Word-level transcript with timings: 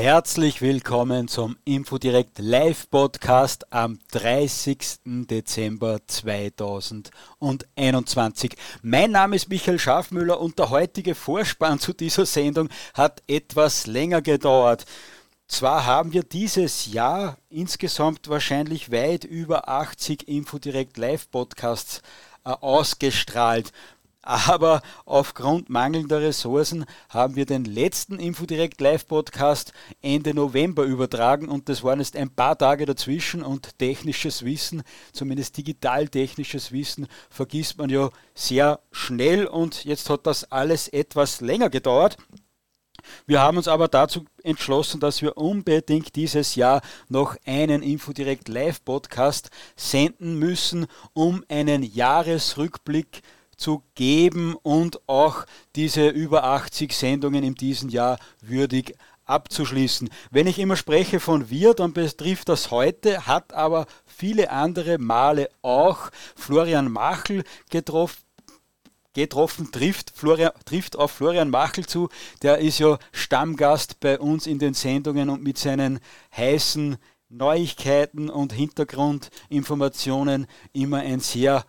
Herzlich 0.00 0.62
willkommen 0.62 1.26
zum 1.26 1.56
Infodirect 1.64 2.38
Live 2.38 2.88
Podcast 2.88 3.72
am 3.72 3.98
30. 4.12 4.78
Dezember 5.04 5.98
2021. 6.06 8.54
Mein 8.82 9.10
Name 9.10 9.34
ist 9.34 9.48
Michael 9.48 9.80
Schafmüller 9.80 10.40
und 10.40 10.56
der 10.60 10.70
heutige 10.70 11.16
Vorspann 11.16 11.80
zu 11.80 11.92
dieser 11.92 12.26
Sendung 12.26 12.68
hat 12.94 13.24
etwas 13.26 13.88
länger 13.88 14.22
gedauert. 14.22 14.86
Zwar 15.48 15.84
haben 15.84 16.12
wir 16.12 16.22
dieses 16.22 16.86
Jahr 16.86 17.36
insgesamt 17.50 18.28
wahrscheinlich 18.28 18.92
weit 18.92 19.24
über 19.24 19.68
80 19.68 20.28
Infodirect 20.28 20.96
Live 20.96 21.28
Podcasts 21.28 22.02
äh, 22.44 22.50
ausgestrahlt. 22.50 23.72
Aber 24.28 24.82
aufgrund 25.06 25.70
mangelnder 25.70 26.20
Ressourcen 26.20 26.84
haben 27.08 27.34
wir 27.34 27.46
den 27.46 27.64
letzten 27.64 28.18
Infodirect 28.18 28.78
Live 28.78 29.06
Podcast 29.06 29.72
Ende 30.02 30.34
November 30.34 30.82
übertragen 30.82 31.48
und 31.48 31.70
das 31.70 31.82
waren 31.82 31.98
jetzt 31.98 32.14
ein 32.14 32.28
paar 32.28 32.58
Tage 32.58 32.84
dazwischen 32.84 33.42
und 33.42 33.78
technisches 33.78 34.44
Wissen, 34.44 34.82
zumindest 35.14 35.56
digital-technisches 35.56 36.72
Wissen, 36.72 37.06
vergisst 37.30 37.78
man 37.78 37.88
ja 37.88 38.10
sehr 38.34 38.80
schnell 38.92 39.46
und 39.46 39.86
jetzt 39.86 40.10
hat 40.10 40.26
das 40.26 40.52
alles 40.52 40.88
etwas 40.88 41.40
länger 41.40 41.70
gedauert. 41.70 42.18
Wir 43.26 43.40
haben 43.40 43.56
uns 43.56 43.66
aber 43.66 43.88
dazu 43.88 44.26
entschlossen, 44.42 45.00
dass 45.00 45.22
wir 45.22 45.38
unbedingt 45.38 46.16
dieses 46.16 46.54
Jahr 46.54 46.82
noch 47.08 47.34
einen 47.46 47.80
Infodirect 47.80 48.48
Live 48.48 48.84
Podcast 48.84 49.48
senden 49.74 50.38
müssen, 50.38 50.86
um 51.14 51.42
einen 51.48 51.82
Jahresrückblick 51.82 53.22
zu 53.22 53.37
zu 53.58 53.82
geben 53.94 54.56
und 54.62 55.06
auch 55.06 55.44
diese 55.76 56.08
über 56.08 56.44
80 56.44 56.92
Sendungen 56.94 57.44
in 57.44 57.54
diesem 57.54 57.90
Jahr 57.90 58.18
würdig 58.40 58.94
abzuschließen. 59.26 60.08
Wenn 60.30 60.46
ich 60.46 60.58
immer 60.58 60.76
spreche 60.76 61.20
von 61.20 61.50
wir, 61.50 61.74
dann 61.74 61.92
betrifft 61.92 62.48
das 62.48 62.70
heute, 62.70 63.26
hat 63.26 63.52
aber 63.52 63.86
viele 64.06 64.50
andere 64.50 64.96
Male 64.98 65.50
auch 65.60 66.10
Florian 66.34 66.90
Machel 66.90 67.44
getroffen 67.70 68.22
getroffen, 69.14 69.72
trifft, 69.72 70.12
Florian, 70.14 70.52
trifft 70.64 70.94
auf 70.94 71.10
Florian 71.10 71.50
Machel 71.50 71.84
zu. 71.84 72.08
Der 72.42 72.58
ist 72.58 72.78
ja 72.78 72.98
Stammgast 73.10 73.98
bei 73.98 74.16
uns 74.18 74.46
in 74.46 74.60
den 74.60 74.74
Sendungen 74.74 75.28
und 75.28 75.42
mit 75.42 75.58
seinen 75.58 75.98
heißen 76.36 76.98
Neuigkeiten 77.28 78.30
und 78.30 78.52
Hintergrundinformationen 78.52 80.46
immer 80.72 80.98
ein 80.98 81.18
sehr 81.18 81.64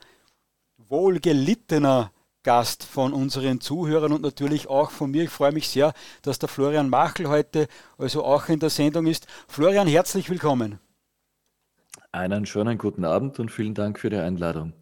wohlgelittener 0.89 2.11
Gast 2.43 2.83
von 2.83 3.13
unseren 3.13 3.61
Zuhörern 3.61 4.11
und 4.11 4.21
natürlich 4.21 4.67
auch 4.67 4.91
von 4.91 5.11
mir. 5.11 5.23
Ich 5.23 5.29
freue 5.29 5.51
mich 5.51 5.69
sehr, 5.69 5.93
dass 6.23 6.39
der 6.39 6.49
Florian 6.49 6.89
Machel 6.89 7.27
heute 7.27 7.67
also 7.97 8.23
auch 8.23 8.49
in 8.49 8.59
der 8.59 8.69
Sendung 8.69 9.05
ist. 9.05 9.27
Florian, 9.47 9.87
herzlich 9.87 10.29
willkommen. 10.29 10.79
Einen 12.11 12.45
schönen 12.45 12.77
guten 12.77 13.05
Abend 13.05 13.39
und 13.39 13.51
vielen 13.51 13.75
Dank 13.75 13.99
für 13.99 14.09
die 14.09 14.17
Einladung. 14.17 14.73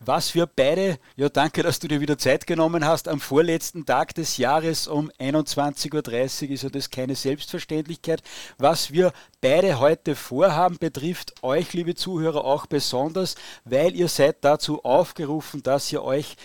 Was 0.00 0.34
wir 0.34 0.46
beide, 0.46 0.98
ja 1.16 1.28
danke, 1.28 1.62
dass 1.62 1.78
du 1.78 1.88
dir 1.88 2.00
wieder 2.00 2.18
Zeit 2.18 2.46
genommen 2.46 2.84
hast, 2.84 3.08
am 3.08 3.20
vorletzten 3.20 3.86
Tag 3.86 4.14
des 4.14 4.36
Jahres 4.36 4.88
um 4.88 5.10
21.30 5.18 6.44
Uhr 6.44 6.50
ist 6.50 6.62
ja 6.62 6.68
das 6.68 6.90
keine 6.90 7.14
Selbstverständlichkeit. 7.14 8.22
Was 8.58 8.92
wir 8.92 9.12
beide 9.40 9.78
heute 9.78 10.14
vorhaben, 10.14 10.78
betrifft 10.78 11.42
euch, 11.42 11.72
liebe 11.72 11.94
Zuhörer, 11.94 12.44
auch 12.44 12.66
besonders, 12.66 13.34
weil 13.64 13.94
ihr 13.94 14.08
seid 14.08 14.38
dazu 14.42 14.84
aufgerufen, 14.84 15.62
dass 15.62 15.92
ihr 15.92 16.02
euch 16.02 16.36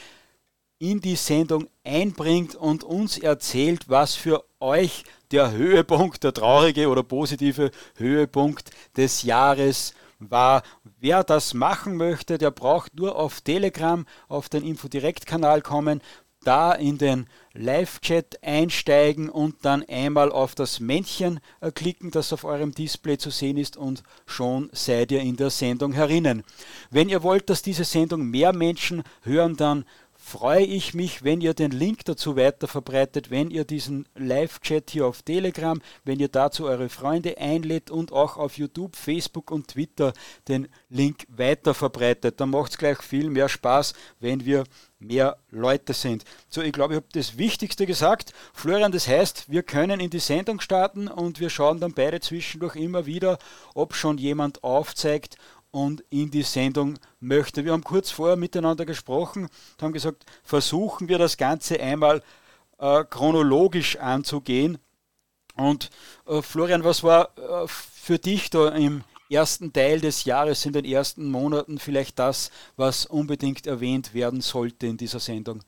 in 0.80 1.02
die 1.02 1.16
Sendung 1.16 1.67
einbringt 1.83 2.55
und 2.55 2.83
uns 2.83 3.17
erzählt, 3.17 3.89
was 3.89 4.14
für 4.14 4.44
euch 4.59 5.03
der 5.31 5.52
Höhepunkt, 5.52 6.23
der 6.23 6.33
traurige 6.33 6.88
oder 6.89 7.04
positive 7.04 7.71
Höhepunkt 7.95 8.70
des 8.95 9.23
Jahres 9.23 9.94
war. 10.20 10.64
Wer 11.00 11.23
das 11.23 11.54
machen 11.54 11.95
möchte, 11.95 12.38
der 12.38 12.52
braucht 12.52 12.95
nur 12.95 13.16
auf 13.16 13.42
Telegram 13.42 14.05
auf 14.28 14.50
den 14.50 14.64
Infodirekt-Kanal 14.64 15.61
kommen, 15.61 16.02
da 16.44 16.72
in 16.72 16.98
den 16.98 17.28
Live-Chat 17.54 18.42
einsteigen 18.42 19.30
und 19.30 19.66
dann 19.66 19.83
einmal 19.89 20.32
auf 20.32 20.56
das 20.56 20.80
Männchen 20.80 21.42
äh, 21.60 21.72
klicken, 21.72 22.11
das 22.11 22.32
auf 22.32 22.45
eurem 22.45 22.72
Display 22.72 23.17
zu 23.17 23.32
sehen 23.32 23.58
ist 23.58 23.76
und 23.76 24.04
schon 24.26 24.70
seid 24.72 25.11
ihr 25.11 25.20
in 25.20 25.36
der 25.36 25.50
Sendung 25.50 25.92
herinnen. 25.92 26.44
Wenn 26.89 27.10
ihr 27.10 27.22
wollt, 27.23 27.50
dass 27.50 27.64
diese 27.64 27.83
Sendung 27.83 28.30
mehr 28.30 28.54
Menschen 28.54 29.04
hören, 29.23 29.58
dann 29.58 29.83
freue 30.27 30.65
ich 30.65 30.93
mich, 30.93 31.23
wenn 31.23 31.39
ihr 31.39 31.54
den 31.54 31.71
Link 31.71 32.04
dazu 32.04 32.36
weiter 32.36 32.67
verbreitet, 32.67 33.32
wenn 33.32 33.49
ihr 33.49 33.64
diesen 33.64 34.10
Live-Chat 34.15 34.89
hier 34.89 35.08
auf 35.08 35.21
Telegram, 35.21 35.82
wenn 36.04 36.20
ihr 36.20 36.27
dazu 36.27 36.65
eure 36.65 36.89
Freunde 36.89 37.38
einlädt 37.38 37.89
und 37.89 38.11
auch 38.11 38.36
auf 38.36 38.58
YouTube, 38.58 38.98
Facebook 38.98 39.52
und 39.52 39.70
Twitter 39.70 40.11
den 40.49 40.67
Link 40.89 41.26
weiter 41.30 41.73
verbreitet. 41.73 42.42
Dann 42.42 42.49
macht 42.49 42.71
es 42.71 42.77
gleich 42.77 43.02
viel 43.02 43.30
mehr 43.30 43.48
Spaß, 43.48 43.93
wenn 44.20 44.43
wir 44.43 44.65
mehr 44.99 45.38
Leute 45.49 45.93
sind. 45.93 46.26
So, 46.49 46.61
ich 46.61 46.73
glaube, 46.73 46.95
ich 46.95 46.98
habe 46.98 47.08
das 47.14 47.38
Wichtigste 47.38 47.86
gesagt. 47.86 48.33
Florian, 48.54 48.92
das 48.92 49.08
heißt, 49.08 49.49
wir 49.49 49.64
können 49.64 50.02
in 50.02 50.09
die 50.09 50.20
Sendung 50.20 50.59
starten 50.59 51.08
und 51.08 51.39
wir 51.39 51.49
schauen 51.49 51.80
dann 51.80 51.94
beide 51.94 52.20
zwischendurch 52.20 52.76
immer 52.76 53.05
wieder, 53.05 53.38
ob 53.76 53.94
schon 53.94 54.17
jemand 54.17 54.64
aufzeigt 54.64 55.38
und 55.77 56.04
in 56.10 56.32
die 56.32 56.42
Sendung 56.42 56.98
möchte. 57.20 57.64
Wir 57.64 57.71
haben 57.71 57.83
kurz 57.83 58.10
vorher 58.10 58.36
miteinander 58.36 58.83
gesprochen 58.83 59.43
und 59.43 59.83
haben 59.83 59.93
gesagt, 59.93 60.26
versuchen 60.43 61.08
wir 61.08 61.20
das 61.20 61.38
Ganze 61.38 61.80
einmal 61.80 62.23
äh, 62.80 63.04
chronologisch 63.04 63.95
anzugehen. 63.98 64.80
Und 65.55 65.92
äh, 66.26 66.42
Florian, 66.42 66.83
was 66.83 67.04
war 67.04 67.30
äh, 67.38 67.67
für 67.67 68.17
dich 68.17 68.49
da 68.49 68.70
im 68.70 69.04
ersten 69.30 69.71
Teil 69.71 70.02
des 70.02 70.26
Jahres, 70.26 70.65
in 70.65 70.73
den 70.73 70.83
ersten 70.83 71.30
Monaten 71.30 71.77
vielleicht 71.77 72.17
das, 72.17 72.49
was 72.76 73.05
unbedingt 73.05 73.67
erwähnt 73.67 74.15
werden 74.15 74.42
sollte 74.42 74.88
in 74.88 74.98
dieser 74.98 75.20
Sendung? 75.20 75.59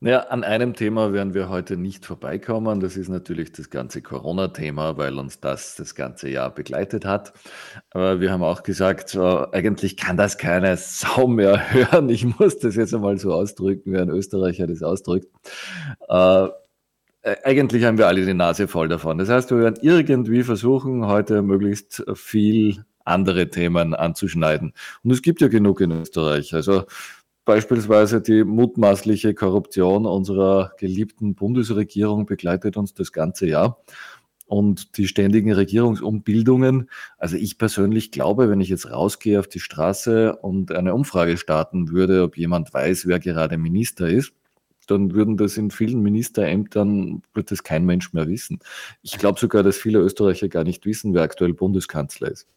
Naja, 0.00 0.20
an 0.28 0.44
einem 0.44 0.74
Thema 0.74 1.14
werden 1.14 1.32
wir 1.32 1.48
heute 1.48 1.78
nicht 1.78 2.04
vorbeikommen. 2.04 2.80
Das 2.80 2.98
ist 2.98 3.08
natürlich 3.08 3.52
das 3.52 3.70
ganze 3.70 4.02
Corona-Thema, 4.02 4.98
weil 4.98 5.18
uns 5.18 5.40
das 5.40 5.74
das 5.74 5.94
ganze 5.94 6.28
Jahr 6.28 6.54
begleitet 6.54 7.06
hat. 7.06 7.32
Aber 7.90 8.20
wir 8.20 8.30
haben 8.30 8.42
auch 8.42 8.62
gesagt, 8.62 9.08
so, 9.08 9.50
eigentlich 9.52 9.96
kann 9.96 10.18
das 10.18 10.36
keine 10.36 10.76
Sau 10.76 11.26
mehr 11.26 11.72
hören. 11.72 12.10
Ich 12.10 12.26
muss 12.38 12.58
das 12.58 12.76
jetzt 12.76 12.92
einmal 12.94 13.16
so 13.18 13.32
ausdrücken, 13.32 13.94
wie 13.94 13.98
ein 13.98 14.10
Österreicher 14.10 14.66
das 14.66 14.82
ausdrückt. 14.82 15.28
Äh, 16.08 16.48
eigentlich 17.42 17.84
haben 17.84 17.96
wir 17.96 18.06
alle 18.06 18.26
die 18.26 18.34
Nase 18.34 18.68
voll 18.68 18.88
davon. 18.88 19.16
Das 19.16 19.30
heißt, 19.30 19.50
wir 19.50 19.58
werden 19.60 19.78
irgendwie 19.80 20.42
versuchen, 20.42 21.06
heute 21.06 21.40
möglichst 21.40 22.04
viel 22.14 22.84
andere 23.06 23.48
Themen 23.48 23.94
anzuschneiden. 23.94 24.72
Und 25.02 25.10
es 25.10 25.22
gibt 25.22 25.40
ja 25.40 25.48
genug 25.48 25.80
in 25.80 25.92
Österreich. 25.92 26.54
Also 26.54 26.84
Beispielsweise 27.46 28.20
die 28.20 28.42
mutmaßliche 28.42 29.32
Korruption 29.32 30.04
unserer 30.04 30.72
geliebten 30.78 31.36
Bundesregierung 31.36 32.26
begleitet 32.26 32.76
uns 32.76 32.92
das 32.92 33.12
ganze 33.12 33.46
Jahr. 33.46 33.80
Und 34.46 34.98
die 34.98 35.06
ständigen 35.06 35.52
Regierungsumbildungen. 35.52 36.90
Also 37.18 37.36
ich 37.36 37.56
persönlich 37.56 38.10
glaube, 38.10 38.50
wenn 38.50 38.60
ich 38.60 38.68
jetzt 38.68 38.90
rausgehe 38.90 39.38
auf 39.38 39.46
die 39.46 39.60
Straße 39.60 40.34
und 40.34 40.72
eine 40.72 40.92
Umfrage 40.92 41.36
starten 41.36 41.90
würde, 41.90 42.24
ob 42.24 42.36
jemand 42.36 42.74
weiß, 42.74 43.06
wer 43.06 43.20
gerade 43.20 43.58
Minister 43.58 44.08
ist, 44.08 44.32
dann 44.88 45.14
würden 45.14 45.36
das 45.36 45.56
in 45.56 45.70
vielen 45.70 46.02
Ministerämtern, 46.02 47.22
wird 47.32 47.52
das 47.52 47.62
kein 47.62 47.84
Mensch 47.84 48.12
mehr 48.12 48.26
wissen. 48.26 48.58
Ich 49.02 49.18
glaube 49.18 49.38
sogar, 49.38 49.62
dass 49.62 49.76
viele 49.76 50.00
Österreicher 50.00 50.48
gar 50.48 50.64
nicht 50.64 50.84
wissen, 50.84 51.14
wer 51.14 51.22
aktuell 51.22 51.54
Bundeskanzler 51.54 52.32
ist. 52.32 52.48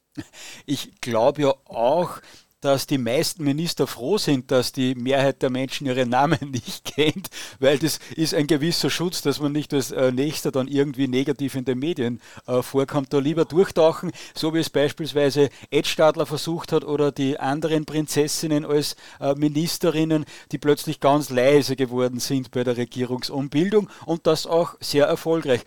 Ich 0.66 1.00
glaube 1.00 1.44
ja 1.44 1.54
auch, 1.66 2.22
dass 2.62 2.88
die 2.88 2.97
meisten 2.97 3.44
Minister 3.44 3.88
froh 3.88 4.18
sind, 4.18 4.51
dass 4.51 4.72
die 4.72 4.95
Mehrheit 4.95 5.42
der 5.42 5.50
Menschen 5.50 5.88
ihre 5.88 6.06
Namen 6.06 6.39
nicht 6.51 6.86
kennt, 6.86 7.30
weil 7.60 7.78
das 7.80 8.00
ist 8.16 8.34
ein 8.34 8.48
gewisser 8.48 8.89
Schutz, 8.89 9.22
dass 9.22 9.39
man 9.39 9.51
nicht 9.51 9.74
als 9.74 9.92
äh, 9.92 10.12
Nächster 10.12 10.51
dann 10.51 10.68
irgendwie 10.68 11.07
negativ 11.07 11.56
in 11.56 11.66
den 11.66 11.80
Medien 11.80 12.22
äh, 12.48 12.62
vorkommt. 12.62 13.13
Da 13.13 13.19
lieber 13.19 13.45
durchtauchen, 13.45 14.12
so 14.34 14.54
wie 14.54 14.60
es 14.60 14.69
beispielsweise 14.69 15.50
Ed 15.72 15.88
Stadler 15.88 16.25
versucht 16.25 16.72
hat 16.72 16.84
oder 16.84 17.12
die 17.12 17.39
anderen 17.39 17.86
Prinzessinnen 17.86 18.66
als 18.66 18.95
äh, 19.19 19.34
Ministerinnen, 19.36 20.25
die 20.51 20.57
plötzlich 20.57 21.00
ganz 21.00 21.30
leise 21.30 21.75
geworden 21.75 22.19
sind 22.19 22.51
bei 22.51 22.63
der 22.63 22.78
Regierungsumbildung 22.78 23.89
und 24.06 24.28
das 24.28 24.45
auch 24.45 24.75
sehr 24.80 25.06
erfolgreich. 25.06 25.62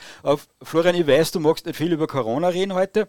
Florian, 0.62 0.94
ich 0.94 1.06
weiß, 1.06 1.32
du 1.32 1.40
magst 1.40 1.66
nicht 1.66 1.76
viel 1.76 1.92
über 1.92 2.06
Corona 2.06 2.48
reden 2.48 2.74
heute. 2.74 3.08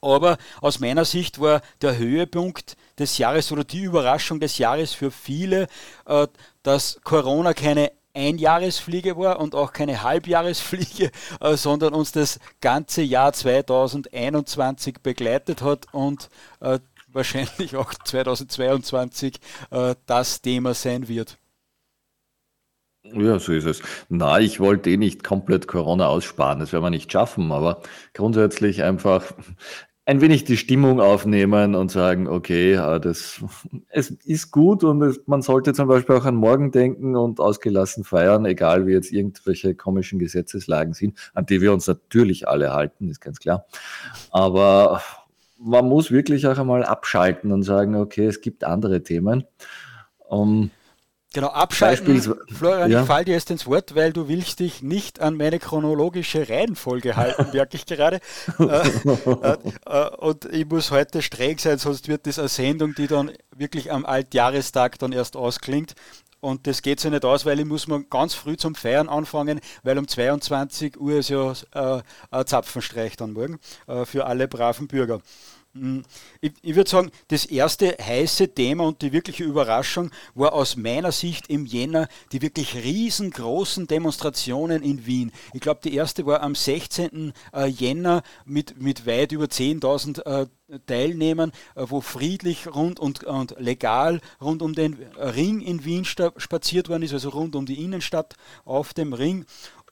Aber 0.00 0.38
aus 0.60 0.78
meiner 0.78 1.04
Sicht 1.04 1.40
war 1.40 1.60
der 1.82 1.98
Höhepunkt 1.98 2.76
des 2.98 3.18
Jahres 3.18 3.50
oder 3.52 3.64
die 3.64 3.82
Überraschung 3.82 4.40
des 4.40 4.58
Jahres 4.58 4.92
für 4.92 5.10
viele, 5.10 5.66
äh, 6.06 6.26
dass 6.62 7.00
Corona 7.04 7.54
keine 7.54 7.92
Einjahresfliege 8.14 9.16
war 9.16 9.40
und 9.40 9.54
auch 9.54 9.72
keine 9.72 10.02
Halbjahresfliege, 10.02 11.10
äh, 11.40 11.56
sondern 11.56 11.94
uns 11.94 12.12
das 12.12 12.38
ganze 12.60 13.02
Jahr 13.02 13.32
2021 13.32 15.00
begleitet 15.02 15.62
hat 15.62 15.86
und 15.92 16.28
äh, 16.60 16.78
wahrscheinlich 17.08 17.74
auch 17.74 17.94
2022 17.94 19.40
das 20.04 20.42
Thema 20.42 20.74
sein 20.74 21.08
wird. 21.08 21.38
Ja, 23.14 23.38
so 23.38 23.52
ist 23.52 23.64
es. 23.64 23.82
Na, 24.08 24.38
ich 24.40 24.60
wollte 24.60 24.90
eh 24.90 24.96
nicht 24.96 25.24
komplett 25.24 25.66
Corona 25.66 26.06
aussparen, 26.08 26.58
das 26.60 26.72
werden 26.72 26.84
wir 26.84 26.90
nicht 26.90 27.10
schaffen, 27.10 27.52
aber 27.52 27.82
grundsätzlich 28.12 28.82
einfach 28.82 29.32
ein 30.08 30.22
wenig 30.22 30.44
die 30.44 30.56
Stimmung 30.56 31.02
aufnehmen 31.02 31.74
und 31.74 31.90
sagen, 31.90 32.28
okay, 32.28 32.76
das, 32.76 33.44
es 33.90 34.08
ist 34.08 34.50
gut 34.50 34.82
und 34.82 35.02
es, 35.02 35.20
man 35.26 35.42
sollte 35.42 35.74
zum 35.74 35.86
Beispiel 35.86 36.16
auch 36.16 36.24
an 36.24 36.34
morgen 36.34 36.70
denken 36.70 37.14
und 37.14 37.40
ausgelassen 37.40 38.04
feiern, 38.04 38.46
egal 38.46 38.86
wie 38.86 38.92
jetzt 38.92 39.12
irgendwelche 39.12 39.74
komischen 39.74 40.18
Gesetzeslagen 40.18 40.94
sind, 40.94 41.18
an 41.34 41.44
die 41.44 41.60
wir 41.60 41.74
uns 41.74 41.86
natürlich 41.86 42.48
alle 42.48 42.72
halten, 42.72 43.10
ist 43.10 43.20
ganz 43.20 43.38
klar. 43.38 43.66
Aber 44.30 45.02
man 45.58 45.86
muss 45.86 46.10
wirklich 46.10 46.46
auch 46.46 46.56
einmal 46.56 46.84
abschalten 46.84 47.52
und 47.52 47.62
sagen, 47.62 47.94
okay, 47.94 48.24
es 48.24 48.40
gibt 48.40 48.64
andere 48.64 49.02
Themen. 49.02 49.44
Um, 50.26 50.70
Genau, 51.34 51.48
abschalten. 51.48 52.22
Florian, 52.48 52.90
ja. 52.90 53.02
ich 53.02 53.06
fall 53.06 53.24
dir 53.24 53.34
jetzt 53.34 53.50
ins 53.50 53.66
Wort, 53.66 53.94
weil 53.94 54.14
du 54.14 54.28
willst 54.28 54.60
dich 54.60 54.82
nicht 54.82 55.20
an 55.20 55.36
meine 55.36 55.58
chronologische 55.58 56.48
Reihenfolge 56.48 57.16
halten, 57.16 57.48
merke 57.52 57.76
ich 57.76 57.84
gerade. 57.84 58.20
Äh, 58.58 58.64
äh, 58.64 59.56
äh, 59.86 60.16
und 60.16 60.46
ich 60.46 60.66
muss 60.66 60.90
heute 60.90 61.20
streng 61.20 61.58
sein, 61.58 61.76
sonst 61.76 62.08
wird 62.08 62.26
das 62.26 62.38
eine 62.38 62.48
Sendung, 62.48 62.94
die 62.94 63.08
dann 63.08 63.30
wirklich 63.54 63.92
am 63.92 64.06
Altjahrestag 64.06 64.98
dann 64.98 65.12
erst 65.12 65.36
ausklingt. 65.36 65.94
Und 66.40 66.66
das 66.66 66.82
geht 66.82 67.00
so 67.00 67.10
nicht 67.10 67.24
aus, 67.24 67.44
weil 67.44 67.60
ich 67.60 67.66
muss 67.66 67.88
mal 67.88 68.02
ganz 68.04 68.32
früh 68.32 68.56
zum 68.56 68.74
Feiern 68.74 69.08
anfangen, 69.08 69.60
weil 69.82 69.98
um 69.98 70.06
22 70.06 70.98
Uhr 70.98 71.18
ist 71.18 71.30
ja 71.30 71.52
äh, 71.74 72.02
ein 72.30 72.46
Zapfenstreich 72.46 73.16
dann 73.16 73.32
morgen 73.32 73.58
äh, 73.86 74.04
für 74.04 74.24
alle 74.24 74.48
braven 74.48 74.86
Bürger. 74.86 75.20
Hm, 75.80 76.02
ich, 76.40 76.74
würde 76.74 76.90
sagen, 76.90 77.10
das 77.28 77.44
erste 77.44 77.96
heiße 78.00 78.54
Thema 78.54 78.84
und 78.84 79.02
die 79.02 79.12
wirkliche 79.12 79.44
Überraschung 79.44 80.10
war 80.34 80.52
aus 80.52 80.76
meiner 80.76 81.12
Sicht 81.12 81.48
im 81.48 81.66
Jänner 81.66 82.08
die 82.32 82.42
wirklich 82.42 82.74
riesengroßen 82.74 83.86
Demonstrationen 83.86 84.82
in 84.82 85.06
Wien. 85.06 85.32
Ich 85.52 85.60
glaube, 85.60 85.80
die 85.82 85.94
erste 85.94 86.26
war 86.26 86.42
am 86.42 86.54
16. 86.54 87.32
Äh, 87.52 87.66
Jänner 87.66 88.22
mit, 88.44 88.80
mit 88.80 89.06
weit 89.06 89.32
über 89.32 89.46
10.000 89.46 90.24
äh, 90.24 90.46
Teilnehmern, 90.86 91.52
äh, 91.74 91.84
wo 91.88 92.00
friedlich 92.00 92.66
rund 92.66 93.00
und, 93.00 93.24
und 93.24 93.54
legal 93.58 94.20
rund 94.40 94.62
um 94.62 94.74
den 94.74 94.94
Ring 95.16 95.60
in 95.60 95.84
Wien 95.84 96.04
spaziert 96.04 96.88
worden 96.88 97.02
ist, 97.02 97.12
also 97.12 97.30
rund 97.30 97.56
um 97.56 97.66
die 97.66 97.82
Innenstadt 97.82 98.34
auf 98.64 98.94
dem 98.94 99.12
Ring 99.12 99.46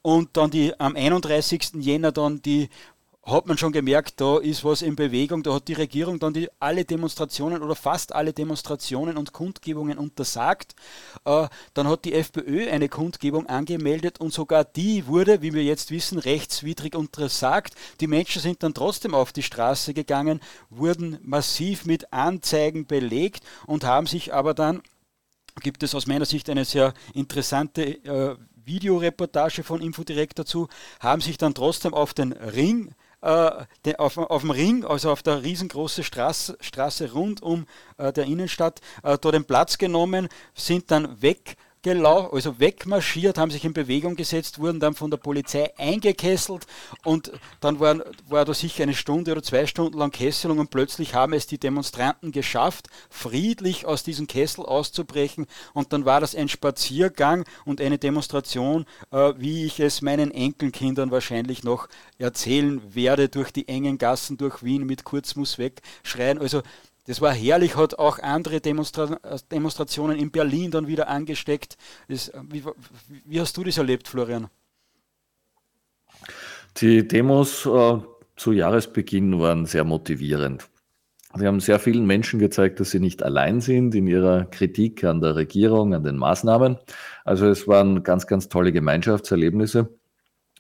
und 0.06 0.36
dann 0.36 0.52
die 0.52 0.78
am 0.78 0.94
31. 0.94 1.72
Jänner 1.80 2.12
dann 2.12 2.40
die 2.40 2.68
hat 3.26 3.46
man 3.46 3.58
schon 3.58 3.72
gemerkt, 3.72 4.20
da 4.20 4.38
ist 4.38 4.64
was 4.64 4.82
in 4.82 4.94
Bewegung. 4.94 5.42
Da 5.42 5.54
hat 5.54 5.66
die 5.66 5.72
Regierung 5.72 6.20
dann 6.20 6.32
die, 6.32 6.48
alle 6.60 6.84
Demonstrationen 6.84 7.60
oder 7.60 7.74
fast 7.74 8.14
alle 8.14 8.32
Demonstrationen 8.32 9.16
und 9.16 9.32
Kundgebungen 9.32 9.98
untersagt. 9.98 10.76
Äh, 11.24 11.48
dann 11.74 11.88
hat 11.88 12.04
die 12.04 12.14
FPÖ 12.14 12.70
eine 12.70 12.88
Kundgebung 12.88 13.46
angemeldet 13.46 14.20
und 14.20 14.32
sogar 14.32 14.64
die 14.64 15.08
wurde, 15.08 15.42
wie 15.42 15.54
wir 15.54 15.64
jetzt 15.64 15.90
wissen, 15.90 16.18
rechtswidrig 16.18 16.94
untersagt. 16.94 17.74
Die 18.00 18.06
Menschen 18.06 18.40
sind 18.40 18.62
dann 18.62 18.74
trotzdem 18.74 19.12
auf 19.12 19.32
die 19.32 19.42
Straße 19.42 19.92
gegangen, 19.92 20.40
wurden 20.70 21.18
massiv 21.22 21.84
mit 21.84 22.12
Anzeigen 22.12 22.86
belegt 22.86 23.42
und 23.66 23.82
haben 23.84 24.06
sich 24.06 24.32
aber 24.32 24.54
dann, 24.54 24.82
gibt 25.62 25.82
es 25.82 25.96
aus 25.96 26.06
meiner 26.06 26.26
Sicht 26.26 26.48
eine 26.48 26.64
sehr 26.64 26.94
interessante 27.12 27.82
äh, 27.82 28.36
Videoreportage 28.66 29.64
von 29.64 29.80
Infodirekt 29.80 30.38
dazu, 30.38 30.68
haben 31.00 31.22
sich 31.22 31.38
dann 31.38 31.54
trotzdem 31.54 31.92
auf 31.94 32.14
den 32.14 32.32
Ring 32.32 32.92
äh, 33.26 33.94
auf, 33.96 34.18
auf, 34.18 34.42
dem 34.42 34.50
Ring, 34.50 34.84
also 34.84 35.10
auf 35.10 35.22
der 35.22 35.42
riesengroßen 35.42 36.04
Straße, 36.04 36.56
Straße 36.60 37.12
rund 37.12 37.42
um 37.42 37.66
äh, 37.98 38.12
der 38.12 38.24
Innenstadt, 38.24 38.80
äh, 39.02 39.18
da 39.18 39.30
den 39.32 39.44
Platz 39.44 39.78
genommen, 39.78 40.28
sind 40.54 40.90
dann 40.90 41.20
weg 41.20 41.56
weggelau 41.86 42.28
also 42.30 42.58
wegmarschiert, 42.58 43.38
haben 43.38 43.50
sich 43.50 43.64
in 43.64 43.72
Bewegung 43.72 44.16
gesetzt, 44.16 44.58
wurden 44.58 44.80
dann 44.80 44.94
von 44.94 45.10
der 45.10 45.18
Polizei 45.18 45.72
eingekesselt 45.78 46.66
und 47.04 47.30
dann 47.60 47.78
war, 47.78 47.96
war 48.28 48.44
da 48.44 48.52
sicher 48.52 48.82
eine 48.82 48.94
Stunde 48.94 49.32
oder 49.32 49.42
zwei 49.42 49.66
Stunden 49.66 49.96
lang 49.96 50.10
Kesselung 50.10 50.58
und 50.58 50.70
plötzlich 50.70 51.14
haben 51.14 51.32
es 51.32 51.46
die 51.46 51.58
Demonstranten 51.58 52.32
geschafft, 52.32 52.88
friedlich 53.08 53.86
aus 53.86 54.02
diesem 54.02 54.26
Kessel 54.26 54.64
auszubrechen 54.64 55.46
und 55.74 55.92
dann 55.92 56.04
war 56.04 56.20
das 56.20 56.34
ein 56.34 56.48
Spaziergang 56.48 57.44
und 57.64 57.80
eine 57.80 57.98
Demonstration, 57.98 58.84
äh, 59.12 59.34
wie 59.36 59.64
ich 59.64 59.78
es 59.78 60.02
meinen 60.02 60.32
Enkelkindern 60.32 61.10
wahrscheinlich 61.10 61.62
noch 61.62 61.88
erzählen 62.18 62.82
werde, 62.94 63.28
durch 63.28 63.52
die 63.52 63.68
engen 63.68 63.98
Gassen 63.98 64.36
durch 64.36 64.62
Wien 64.64 64.86
mit 64.86 65.04
Kurz 65.04 65.36
muss 65.36 65.58
weg 65.58 65.82
schreien. 66.02 66.38
Also 66.38 66.62
das 67.06 67.20
war 67.20 67.32
herrlich, 67.32 67.76
hat 67.76 67.98
auch 67.98 68.18
andere 68.18 68.60
Demonstra 68.60 69.18
Demonstrationen 69.50 70.18
in 70.18 70.30
Berlin 70.30 70.70
dann 70.70 70.88
wieder 70.88 71.08
angesteckt. 71.08 71.76
Das, 72.08 72.32
wie, 72.48 72.62
wie, 73.24 73.40
hast 73.40 73.56
du 73.56 73.64
das 73.64 73.78
erlebt, 73.78 74.08
Florian? 74.08 74.48
Die 76.78 77.06
Demos 77.06 77.64
äh, 77.64 77.98
zu 78.36 78.52
Jahresbeginn 78.52 79.38
waren 79.40 79.66
sehr 79.66 79.84
motivierend. 79.84 80.68
Sie 81.38 81.46
haben 81.46 81.60
sehr 81.60 81.78
vielen 81.78 82.06
Menschen 82.06 82.38
gezeigt, 82.38 82.80
dass 82.80 82.90
sie 82.90 83.00
nicht 83.00 83.22
allein 83.22 83.60
sind 83.60 83.94
in 83.94 84.06
ihrer 84.06 84.46
Kritik 84.46 85.04
an 85.04 85.20
der 85.20 85.36
Regierung, 85.36 85.94
an 85.94 86.02
den 86.02 86.16
Maßnahmen. 86.16 86.78
Also 87.24 87.46
es 87.46 87.68
waren 87.68 88.02
ganz, 88.02 88.26
ganz 88.26 88.48
tolle 88.48 88.72
Gemeinschaftserlebnisse. 88.72 89.88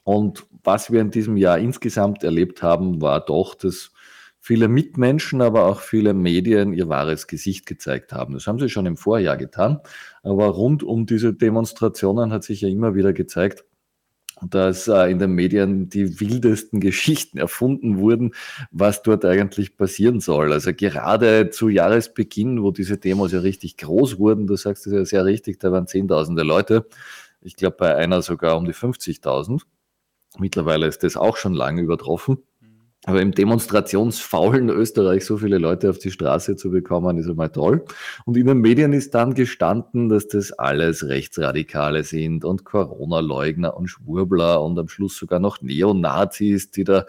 Und 0.04 0.46
was 0.64 0.90
wir 0.90 1.00
in 1.00 1.10
diesem 1.10 1.36
Jahr 1.36 1.58
insgesamt 1.58 2.24
erlebt 2.24 2.62
haben, 2.62 3.00
war 3.00 3.24
doch, 3.24 3.54
dass 3.54 3.90
viele 4.46 4.68
Mitmenschen, 4.68 5.42
aber 5.42 5.64
auch 5.64 5.80
viele 5.80 6.14
Medien 6.14 6.72
ihr 6.72 6.88
wahres 6.88 7.26
Gesicht 7.26 7.66
gezeigt 7.66 8.12
haben. 8.12 8.32
Das 8.34 8.46
haben 8.46 8.60
sie 8.60 8.68
schon 8.68 8.86
im 8.86 8.96
Vorjahr 8.96 9.36
getan. 9.36 9.80
Aber 10.22 10.46
rund 10.46 10.84
um 10.84 11.04
diese 11.04 11.34
Demonstrationen 11.34 12.32
hat 12.32 12.44
sich 12.44 12.60
ja 12.60 12.68
immer 12.68 12.94
wieder 12.94 13.12
gezeigt, 13.12 13.64
dass 14.48 14.86
äh, 14.86 15.10
in 15.10 15.18
den 15.18 15.32
Medien 15.32 15.88
die 15.88 16.20
wildesten 16.20 16.78
Geschichten 16.78 17.38
erfunden 17.46 17.98
wurden, 17.98 18.34
was 18.70 19.02
dort 19.02 19.24
eigentlich 19.24 19.76
passieren 19.76 20.20
soll. 20.20 20.52
Also 20.52 20.72
gerade 20.72 21.50
zu 21.50 21.68
Jahresbeginn, 21.68 22.62
wo 22.62 22.70
diese 22.70 22.98
Demos 22.98 23.32
ja 23.32 23.40
richtig 23.40 23.76
groß 23.78 24.20
wurden, 24.20 24.46
du 24.46 24.54
sagst 24.54 24.86
es 24.86 24.92
ja 24.92 25.04
sehr 25.04 25.24
richtig, 25.24 25.58
da 25.58 25.72
waren 25.72 25.88
Zehntausende 25.88 26.44
Leute. 26.44 26.86
Ich 27.40 27.56
glaube 27.56 27.78
bei 27.78 27.96
einer 27.96 28.22
sogar 28.22 28.56
um 28.56 28.64
die 28.64 28.74
50.000. 28.74 29.62
Mittlerweile 30.38 30.86
ist 30.86 31.02
das 31.02 31.16
auch 31.16 31.36
schon 31.36 31.54
lange 31.54 31.82
übertroffen. 31.82 32.44
Aber 33.06 33.22
im 33.22 33.30
demonstrationsfaulen 33.30 34.68
Österreich 34.68 35.24
so 35.24 35.36
viele 35.38 35.58
Leute 35.58 35.90
auf 35.90 35.98
die 35.98 36.10
Straße 36.10 36.56
zu 36.56 36.72
bekommen, 36.72 37.18
ist 37.18 37.28
einmal 37.28 37.50
toll. 37.50 37.84
Und 38.24 38.36
in 38.36 38.46
den 38.46 38.58
Medien 38.58 38.92
ist 38.92 39.14
dann 39.14 39.34
gestanden, 39.34 40.08
dass 40.08 40.26
das 40.26 40.50
alles 40.50 41.06
Rechtsradikale 41.06 42.02
sind 42.02 42.44
und 42.44 42.64
Corona-Leugner 42.64 43.76
und 43.76 43.86
Schwurbler 43.86 44.60
und 44.60 44.76
am 44.76 44.88
Schluss 44.88 45.16
sogar 45.16 45.38
noch 45.38 45.62
Neonazis, 45.62 46.72
die 46.72 46.82
da 46.82 47.06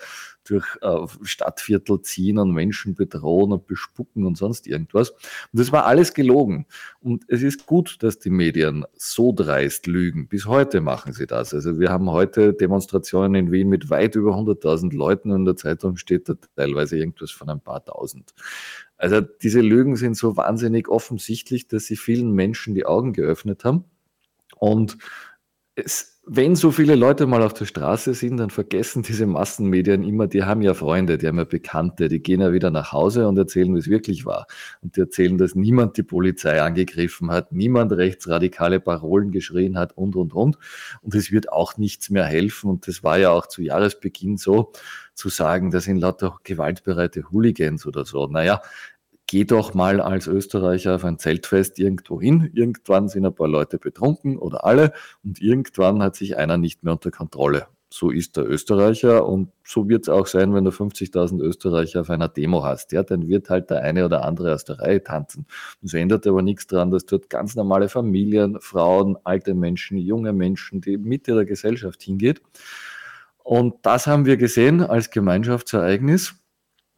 durch 0.50 0.66
äh, 0.82 1.08
Stadtviertel 1.24 2.02
ziehen 2.02 2.40
und 2.40 2.52
Menschen 2.52 2.96
bedrohen 2.96 3.52
und 3.52 3.68
bespucken 3.68 4.26
und 4.26 4.38
sonst 4.38 4.68
irgendwas. 4.68 5.12
Und 5.12 5.20
das 5.54 5.72
war 5.72 5.86
alles 5.86 6.14
gelogen. 6.14 6.66
Und 7.00 7.26
es 7.28 7.44
ist 7.44 7.66
gut, 7.66 7.98
dass 8.04 8.20
die 8.20 8.30
Medien 8.30 8.86
so 8.96 9.34
dreist 9.34 9.88
lügen. 9.88 10.28
Bis 10.28 10.46
heute 10.46 10.82
machen 10.82 11.14
sie 11.14 11.28
das. 11.28 11.54
Also 11.54 11.80
wir 11.80 11.90
haben 11.90 12.10
heute 12.10 12.54
Demonstrationen 12.54 13.36
in 13.36 13.52
Wien 13.52 13.70
mit 13.70 13.90
weit 13.90 14.16
über 14.16 14.36
100.000 14.36 14.96
Leuten 14.96 15.32
und 15.32 15.40
in 15.40 15.46
der 15.46 15.56
Zeitung 15.56 15.98
steht 15.98 16.30
da 16.30 16.36
teilweise 16.56 16.98
irgendwas 16.98 17.32
von 17.32 17.50
ein 17.50 17.62
paar 17.62 17.84
tausend. 17.84 18.34
Also 18.98 19.22
diese 19.22 19.62
Lügen 19.62 19.96
sind 19.96 20.18
so 20.18 20.38
wahnsinnig 20.38 20.90
offensichtlich, 20.90 21.68
dass 21.68 21.86
sie 21.86 21.98
vielen 21.98 22.32
Menschen 22.32 22.74
die 22.74 22.86
Augen 22.86 23.14
geöffnet 23.14 23.64
haben. 23.64 23.86
Und 24.58 24.98
es, 25.76 26.17
wenn 26.30 26.58
so 26.58 26.72
viele 26.72 26.96
Leute 26.96 27.26
mal 27.26 27.42
auf 27.42 27.54
der 27.54 27.64
Straße 27.64 28.14
sind, 28.14 28.38
dann 28.38 28.50
vergessen 28.50 29.02
diese 29.02 29.26
Massenmedien 29.26 30.04
immer, 30.04 30.28
die 30.28 30.44
haben 30.44 30.62
ja 30.62 30.74
Freunde, 30.74 31.18
die 31.18 31.26
haben 31.26 31.38
ja 31.38 31.46
Bekannte, 31.46 32.10
die 32.10 32.20
gehen 32.20 32.42
ja 32.42 32.52
wieder 32.52 32.70
nach 32.70 32.92
Hause 32.92 33.30
und 33.30 33.38
erzählen, 33.38 33.74
wie 33.74 33.80
es 33.80 33.88
wirklich 33.88 34.26
war. 34.26 34.46
Und 34.82 34.98
die 34.98 35.00
erzählen, 35.00 35.38
dass 35.38 35.56
niemand 35.56 35.96
die 35.96 36.04
Polizei 36.04 36.62
angegriffen 36.62 37.32
hat, 37.32 37.54
niemand 37.54 37.94
rechtsradikale 37.94 38.82
Parolen 38.82 39.32
geschrien 39.32 39.78
hat 39.78 39.96
und, 39.96 40.18
und, 40.18 40.34
und. 40.34 40.58
Und 41.02 41.16
es 41.16 41.32
wird 41.32 41.52
auch 41.54 41.78
nichts 41.78 42.10
mehr 42.10 42.26
helfen. 42.26 42.70
Und 42.70 42.90
das 42.90 43.04
war 43.04 43.18
ja 43.18 43.32
auch 43.32 43.48
zu 43.48 43.62
Jahresbeginn 43.62 44.36
so, 44.36 44.74
zu 45.14 45.30
sagen, 45.30 45.72
das 45.72 45.86
sind 45.86 45.98
lauter 45.98 46.38
gewaltbereite 46.44 47.32
Hooligans 47.32 47.86
oder 47.86 48.04
so. 48.04 48.28
Naja, 48.28 48.62
geh 49.28 49.44
doch 49.44 49.74
mal 49.74 50.02
als 50.02 50.28
Österreicher 50.28 50.96
auf 50.96 51.06
ein 51.06 51.20
Zeltfest 51.20 51.78
irgendwo 51.80 52.20
hin. 52.20 52.50
Irgendwann 52.54 53.10
sind 53.10 53.26
ein 53.26 53.36
paar 53.36 53.48
Leute 53.48 53.78
betrunken 53.78 54.38
oder 54.38 54.66
alle 54.66 54.94
und 55.24 55.42
irgendwann 55.42 56.02
hat 56.02 56.16
sich 56.16 56.38
einer 56.38 56.58
nicht 56.58 56.84
mehr 56.84 56.94
unter 56.94 57.12
Kontrolle. 57.12 57.68
So 57.90 58.10
ist 58.10 58.36
der 58.36 58.50
Österreicher 58.50 59.26
und 59.26 59.50
so 59.64 59.88
wird 59.88 60.04
es 60.04 60.10
auch 60.10 60.28
sein, 60.28 60.54
wenn 60.54 60.66
du 60.66 60.72
50.000 60.72 61.42
Österreicher 61.42 62.02
auf 62.02 62.10
einer 62.10 62.28
Demo 62.28 62.64
hast. 62.64 62.92
Ja, 62.92 63.02
dann 63.02 63.30
wird 63.30 63.50
halt 63.50 63.70
der 63.70 63.82
eine 63.82 64.04
oder 64.04 64.26
andere 64.26 64.54
aus 64.54 64.66
der 64.66 64.80
Reihe 64.80 65.02
tanzen. 65.02 65.46
So 65.82 65.98
ändert 65.98 66.28
aber 66.28 66.42
nichts 66.42 66.68
daran, 66.68 66.92
dass 66.92 67.06
dort 67.06 67.30
ganz 67.30 67.56
normale 67.56 67.88
Familien, 67.88 68.60
Frauen, 68.60 69.18
alte 69.24 69.54
Menschen, 69.54 69.98
junge 69.98 70.34
Menschen, 70.34 70.82
die 70.82 70.98
Mitte 70.98 71.34
der 71.34 71.46
Gesellschaft 71.46 72.04
hingeht. 72.04 72.42
Und 73.44 73.76
das 73.84 74.06
haben 74.06 74.26
wir 74.26 74.36
gesehen 74.36 74.82
als 74.82 75.10
Gemeinschaftsereignis. 75.10 76.36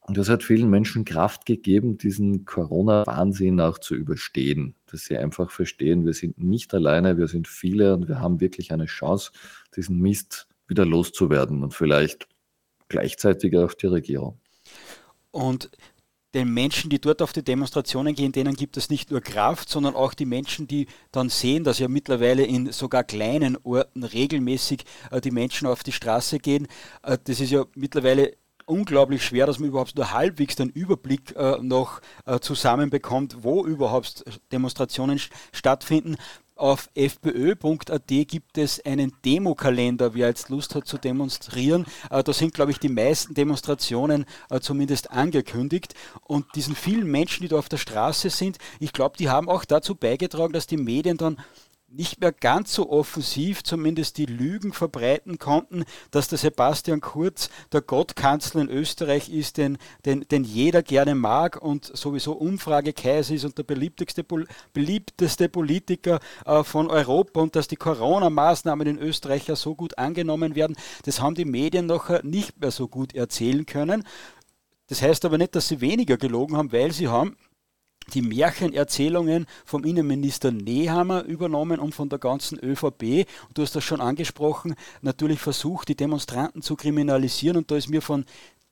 Und 0.10 0.18
das 0.18 0.28
hat 0.28 0.42
vielen 0.42 0.72
Menschen 0.72 1.06
Kraft 1.06 1.46
gegeben, 1.46 2.00
diesen 2.00 2.44
Corona-Wahnsinn 2.44 3.62
auch 3.62 3.78
zu 3.78 3.94
überstehen. 3.94 4.74
Dass 4.88 5.06
sie 5.06 5.16
einfach 5.16 5.52
verstehen, 5.52 6.04
wir 6.04 6.14
sind 6.14 6.42
nicht 6.42 6.74
alleine, 6.74 7.20
wir 7.20 7.28
sind 7.28 7.48
viele 7.48 7.94
und 7.94 8.08
wir 8.08 8.20
haben 8.20 8.42
wirklich 8.42 8.74
eine 8.74 8.88
Chance, 8.88 9.32
diesen 9.76 10.00
Mist 10.00 10.48
wieder 10.68 10.84
loszuwerden 10.84 11.62
und 11.62 11.76
vielleicht 11.76 12.28
gleichzeitig 12.88 13.56
auch 13.56 13.76
die 13.76 13.86
Regierung. 13.86 14.40
Und 15.30 15.70
den 16.34 16.52
Menschen, 16.54 16.90
die 16.90 17.00
dort 17.00 17.22
auf 17.22 17.34
die 17.34 17.44
Demonstrationen 17.44 18.14
gehen, 18.14 18.32
denen 18.32 18.56
gibt 18.56 18.78
es 18.78 18.90
nicht 18.90 19.10
nur 19.12 19.22
Kraft, 19.22 19.70
sondern 19.70 19.96
auch 19.96 20.16
die 20.16 20.26
Menschen, 20.26 20.68
die 20.68 20.88
dann 21.12 21.30
sehen, 21.30 21.64
dass 21.64 21.80
ja 21.80 21.88
mittlerweile 21.88 22.44
in 22.46 22.72
sogar 22.72 23.04
kleinen 23.04 23.58
Orten 23.64 24.04
regelmäßig 24.04 24.86
äh, 25.12 25.22
die 25.22 25.32
Menschen 25.32 25.68
auf 25.68 25.84
die 25.84 25.92
Straße 25.92 26.40
gehen. 26.40 26.68
Äh, 27.04 27.18
das 27.24 27.40
ist 27.40 27.52
ja 27.52 27.66
mittlerweile 27.76 28.34
unglaublich 28.70 29.26
schwer, 29.26 29.46
dass 29.46 29.60
man 29.60 29.70
überhaupt 29.70 29.96
nur 29.96 30.12
halbwegs 30.12 30.56
den 30.56 30.70
Überblick 30.70 31.36
äh, 31.36 31.58
noch 31.62 32.02
äh, 32.26 32.40
zusammenbekommt, 32.40 33.38
wo 33.42 33.66
überhaupt 33.66 34.24
Demonstrationen 34.52 35.20
stattfinden. 35.52 36.16
Auf 36.56 36.90
fpö.at 36.94 38.08
gibt 38.08 38.58
es 38.58 38.86
einen 38.86 39.14
Demokalender, 39.24 40.14
wer 40.14 40.28
jetzt 40.28 40.50
Lust 40.50 40.76
hat 40.76 40.88
zu 40.88 40.98
demonstrieren. 40.98 41.86
Äh, 42.10 42.22
da 42.22 42.34
sind, 42.34 42.54
glaube 42.54 42.72
ich, 42.72 42.80
die 42.80 42.90
meisten 42.90 43.34
Demonstrationen 43.34 44.26
äh, 44.50 44.60
zumindest 44.60 45.10
angekündigt. 45.10 45.96
Und 46.22 46.46
diesen 46.56 46.76
vielen 46.76 47.10
Menschen, 47.10 47.44
die 47.44 47.48
da 47.48 47.58
auf 47.58 47.70
der 47.70 47.78
Straße 47.78 48.30
sind, 48.30 48.58
ich 48.80 48.92
glaube, 48.92 49.16
die 49.18 49.30
haben 49.30 49.50
auch 49.50 49.64
dazu 49.64 49.96
beigetragen, 49.96 50.52
dass 50.52 50.68
die 50.68 50.78
Medien 50.78 51.18
dann 51.18 51.38
nicht 51.92 52.22
mehr 52.22 52.32
ganz 52.32 52.74
so 52.74 52.90
offensiv 52.90 53.64
zumindest 53.64 54.18
die 54.18 54.26
Lügen 54.26 54.74
verbreiten 54.74 55.40
konnten, 55.40 55.86
dass 56.12 56.28
der 56.28 56.38
Sebastian 56.38 57.02
Kurz 57.02 57.50
der 57.72 57.82
Gottkanzler 57.82 58.62
in 58.62 58.70
Österreich 58.70 59.30
ist, 59.30 59.58
den, 59.58 59.78
den, 60.06 60.26
den 60.30 60.44
jeder 60.44 60.84
gerne 60.84 61.16
mag 61.16 61.62
und 61.62 61.86
sowieso 61.86 62.34
Umfragekaiser 62.34 63.34
ist 63.34 63.46
und 63.46 63.58
der 63.58 63.64
beliebteste, 63.64 64.24
beliebteste 64.74 65.50
Politiker 65.50 66.20
äh, 66.46 66.64
von 66.64 66.90
Europa 66.90 67.42
und 67.42 67.56
dass 67.56 67.68
die 67.68 67.76
Corona-Maßnahmen 67.76 68.88
in 68.88 69.00
Österreich 69.00 69.48
ja 69.48 69.56
so 69.56 69.76
gut 69.76 69.98
angenommen 69.98 70.56
werden, 70.56 70.76
das 71.06 71.22
haben 71.22 71.36
die 71.36 71.46
Medien 71.46 71.88
noch 71.88 72.22
nicht 72.24 72.60
mehr 72.60 72.72
so 72.72 72.88
gut 72.88 73.16
erzählen 73.16 73.66
können. 73.66 74.04
Das 74.88 75.02
heißt 75.02 75.26
aber 75.26 75.38
nicht, 75.38 75.56
dass 75.56 75.68
sie 75.68 75.82
weniger 75.82 76.18
gelogen 76.18 76.58
haben, 76.58 76.72
weil 76.72 76.92
sie 76.92 77.08
haben 77.08 77.36
die 78.10 78.22
Märchenerzählungen 78.22 79.46
vom 79.66 79.84
Innenminister 79.84 80.52
Nehammer 80.52 81.24
übernommen 81.24 81.80
und 81.80 81.96
von 81.96 82.10
der 82.10 82.20
ganzen 82.20 82.60
ÖVP. 82.60 83.28
Und 83.48 83.58
du 83.58 83.62
hast 83.62 83.76
das 83.76 83.84
schon 83.84 84.02
angesprochen, 84.02 84.76
natürlich 85.02 85.40
versucht, 85.40 85.90
die 85.90 85.96
Demonstranten 85.96 86.62
zu 86.62 86.76
kriminalisieren. 86.76 87.58
Und 87.58 87.72
da 87.72 87.76
ist 87.76 87.90
mir 87.90 88.02
von 88.02 88.26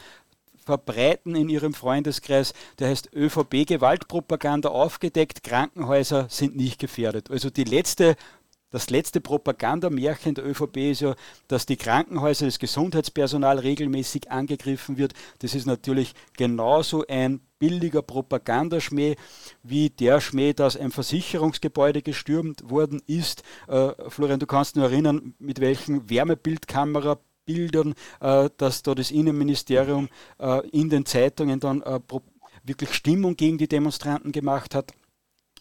verbreiten 0.66 1.36
in 1.36 1.50
ihrem 1.50 1.74
Freundeskreis. 1.74 2.54
Der 2.80 2.90
heißt 2.90 3.14
ÖVP 3.14 3.66
Gewaltpropaganda 3.66 4.70
aufgedeckt, 4.70 5.44
Krankenhäuser 5.44 6.28
sind 6.30 6.56
nicht 6.56 6.80
gefährdet. 6.80 7.32
Also 7.32 7.50
die 7.50 7.64
letzte 7.64 8.16
das 8.74 8.90
letzte 8.90 9.22
Propagandamärchen 9.22 10.34
der 10.34 10.48
ÖVP 10.48 10.78
ist 10.78 11.02
ja, 11.02 11.14
dass 11.48 11.68
die 11.68 11.78
Krankenhäuser, 11.78 12.46
das 12.46 12.58
Gesundheitspersonal 12.58 13.60
regelmäßig 13.60 14.32
angegriffen 14.32 14.98
wird. 14.98 15.14
Das 15.40 15.54
ist 15.54 15.68
natürlich 15.68 16.16
genauso 16.36 17.06
ein 17.08 17.40
billiger 17.60 18.02
Propagandaschmäh 18.02 19.16
wie 19.62 19.92
der 19.92 20.22
Schmäh, 20.22 20.54
dass 20.54 20.76
ein 20.76 20.90
Versicherungsgebäude 20.90 22.02
gestürmt 22.02 22.68
worden 22.68 23.00
ist. 23.06 23.44
Äh, 23.68 23.92
Florian, 24.10 24.40
du 24.40 24.48
kannst 24.48 24.76
nur 24.76 24.86
erinnern, 24.86 25.36
mit 25.38 25.60
welchen 25.62 26.10
Wärmebildkamera 26.10 27.20
Bildern, 27.46 27.94
äh, 28.22 28.50
dass 28.58 28.82
da 28.82 28.96
das 28.96 29.12
Innenministerium 29.12 30.10
äh, 30.40 30.68
in 30.70 30.90
den 30.90 31.06
Zeitungen 31.06 31.60
dann 31.60 31.84
äh, 31.84 32.00
wirklich 32.64 32.92
Stimmung 32.96 33.36
gegen 33.36 33.60
die 33.60 33.68
Demonstranten 33.68 34.32
gemacht 34.32 34.74
hat. 34.74 34.94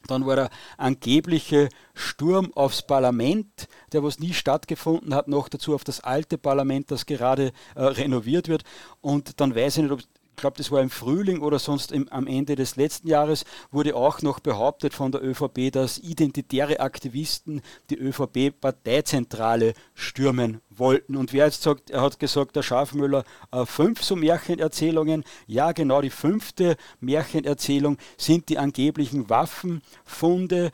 Dann 0.08 0.26
war 0.26 0.36
der 0.36 0.50
angebliche 0.76 1.68
Sturm 1.94 2.52
aufs 2.54 2.82
Parlament, 2.82 3.68
der 3.92 4.02
was 4.02 4.18
nie 4.18 4.32
stattgefunden 4.32 5.14
hat, 5.14 5.28
noch 5.28 5.48
dazu 5.48 5.74
auf 5.74 5.84
das 5.84 6.00
alte 6.00 6.38
Parlament, 6.38 6.90
das 6.90 7.06
gerade 7.06 7.52
äh, 7.74 7.82
renoviert 7.82 8.48
wird. 8.48 8.62
Und 9.00 9.40
dann 9.40 9.54
weiß 9.54 9.76
ich 9.76 9.82
nicht, 9.84 9.92
ob 9.92 10.00
ich 10.34 10.40
glaube, 10.42 10.56
das 10.56 10.70
war 10.70 10.80
im 10.80 10.90
Frühling 10.90 11.40
oder 11.40 11.58
sonst 11.58 11.92
im, 11.92 12.08
am 12.10 12.26
Ende 12.26 12.56
des 12.56 12.76
letzten 12.76 13.06
Jahres, 13.06 13.44
wurde 13.70 13.94
auch 13.94 14.22
noch 14.22 14.40
behauptet 14.40 14.94
von 14.94 15.12
der 15.12 15.22
ÖVP, 15.22 15.70
dass 15.70 15.98
identitäre 15.98 16.80
Aktivisten 16.80 17.60
die 17.90 17.98
ÖVP-Parteizentrale 17.98 19.74
stürmen 19.94 20.60
wollten. 20.70 21.16
Und 21.16 21.32
wer 21.32 21.44
jetzt 21.44 21.62
sagt, 21.62 21.90
er 21.90 22.00
hat 22.00 22.18
gesagt, 22.18 22.56
der 22.56 22.62
Schafmüller, 22.62 23.24
äh, 23.52 23.66
fünf 23.66 24.02
so 24.02 24.16
Märchenerzählungen. 24.16 25.22
Ja, 25.46 25.72
genau, 25.72 26.00
die 26.00 26.10
fünfte 26.10 26.76
Märchenerzählung 27.00 27.98
sind 28.16 28.48
die 28.48 28.58
angeblichen 28.58 29.28
Waffenfunde 29.28 30.72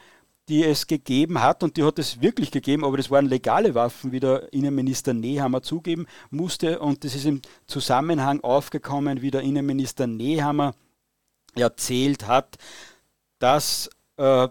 die 0.48 0.64
es 0.64 0.86
gegeben 0.86 1.40
hat, 1.40 1.62
und 1.62 1.76
die 1.76 1.84
hat 1.84 1.98
es 1.98 2.20
wirklich 2.20 2.50
gegeben, 2.50 2.84
aber 2.84 2.96
das 2.96 3.10
waren 3.10 3.26
legale 3.26 3.74
Waffen, 3.74 4.12
wie 4.12 4.20
der 4.20 4.52
Innenminister 4.52 5.14
Nehammer 5.14 5.62
zugeben 5.62 6.06
musste. 6.30 6.80
Und 6.80 7.04
das 7.04 7.14
ist 7.14 7.26
im 7.26 7.42
Zusammenhang 7.66 8.40
aufgekommen, 8.40 9.22
wie 9.22 9.30
der 9.30 9.42
Innenminister 9.42 10.06
Nehammer 10.06 10.74
erzählt 11.54 12.26
hat, 12.26 12.56
dass 13.38 13.90
äh, 14.16 14.48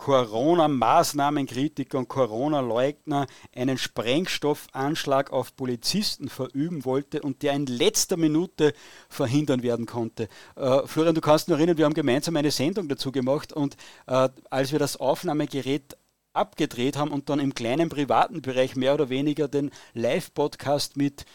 Corona-Maßnahmenkritiker 0.00 1.98
und 1.98 2.08
Corona-Leugner 2.08 3.26
einen 3.54 3.76
Sprengstoffanschlag 3.76 5.30
auf 5.30 5.54
Polizisten 5.54 6.30
verüben 6.30 6.86
wollte 6.86 7.20
und 7.20 7.42
der 7.42 7.52
in 7.52 7.66
letzter 7.66 8.16
Minute 8.16 8.72
verhindern 9.10 9.62
werden 9.62 9.84
konnte. 9.84 10.30
Äh, 10.56 10.86
Florian, 10.86 11.14
du 11.14 11.20
kannst 11.20 11.48
dich 11.48 11.54
erinnern, 11.54 11.76
wir 11.76 11.84
haben 11.84 11.92
gemeinsam 11.92 12.34
eine 12.36 12.50
Sendung 12.50 12.88
dazu 12.88 13.12
gemacht 13.12 13.52
und 13.52 13.76
äh, 14.06 14.30
als 14.48 14.72
wir 14.72 14.78
das 14.78 14.96
Aufnahmegerät 14.96 15.98
abgedreht 16.32 16.96
haben 16.96 17.10
und 17.10 17.28
dann 17.28 17.38
im 17.38 17.52
kleinen 17.52 17.90
privaten 17.90 18.40
Bereich 18.40 18.76
mehr 18.76 18.94
oder 18.94 19.10
weniger 19.10 19.48
den 19.48 19.70
Live-Podcast 19.92 20.96
mit 20.96 21.26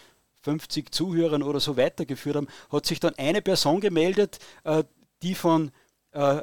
50 0.41 0.91
Zuhörern 0.91 1.43
oder 1.43 1.59
so 1.59 1.77
weitergeführt 1.77 2.37
haben, 2.37 2.47
hat 2.71 2.87
sich 2.87 2.99
dann 2.99 3.13
eine 3.19 3.43
Person 3.43 3.79
gemeldet, 3.79 4.39
äh, 4.63 4.83
die 5.21 5.35
von 5.35 5.69
äh, 6.13 6.41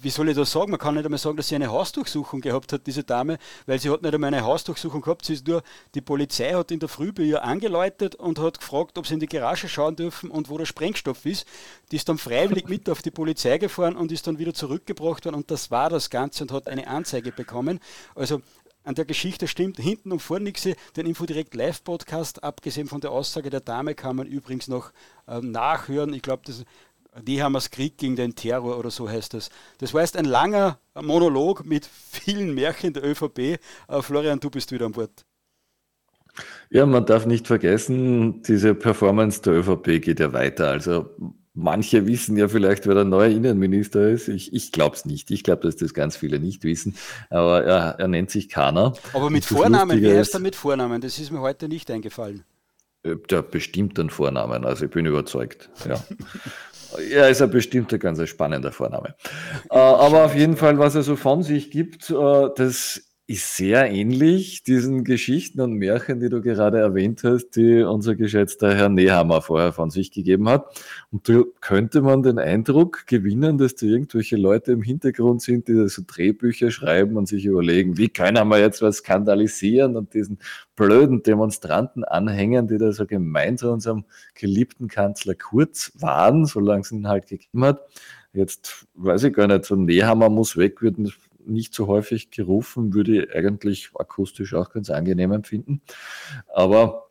wie 0.00 0.10
soll 0.10 0.28
ich 0.28 0.36
das 0.36 0.50
sagen? 0.50 0.70
Man 0.70 0.80
kann 0.80 0.94
nicht 0.94 1.04
einmal 1.04 1.18
sagen, 1.18 1.36
dass 1.36 1.48
sie 1.48 1.54
eine 1.54 1.68
Hausdurchsuchung 1.68 2.40
gehabt 2.40 2.72
hat, 2.72 2.86
diese 2.86 3.04
Dame, 3.04 3.38
weil 3.66 3.78
sie 3.78 3.90
hat 3.90 4.02
nicht 4.02 4.14
einmal 4.14 4.28
eine 4.28 4.42
Hausdurchsuchung 4.42 5.02
gehabt. 5.02 5.24
Sie 5.24 5.34
ist 5.34 5.46
nur, 5.46 5.62
die 5.94 6.00
Polizei 6.00 6.52
hat 6.52 6.70
in 6.70 6.80
der 6.80 6.88
Früh 6.88 7.12
bei 7.12 7.22
ihr 7.22 7.44
angeläutet 7.44 8.14
und 8.14 8.38
hat 8.38 8.58
gefragt, 8.58 8.98
ob 8.98 9.06
sie 9.06 9.14
in 9.14 9.20
die 9.20 9.26
Garage 9.26 9.68
schauen 9.68 9.96
dürfen 9.96 10.30
und 10.30 10.48
wo 10.48 10.58
der 10.58 10.66
Sprengstoff 10.66 11.24
ist. 11.24 11.46
Die 11.92 11.96
ist 11.96 12.08
dann 12.08 12.18
freiwillig 12.18 12.68
mit 12.68 12.88
auf 12.88 13.02
die 13.02 13.10
Polizei 13.10 13.58
gefahren 13.58 13.96
und 13.96 14.12
ist 14.12 14.26
dann 14.26 14.38
wieder 14.38 14.54
zurückgebracht 14.54 15.20
worden 15.24 15.34
und 15.34 15.50
das 15.50 15.70
war 15.70 15.90
das 15.90 16.10
Ganze 16.10 16.44
und 16.44 16.52
hat 16.52 16.68
eine 16.68 16.86
Anzeige 16.86 17.32
bekommen. 17.32 17.80
Also 18.14 18.42
an 18.82 18.94
der 18.94 19.04
Geschichte 19.04 19.46
stimmt 19.46 19.78
hinten 19.78 20.10
und 20.10 20.20
vorne 20.20 20.44
nichts. 20.44 20.66
Den 20.96 21.06
Infodirekt 21.06 21.54
Live-Podcast, 21.54 22.42
abgesehen 22.42 22.88
von 22.88 23.00
der 23.00 23.10
Aussage 23.10 23.50
der 23.50 23.60
Dame, 23.60 23.94
kann 23.94 24.16
man 24.16 24.26
übrigens 24.26 24.68
noch 24.68 24.92
äh, 25.26 25.40
nachhören. 25.40 26.14
Ich 26.14 26.22
glaube, 26.22 26.42
das 26.46 26.64
die 27.20 27.42
haben 27.42 27.54
es 27.54 27.70
Krieg 27.70 27.98
gegen 27.98 28.16
den 28.16 28.34
Terror 28.34 28.78
oder 28.78 28.90
so 28.90 29.08
heißt 29.08 29.34
das. 29.34 29.50
Das 29.78 29.94
war 29.94 30.02
jetzt 30.02 30.16
ein 30.16 30.24
langer 30.24 30.78
Monolog 30.94 31.64
mit 31.64 31.86
vielen 31.86 32.54
Märchen 32.54 32.92
der 32.92 33.04
ÖVP. 33.04 33.38
Äh, 33.38 33.58
Florian, 34.00 34.40
du 34.40 34.50
bist 34.50 34.72
wieder 34.72 34.86
an 34.86 34.92
Bord. 34.92 35.24
Ja, 36.70 36.86
man 36.86 37.06
darf 37.06 37.26
nicht 37.26 37.46
vergessen, 37.46 38.42
diese 38.42 38.74
Performance 38.74 39.42
der 39.42 39.54
ÖVP 39.54 40.00
geht 40.00 40.20
ja 40.20 40.32
weiter. 40.32 40.68
Also 40.68 41.10
manche 41.54 42.06
wissen 42.06 42.36
ja 42.36 42.48
vielleicht, 42.48 42.86
wer 42.86 42.94
der 42.94 43.04
neue 43.04 43.32
Innenminister 43.32 44.08
ist. 44.08 44.28
Ich, 44.28 44.52
ich 44.52 44.72
glaube 44.72 44.96
es 44.96 45.04
nicht. 45.04 45.30
Ich 45.30 45.42
glaube, 45.42 45.62
dass 45.62 45.76
das 45.76 45.94
ganz 45.94 46.16
viele 46.16 46.38
nicht 46.38 46.64
wissen. 46.64 46.96
Aber 47.28 47.64
er, 47.64 47.98
er 47.98 48.08
nennt 48.08 48.30
sich 48.30 48.48
Kana. 48.48 48.94
Aber 49.12 49.30
mit 49.30 49.44
Vornamen, 49.44 50.00
wie 50.00 50.16
heißt 50.16 50.34
er 50.34 50.40
mit 50.40 50.56
Vornamen? 50.56 51.00
Das 51.00 51.18
ist 51.18 51.30
mir 51.30 51.40
heute 51.40 51.68
nicht 51.68 51.90
eingefallen. 51.90 52.44
Äh, 53.02 53.16
der 53.30 53.42
bestimmt 53.42 53.98
einen 53.98 54.10
Vornamen, 54.10 54.64
also 54.64 54.84
ich 54.84 54.90
bin 54.90 55.06
überzeugt. 55.06 55.70
Ja. 55.88 56.02
Ja, 57.10 57.26
ist 57.26 57.42
ein 57.42 57.50
bestimmt 57.50 57.98
ganz 58.00 58.26
spannender 58.28 58.72
Vorname. 58.72 59.14
äh, 59.70 59.76
aber 59.76 60.24
auf 60.24 60.34
jeden 60.34 60.56
Fall, 60.56 60.78
was 60.78 60.94
er 60.94 61.02
so 61.02 61.16
von 61.16 61.42
sich 61.42 61.70
gibt, 61.70 62.10
äh, 62.10 62.48
das 62.56 63.09
ist 63.30 63.56
sehr 63.56 63.88
ähnlich 63.92 64.64
diesen 64.64 65.04
Geschichten 65.04 65.60
und 65.60 65.74
Märchen, 65.74 66.18
die 66.18 66.28
du 66.28 66.42
gerade 66.42 66.80
erwähnt 66.80 67.22
hast, 67.22 67.50
die 67.50 67.80
unser 67.82 68.16
geschätzter 68.16 68.74
Herr 68.74 68.88
Nehammer 68.88 69.40
vorher 69.40 69.72
von 69.72 69.88
sich 69.88 70.10
gegeben 70.10 70.48
hat. 70.48 70.84
Und 71.12 71.28
da 71.28 71.44
könnte 71.60 72.02
man 72.02 72.24
den 72.24 72.40
Eindruck 72.40 73.06
gewinnen, 73.06 73.56
dass 73.56 73.76
da 73.76 73.86
irgendwelche 73.86 74.36
Leute 74.36 74.72
im 74.72 74.82
Hintergrund 74.82 75.42
sind, 75.42 75.68
die 75.68 75.88
so 75.88 76.02
Drehbücher 76.04 76.72
schreiben 76.72 77.16
und 77.16 77.28
sich 77.28 77.44
überlegen, 77.44 77.96
wie 77.98 78.08
können 78.08 78.48
wir 78.48 78.58
jetzt 78.58 78.82
was 78.82 78.96
skandalisieren 78.96 79.96
und 79.96 80.12
diesen 80.12 80.40
blöden 80.74 81.22
Demonstranten 81.22 82.02
anhängen, 82.02 82.66
die 82.66 82.78
da 82.78 82.90
so 82.90 83.06
gemein 83.06 83.56
zu 83.56 83.70
unserem 83.70 84.06
geliebten 84.34 84.88
Kanzler 84.88 85.36
Kurz 85.36 85.92
waren, 85.94 86.46
solange 86.46 86.80
es 86.80 86.90
ihn 86.90 87.06
halt 87.06 87.28
gegeben 87.28 87.64
hat. 87.64 87.80
Jetzt 88.32 88.88
weiß 88.94 89.22
ich 89.22 89.34
gar 89.34 89.46
nicht, 89.46 89.66
so 89.66 89.76
Nehammer 89.76 90.30
muss 90.30 90.56
weg, 90.56 90.82
würden 90.82 91.12
nicht 91.46 91.74
so 91.74 91.86
häufig 91.86 92.30
gerufen, 92.30 92.94
würde 92.94 93.22
ich 93.22 93.34
eigentlich 93.34 93.90
akustisch 93.94 94.54
auch 94.54 94.70
ganz 94.70 94.90
angenehm 94.90 95.32
empfinden. 95.32 95.82
Aber 96.52 97.08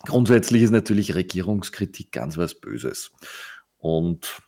grundsätzlich 0.00 0.62
ist 0.62 0.70
natürlich 0.70 1.14
Regierungskritik 1.14 2.12
ganz 2.12 2.36
was 2.36 2.54
Böses. 2.54 3.12
Und 3.78 4.42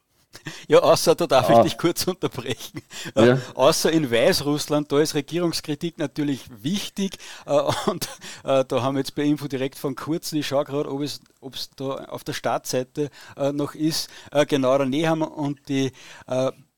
ja, 0.66 0.78
außer, 0.78 1.14
da 1.14 1.26
darf 1.26 1.50
ah. 1.50 1.58
ich 1.58 1.72
dich 1.72 1.78
kurz 1.78 2.04
unterbrechen. 2.06 2.82
Äh, 3.14 3.26
ja. 3.26 3.34
Äh, 3.34 3.38
außer 3.54 3.92
in 3.92 4.10
Weißrussland, 4.10 4.90
da 4.90 5.00
ist 5.00 5.14
Regierungskritik 5.14 5.98
natürlich 5.98 6.44
wichtig. 6.62 7.18
Äh, 7.46 7.60
und 7.86 8.08
äh, 8.44 8.64
da 8.64 8.82
haben 8.82 8.94
wir 8.94 9.00
jetzt 9.00 9.14
bei 9.14 9.22
Info 9.22 9.48
direkt 9.48 9.78
von 9.78 9.94
Kurzen, 9.94 10.36
ich 10.38 10.46
schaue 10.46 10.64
gerade, 10.64 10.90
ob 10.90 11.02
es, 11.02 11.20
ob 11.40 11.54
es 11.54 11.70
da 11.70 12.06
auf 12.06 12.24
der 12.24 12.32
Startseite 12.32 13.10
äh, 13.36 13.52
noch 13.52 13.74
ist. 13.74 14.10
Äh, 14.30 14.46
genau, 14.46 14.76
der 14.78 14.86
Nehammer 14.86 15.36
und 15.36 15.68
die 15.68 15.92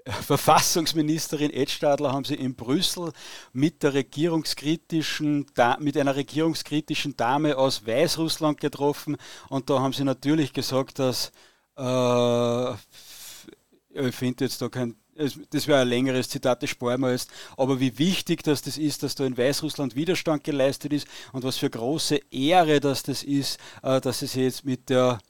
Verfassungsministerin 0.22 1.50
Ed 1.50 1.70
Stadler 1.70 2.12
haben 2.12 2.24
sie 2.24 2.34
in 2.34 2.54
Brüssel 2.54 3.12
mit 3.52 3.82
der 3.82 3.94
regierungskritischen, 3.94 5.46
mit 5.78 5.96
einer 5.96 6.14
regierungskritischen 6.14 7.16
Dame 7.16 7.56
aus 7.56 7.86
Weißrussland 7.86 8.60
getroffen 8.60 9.16
und 9.48 9.70
da 9.70 9.80
haben 9.80 9.94
sie 9.94 10.04
natürlich 10.04 10.52
gesagt, 10.52 10.98
dass 10.98 11.32
äh, 11.78 12.72
ich 12.72 14.14
finde 14.14 14.44
jetzt 14.44 14.60
da 14.60 14.68
kein 14.68 14.96
das 15.16 15.68
wäre 15.68 15.82
ein 15.82 15.88
längeres 15.88 16.28
Zitat, 16.28 16.60
das 16.64 16.70
sparen 16.70 17.00
wir 17.00 17.12
jetzt. 17.12 17.30
Aber 17.56 17.78
wie 17.78 17.96
wichtig 17.98 18.42
dass 18.42 18.62
das 18.62 18.78
ist, 18.78 19.04
dass 19.04 19.14
da 19.14 19.24
in 19.24 19.38
Weißrussland 19.38 19.94
Widerstand 19.94 20.42
geleistet 20.42 20.92
ist 20.92 21.06
und 21.32 21.44
was 21.44 21.56
für 21.56 21.70
große 21.70 22.20
Ehre 22.32 22.80
dass 22.80 23.04
das 23.04 23.22
ist, 23.22 23.60
äh, 23.82 24.00
dass 24.00 24.18
sich 24.18 24.34
jetzt 24.34 24.64
mit 24.64 24.90
der 24.90 25.20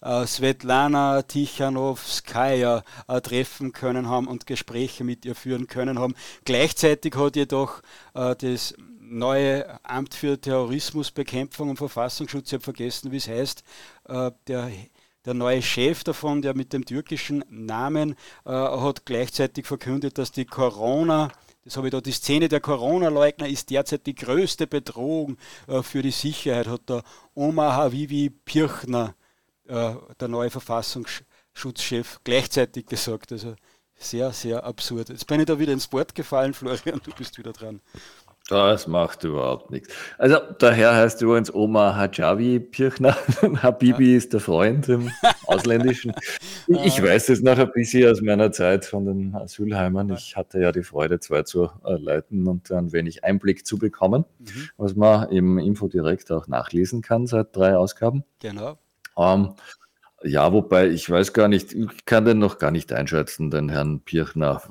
Svetlana 0.00 1.22
Tichanowskaja 1.22 2.82
äh, 3.08 3.20
treffen 3.20 3.72
können 3.72 4.08
haben 4.08 4.28
und 4.28 4.46
Gespräche 4.46 5.04
mit 5.04 5.24
ihr 5.24 5.34
führen 5.34 5.66
können 5.66 5.98
haben. 5.98 6.14
Gleichzeitig 6.44 7.14
hat 7.16 7.36
jedoch 7.36 7.82
äh, 8.14 8.36
das 8.36 8.74
neue 9.00 9.84
Amt 9.84 10.14
für 10.14 10.40
Terrorismusbekämpfung 10.40 11.70
und 11.70 11.76
Verfassungsschutz, 11.76 12.48
ich 12.48 12.54
habe 12.54 12.64
vergessen, 12.64 13.10
wie 13.10 13.16
es 13.16 13.28
heißt, 13.28 13.64
äh, 14.08 14.30
der 14.46 14.70
der 15.24 15.34
neue 15.34 15.60
Chef 15.60 16.04
davon, 16.04 16.40
der 16.40 16.54
mit 16.56 16.72
dem 16.72 16.86
türkischen 16.86 17.44
Namen, 17.50 18.12
äh, 18.46 18.50
hat 18.50 19.04
gleichzeitig 19.04 19.66
verkündet, 19.66 20.16
dass 20.16 20.32
die 20.32 20.46
Corona, 20.46 21.30
das 21.64 21.76
habe 21.76 21.88
ich 21.88 21.90
da, 21.90 22.00
die 22.00 22.12
Szene 22.12 22.48
der 22.48 22.60
Corona-Leugner 22.60 23.46
ist 23.46 23.68
derzeit 23.68 24.06
die 24.06 24.14
größte 24.14 24.66
Bedrohung 24.66 25.36
äh, 25.66 25.82
für 25.82 26.00
die 26.00 26.12
Sicherheit, 26.12 26.66
hat 26.66 26.88
der 26.88 27.02
Omar 27.34 27.74
Havivi 27.74 28.30
Pirchner 28.30 29.14
äh, 29.68 29.94
der 30.20 30.28
neue 30.28 30.50
Verfassungsschutzchef 30.50 32.20
gleichzeitig 32.24 32.86
gesagt. 32.86 33.32
Also 33.32 33.54
sehr, 33.98 34.32
sehr 34.32 34.64
absurd. 34.64 35.08
Jetzt 35.08 35.26
bin 35.26 35.40
ich 35.40 35.46
da 35.46 35.58
wieder 35.58 35.72
ins 35.72 35.92
Wort 35.92 36.14
gefallen, 36.14 36.54
Florian, 36.54 37.00
du 37.04 37.10
bist 37.16 37.38
wieder 37.38 37.52
dran. 37.52 37.80
Das 38.48 38.86
macht 38.86 39.24
überhaupt 39.24 39.70
nichts. 39.70 39.92
Also 40.16 40.38
der 40.38 40.72
Herr 40.72 40.96
heißt 40.96 41.20
übrigens 41.20 41.52
Omar 41.52 41.94
Hajavi 41.96 42.60
Pirchner. 42.60 43.14
Habibi 43.62 44.12
ja. 44.12 44.16
ist 44.16 44.32
der 44.32 44.40
Freund 44.40 44.88
im 44.88 45.10
Ausländischen. 45.46 46.14
Ich 46.66 47.02
weiß 47.02 47.28
es 47.28 47.42
noch 47.42 47.58
ein 47.58 47.70
bisschen 47.72 48.10
aus 48.10 48.22
meiner 48.22 48.50
Zeit 48.50 48.86
von 48.86 49.04
den 49.04 49.34
Asylheimern. 49.34 50.10
Ich 50.14 50.34
hatte 50.34 50.60
ja 50.60 50.72
die 50.72 50.82
Freude, 50.82 51.20
zwei 51.20 51.42
zu 51.42 51.68
leiten 51.84 52.48
und 52.48 52.72
ein 52.72 52.90
wenig 52.92 53.22
Einblick 53.22 53.66
zu 53.66 53.76
bekommen, 53.76 54.24
mhm. 54.38 54.70
was 54.78 54.96
man 54.96 55.28
im 55.28 55.58
Info 55.58 55.88
direkt 55.88 56.32
auch 56.32 56.48
nachlesen 56.48 57.02
kann 57.02 57.26
seit 57.26 57.54
drei 57.54 57.76
Ausgaben. 57.76 58.24
Genau. 58.38 58.78
Ähm, 59.18 59.54
ja, 60.24 60.52
wobei 60.52 60.88
ich 60.88 61.08
weiß 61.08 61.32
gar 61.32 61.48
nicht, 61.48 61.72
ich 61.72 62.04
kann 62.04 62.24
den 62.24 62.38
noch 62.38 62.58
gar 62.58 62.70
nicht 62.70 62.92
einschätzen, 62.92 63.50
den 63.50 63.68
Herrn 63.68 64.00
Pirchner. 64.00 64.62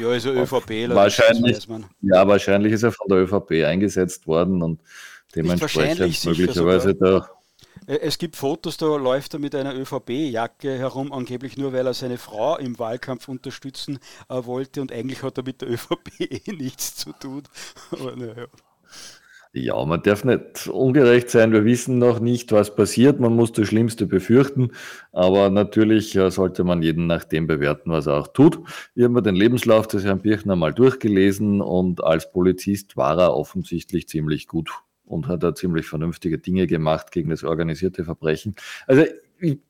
Ja, 0.00 0.08
also 0.08 0.30
ÖVP. 0.30 0.88
Wahrscheinlich, 0.88 1.66
ja, 2.00 2.26
wahrscheinlich 2.26 2.72
ist 2.72 2.82
er 2.82 2.92
von 2.92 3.08
der 3.08 3.18
ÖVP 3.18 3.64
eingesetzt 3.66 4.26
worden 4.26 4.62
und 4.62 4.80
dementsprechend 5.34 6.24
möglicherweise 6.24 6.94
da. 6.94 7.28
Äh, 7.86 7.98
es 7.98 8.16
gibt 8.16 8.36
Fotos, 8.36 8.78
da 8.78 8.96
läuft 8.96 9.34
er 9.34 9.40
mit 9.40 9.54
einer 9.54 9.74
ÖVP-Jacke 9.74 10.78
herum, 10.78 11.12
angeblich 11.12 11.56
nur, 11.56 11.72
weil 11.72 11.86
er 11.86 11.94
seine 11.94 12.16
Frau 12.16 12.56
im 12.56 12.78
Wahlkampf 12.78 13.28
unterstützen 13.28 13.98
äh, 14.28 14.44
wollte 14.44 14.80
und 14.80 14.92
eigentlich 14.92 15.22
hat 15.22 15.36
er 15.36 15.44
mit 15.44 15.60
der 15.60 15.70
ÖVP 15.70 16.20
eh 16.20 16.52
nichts 16.52 16.96
zu 16.96 17.12
tun. 17.12 17.42
Aber 17.90 18.16
naja. 18.16 18.46
Ja, 19.58 19.82
man 19.86 20.02
darf 20.02 20.22
nicht 20.22 20.68
ungerecht 20.68 21.30
sein. 21.30 21.50
Wir 21.50 21.64
wissen 21.64 21.98
noch 21.98 22.20
nicht, 22.20 22.52
was 22.52 22.74
passiert. 22.76 23.20
Man 23.20 23.34
muss 23.34 23.52
das 23.52 23.68
Schlimmste 23.68 24.04
befürchten. 24.04 24.72
Aber 25.12 25.48
natürlich 25.48 26.14
äh, 26.14 26.30
sollte 26.30 26.62
man 26.62 26.82
jeden 26.82 27.06
nach 27.06 27.24
dem 27.24 27.46
bewerten, 27.46 27.90
was 27.90 28.06
er 28.06 28.16
auch 28.16 28.28
tut. 28.28 28.58
Ich 28.94 29.02
habe 29.02 29.14
mir 29.14 29.22
den 29.22 29.34
Lebenslauf 29.34 29.88
des 29.88 30.04
Herrn 30.04 30.20
Birchner 30.20 30.56
mal 30.56 30.74
durchgelesen 30.74 31.62
und 31.62 32.04
als 32.04 32.30
Polizist 32.30 32.98
war 32.98 33.18
er 33.18 33.34
offensichtlich 33.34 34.08
ziemlich 34.08 34.46
gut 34.46 34.70
und 35.06 35.26
hat 35.26 35.42
da 35.42 35.54
ziemlich 35.54 35.86
vernünftige 35.86 36.36
Dinge 36.36 36.66
gemacht 36.66 37.10
gegen 37.10 37.30
das 37.30 37.42
organisierte 37.42 38.04
Verbrechen. 38.04 38.56
Also 38.86 39.04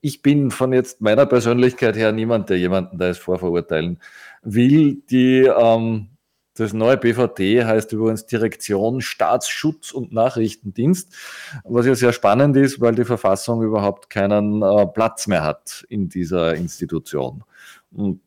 ich 0.01 0.21
bin 0.21 0.51
von 0.51 0.73
jetzt 0.73 1.01
meiner 1.01 1.27
Persönlichkeit 1.27 1.95
her 1.95 2.11
niemand, 2.11 2.51
der 2.51 2.59
jemanden 2.59 2.99
da 2.99 3.07
jetzt 3.07 3.21
vorverurteilen 3.21 4.01
will. 4.43 5.01
Die 5.11 5.43
ähm, 5.45 6.09
das 6.61 6.73
neue 6.73 6.97
BVD 6.97 7.65
heißt 7.65 7.93
übrigens 7.93 8.27
Direktion 8.27 9.01
Staatsschutz 9.01 9.93
und 9.93 10.13
Nachrichtendienst, 10.13 11.15
was 11.65 11.87
ja 11.87 11.95
sehr 11.95 12.13
spannend 12.13 12.57
ist, 12.57 12.81
weil 12.81 12.95
die 12.95 13.05
Verfassung 13.05 13.63
überhaupt 13.63 14.11
keinen 14.11 14.63
äh, 14.63 14.87
Platz 14.87 15.27
mehr 15.27 15.45
hat 15.45 15.85
in 15.89 16.09
dieser 16.09 16.55
Institution. 16.55 17.45
Und 17.93 18.21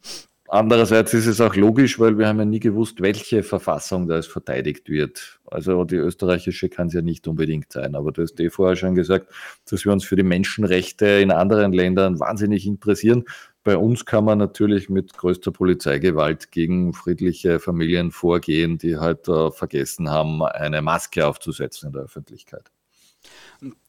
andererseits 0.48 1.14
ist 1.14 1.28
es 1.28 1.42
auch 1.42 1.56
logisch, 1.56 2.00
weil 2.00 2.18
wir 2.18 2.28
haben 2.28 2.40
ja 2.40 2.46
nie 2.46 2.60
gewusst, 2.60 3.02
welche 3.02 3.44
Verfassung 3.44 4.08
da 4.08 4.16
jetzt 4.16 4.32
verteidigt 4.32 4.90
wird. 4.90 5.40
Also 5.46 5.84
die 5.84 5.96
österreichische 5.96 6.70
kann 6.70 6.88
es 6.88 6.94
ja 6.94 7.02
nicht 7.02 7.28
unbedingt 7.28 7.72
sein, 7.72 7.96
aber 7.96 8.12
du 8.12 8.22
hast 8.22 8.40
eh 8.40 8.50
vorher 8.50 8.76
schon 8.76 8.96
gesagt, 8.96 9.28
dass 9.70 9.86
wir 9.86 9.92
uns 9.92 10.06
für 10.06 10.16
die 10.16 10.24
Menschenrechte 10.24 11.06
in 11.06 11.32
anderen 11.32 11.74
Ländern 11.74 12.20
wahnsinnig 12.20 12.66
interessieren 12.66 13.26
bei 13.70 13.78
uns 13.78 14.04
kann 14.04 14.26
man 14.26 14.40
natürlich 14.40 14.90
mit 14.90 15.16
größter 15.16 15.52
Polizeigewalt 15.52 16.52
gegen 16.52 16.92
friedliche 16.92 17.60
Familien 17.60 18.10
vorgehen, 18.10 18.80
die 18.80 18.98
halt 18.98 19.28
äh, 19.28 19.52
vergessen 19.52 20.10
haben, 20.10 20.42
eine 20.42 20.82
Maske 20.82 21.28
aufzusetzen 21.28 21.90
in 21.90 21.94
der 21.94 22.02
Öffentlichkeit. 22.02 22.72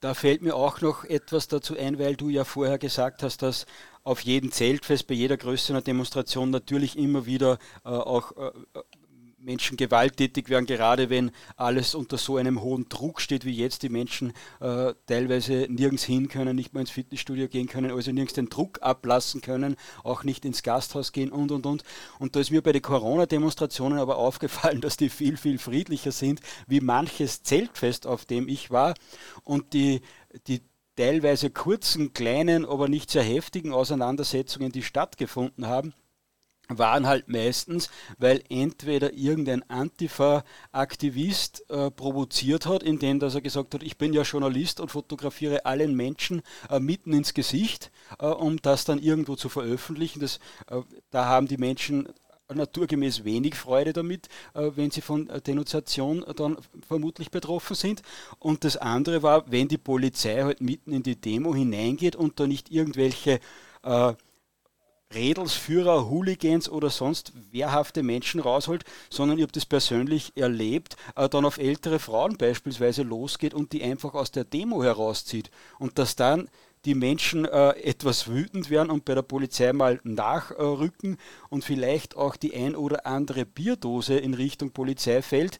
Da 0.01 0.13
fällt 0.13 0.43
mir 0.43 0.55
auch 0.55 0.83
noch 0.83 1.05
etwas 1.05 1.49
dazu 1.49 1.79
ein, 1.79 1.99
weil 1.99 2.15
du 2.15 2.29
ja 2.29 2.45
vorher 2.45 2.77
gesagt 2.77 3.23
hast, 3.23 3.41
dass 3.41 3.65
auf 4.03 4.21
jedem 4.21 4.53
Zeltfest, 4.53 5.07
bei 5.07 5.15
jeder 5.15 5.39
größeren 5.39 5.83
Demonstration 5.83 6.51
natürlich 6.51 6.99
immer 6.99 7.25
wieder 7.25 7.59
äh, 7.83 7.89
auch 7.89 8.37
äh, 8.37 8.51
Menschen 9.41 9.77
gewalttätig 9.77 10.49
werden, 10.49 10.67
gerade 10.67 11.11
wenn 11.11 11.31
alles 11.57 11.95
unter 11.95 12.19
so 12.19 12.37
einem 12.37 12.61
hohen 12.61 12.89
Druck 12.89 13.21
steht 13.21 13.45
wie 13.45 13.57
jetzt, 13.57 13.83
die 13.83 13.89
Menschen 13.89 14.33
äh, 14.61 14.95
teilweise 15.07 15.67
nirgends 15.69 16.05
hin 16.05 16.29
können, 16.29 16.57
nicht 16.57 16.75
mal 16.75 16.81
ins 16.81 16.91
Fitnessstudio 16.91 17.49
gehen 17.49 17.67
können, 17.67 17.91
also 17.91 18.13
nirgends 18.13 18.35
den 18.35 18.49
Druck 18.49 18.83
ablassen 18.83 19.41
können, 19.41 19.77
auch 20.05 20.25
nicht 20.25 20.45
ins 20.45 20.63
Gasthaus 20.63 21.13
gehen 21.13 21.33
und 21.33 21.51
und 21.53 21.67
und. 21.67 21.85
Und 22.19 22.37
da 22.37 22.41
ist 22.41 22.51
mir 22.51 22.63
bei 22.63 22.73
den 22.73 22.83
Corona-Demonstrationen 22.83 23.99
aber 23.99 24.17
aufgefallen, 24.17 24.81
dass 24.81 24.97
die 24.97 25.09
viel, 25.09 25.37
viel 25.37 25.59
friedlicher 25.59 26.13
sind 26.13 26.41
wie 26.67 26.81
manches 26.81 27.43
Zeltfest, 27.43 28.07
auf 28.07 28.25
dem 28.25 28.49
ich 28.49 28.71
war. 28.71 28.95
Und 29.45 29.73
die, 29.73 30.03
die 30.47 30.61
teilweise 30.97 31.51
kurzen, 31.51 32.13
kleinen, 32.13 32.67
aber 32.67 32.89
nicht 32.89 33.11
sehr 33.11 33.23
heftigen 33.23 33.73
Auseinandersetzungen, 33.73 34.71
die 34.71 34.83
stattgefunden 34.83 35.67
haben, 35.67 35.95
waren 36.79 37.07
halt 37.07 37.29
meistens, 37.29 37.91
weil 38.19 38.43
entweder 38.49 39.13
irgendein 39.13 39.69
Antifa-Aktivist 39.69 41.69
äh, 41.71 41.91
provoziert 41.91 42.67
hat, 42.67 42.83
indem 42.83 43.19
dass 43.19 43.35
er 43.35 43.41
gesagt 43.41 43.75
hat, 43.75 43.83
ich 43.83 43.99
bin 43.99 44.13
ja 44.13 44.23
Journalist 44.23 44.81
und 44.81 44.91
fotografiere 44.91 45.67
allen 45.67 45.95
Menschen 45.95 46.43
äh, 46.69 46.81
mitten 46.81 47.13
ins 47.13 47.35
Gesicht, 47.35 47.91
äh, 48.19 48.27
um 48.27 48.61
das 48.63 48.85
dann 48.85 48.99
irgendwo 48.99 49.37
zu 49.37 49.49
veröffentlichen. 49.49 50.21
Das, 50.21 50.39
äh, 50.69 50.81
da 51.11 51.27
haben 51.27 51.49
die 51.49 51.59
Menschen 51.59 52.09
naturgemäß 52.55 53.25
wenig 53.25 53.55
Freude 53.55 53.93
damit, 53.93 54.29
äh, 54.55 54.71
wenn 54.75 54.91
sie 54.91 55.01
von 55.01 55.31
Denunziation 55.47 56.25
dann 56.37 56.57
vermutlich 56.87 57.31
betroffen 57.31 57.77
sind. 57.77 58.03
Und 58.39 58.65
das 58.65 58.77
andere 58.77 59.23
war, 59.23 59.51
wenn 59.51 59.69
die 59.69 59.79
Polizei 59.79 60.43
halt 60.43 60.61
mitten 60.61 60.93
in 60.93 61.03
die 61.03 61.21
Demo 61.21 61.55
hineingeht 61.55 62.17
und 62.17 62.41
da 62.41 62.47
nicht 62.47 62.71
irgendwelche 62.71 63.41
äh, 63.83 64.15
Redelsführer, 65.13 66.09
Hooligans 66.09 66.69
oder 66.69 66.91
sonst 66.91 67.33
wehrhafte 67.51 68.03
Menschen 68.03 68.41
rausholt, 68.41 68.85
sondern 69.11 69.39
ich 69.39 69.43
habe 69.43 69.53
das 69.53 69.67
persönlich 69.67 70.33
erlebt, 70.37 70.97
äh, 71.17 71.29
dann 71.29 71.45
auf 71.45 71.59
ältere 71.59 71.99
Frauen 71.99 72.37
beispielsweise 72.37 73.03
losgeht 73.03 73.55
und 73.55 73.73
die 73.73 73.83
einfach 73.83 74.15
aus 74.15 74.31
der 74.31 74.45
Demo 74.45 74.83
herauszieht. 74.83 75.51
Und 75.79 75.99
dass 75.99 76.17
dann 76.17 76.49
die 76.85 76.95
Menschen 76.95 77.45
äh, 77.45 77.71
etwas 77.83 78.29
wütend 78.29 78.71
werden 78.71 78.91
und 78.91 79.05
bei 79.05 79.15
der 79.15 79.23
Polizei 79.23 79.73
mal 79.73 80.01
nachrücken 80.03 81.19
und 81.49 81.65
vielleicht 81.65 82.17
auch 82.17 82.37
die 82.37 82.55
ein 82.55 82.75
oder 82.75 83.07
andere 83.07 83.45
Bierdose 83.45 84.17
in 84.17 84.35
Richtung 84.35 84.71
Polizei 84.71 85.21
fällt, 85.23 85.59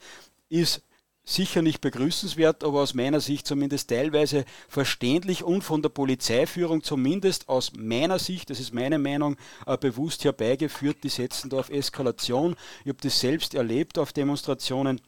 ist 0.49 0.81
sicher 1.23 1.61
nicht 1.61 1.81
begrüßenswert, 1.81 2.63
aber 2.63 2.81
aus 2.81 2.93
meiner 2.93 3.19
Sicht 3.19 3.47
zumindest 3.47 3.89
teilweise 3.89 4.45
verständlich 4.67 5.43
und 5.43 5.61
von 5.61 5.81
der 5.81 5.89
Polizeiführung 5.89 6.83
zumindest 6.83 7.47
aus 7.47 7.73
meiner 7.73 8.19
Sicht, 8.19 8.49
das 8.49 8.59
ist 8.59 8.73
meine 8.73 8.97
Meinung, 8.97 9.37
äh, 9.65 9.77
bewusst 9.77 10.23
herbeigeführt. 10.23 11.03
Die 11.03 11.09
setzen 11.09 11.49
da 11.49 11.59
auf 11.59 11.69
Eskalation. 11.69 12.55
Ich 12.83 12.89
habe 12.89 12.99
das 13.01 13.19
selbst 13.19 13.53
erlebt 13.53 13.97
auf 13.97 14.13
Demonstrationen, 14.13 14.99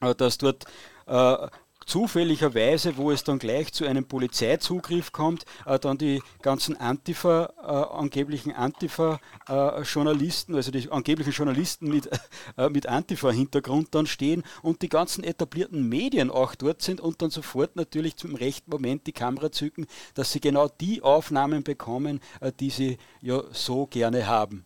äh, 0.00 0.14
dass 0.14 0.38
dort 0.38 0.64
äh, 1.06 1.48
zufälligerweise, 1.90 2.96
wo 2.96 3.10
es 3.10 3.24
dann 3.24 3.40
gleich 3.40 3.72
zu 3.72 3.84
einem 3.84 4.04
Polizeizugriff 4.04 5.10
kommt, 5.10 5.44
äh, 5.66 5.78
dann 5.78 5.98
die 5.98 6.22
ganzen 6.40 6.76
Antifa, 6.76 7.52
äh, 7.60 7.98
angeblichen 7.98 8.52
Antifa-Journalisten, 8.52 10.54
äh, 10.54 10.56
also 10.56 10.70
die 10.70 10.88
angeblichen 10.88 11.32
Journalisten 11.32 11.88
mit, 11.88 12.08
äh, 12.56 12.70
mit 12.70 12.86
Antifa-Hintergrund 12.86 13.88
dann 13.90 14.06
stehen 14.06 14.44
und 14.62 14.82
die 14.82 14.88
ganzen 14.88 15.24
etablierten 15.24 15.88
Medien 15.88 16.30
auch 16.30 16.54
dort 16.54 16.80
sind 16.80 17.00
und 17.00 17.20
dann 17.22 17.30
sofort 17.30 17.74
natürlich 17.74 18.16
zum 18.16 18.36
rechten 18.36 18.70
Moment 18.70 19.08
die 19.08 19.12
Kamera 19.12 19.50
zücken, 19.50 19.86
dass 20.14 20.30
sie 20.30 20.40
genau 20.40 20.68
die 20.68 21.02
Aufnahmen 21.02 21.64
bekommen, 21.64 22.20
äh, 22.40 22.52
die 22.58 22.70
sie 22.70 22.98
ja 23.20 23.42
so 23.50 23.86
gerne 23.86 24.28
haben. 24.28 24.64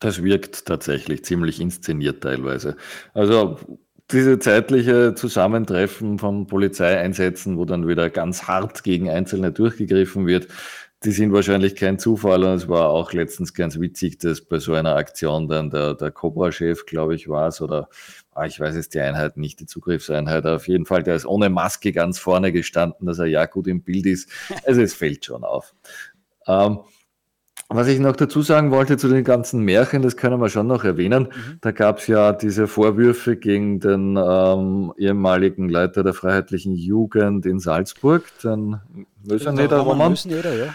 Das 0.00 0.22
wirkt 0.22 0.66
tatsächlich 0.66 1.24
ziemlich 1.24 1.60
inszeniert 1.60 2.22
teilweise. 2.22 2.76
Also 3.14 3.58
diese 4.14 4.38
zeitliche 4.38 5.14
Zusammentreffen 5.14 6.18
von 6.18 6.46
Polizeieinsätzen, 6.46 7.58
wo 7.58 7.64
dann 7.64 7.86
wieder 7.88 8.08
ganz 8.10 8.44
hart 8.44 8.84
gegen 8.84 9.10
Einzelne 9.10 9.52
durchgegriffen 9.52 10.26
wird, 10.26 10.48
die 11.04 11.10
sind 11.10 11.32
wahrscheinlich 11.32 11.76
kein 11.76 11.98
Zufall. 11.98 12.44
Und 12.44 12.54
es 12.54 12.68
war 12.68 12.88
auch 12.88 13.12
letztens 13.12 13.52
ganz 13.52 13.78
witzig, 13.78 14.18
dass 14.18 14.40
bei 14.40 14.58
so 14.58 14.72
einer 14.72 14.96
Aktion 14.96 15.48
dann 15.48 15.68
der, 15.68 15.94
der 15.94 16.10
Cobra-Chef, 16.10 16.86
glaube 16.86 17.14
ich, 17.14 17.28
war 17.28 17.48
es, 17.48 17.60
oder 17.60 17.88
ah, 18.32 18.46
ich 18.46 18.58
weiß 18.58 18.76
jetzt 18.76 18.94
die 18.94 19.00
Einheit 19.00 19.36
nicht, 19.36 19.60
die 19.60 19.66
Zugriffseinheit, 19.66 20.46
auf 20.46 20.68
jeden 20.68 20.86
Fall, 20.86 21.02
der 21.02 21.16
ist 21.16 21.26
ohne 21.26 21.50
Maske 21.50 21.92
ganz 21.92 22.18
vorne 22.18 22.52
gestanden, 22.52 23.06
dass 23.06 23.18
er 23.18 23.26
ja 23.26 23.46
gut 23.46 23.66
im 23.66 23.82
Bild 23.82 24.06
ist. 24.06 24.30
Also 24.64 24.80
es 24.80 24.94
fällt 24.94 25.24
schon 25.24 25.44
auf. 25.44 25.74
Ähm, 26.46 26.80
was 27.68 27.88
ich 27.88 27.98
noch 27.98 28.16
dazu 28.16 28.42
sagen 28.42 28.70
wollte 28.70 28.96
zu 28.96 29.08
den 29.08 29.24
ganzen 29.24 29.60
Märchen, 29.60 30.02
das 30.02 30.16
können 30.16 30.40
wir 30.40 30.48
schon 30.48 30.66
noch 30.66 30.84
erwähnen. 30.84 31.24
Mhm. 31.24 31.58
Da 31.60 31.72
gab 31.72 31.98
es 31.98 32.06
ja 32.06 32.32
diese 32.32 32.66
Vorwürfe 32.66 33.36
gegen 33.36 33.80
den 33.80 34.16
ähm, 34.16 34.92
ehemaligen 34.96 35.68
Leiter 35.68 36.02
der 36.02 36.14
Freiheitlichen 36.14 36.74
Jugend 36.74 37.46
in 37.46 37.58
Salzburg, 37.58 38.24
den 38.42 38.80
Möseneder 39.22 39.78
Roman. 39.78 40.12
Möseneder, 40.12 40.54
ja. 40.54 40.74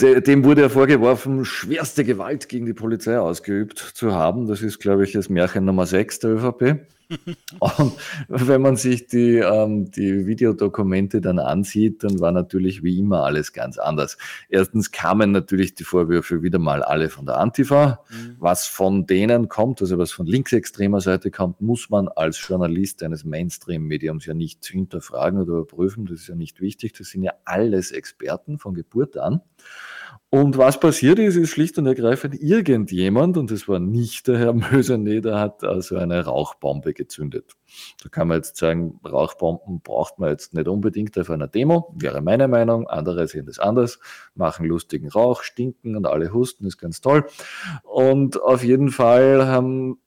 Dem 0.00 0.44
wurde 0.44 0.62
ja 0.62 0.68
vorgeworfen, 0.70 1.44
schwerste 1.44 2.02
Gewalt 2.04 2.48
gegen 2.48 2.64
die 2.64 2.72
Polizei 2.72 3.18
ausgeübt 3.18 3.78
zu 3.78 4.14
haben. 4.14 4.46
Das 4.46 4.62
ist, 4.62 4.78
glaube 4.78 5.04
ich, 5.04 5.12
das 5.12 5.28
Märchen 5.28 5.66
Nummer 5.66 5.84
6 5.84 6.20
der 6.20 6.30
ÖVP. 6.30 6.86
Und 7.58 7.94
wenn 8.28 8.60
man 8.60 8.76
sich 8.76 9.06
die, 9.06 9.36
ähm, 9.36 9.90
die 9.90 10.26
Videodokumente 10.26 11.20
dann 11.20 11.38
ansieht, 11.38 12.04
dann 12.04 12.20
war 12.20 12.32
natürlich 12.32 12.82
wie 12.82 12.98
immer 12.98 13.24
alles 13.24 13.52
ganz 13.52 13.78
anders. 13.78 14.18
Erstens 14.48 14.90
kamen 14.90 15.32
natürlich 15.32 15.74
die 15.74 15.84
Vorwürfe 15.84 16.42
wieder 16.42 16.58
mal 16.58 16.82
alle 16.82 17.08
von 17.08 17.24
der 17.24 17.38
Antifa. 17.38 18.04
Mhm. 18.10 18.36
Was 18.38 18.66
von 18.66 19.06
denen 19.06 19.48
kommt, 19.48 19.80
also 19.80 19.96
was 19.96 20.12
von 20.12 20.26
linksextremer 20.26 21.00
Seite 21.00 21.30
kommt, 21.30 21.60
muss 21.60 21.88
man 21.88 22.08
als 22.08 22.46
Journalist 22.46 23.02
eines 23.02 23.24
Mainstream-Mediums 23.24 24.26
ja 24.26 24.34
nicht 24.34 24.64
hinterfragen 24.66 25.40
oder 25.40 25.54
überprüfen. 25.54 26.04
Das 26.06 26.20
ist 26.20 26.28
ja 26.28 26.34
nicht 26.34 26.60
wichtig. 26.60 26.92
Das 26.92 27.08
sind 27.08 27.22
ja 27.22 27.32
alles 27.44 27.90
Experten 27.90 28.58
von 28.58 28.74
Geburt 28.74 29.16
an. 29.16 29.40
Und 30.30 30.58
was 30.58 30.78
passiert 30.78 31.18
ist, 31.18 31.36
ist 31.36 31.48
schlicht 31.48 31.78
und 31.78 31.86
ergreifend 31.86 32.34
irgendjemand, 32.34 33.38
und 33.38 33.50
das 33.50 33.66
war 33.66 33.78
nicht 33.78 34.28
der 34.28 34.38
Herr 34.38 34.52
Möserne, 34.72 35.22
der 35.22 35.40
hat 35.40 35.64
also 35.64 35.96
eine 35.96 36.22
Rauchbombe 36.22 36.92
gezündet. 36.92 37.52
Da 38.02 38.10
kann 38.10 38.28
man 38.28 38.36
jetzt 38.36 38.58
sagen, 38.58 39.00
Rauchbomben 39.04 39.80
braucht 39.80 40.18
man 40.18 40.28
jetzt 40.28 40.52
nicht 40.52 40.68
unbedingt 40.68 41.18
auf 41.18 41.30
einer 41.30 41.48
Demo, 41.48 41.94
wäre 41.98 42.20
meine 42.20 42.46
Meinung. 42.46 42.86
Andere 42.88 43.26
sehen 43.26 43.46
das 43.46 43.58
anders, 43.58 44.00
machen 44.34 44.66
lustigen 44.66 45.08
Rauch, 45.08 45.42
stinken 45.42 45.96
und 45.96 46.06
alle 46.06 46.30
husten, 46.32 46.66
ist 46.66 46.76
ganz 46.76 47.00
toll. 47.00 47.24
Und 47.82 48.42
auf 48.42 48.62
jeden 48.62 48.90
Fall 48.90 49.46
haben 49.46 49.98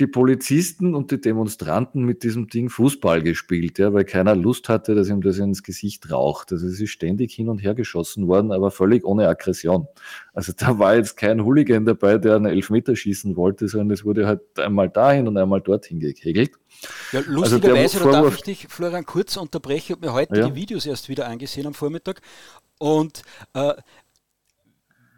die 0.00 0.08
Polizisten 0.08 0.94
und 0.94 1.12
die 1.12 1.20
Demonstranten 1.20 2.04
mit 2.04 2.24
diesem 2.24 2.48
Ding 2.48 2.68
Fußball 2.68 3.22
gespielt, 3.22 3.78
ja, 3.78 3.92
weil 3.92 4.04
keiner 4.04 4.34
Lust 4.34 4.68
hatte, 4.68 4.96
dass 4.96 5.08
ihm 5.08 5.22
das 5.22 5.38
ins 5.38 5.62
Gesicht 5.62 6.10
raucht. 6.10 6.50
Also 6.50 6.66
es 6.66 6.80
ist 6.80 6.90
ständig 6.90 7.32
hin 7.32 7.48
und 7.48 7.58
her 7.58 7.74
geschossen 7.74 8.26
worden, 8.26 8.50
aber 8.50 8.72
völlig 8.72 9.04
ohne 9.04 9.28
Aggression. 9.28 9.86
Also 10.32 10.52
da 10.56 10.78
war 10.80 10.96
jetzt 10.96 11.16
kein 11.16 11.44
Hooligan 11.44 11.84
dabei, 11.84 12.18
der 12.18 12.34
einen 12.34 12.46
Elfmeter 12.46 12.96
schießen 12.96 13.36
wollte, 13.36 13.68
sondern 13.68 13.92
es 13.92 14.04
wurde 14.04 14.26
halt 14.26 14.40
einmal 14.58 14.88
dahin 14.88 15.28
und 15.28 15.36
einmal 15.36 15.60
dorthin 15.60 16.00
gekegelt. 16.00 16.52
Ja, 17.12 17.20
lustigerweise, 17.26 17.98
also 17.98 18.10
da 18.10 18.22
darf 18.22 18.34
ich 18.34 18.42
dich, 18.42 18.66
Florian, 18.68 19.06
kurz 19.06 19.36
unterbrechen. 19.36 19.84
Ich 19.84 19.90
habe 19.92 20.06
mir 20.06 20.12
heute 20.12 20.40
ja. 20.40 20.48
die 20.48 20.56
Videos 20.56 20.86
erst 20.86 21.08
wieder 21.08 21.28
angesehen 21.28 21.68
am 21.68 21.74
Vormittag 21.74 22.20
und 22.78 23.22
äh, 23.54 23.74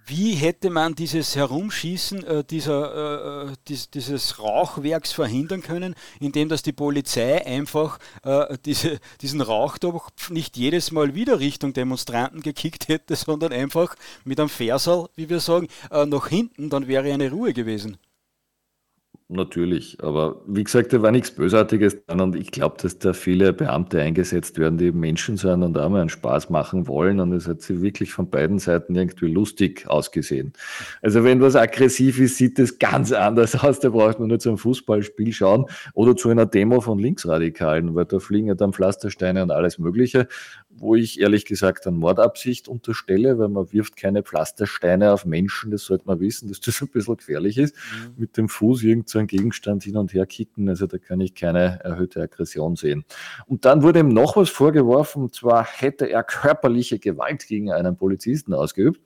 wie 0.06 0.34
hätte 0.34 0.70
man 0.70 0.94
dieses 0.94 1.34
Herumschießen 1.34 2.24
äh, 2.24 2.44
dieser, 2.44 3.46
äh, 3.46 3.50
äh, 3.50 3.54
dies, 3.66 3.90
dieses 3.90 4.38
Rauchwerks 4.38 5.12
verhindern 5.12 5.62
können, 5.62 5.94
indem 6.20 6.48
dass 6.48 6.62
die 6.62 6.72
Polizei 6.72 7.44
einfach 7.44 7.98
äh, 8.22 8.56
diese, 8.64 9.00
diesen 9.20 9.40
Rauch 9.40 9.78
doch 9.78 10.10
nicht 10.30 10.56
jedes 10.56 10.92
Mal 10.92 11.14
wieder 11.14 11.40
Richtung 11.40 11.72
Demonstranten 11.72 12.40
gekickt 12.40 12.86
hätte, 12.88 13.16
sondern 13.16 13.52
einfach 13.52 13.96
mit 14.24 14.38
einem 14.38 14.48
Versal, 14.48 15.08
wie 15.16 15.28
wir 15.28 15.40
sagen, 15.40 15.68
äh, 15.90 16.06
nach 16.06 16.28
hinten, 16.28 16.70
dann 16.70 16.86
wäre 16.86 17.12
eine 17.12 17.30
Ruhe 17.30 17.52
gewesen. 17.52 17.98
Natürlich, 19.28 19.98
aber 20.04 20.40
wie 20.46 20.62
gesagt, 20.62 20.92
da 20.92 21.02
war 21.02 21.10
nichts 21.10 21.32
Bösartiges 21.32 22.04
dran 22.06 22.20
und 22.20 22.36
ich 22.36 22.52
glaube, 22.52 22.76
dass 22.80 23.00
da 23.00 23.12
viele 23.12 23.52
Beamte 23.52 24.00
eingesetzt 24.00 24.56
werden, 24.56 24.78
die 24.78 24.92
Menschen 24.92 25.36
sind 25.36 25.64
und 25.64 25.76
auch 25.76 25.88
mal 25.88 26.00
einen 26.00 26.10
Spaß 26.10 26.48
machen 26.48 26.86
wollen 26.86 27.18
und 27.18 27.32
es 27.32 27.48
hat 27.48 27.60
sie 27.60 27.82
wirklich 27.82 28.12
von 28.12 28.30
beiden 28.30 28.60
Seiten 28.60 28.94
irgendwie 28.94 29.26
lustig 29.26 29.88
ausgesehen. 29.88 30.52
Also 31.02 31.24
wenn 31.24 31.40
was 31.40 31.56
aggressiv 31.56 32.20
ist, 32.20 32.36
sieht 32.36 32.56
das 32.60 32.78
ganz 32.78 33.10
anders 33.10 33.56
aus, 33.64 33.80
da 33.80 33.88
braucht 33.88 34.20
man 34.20 34.28
nur 34.28 34.38
zum 34.38 34.58
Fußballspiel 34.58 35.32
schauen 35.32 35.66
oder 35.94 36.14
zu 36.14 36.28
einer 36.28 36.46
Demo 36.46 36.80
von 36.80 37.00
Linksradikalen, 37.00 37.96
weil 37.96 38.04
da 38.04 38.20
fliegen 38.20 38.46
ja 38.46 38.54
dann 38.54 38.72
Pflastersteine 38.72 39.42
und 39.42 39.50
alles 39.50 39.78
Mögliche 39.78 40.28
wo 40.78 40.94
ich 40.94 41.20
ehrlich 41.20 41.44
gesagt 41.44 41.86
an 41.86 41.96
Mordabsicht 41.96 42.68
unterstelle, 42.68 43.38
weil 43.38 43.48
man 43.48 43.72
wirft 43.72 43.96
keine 43.96 44.22
Pflastersteine 44.22 45.12
auf 45.12 45.24
Menschen, 45.24 45.70
das 45.70 45.84
sollte 45.84 46.04
man 46.06 46.20
wissen, 46.20 46.48
dass 46.48 46.60
das 46.60 46.80
ein 46.82 46.88
bisschen 46.88 47.16
gefährlich 47.16 47.58
ist. 47.58 47.74
Mhm. 47.74 48.14
Mit 48.16 48.36
dem 48.36 48.48
Fuß 48.48 48.82
irgendeinen 48.82 49.06
so 49.20 49.26
Gegenstand 49.26 49.82
hin 49.84 49.96
und 49.96 50.12
her 50.12 50.26
kicken, 50.26 50.68
also 50.68 50.86
da 50.86 50.98
kann 50.98 51.20
ich 51.20 51.34
keine 51.34 51.80
erhöhte 51.82 52.20
Aggression 52.20 52.76
sehen. 52.76 53.04
Und 53.46 53.64
dann 53.64 53.82
wurde 53.82 54.00
ihm 54.00 54.08
noch 54.08 54.36
was 54.36 54.50
vorgeworfen, 54.50 55.22
und 55.22 55.34
zwar 55.34 55.64
hätte 55.64 56.06
er 56.06 56.22
körperliche 56.22 56.98
Gewalt 56.98 57.46
gegen 57.46 57.72
einen 57.72 57.96
Polizisten 57.96 58.54
ausgeübt. 58.54 59.00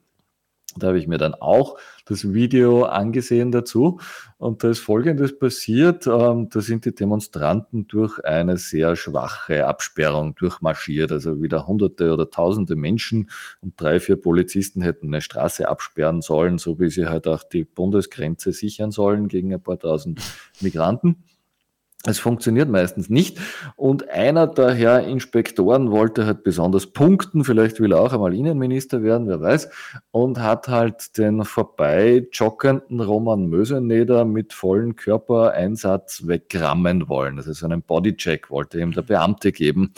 Da 0.78 0.88
habe 0.88 0.98
ich 0.98 1.06
mir 1.06 1.18
dann 1.18 1.34
auch 1.34 1.78
das 2.04 2.32
Video 2.32 2.84
angesehen 2.84 3.52
dazu. 3.52 4.00
Und 4.38 4.64
da 4.64 4.70
ist 4.70 4.80
Folgendes 4.80 5.38
passiert. 5.38 6.06
Ähm, 6.06 6.48
da 6.50 6.60
sind 6.60 6.84
die 6.84 6.94
Demonstranten 6.94 7.86
durch 7.86 8.24
eine 8.24 8.56
sehr 8.56 8.96
schwache 8.96 9.66
Absperrung 9.66 10.34
durchmarschiert. 10.34 11.12
Also 11.12 11.42
wieder 11.42 11.66
Hunderte 11.66 12.12
oder 12.12 12.30
Tausende 12.30 12.76
Menschen 12.76 13.30
und 13.60 13.80
drei, 13.80 14.00
vier 14.00 14.16
Polizisten 14.16 14.82
hätten 14.82 15.08
eine 15.08 15.20
Straße 15.20 15.68
absperren 15.68 16.22
sollen, 16.22 16.58
so 16.58 16.78
wie 16.78 16.90
sie 16.90 17.06
halt 17.06 17.26
auch 17.26 17.42
die 17.42 17.64
Bundesgrenze 17.64 18.52
sichern 18.52 18.90
sollen 18.90 19.28
gegen 19.28 19.52
ein 19.52 19.62
paar 19.62 19.78
tausend 19.78 20.20
Migranten. 20.60 21.22
Es 22.06 22.18
funktioniert 22.18 22.70
meistens 22.70 23.10
nicht. 23.10 23.38
Und 23.76 24.08
einer 24.08 24.46
der 24.46 24.72
Herr 24.72 25.06
Inspektoren 25.06 25.90
wollte 25.90 26.24
halt 26.24 26.44
besonders 26.44 26.86
punkten. 26.86 27.44
Vielleicht 27.44 27.78
will 27.78 27.92
er 27.92 28.00
auch 28.00 28.14
einmal 28.14 28.34
Innenminister 28.34 29.02
werden, 29.02 29.28
wer 29.28 29.42
weiß. 29.42 29.68
Und 30.10 30.38
hat 30.38 30.68
halt 30.68 31.18
den 31.18 31.44
vorbei 31.44 32.26
joggenden 32.32 33.00
Roman 33.00 33.48
Möseneder 33.50 34.24
mit 34.24 34.54
vollen 34.54 34.96
Körpereinsatz 34.96 36.26
wegrammen 36.26 37.10
wollen. 37.10 37.36
Also 37.36 37.52
so 37.52 37.66
einen 37.66 37.82
Bodycheck 37.82 38.50
wollte 38.50 38.80
ihm 38.80 38.92
der 38.92 39.02
Beamte 39.02 39.52
geben. 39.52 39.92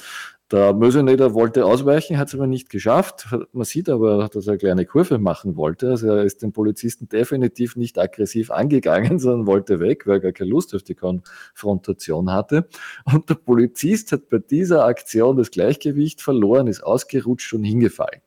Der 0.52 0.74
Möseneder 0.74 1.32
wollte 1.32 1.64
ausweichen, 1.64 2.18
hat 2.18 2.28
es 2.28 2.34
aber 2.34 2.46
nicht 2.46 2.68
geschafft. 2.68 3.26
Man 3.52 3.64
sieht 3.64 3.88
aber, 3.88 4.28
dass 4.28 4.46
er 4.46 4.52
eine 4.52 4.58
kleine 4.58 4.84
Kurve 4.84 5.16
machen 5.18 5.56
wollte. 5.56 5.88
Also 5.88 6.08
er 6.08 6.24
ist 6.24 6.42
den 6.42 6.52
Polizisten 6.52 7.08
definitiv 7.08 7.74
nicht 7.74 7.98
aggressiv 7.98 8.50
angegangen, 8.50 9.18
sondern 9.18 9.46
wollte 9.46 9.80
weg, 9.80 10.06
weil 10.06 10.16
er 10.16 10.20
gar 10.20 10.32
keine 10.32 10.50
Lust 10.50 10.74
auf 10.74 10.82
die 10.82 10.94
Konfrontation 10.94 12.30
hatte. 12.30 12.68
Und 13.10 13.30
der 13.30 13.36
Polizist 13.36 14.12
hat 14.12 14.28
bei 14.28 14.38
dieser 14.38 14.84
Aktion 14.84 15.38
das 15.38 15.50
Gleichgewicht 15.50 16.20
verloren, 16.20 16.66
ist 16.66 16.82
ausgerutscht 16.82 17.54
und 17.54 17.64
hingefallen. 17.64 18.20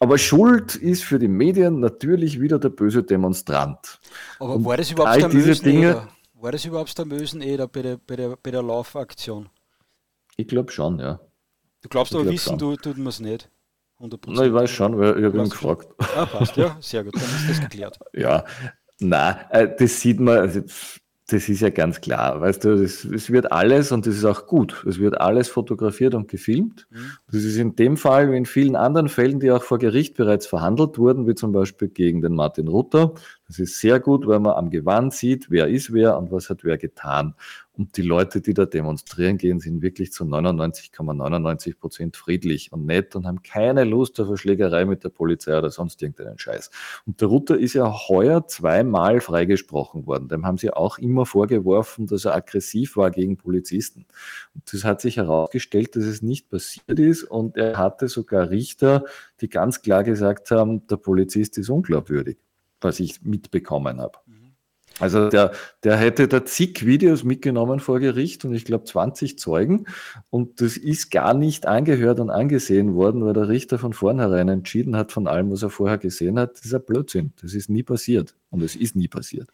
Aber 0.00 0.16
Schuld 0.16 0.76
ist 0.76 1.04
für 1.04 1.18
die 1.18 1.28
Medien 1.28 1.80
natürlich 1.80 2.40
wieder 2.40 2.58
der 2.58 2.70
böse 2.70 3.02
Demonstrant. 3.02 4.00
Aber 4.38 4.54
Und 4.54 4.64
war 4.64 4.78
das 4.78 4.90
überhaupt 4.92 5.20
der 5.20 5.28
diese 5.28 5.62
Dinge, 5.62 6.08
War 6.40 6.52
das 6.52 6.64
überhaupt 6.64 6.96
der 6.96 7.04
Möseneder 7.04 7.68
bei 7.68 7.82
der, 7.82 7.98
bei 7.98 8.16
der, 8.16 8.38
bei 8.42 8.50
der 8.50 8.62
Laufaktion? 8.62 9.50
Ich 10.38 10.46
glaube 10.46 10.70
schon, 10.70 11.00
ja. 11.00 11.20
Du 11.82 11.88
glaubst 11.88 12.14
aber, 12.14 12.24
wissen 12.26 12.50
schon. 12.50 12.58
du, 12.58 12.76
tut 12.76 12.96
man 12.96 13.08
es 13.08 13.18
nicht. 13.18 13.50
100%. 14.00 14.18
Na, 14.28 14.46
ich 14.46 14.52
weiß 14.52 14.70
schon, 14.70 14.96
weil 14.96 15.18
ich 15.18 15.24
habe 15.24 15.38
ihn 15.38 15.48
gefragt. 15.48 15.88
Ah, 16.16 16.26
passt, 16.26 16.56
ja, 16.56 16.76
sehr 16.80 17.02
gut, 17.02 17.16
dann 17.16 17.22
ist 17.22 17.50
das 17.50 17.60
geklärt. 17.60 17.98
ja, 18.12 18.44
na, 19.00 19.50
äh, 19.50 19.74
das 19.76 20.00
sieht 20.00 20.20
man, 20.20 20.38
also 20.38 20.62
das 21.30 21.46
ist 21.48 21.60
ja 21.60 21.68
ganz 21.68 22.00
klar. 22.00 22.40
Weißt 22.40 22.64
du, 22.64 22.70
es 22.82 23.30
wird 23.30 23.52
alles, 23.52 23.92
und 23.92 24.06
das 24.06 24.16
ist 24.16 24.24
auch 24.24 24.46
gut, 24.46 24.84
es 24.88 24.98
wird 24.98 25.20
alles 25.20 25.48
fotografiert 25.48 26.14
und 26.14 26.28
gefilmt. 26.28 26.86
Mhm. 26.90 27.10
Das 27.30 27.44
ist 27.44 27.56
in 27.58 27.76
dem 27.76 27.98
Fall 27.98 28.32
wie 28.32 28.36
in 28.36 28.46
vielen 28.46 28.76
anderen 28.76 29.08
Fällen, 29.08 29.38
die 29.38 29.50
auch 29.50 29.62
vor 29.62 29.78
Gericht 29.78 30.16
bereits 30.16 30.46
verhandelt 30.46 30.96
wurden, 30.96 31.26
wie 31.26 31.34
zum 31.34 31.52
Beispiel 31.52 31.88
gegen 31.88 32.22
den 32.22 32.34
Martin 32.34 32.68
Rutter. 32.68 33.12
Das 33.46 33.58
ist 33.58 33.78
sehr 33.78 34.00
gut, 34.00 34.26
weil 34.26 34.40
man 34.40 34.54
am 34.54 34.70
Gewand 34.70 35.12
sieht, 35.12 35.50
wer 35.50 35.68
ist 35.68 35.92
wer 35.92 36.16
und 36.16 36.32
was 36.32 36.48
hat 36.48 36.64
wer 36.64 36.78
getan. 36.78 37.34
Und 37.78 37.96
die 37.96 38.02
Leute, 38.02 38.40
die 38.40 38.54
da 38.54 38.66
demonstrieren 38.66 39.38
gehen, 39.38 39.60
sind 39.60 39.82
wirklich 39.82 40.12
zu 40.12 40.24
99,99 40.24 41.78
Prozent 41.78 42.16
friedlich 42.16 42.72
und 42.72 42.86
nett 42.86 43.14
und 43.14 43.24
haben 43.24 43.44
keine 43.44 43.84
Lust 43.84 44.18
auf 44.18 44.26
eine 44.26 44.36
Schlägerei 44.36 44.84
mit 44.84 45.04
der 45.04 45.10
Polizei 45.10 45.56
oder 45.56 45.70
sonst 45.70 46.02
irgendeinen 46.02 46.40
Scheiß. 46.40 46.72
Und 47.06 47.20
der 47.20 47.28
Rutter 47.28 47.56
ist 47.56 47.74
ja 47.74 47.88
heuer 48.08 48.48
zweimal 48.48 49.20
freigesprochen 49.20 50.06
worden. 50.06 50.28
Dem 50.28 50.44
haben 50.44 50.58
sie 50.58 50.72
auch 50.72 50.98
immer 50.98 51.24
vorgeworfen, 51.24 52.08
dass 52.08 52.24
er 52.24 52.34
aggressiv 52.34 52.96
war 52.96 53.12
gegen 53.12 53.36
Polizisten. 53.36 54.06
Und 54.56 54.72
das 54.72 54.82
hat 54.82 55.00
sich 55.00 55.18
herausgestellt, 55.18 55.94
dass 55.94 56.02
es 56.02 56.20
nicht 56.20 56.50
passiert 56.50 56.98
ist 56.98 57.22
und 57.22 57.56
er 57.56 57.78
hatte 57.78 58.08
sogar 58.08 58.50
Richter, 58.50 59.04
die 59.40 59.48
ganz 59.48 59.82
klar 59.82 60.02
gesagt 60.02 60.50
haben, 60.50 60.84
der 60.88 60.96
Polizist 60.96 61.56
ist 61.58 61.70
unglaubwürdig, 61.70 62.38
was 62.80 62.98
ich 62.98 63.22
mitbekommen 63.22 64.00
habe. 64.00 64.18
Mhm. 64.26 64.37
Also 65.00 65.28
der, 65.28 65.52
der 65.84 65.96
hätte 65.96 66.28
da 66.28 66.44
zig 66.44 66.84
Videos 66.84 67.24
mitgenommen 67.24 67.80
vor 67.80 68.00
Gericht 68.00 68.44
und 68.44 68.54
ich 68.54 68.64
glaube 68.64 68.84
20 68.84 69.38
Zeugen 69.38 69.86
und 70.30 70.60
das 70.60 70.76
ist 70.76 71.10
gar 71.10 71.34
nicht 71.34 71.66
angehört 71.66 72.20
und 72.20 72.30
angesehen 72.30 72.94
worden, 72.94 73.24
weil 73.24 73.34
der 73.34 73.48
Richter 73.48 73.78
von 73.78 73.92
vornherein 73.92 74.48
entschieden 74.48 74.96
hat 74.96 75.12
von 75.12 75.26
allem, 75.26 75.50
was 75.50 75.62
er 75.62 75.70
vorher 75.70 75.98
gesehen 75.98 76.38
hat, 76.38 76.58
das 76.58 76.66
ist 76.66 76.74
ein 76.74 76.84
Blödsinn. 76.84 77.32
Das 77.40 77.54
ist 77.54 77.68
nie 77.68 77.82
passiert 77.82 78.34
und 78.50 78.62
es 78.62 78.76
ist 78.76 78.96
nie 78.96 79.08
passiert. 79.08 79.48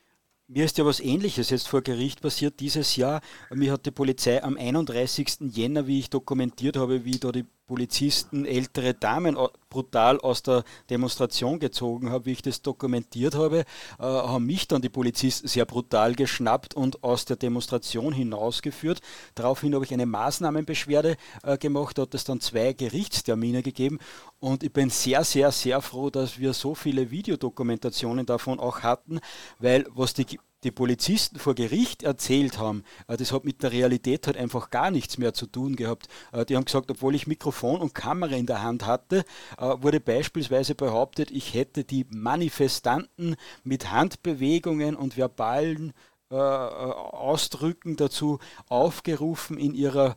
Mir 0.46 0.66
ist 0.66 0.76
ja 0.76 0.84
was 0.84 1.00
Ähnliches 1.00 1.48
jetzt 1.48 1.68
vor 1.68 1.80
Gericht 1.80 2.20
passiert 2.20 2.60
dieses 2.60 2.96
Jahr. 2.96 3.22
Mir 3.50 3.72
hat 3.72 3.86
die 3.86 3.90
Polizei 3.90 4.42
am 4.42 4.58
31. 4.58 5.36
Jänner, 5.50 5.86
wie 5.86 6.00
ich 6.00 6.10
dokumentiert 6.10 6.76
habe, 6.76 7.06
wie 7.06 7.18
da 7.18 7.32
die 7.32 7.46
Polizisten 7.66 8.44
ältere 8.44 8.94
Damen 8.94 9.36
brutal 9.70 10.20
aus 10.20 10.42
der 10.42 10.64
Demonstration 10.90 11.58
gezogen 11.58 12.10
haben, 12.10 12.26
wie 12.26 12.32
ich 12.32 12.42
das 12.42 12.62
dokumentiert 12.62 13.34
habe, 13.34 13.60
äh, 13.60 14.02
haben 14.02 14.46
mich 14.46 14.68
dann 14.68 14.82
die 14.82 14.88
Polizisten 14.88 15.48
sehr 15.48 15.64
brutal 15.64 16.14
geschnappt 16.14 16.74
und 16.74 17.02
aus 17.02 17.24
der 17.24 17.36
Demonstration 17.36 18.12
hinausgeführt. 18.12 19.00
Daraufhin 19.34 19.74
habe 19.74 19.84
ich 19.84 19.92
eine 19.92 20.06
Maßnahmenbeschwerde 20.06 21.16
äh, 21.42 21.58
gemacht, 21.58 21.98
hat 21.98 22.14
es 22.14 22.24
dann 22.24 22.40
zwei 22.40 22.72
Gerichtstermine 22.72 23.62
gegeben 23.62 23.98
und 24.38 24.62
ich 24.62 24.72
bin 24.72 24.90
sehr, 24.90 25.24
sehr, 25.24 25.50
sehr 25.50 25.80
froh, 25.80 26.10
dass 26.10 26.38
wir 26.38 26.52
so 26.52 26.74
viele 26.74 27.10
Videodokumentationen 27.10 28.26
davon 28.26 28.60
auch 28.60 28.80
hatten, 28.80 29.20
weil 29.58 29.86
was 29.94 30.14
die 30.14 30.38
die 30.64 30.70
Polizisten 30.70 31.38
vor 31.38 31.54
Gericht 31.54 32.02
erzählt 32.02 32.58
haben, 32.58 32.82
äh, 33.06 33.16
das 33.16 33.32
hat 33.32 33.44
mit 33.44 33.62
der 33.62 33.72
Realität 33.72 34.26
halt 34.26 34.36
einfach 34.36 34.70
gar 34.70 34.90
nichts 34.90 35.18
mehr 35.18 35.34
zu 35.34 35.46
tun 35.46 35.76
gehabt. 35.76 36.08
Äh, 36.32 36.44
die 36.44 36.56
haben 36.56 36.64
gesagt, 36.64 36.90
obwohl 36.90 37.14
ich 37.14 37.26
Mikrofon 37.26 37.80
und 37.80 37.94
Kamera 37.94 38.34
in 38.34 38.46
der 38.46 38.62
Hand 38.62 38.86
hatte, 38.86 39.24
äh, 39.58 39.74
wurde 39.78 40.00
beispielsweise 40.00 40.74
behauptet, 40.74 41.30
ich 41.30 41.54
hätte 41.54 41.84
die 41.84 42.06
Manifestanten 42.10 43.36
mit 43.62 43.92
Handbewegungen 43.92 44.96
und 44.96 45.16
verbalen 45.16 45.92
Ausdrücken 46.30 47.96
dazu 47.96 48.38
aufgerufen, 48.68 49.58
in 49.58 49.74
ihrer 49.74 50.16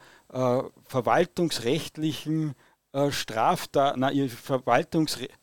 verwaltungsrechtlichen 0.88 2.56
Straftat, 3.10 3.98
na, 3.98 4.12
ihr 4.12 4.30
Verwaltungsrecht 4.30 5.38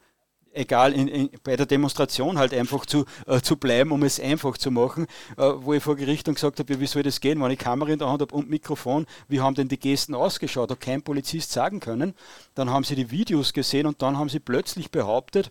egal, 0.55 0.93
in, 0.93 1.09
in, 1.09 1.31
bei 1.43 1.57
der 1.57 1.67
Demonstration 1.67 2.38
halt 2.38 2.55
einfach 2.55 2.87
zu, 2.87 3.05
äh, 3.27 3.40
zu 3.40 3.57
bleiben, 3.57 3.93
um 3.93 4.03
es 4.03 4.21
einfach 4.21 4.57
zu 4.57 4.71
machen, 4.71 5.07
äh, 5.37 5.43
wo 5.57 5.75
ich 5.75 5.83
vor 5.83 5.97
Gericht 5.97 6.27
dann 6.27 6.35
gesagt 6.35 6.59
habe, 6.59 6.81
wie 6.81 6.87
soll 6.87 7.03
das 7.03 7.21
gehen, 7.21 7.40
wenn 7.43 7.51
ich 7.51 7.59
Kamera 7.59 7.90
in 7.90 7.99
der 7.99 8.09
Hand 8.09 8.23
habe 8.23 8.35
und 8.35 8.49
Mikrofon, 8.49 9.07
wie 9.29 9.40
haben 9.40 9.55
denn 9.55 9.69
die 9.69 9.79
Gesten 9.79 10.14
ausgeschaut, 10.14 10.71
hat 10.71 10.81
kein 10.81 11.03
Polizist 11.03 11.53
sagen 11.53 11.81
können. 11.81 12.14
Dann 12.55 12.71
haben 12.71 12.85
sie 12.85 12.95
die 12.95 13.11
Videos 13.11 13.53
gesehen 13.53 13.87
und 13.87 14.03
dann 14.03 14.19
haben 14.19 14.29
sie 14.29 14.40
plötzlich 14.40 14.90
behauptet, 14.90 15.51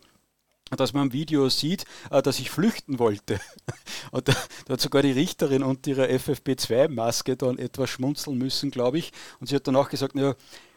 dass 0.75 0.93
man 0.93 1.07
im 1.07 1.13
Video 1.13 1.49
sieht, 1.49 1.85
äh, 2.09 2.21
dass 2.21 2.39
ich 2.39 2.49
flüchten 2.49 2.99
wollte. 2.99 3.39
Und 4.11 4.27
da, 4.27 4.33
hat 4.69 4.81
sogar 4.81 5.01
die 5.01 5.11
Richterin 5.11 5.63
und 5.63 5.87
ihre 5.87 6.07
FFP2-Maske 6.07 7.35
dann 7.35 7.57
etwas 7.57 7.89
schmunzeln 7.89 8.37
müssen, 8.37 8.69
glaube 8.69 8.97
ich. 8.97 9.11
Und 9.39 9.47
sie 9.47 9.55
hat 9.55 9.67
dann 9.67 9.75
auch 9.75 9.89
gesagt, 9.89 10.15
naja, 10.15 10.35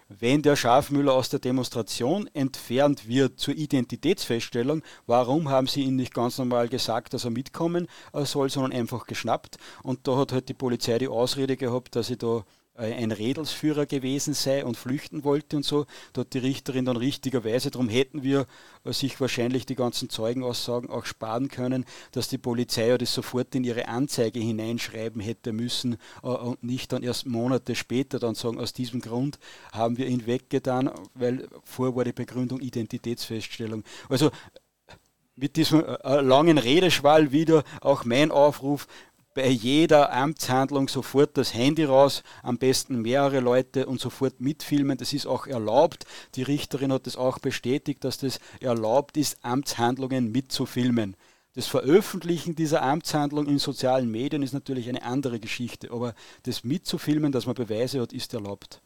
wenn 0.09 0.42
der 0.42 0.57
Schafmüller 0.57 1.12
aus 1.12 1.29
der 1.29 1.40
Demonstration 1.40 2.29
entfernt 2.33 3.09
wird 3.09 3.40
zur 3.40 3.55
Identitätsfeststellung, 3.55 4.83
warum 5.07 5.49
haben 5.49 5.66
sie 5.66 5.83
ihn 5.83 5.97
nicht 5.97 6.14
ganz 6.14 6.38
normal 6.38 6.69
gesagt, 6.69 7.12
dass 7.12 7.25
er 7.25 7.31
mitkommen 7.31 7.88
soll, 8.12 8.49
sondern 8.51 8.73
einfach 8.73 9.07
geschnappt? 9.07 9.57
Und 9.83 10.07
da 10.07 10.16
hat 10.16 10.33
halt 10.33 10.49
die 10.49 10.55
Polizei 10.55 10.99
die 10.99 11.09
Ausrede 11.09 11.57
gehabt, 11.57 11.97
dass 11.97 12.07
sie 12.07 12.16
da 12.16 12.45
ein 12.77 13.12
Redelsführer 13.12 13.87
gewesen 13.87 14.35
sei 14.35 14.65
und 14.65 14.77
flüchten 14.77 15.25
wollte 15.25 15.57
und 15.57 15.65
so. 15.65 15.87
Da 16.12 16.23
hat 16.23 16.35
die 16.35 16.39
Richterin 16.39 16.85
dann 16.85 16.97
richtigerweise, 16.97 17.71
darum 17.71 17.89
hätten 17.89 18.23
wir 18.23 18.47
äh, 18.85 18.93
sich 18.93 19.21
wahrscheinlich 19.21 19.67
die 19.67 19.75
ganzen 19.75 20.11
Zeugenaussagen 20.11 20.91
auch 20.91 21.07
sparen 21.07 21.49
können, 21.49 21.85
dass 22.12 22.29
die 22.29 22.39
Polizei 22.39 22.89
ja 22.89 22.99
das 22.99 23.15
sofort 23.15 23.55
in 23.55 23.65
ihre 23.65 23.89
Anzeige 23.89 24.41
hineinschreiben 24.41 25.21
hätte 25.21 25.53
müssen 25.53 25.97
äh, 26.23 26.29
und 26.29 26.62
nicht 26.62 26.93
dann 26.93 27.03
erst 27.03 27.27
Monate 27.27 27.75
später 27.75 28.19
dann 28.19 28.35
sagen, 28.35 28.59
aus 28.59 28.73
diesem 28.73 29.01
Grund 29.01 29.39
haben 29.73 29.99
wir 29.99 30.07
ihn 30.07 30.27
weggetan, 30.27 30.91
weil 31.15 31.49
vor 31.65 31.97
war 31.97 32.05
die 32.05 32.12
Begründung 32.12 32.61
Identitätsfeststellung. 32.61 33.85
Also 34.09 34.31
mit 35.37 35.57
diesem 35.57 35.85
langen 36.03 36.57
Redeschwall 36.57 37.31
wieder 37.31 37.62
auch 37.83 38.05
mein 38.07 38.31
Aufruf, 38.31 38.89
bei 39.37 39.51
jeder 39.51 40.14
Amtshandlung 40.14 40.88
sofort 40.88 41.37
das 41.37 41.53
Handy 41.53 41.85
raus, 41.85 42.22
am 42.42 42.57
besten 42.57 43.03
mehrere 43.03 43.40
Leute 43.40 43.85
und 43.85 44.01
sofort 44.01 44.40
mitfilmen. 44.40 44.96
Das 44.96 45.12
ist 45.12 45.27
auch 45.27 45.46
erlaubt. 45.46 46.07
Die 46.37 46.42
Richterin 46.42 46.90
hat 46.90 47.07
das 47.07 47.16
auch 47.16 47.38
bestätigt, 47.38 48.03
dass 48.03 48.16
das 48.16 48.40
erlaubt 48.61 49.18
ist, 49.18 49.44
Amtshandlungen 49.44 50.33
mitzufilmen. 50.33 51.16
Das 51.55 51.66
Veröffentlichen 51.66 52.55
dieser 52.55 52.81
Amtshandlung 52.81 53.46
in 53.46 53.59
sozialen 53.59 54.11
Medien 54.11 54.42
ist 54.42 54.55
natürlich 54.55 54.88
eine 54.88 55.03
andere 55.03 55.38
Geschichte, 55.38 55.90
aber 55.90 56.14
das 56.44 56.64
mitzufilmen, 56.64 57.31
dass 57.31 57.44
man 57.44 57.55
Beweise 57.55 58.01
hat, 58.01 58.14
ist 58.14 58.33
erlaubt. 58.33 58.81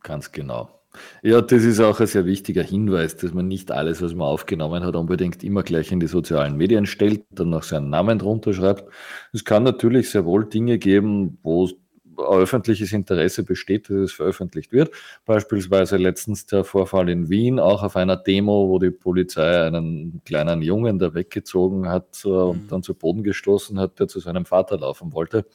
Ganz 0.00 0.30
genau. 0.30 0.81
Ja, 1.22 1.40
das 1.40 1.64
ist 1.64 1.80
auch 1.80 2.00
ein 2.00 2.06
sehr 2.06 2.26
wichtiger 2.26 2.62
Hinweis, 2.62 3.16
dass 3.16 3.32
man 3.32 3.48
nicht 3.48 3.70
alles, 3.70 4.02
was 4.02 4.14
man 4.14 4.26
aufgenommen 4.26 4.84
hat, 4.84 4.94
unbedingt 4.94 5.42
immer 5.42 5.62
gleich 5.62 5.90
in 5.90 6.00
die 6.00 6.06
sozialen 6.06 6.56
Medien 6.56 6.86
stellt, 6.86 7.24
dann 7.30 7.50
noch 7.50 7.62
seinen 7.62 7.90
Namen 7.90 8.18
drunter 8.18 8.52
schreibt. 8.52 8.84
Es 9.32 9.44
kann 9.44 9.62
natürlich 9.62 10.10
sehr 10.10 10.24
wohl 10.24 10.44
Dinge 10.44 10.78
geben, 10.78 11.38
wo 11.42 11.70
öffentliches 12.18 12.92
Interesse 12.92 13.42
besteht, 13.42 13.88
dass 13.88 13.96
es 13.96 14.12
veröffentlicht 14.12 14.72
wird. 14.72 14.92
Beispielsweise 15.24 15.96
letztens 15.96 16.46
der 16.46 16.64
Vorfall 16.64 17.08
in 17.08 17.28
Wien, 17.30 17.58
auch 17.58 17.82
auf 17.82 17.96
einer 17.96 18.16
Demo, 18.16 18.68
wo 18.68 18.78
die 18.78 18.90
Polizei 18.90 19.66
einen 19.66 20.20
kleinen 20.24 20.62
Jungen 20.62 20.98
da 20.98 21.14
weggezogen 21.14 21.88
hat 21.88 22.22
äh, 22.24 22.28
und 22.28 22.64
mhm. 22.64 22.68
dann 22.68 22.82
zu 22.82 22.94
Boden 22.94 23.22
gestoßen 23.22 23.78
hat, 23.78 23.98
der 23.98 24.08
zu 24.08 24.20
seinem 24.20 24.44
Vater 24.44 24.78
laufen 24.78 25.12
wollte. 25.12 25.46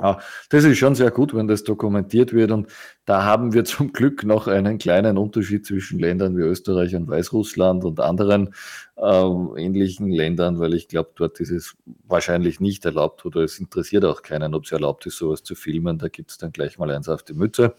Ja, 0.00 0.18
das 0.50 0.64
ist 0.64 0.78
schon 0.78 0.96
sehr 0.96 1.12
gut, 1.12 1.34
wenn 1.34 1.46
das 1.46 1.62
dokumentiert 1.62 2.32
wird. 2.32 2.50
Und 2.50 2.68
da 3.04 3.22
haben 3.22 3.52
wir 3.52 3.64
zum 3.64 3.92
Glück 3.92 4.24
noch 4.24 4.48
einen 4.48 4.78
kleinen 4.78 5.16
Unterschied 5.18 5.64
zwischen 5.64 6.00
Ländern 6.00 6.36
wie 6.36 6.40
Österreich 6.40 6.96
und 6.96 7.08
Weißrussland 7.08 7.84
und 7.84 8.00
anderen 8.00 8.54
äh, 8.96 9.24
ähnlichen 9.56 10.10
Ländern, 10.10 10.58
weil 10.58 10.74
ich 10.74 10.88
glaube, 10.88 11.12
dort 11.14 11.38
ist 11.38 11.50
es 11.50 11.76
wahrscheinlich 12.08 12.58
nicht 12.58 12.84
erlaubt 12.84 13.24
oder 13.24 13.42
es 13.42 13.60
interessiert 13.60 14.04
auch 14.04 14.22
keinen, 14.22 14.54
ob 14.54 14.64
es 14.64 14.72
erlaubt 14.72 15.06
ist, 15.06 15.16
sowas 15.16 15.44
zu 15.44 15.54
filmen. 15.54 15.98
Da 15.98 16.08
gibt 16.08 16.32
es 16.32 16.38
dann 16.38 16.50
gleich 16.50 16.76
mal 16.76 16.90
eins 16.90 17.08
auf 17.08 17.22
die 17.22 17.34
Mütze. 17.34 17.76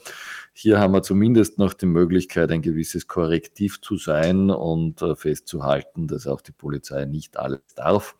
Hier 0.53 0.79
haben 0.79 0.93
wir 0.93 1.03
zumindest 1.03 1.57
noch 1.57 1.73
die 1.73 1.85
Möglichkeit, 1.85 2.49
ein 2.49 2.61
gewisses 2.61 3.07
Korrektiv 3.07 3.81
zu 3.81 3.97
sein 3.97 4.51
und 4.51 5.01
äh, 5.01 5.17
festzuhalten, 5.17 6.07
dass 6.07 6.27
auch 6.27 6.39
die 6.39 6.53
Polizei 6.53 7.03
nicht 7.03 7.37
alles 7.37 7.59
darf. 7.75 8.15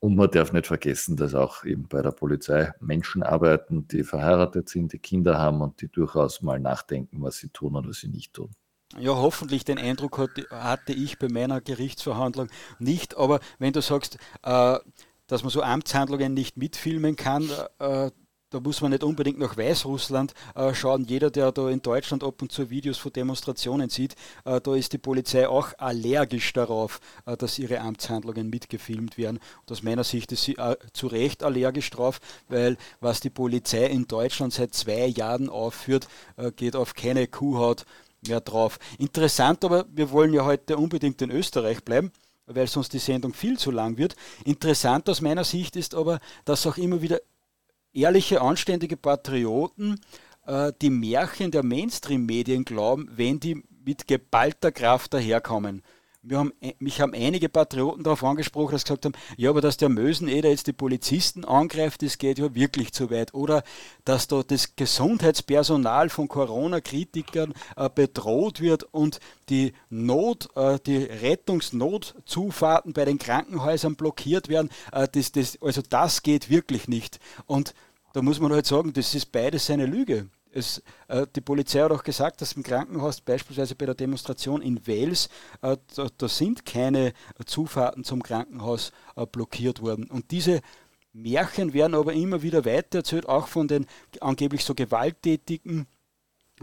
Und 0.00 0.16
man 0.16 0.30
darf 0.30 0.52
nicht 0.52 0.66
vergessen, 0.66 1.16
dass 1.16 1.34
auch 1.34 1.64
eben 1.64 1.86
bei 1.86 2.00
der 2.00 2.10
Polizei 2.10 2.72
Menschen 2.80 3.22
arbeiten, 3.22 3.86
die 3.86 4.02
verheiratet 4.02 4.70
sind, 4.70 4.94
die 4.94 4.98
Kinder 4.98 5.38
haben 5.38 5.60
und 5.60 5.82
die 5.82 5.88
durchaus 5.88 6.40
mal 6.40 6.58
nachdenken, 6.58 7.20
was 7.20 7.36
sie 7.36 7.50
tun 7.50 7.76
oder 7.76 7.90
was 7.90 7.98
sie 7.98 8.08
nicht 8.08 8.32
tun. 8.32 8.50
Ja, 8.98 9.14
hoffentlich 9.14 9.64
den 9.64 9.78
Eindruck 9.78 10.18
hatte 10.50 10.92
ich 10.92 11.18
bei 11.18 11.28
meiner 11.28 11.60
Gerichtsverhandlung 11.60 12.48
nicht. 12.78 13.16
Aber 13.16 13.40
wenn 13.58 13.74
du 13.74 13.82
sagst, 13.82 14.16
äh, 14.42 14.78
dass 15.26 15.42
man 15.42 15.50
so 15.50 15.62
Amtshandlungen 15.62 16.34
nicht 16.34 16.56
mitfilmen 16.56 17.14
kann, 17.14 17.48
äh, 17.78 18.10
da 18.50 18.58
muss 18.58 18.80
man 18.80 18.90
nicht 18.90 19.04
unbedingt 19.04 19.38
nach 19.38 19.56
Weißrussland 19.56 20.34
äh, 20.56 20.74
schauen. 20.74 21.04
Jeder, 21.04 21.30
der 21.30 21.52
da 21.52 21.70
in 21.70 21.82
Deutschland 21.82 22.24
ab 22.24 22.42
und 22.42 22.50
zu 22.50 22.68
Videos 22.68 22.98
von 22.98 23.12
Demonstrationen 23.12 23.90
sieht, 23.90 24.16
äh, 24.44 24.60
da 24.60 24.74
ist 24.74 24.92
die 24.92 24.98
Polizei 24.98 25.48
auch 25.48 25.72
allergisch 25.78 26.52
darauf, 26.52 27.00
äh, 27.26 27.36
dass 27.36 27.58
ihre 27.60 27.80
Amtshandlungen 27.80 28.50
mitgefilmt 28.50 29.16
werden. 29.16 29.38
Und 29.62 29.72
aus 29.72 29.82
meiner 29.82 30.04
Sicht 30.04 30.32
ist 30.32 30.42
sie 30.42 30.56
äh, 30.56 30.76
zu 30.92 31.06
Recht 31.06 31.44
allergisch 31.44 31.90
drauf, 31.90 32.20
weil 32.48 32.76
was 33.00 33.20
die 33.20 33.30
Polizei 33.30 33.86
in 33.86 34.08
Deutschland 34.08 34.52
seit 34.52 34.74
zwei 34.74 35.06
Jahren 35.06 35.48
aufführt, 35.48 36.08
äh, 36.36 36.50
geht 36.50 36.74
auf 36.74 36.94
keine 36.94 37.28
Kuhhaut 37.28 37.84
mehr 38.26 38.40
drauf. 38.40 38.78
Interessant, 38.98 39.64
aber 39.64 39.86
wir 39.92 40.10
wollen 40.10 40.34
ja 40.34 40.44
heute 40.44 40.76
unbedingt 40.76 41.22
in 41.22 41.30
Österreich 41.30 41.84
bleiben 41.84 42.10
weil 42.52 42.66
sonst 42.66 42.92
die 42.92 42.98
Sendung 42.98 43.32
viel 43.32 43.58
zu 43.58 43.70
lang 43.70 43.96
wird. 43.96 44.16
Interessant 44.44 45.08
aus 45.08 45.20
meiner 45.20 45.44
Sicht 45.44 45.76
ist 45.76 45.94
aber, 45.94 46.18
dass 46.44 46.66
auch 46.66 46.76
immer 46.78 47.00
wieder 47.00 47.20
ehrliche, 47.92 48.40
anständige 48.40 48.96
Patrioten 48.96 50.00
äh, 50.46 50.72
die 50.80 50.90
Märchen 50.90 51.50
der 51.50 51.62
Mainstream-Medien 51.62 52.64
glauben, 52.64 53.08
wenn 53.12 53.40
die 53.40 53.62
mit 53.84 54.06
geballter 54.06 54.72
Kraft 54.72 55.14
daherkommen. 55.14 55.82
Wir 56.22 56.38
haben, 56.38 56.52
äh, 56.60 56.74
mich 56.78 57.00
haben 57.00 57.14
einige 57.14 57.48
Patrioten 57.48 58.02
darauf 58.02 58.22
angesprochen, 58.24 58.72
dass 58.72 58.84
gesagt 58.84 59.06
haben, 59.06 59.14
ja, 59.38 59.48
aber 59.48 59.62
dass 59.62 59.78
der 59.78 59.88
Möseneder 59.88 60.50
jetzt 60.50 60.66
die 60.66 60.74
Polizisten 60.74 61.46
angreift, 61.46 62.02
das 62.02 62.18
geht 62.18 62.38
ja 62.38 62.54
wirklich 62.54 62.92
zu 62.92 63.10
weit. 63.10 63.32
Oder 63.32 63.62
dass 64.04 64.28
da 64.28 64.42
das 64.42 64.76
Gesundheitspersonal 64.76 66.10
von 66.10 66.28
Corona-Kritikern 66.28 67.54
äh, 67.76 67.88
bedroht 67.88 68.60
wird 68.60 68.84
und 68.84 69.18
die 69.48 69.72
Not, 69.88 70.50
äh, 70.56 70.78
die 70.84 70.98
Rettungsnotzufahrten 70.98 72.92
bei 72.92 73.06
den 73.06 73.18
Krankenhäusern 73.18 73.96
blockiert 73.96 74.50
werden. 74.50 74.68
Äh, 74.92 75.08
das, 75.10 75.32
das, 75.32 75.56
also 75.62 75.80
das 75.88 76.22
geht 76.22 76.50
wirklich 76.50 76.86
nicht. 76.86 77.18
Und 77.46 77.72
da 78.12 78.20
muss 78.20 78.40
man 78.40 78.52
halt 78.52 78.66
sagen, 78.66 78.92
das 78.92 79.14
ist 79.14 79.32
beides 79.32 79.70
eine 79.70 79.86
Lüge. 79.86 80.28
Es, 80.52 80.82
äh, 81.08 81.26
die 81.34 81.40
Polizei 81.40 81.80
hat 81.80 81.92
auch 81.92 82.02
gesagt, 82.02 82.40
dass 82.40 82.52
im 82.52 82.62
Krankenhaus, 82.62 83.20
beispielsweise 83.20 83.74
bei 83.74 83.86
der 83.86 83.94
Demonstration 83.94 84.62
in 84.62 84.86
Wales, 84.86 85.28
äh, 85.62 85.76
da, 85.94 86.08
da, 86.16 86.28
sind 86.28 86.66
keine 86.66 87.12
Zufahrten 87.46 88.04
zum 88.04 88.22
Krankenhaus 88.22 88.92
äh, 89.16 89.26
blockiert 89.26 89.80
worden. 89.80 90.10
Und 90.10 90.30
diese 90.30 90.60
Märchen 91.12 91.72
werden 91.72 91.94
aber 91.94 92.12
immer 92.12 92.42
wieder 92.42 92.64
weitererzählt, 92.64 93.28
auch 93.28 93.48
von 93.48 93.68
den 93.68 93.86
angeblich 94.20 94.64
so 94.64 94.74
gewalttätigen 94.74 95.86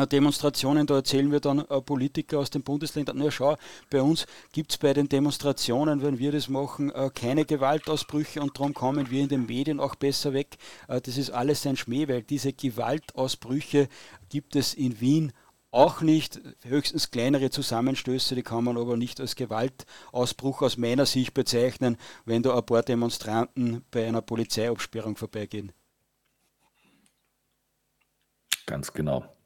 Demonstrationen, 0.05 0.85
da 0.85 0.95
erzählen 0.95 1.31
wir 1.31 1.39
dann 1.39 1.59
äh, 1.59 1.81
Politiker 1.81 2.39
aus 2.39 2.49
den 2.49 2.63
Bundesländern, 2.63 3.17
na 3.17 3.31
schau, 3.31 3.57
bei 3.89 4.01
uns 4.01 4.25
gibt 4.51 4.71
es 4.71 4.77
bei 4.77 4.93
den 4.93 5.09
Demonstrationen, 5.09 6.01
wenn 6.01 6.19
wir 6.19 6.31
das 6.31 6.49
machen, 6.49 6.91
äh, 6.91 7.09
keine 7.13 7.45
Gewaltausbrüche 7.45 8.41
und 8.41 8.57
darum 8.57 8.73
kommen 8.73 9.09
wir 9.09 9.21
in 9.21 9.29
den 9.29 9.45
Medien 9.45 9.79
auch 9.79 9.95
besser 9.95 10.33
weg. 10.33 10.57
Äh, 10.87 11.01
das 11.01 11.17
ist 11.17 11.31
alles 11.31 11.65
ein 11.65 11.77
Schmäh, 11.77 12.07
weil 12.07 12.21
diese 12.21 12.53
Gewaltausbrüche 12.53 13.89
gibt 14.29 14.55
es 14.55 14.73
in 14.73 15.01
Wien 15.01 15.33
auch 15.71 16.01
nicht, 16.01 16.39
höchstens 16.63 17.11
kleinere 17.11 17.49
Zusammenstöße, 17.49 18.35
die 18.35 18.43
kann 18.43 18.63
man 18.63 18.77
aber 18.77 18.97
nicht 18.97 19.19
als 19.19 19.35
Gewaltausbruch 19.35 20.61
aus 20.61 20.77
meiner 20.77 21.05
Sicht 21.05 21.33
bezeichnen, 21.33 21.97
wenn 22.25 22.41
da 22.41 22.55
ein 22.55 22.65
paar 22.65 22.83
Demonstranten 22.83 23.83
bei 23.91 24.07
einer 24.07 24.21
Polizeiabsperrung 24.21 25.17
vorbeigehen. 25.17 25.71
Ganz 28.65 28.91
genau. 28.91 29.36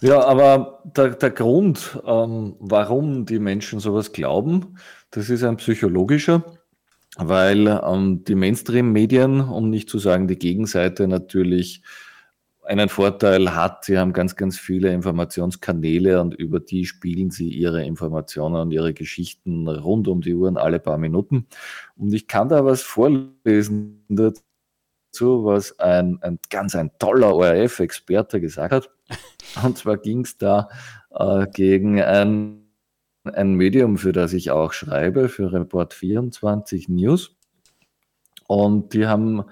Ja, 0.00 0.24
aber 0.24 0.82
der, 0.84 1.10
der 1.10 1.30
Grund, 1.30 1.98
ähm, 2.04 2.56
warum 2.58 3.24
die 3.26 3.38
Menschen 3.38 3.80
sowas 3.80 4.12
glauben, 4.12 4.76
das 5.10 5.30
ist 5.30 5.42
ein 5.42 5.56
psychologischer, 5.56 6.44
weil 7.16 7.66
ähm, 7.66 8.24
die 8.24 8.34
Mainstream-Medien, 8.34 9.40
um 9.40 9.70
nicht 9.70 9.88
zu 9.88 9.98
sagen 9.98 10.28
die 10.28 10.38
Gegenseite, 10.38 11.08
natürlich 11.08 11.82
einen 12.66 12.88
Vorteil 12.88 13.54
hat. 13.54 13.84
Sie 13.84 13.96
haben 13.98 14.12
ganz, 14.12 14.36
ganz 14.36 14.58
viele 14.58 14.92
Informationskanäle 14.92 16.20
und 16.20 16.34
über 16.34 16.60
die 16.60 16.84
spielen 16.84 17.30
sie 17.30 17.48
ihre 17.48 17.84
Informationen 17.84 18.56
und 18.56 18.72
ihre 18.72 18.92
Geschichten 18.92 19.68
rund 19.68 20.08
um 20.08 20.20
die 20.20 20.34
Uhren 20.34 20.56
alle 20.56 20.80
paar 20.80 20.98
Minuten. 20.98 21.46
Und 21.96 22.12
ich 22.12 22.26
kann 22.26 22.48
da 22.48 22.64
was 22.64 22.82
vorlesen 22.82 24.04
dazu, 24.08 25.44
was 25.44 25.78
ein, 25.78 26.18
ein 26.22 26.38
ganz 26.50 26.74
ein 26.74 26.90
toller 26.98 27.34
ORF-Experte 27.34 28.40
gesagt 28.40 28.72
hat. 28.72 28.90
Und 29.64 29.78
zwar 29.78 29.96
ging 29.96 30.20
es 30.20 30.38
da 30.38 30.68
äh, 31.10 31.46
gegen 31.52 32.00
ein, 32.00 32.66
ein 33.24 33.54
Medium, 33.54 33.96
für 33.96 34.12
das 34.12 34.32
ich 34.32 34.50
auch 34.50 34.72
schreibe, 34.72 35.28
für 35.28 35.52
Report 35.52 35.94
24 35.94 36.88
News. 36.88 37.36
Und 38.46 38.92
die 38.92 39.06
haben 39.06 39.44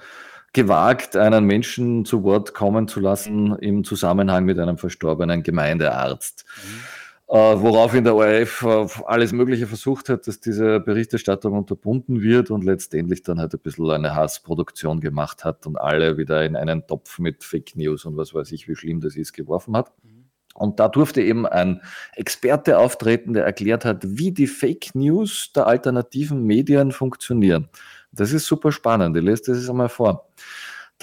gewagt, 0.53 1.17
einen 1.17 1.45
Menschen 1.45 2.05
zu 2.05 2.23
Wort 2.23 2.55
kommen 2.55 2.87
zu 2.87 3.01
lassen 3.01 3.57
im 3.57 3.83
Zusammenhang 3.83 4.45
mit 4.45 4.59
einem 4.59 4.79
verstorbenen 4.79 5.43
Gemeindearzt. 5.43 6.45
Mhm. 6.57 6.81
Äh, 7.27 7.37
woraufhin 7.37 8.05
der 8.05 8.15
ORF 8.15 8.63
äh, 8.63 8.87
alles 9.07 9.33
Mögliche 9.33 9.67
versucht 9.67 10.11
hat, 10.11 10.27
dass 10.27 10.41
diese 10.41 10.79
Berichterstattung 10.81 11.55
unterbunden 11.55 12.21
wird 12.21 12.51
und 12.51 12.65
letztendlich 12.65 13.23
dann 13.23 13.41
halt 13.41 13.55
ein 13.55 13.61
bisschen 13.61 13.91
eine 13.91 14.15
Hassproduktion 14.15 15.01
gemacht 15.01 15.43
hat 15.43 15.67
und 15.67 15.77
alle 15.77 16.19
wieder 16.19 16.45
in 16.45 16.55
einen 16.55 16.87
Topf 16.87 17.19
mit 17.19 17.43
Fake 17.43 17.77
News 17.77 18.05
und 18.05 18.19
was 18.19 18.35
weiß 18.35 18.53
ich, 18.53 18.69
wie 18.69 18.77
schlimm 18.77 19.01
das 19.01 19.17
ist, 19.17 19.33
geworfen 19.33 19.75
hat. 19.75 19.91
Mhm. 20.03 20.27
Und 20.55 20.79
da 20.79 20.89
durfte 20.89 21.23
eben 21.23 21.47
ein 21.47 21.81
Experte 22.15 22.79
auftreten, 22.79 23.33
der 23.33 23.45
erklärt 23.45 23.87
hat, 23.87 24.03
wie 24.07 24.31
die 24.31 24.47
Fake 24.47 24.95
News 24.95 25.51
der 25.53 25.67
alternativen 25.67 26.45
Medien 26.45 26.93
funktionieren. 26.93 27.71
Das 28.13 28.33
ist 28.33 28.47
super 28.47 28.71
spannend. 28.71 29.17
Ich 29.17 29.25
lese 29.25 29.53
das 29.53 29.69
einmal 29.69 29.89
vor. 29.89 30.29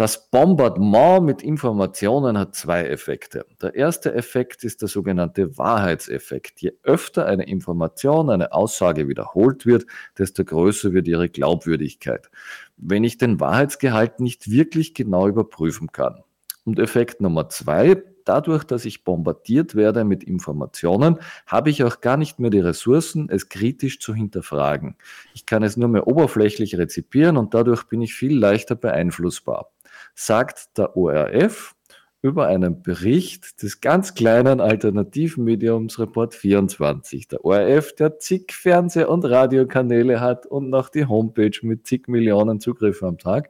Das 0.01 0.31
Bombardement 0.31 1.23
mit 1.23 1.43
Informationen 1.43 2.35
hat 2.35 2.55
zwei 2.55 2.85
Effekte. 2.85 3.45
Der 3.61 3.75
erste 3.75 4.15
Effekt 4.15 4.63
ist 4.63 4.81
der 4.81 4.89
sogenannte 4.89 5.59
Wahrheitseffekt. 5.59 6.59
Je 6.59 6.73
öfter 6.81 7.27
eine 7.27 7.43
Information, 7.47 8.31
eine 8.31 8.51
Aussage 8.51 9.07
wiederholt 9.07 9.67
wird, 9.67 9.85
desto 10.17 10.43
größer 10.43 10.93
wird 10.93 11.07
ihre 11.07 11.29
Glaubwürdigkeit. 11.29 12.31
Wenn 12.77 13.03
ich 13.03 13.19
den 13.19 13.39
Wahrheitsgehalt 13.39 14.19
nicht 14.19 14.49
wirklich 14.49 14.95
genau 14.95 15.27
überprüfen 15.27 15.91
kann. 15.91 16.23
Und 16.65 16.79
Effekt 16.79 17.21
Nummer 17.21 17.49
zwei, 17.49 18.01
dadurch, 18.25 18.63
dass 18.63 18.85
ich 18.85 19.03
bombardiert 19.03 19.75
werde 19.75 20.03
mit 20.03 20.23
Informationen, 20.23 21.19
habe 21.45 21.69
ich 21.69 21.83
auch 21.83 22.01
gar 22.01 22.17
nicht 22.17 22.39
mehr 22.39 22.49
die 22.49 22.59
Ressourcen, 22.59 23.29
es 23.29 23.49
kritisch 23.49 23.99
zu 23.99 24.15
hinterfragen. 24.15 24.95
Ich 25.35 25.45
kann 25.45 25.61
es 25.61 25.77
nur 25.77 25.89
mehr 25.89 26.07
oberflächlich 26.07 26.79
rezipieren 26.79 27.37
und 27.37 27.53
dadurch 27.53 27.83
bin 27.83 28.01
ich 28.01 28.15
viel 28.15 28.35
leichter 28.35 28.73
beeinflussbar 28.73 29.69
sagt 30.15 30.77
der 30.77 30.95
ORF 30.97 31.75
über 32.21 32.47
einen 32.47 32.83
Bericht 32.83 33.63
des 33.63 33.81
ganz 33.81 34.13
kleinen 34.13 34.61
Alternativmediums 34.61 35.97
Report 35.97 36.35
24. 36.35 37.27
Der 37.27 37.43
ORF, 37.43 37.95
der 37.95 38.19
zig 38.19 38.51
Fernseh- 38.53 39.05
und 39.05 39.25
Radiokanäle 39.25 40.19
hat 40.19 40.45
und 40.45 40.69
noch 40.69 40.89
die 40.89 41.05
Homepage 41.05 41.57
mit 41.63 41.87
zig 41.87 42.07
Millionen 42.07 42.59
Zugriffen 42.59 43.07
am 43.07 43.17
Tag, 43.17 43.49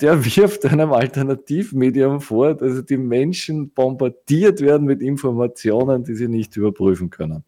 der 0.00 0.24
wirft 0.24 0.64
einem 0.64 0.92
Alternativmedium 0.92 2.20
vor, 2.20 2.54
dass 2.54 2.84
die 2.84 2.96
Menschen 2.96 3.70
bombardiert 3.70 4.60
werden 4.60 4.86
mit 4.86 5.02
Informationen, 5.02 6.04
die 6.04 6.14
sie 6.14 6.28
nicht 6.28 6.56
überprüfen 6.56 7.10
können. 7.10 7.44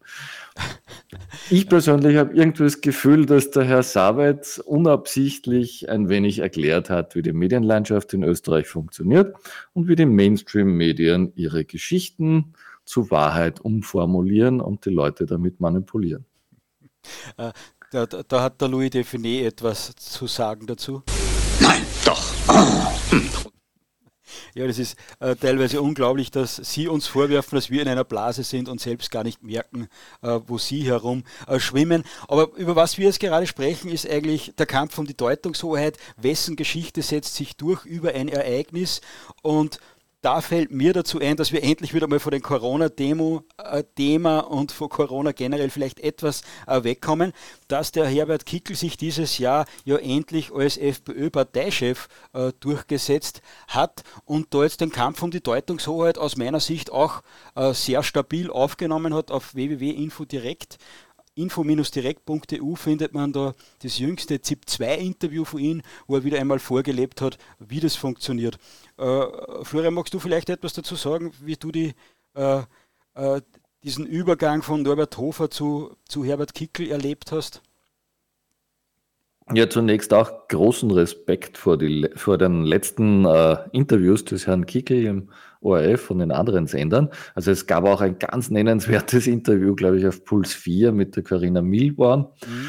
Ich 1.49 1.67
persönlich 1.67 2.17
habe 2.17 2.35
irgendwie 2.35 2.63
das 2.63 2.81
Gefühl, 2.81 3.25
dass 3.25 3.51
der 3.51 3.63
Herr 3.63 3.83
Savitz 3.83 4.59
unabsichtlich 4.59 5.89
ein 5.89 6.09
wenig 6.09 6.39
erklärt 6.39 6.89
hat, 6.89 7.15
wie 7.15 7.21
die 7.21 7.33
Medienlandschaft 7.33 8.13
in 8.13 8.23
Österreich 8.23 8.67
funktioniert 8.67 9.35
und 9.73 9.87
wie 9.87 9.95
die 9.95 10.05
Mainstream-Medien 10.05 11.33
ihre 11.35 11.65
Geschichten 11.65 12.53
zu 12.85 13.09
Wahrheit 13.11 13.61
umformulieren 13.61 14.61
und 14.61 14.85
die 14.85 14.91
Leute 14.91 15.25
damit 15.25 15.59
manipulieren. 15.59 16.25
Äh, 17.37 17.51
da, 17.91 18.05
da, 18.05 18.41
hat 18.41 18.61
der 18.61 18.67
Louis 18.69 18.89
Define 18.89 19.45
etwas 19.45 19.95
zu 19.95 20.27
sagen 20.27 20.65
dazu. 20.67 21.03
Ja, 24.55 24.67
das 24.67 24.77
ist 24.77 24.95
äh, 25.19 25.35
teilweise 25.35 25.81
unglaublich, 25.81 26.29
dass 26.29 26.57
Sie 26.57 26.87
uns 26.87 27.07
vorwerfen, 27.07 27.55
dass 27.55 27.71
wir 27.71 27.81
in 27.81 27.87
einer 27.87 28.03
Blase 28.03 28.43
sind 28.43 28.69
und 28.69 28.79
selbst 28.79 29.09
gar 29.09 29.23
nicht 29.23 29.41
merken, 29.41 29.87
äh, 30.21 30.39
wo 30.45 30.59
Sie 30.59 30.83
herum 30.83 31.23
äh, 31.47 31.59
schwimmen. 31.59 32.03
Aber 32.27 32.55
über 32.55 32.75
was 32.75 32.99
wir 32.99 33.07
jetzt 33.07 33.19
gerade 33.19 33.47
sprechen, 33.47 33.89
ist 33.89 34.07
eigentlich 34.07 34.53
der 34.55 34.67
Kampf 34.67 34.99
um 34.99 35.07
die 35.07 35.17
Deutungshoheit. 35.17 35.97
Wessen 36.17 36.55
Geschichte 36.55 37.01
setzt 37.01 37.33
sich 37.33 37.57
durch 37.57 37.83
über 37.85 38.13
ein 38.13 38.27
Ereignis 38.27 39.01
und 39.41 39.79
da 40.23 40.39
fällt 40.39 40.71
mir 40.71 40.93
dazu 40.93 41.19
ein, 41.19 41.35
dass 41.35 41.51
wir 41.51 41.63
endlich 41.63 41.93
wieder 41.93 42.07
mal 42.07 42.19
von 42.19 42.31
dem 42.31 42.41
Corona-Thema 42.41 44.39
äh, 44.39 44.43
und 44.43 44.71
von 44.71 44.87
Corona 44.87 45.33
generell 45.33 45.69
vielleicht 45.69 45.99
etwas 45.99 46.43
äh, 46.65 46.81
wegkommen, 46.83 47.33
dass 47.67 47.91
der 47.91 48.07
Herbert 48.07 48.45
Kickel 48.45 48.77
sich 48.77 48.95
dieses 48.95 49.37
Jahr 49.37 49.65
ja 49.83 49.97
endlich 49.97 50.53
als 50.53 50.77
FPÖ-Parteichef 50.77 52.07
äh, 52.31 52.53
durchgesetzt 52.61 53.41
hat 53.67 54.03
und 54.23 54.53
da 54.53 54.63
jetzt 54.63 54.79
den 54.79 54.91
Kampf 54.91 55.21
um 55.21 55.29
die 55.29 55.43
Deutungshoheit 55.43 56.17
aus 56.17 56.37
meiner 56.37 56.61
Sicht 56.61 56.91
auch 56.91 57.21
sehr 57.73 58.03
stabil 58.03 58.49
aufgenommen 58.49 59.13
hat 59.13 59.29
auf 59.29 59.53
www.infodirekt 59.53 60.77
info-direkt.eu 61.35 62.75
findet 62.75 63.13
man 63.13 63.33
da 63.33 63.53
das 63.81 63.99
jüngste 63.99 64.41
ZIP-2-Interview 64.41 65.45
von 65.45 65.59
ihm, 65.59 65.81
wo 66.07 66.15
er 66.15 66.23
wieder 66.23 66.39
einmal 66.39 66.59
vorgelebt 66.59 67.21
hat, 67.21 67.37
wie 67.59 67.79
das 67.79 67.95
funktioniert. 67.95 68.57
Äh, 68.97 69.25
Florian, 69.63 69.93
magst 69.93 70.13
du 70.13 70.19
vielleicht 70.19 70.49
etwas 70.49 70.73
dazu 70.73 70.95
sagen, 70.95 71.31
wie 71.41 71.55
du 71.55 71.71
die, 71.71 71.93
äh, 72.35 72.61
äh, 73.15 73.41
diesen 73.83 74.05
Übergang 74.05 74.61
von 74.61 74.81
Norbert 74.81 75.17
Hofer 75.17 75.49
zu, 75.49 75.95
zu 76.07 76.23
Herbert 76.23 76.53
Kickel 76.53 76.91
erlebt 76.91 77.31
hast? 77.31 77.61
Ja, 79.51 79.69
zunächst 79.69 80.13
auch 80.13 80.47
großen 80.47 80.89
Respekt 80.91 81.57
vor, 81.57 81.77
die, 81.77 82.09
vor 82.15 82.37
den 82.37 82.63
letzten 82.63 83.25
äh, 83.25 83.57
Interviews 83.73 84.23
des 84.23 84.47
Herrn 84.47 84.65
Kickel 84.65 85.05
im 85.05 85.29
ORF 85.63 86.11
und 86.11 86.19
den 86.19 86.31
anderen 86.31 86.67
Sendern. 86.67 87.09
Also 87.35 87.51
es 87.51 87.65
gab 87.65 87.85
auch 87.85 88.01
ein 88.01 88.19
ganz 88.19 88.49
nennenswertes 88.49 89.27
Interview, 89.27 89.75
glaube 89.75 89.99
ich, 89.99 90.07
auf 90.07 90.23
Puls 90.23 90.53
4 90.53 90.91
mit 90.91 91.15
der 91.15 91.23
Corinna 91.23 91.61
Milborn. 91.61 92.27
Mhm. 92.45 92.67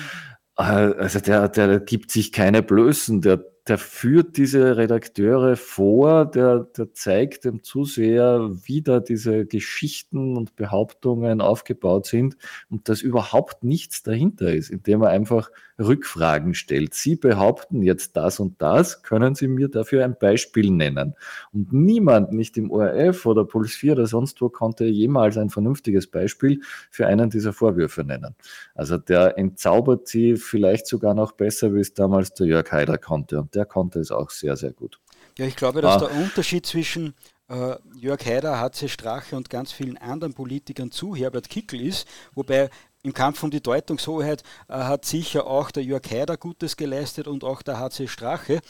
Äh, 0.58 0.62
also 0.62 1.20
der, 1.20 1.48
der 1.48 1.80
gibt 1.80 2.10
sich 2.10 2.32
keine 2.32 2.62
Blößen, 2.62 3.20
der 3.20 3.44
der 3.66 3.78
führt 3.78 4.36
diese 4.36 4.76
Redakteure 4.76 5.56
vor, 5.56 6.26
der, 6.26 6.60
der 6.76 6.92
zeigt 6.92 7.46
dem 7.46 7.62
Zuseher, 7.62 8.50
wie 8.64 8.82
da 8.82 9.00
diese 9.00 9.46
Geschichten 9.46 10.36
und 10.36 10.54
Behauptungen 10.54 11.40
aufgebaut 11.40 12.04
sind 12.06 12.36
und 12.68 12.90
dass 12.90 13.00
überhaupt 13.00 13.64
nichts 13.64 14.02
dahinter 14.02 14.52
ist, 14.52 14.68
indem 14.70 15.02
er 15.02 15.08
einfach 15.08 15.50
Rückfragen 15.78 16.54
stellt. 16.54 16.94
Sie 16.94 17.16
behaupten 17.16 17.82
jetzt 17.82 18.16
das 18.16 18.38
und 18.38 18.60
das, 18.60 19.02
können 19.02 19.34
Sie 19.34 19.48
mir 19.48 19.68
dafür 19.68 20.04
ein 20.04 20.16
Beispiel 20.18 20.70
nennen? 20.70 21.14
Und 21.52 21.72
niemand, 21.72 22.32
nicht 22.32 22.56
im 22.56 22.70
ORF 22.70 23.26
oder 23.26 23.44
Puls 23.44 23.72
4 23.74 23.92
oder 23.92 24.06
sonst 24.06 24.40
wo, 24.40 24.48
konnte 24.50 24.84
jemals 24.84 25.36
ein 25.36 25.50
vernünftiges 25.50 26.06
Beispiel 26.06 26.60
für 26.90 27.06
einen 27.06 27.30
dieser 27.30 27.52
Vorwürfe 27.52 28.04
nennen. 28.04 28.36
Also 28.74 28.98
der 28.98 29.36
entzaubert 29.38 30.06
sie 30.06 30.36
vielleicht 30.36 30.86
sogar 30.86 31.14
noch 31.14 31.32
besser, 31.32 31.74
wie 31.74 31.80
es 31.80 31.94
damals 31.94 32.34
der 32.34 32.46
Jörg 32.46 32.70
Haider 32.70 32.98
konnte. 32.98 33.48
Der 33.54 33.66
konnte 33.66 34.00
es 34.00 34.10
auch 34.10 34.30
sehr, 34.30 34.56
sehr 34.56 34.72
gut. 34.72 35.00
Ja, 35.38 35.46
ich 35.46 35.56
glaube, 35.56 35.80
dass 35.80 36.02
ah. 36.02 36.06
der 36.06 36.16
Unterschied 36.16 36.66
zwischen 36.66 37.14
äh, 37.48 37.76
Jörg 37.96 38.24
Haider, 38.24 38.60
HC 38.60 38.88
Strache 38.88 39.36
und 39.36 39.50
ganz 39.50 39.72
vielen 39.72 39.96
anderen 39.96 40.34
Politikern 40.34 40.90
zu 40.90 41.14
Herbert 41.14 41.48
Kickel 41.48 41.80
ist, 41.80 42.06
wobei 42.34 42.70
im 43.02 43.12
Kampf 43.12 43.42
um 43.42 43.50
die 43.50 43.62
Deutungshoheit 43.62 44.42
äh, 44.68 44.74
hat 44.74 45.04
sicher 45.04 45.46
auch 45.46 45.70
der 45.70 45.82
Jörg 45.82 46.10
Haider 46.10 46.36
Gutes 46.36 46.76
geleistet 46.76 47.28
und 47.28 47.44
auch 47.44 47.62
der 47.62 47.78
HC 47.78 48.08
Strache. 48.08 48.60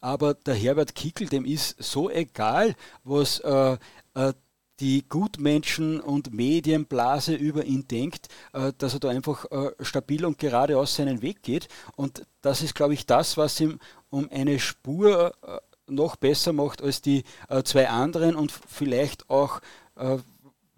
Aber 0.00 0.34
der 0.34 0.54
Herbert 0.54 0.94
Kickel, 0.94 1.28
dem 1.28 1.44
ist 1.44 1.82
so 1.82 2.10
egal, 2.10 2.74
was 3.02 3.40
äh, 3.40 3.78
äh, 4.14 4.32
die 4.80 5.08
Gutmenschen- 5.08 6.00
und 6.00 6.32
Medienblase 6.32 7.34
über 7.34 7.64
ihn 7.64 7.86
denkt, 7.88 8.28
äh, 8.52 8.72
dass 8.78 8.94
er 8.94 9.00
da 9.00 9.08
einfach 9.08 9.44
äh, 9.50 9.72
stabil 9.80 10.24
und 10.24 10.38
geradeaus 10.38 10.94
seinen 10.94 11.22
Weg 11.22 11.42
geht. 11.42 11.68
Und 11.96 12.26
das 12.42 12.62
ist, 12.62 12.74
glaube 12.74 12.94
ich, 12.94 13.06
das, 13.06 13.36
was 13.36 13.60
ihm 13.60 13.78
um 14.10 14.28
eine 14.30 14.58
Spur 14.58 15.32
äh, 15.42 15.58
noch 15.90 16.16
besser 16.16 16.52
macht 16.52 16.82
als 16.82 17.00
die 17.00 17.24
zwei 17.64 17.88
anderen 17.88 18.36
und 18.36 18.52
vielleicht 18.52 19.30
auch 19.30 19.62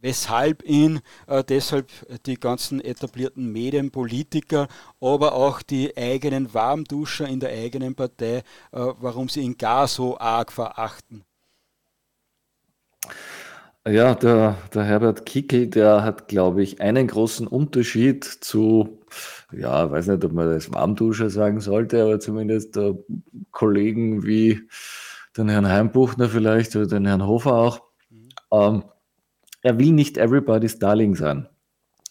weshalb 0.00 0.62
ihn 0.62 1.00
äh, 1.26 1.44
deshalb 1.44 1.90
die 2.24 2.36
ganzen 2.36 2.80
etablierten 2.80 3.50
Medienpolitiker, 3.52 4.68
aber 5.00 5.34
auch 5.34 5.62
die 5.62 5.96
eigenen 5.96 6.52
Warmduscher 6.54 7.26
in 7.26 7.40
der 7.40 7.50
eigenen 7.50 7.94
Partei, 7.94 8.38
äh, 8.38 8.42
warum 8.72 9.28
sie 9.28 9.40
ihn 9.40 9.56
gar 9.56 9.88
so 9.88 10.18
arg 10.18 10.52
verachten. 10.52 11.24
Ja, 13.90 14.14
der, 14.14 14.56
der 14.72 14.84
Herbert 14.84 15.26
Kickel, 15.26 15.66
der 15.66 16.04
hat, 16.04 16.28
glaube 16.28 16.62
ich, 16.62 16.80
einen 16.80 17.08
großen 17.08 17.48
Unterschied 17.48 18.24
zu, 18.24 19.00
ja, 19.52 19.90
weiß 19.90 20.06
nicht, 20.06 20.24
ob 20.24 20.32
man 20.32 20.48
das 20.48 20.72
Warmduscher 20.72 21.28
sagen 21.28 21.60
sollte, 21.60 22.00
aber 22.00 22.20
zumindest 22.20 22.76
äh, 22.76 22.94
Kollegen 23.50 24.24
wie 24.24 24.60
den 25.36 25.48
Herrn 25.48 25.66
Heimbuchner 25.66 26.28
vielleicht 26.28 26.76
oder 26.76 26.86
den 26.86 27.04
Herrn 27.04 27.26
Hofer 27.26 27.52
auch. 27.54 27.80
Mhm. 28.10 28.28
Ähm, 28.52 28.84
er 29.62 29.78
will 29.80 29.90
nicht 29.90 30.18
everybody's 30.18 30.78
Darling 30.78 31.16
sein. 31.16 31.48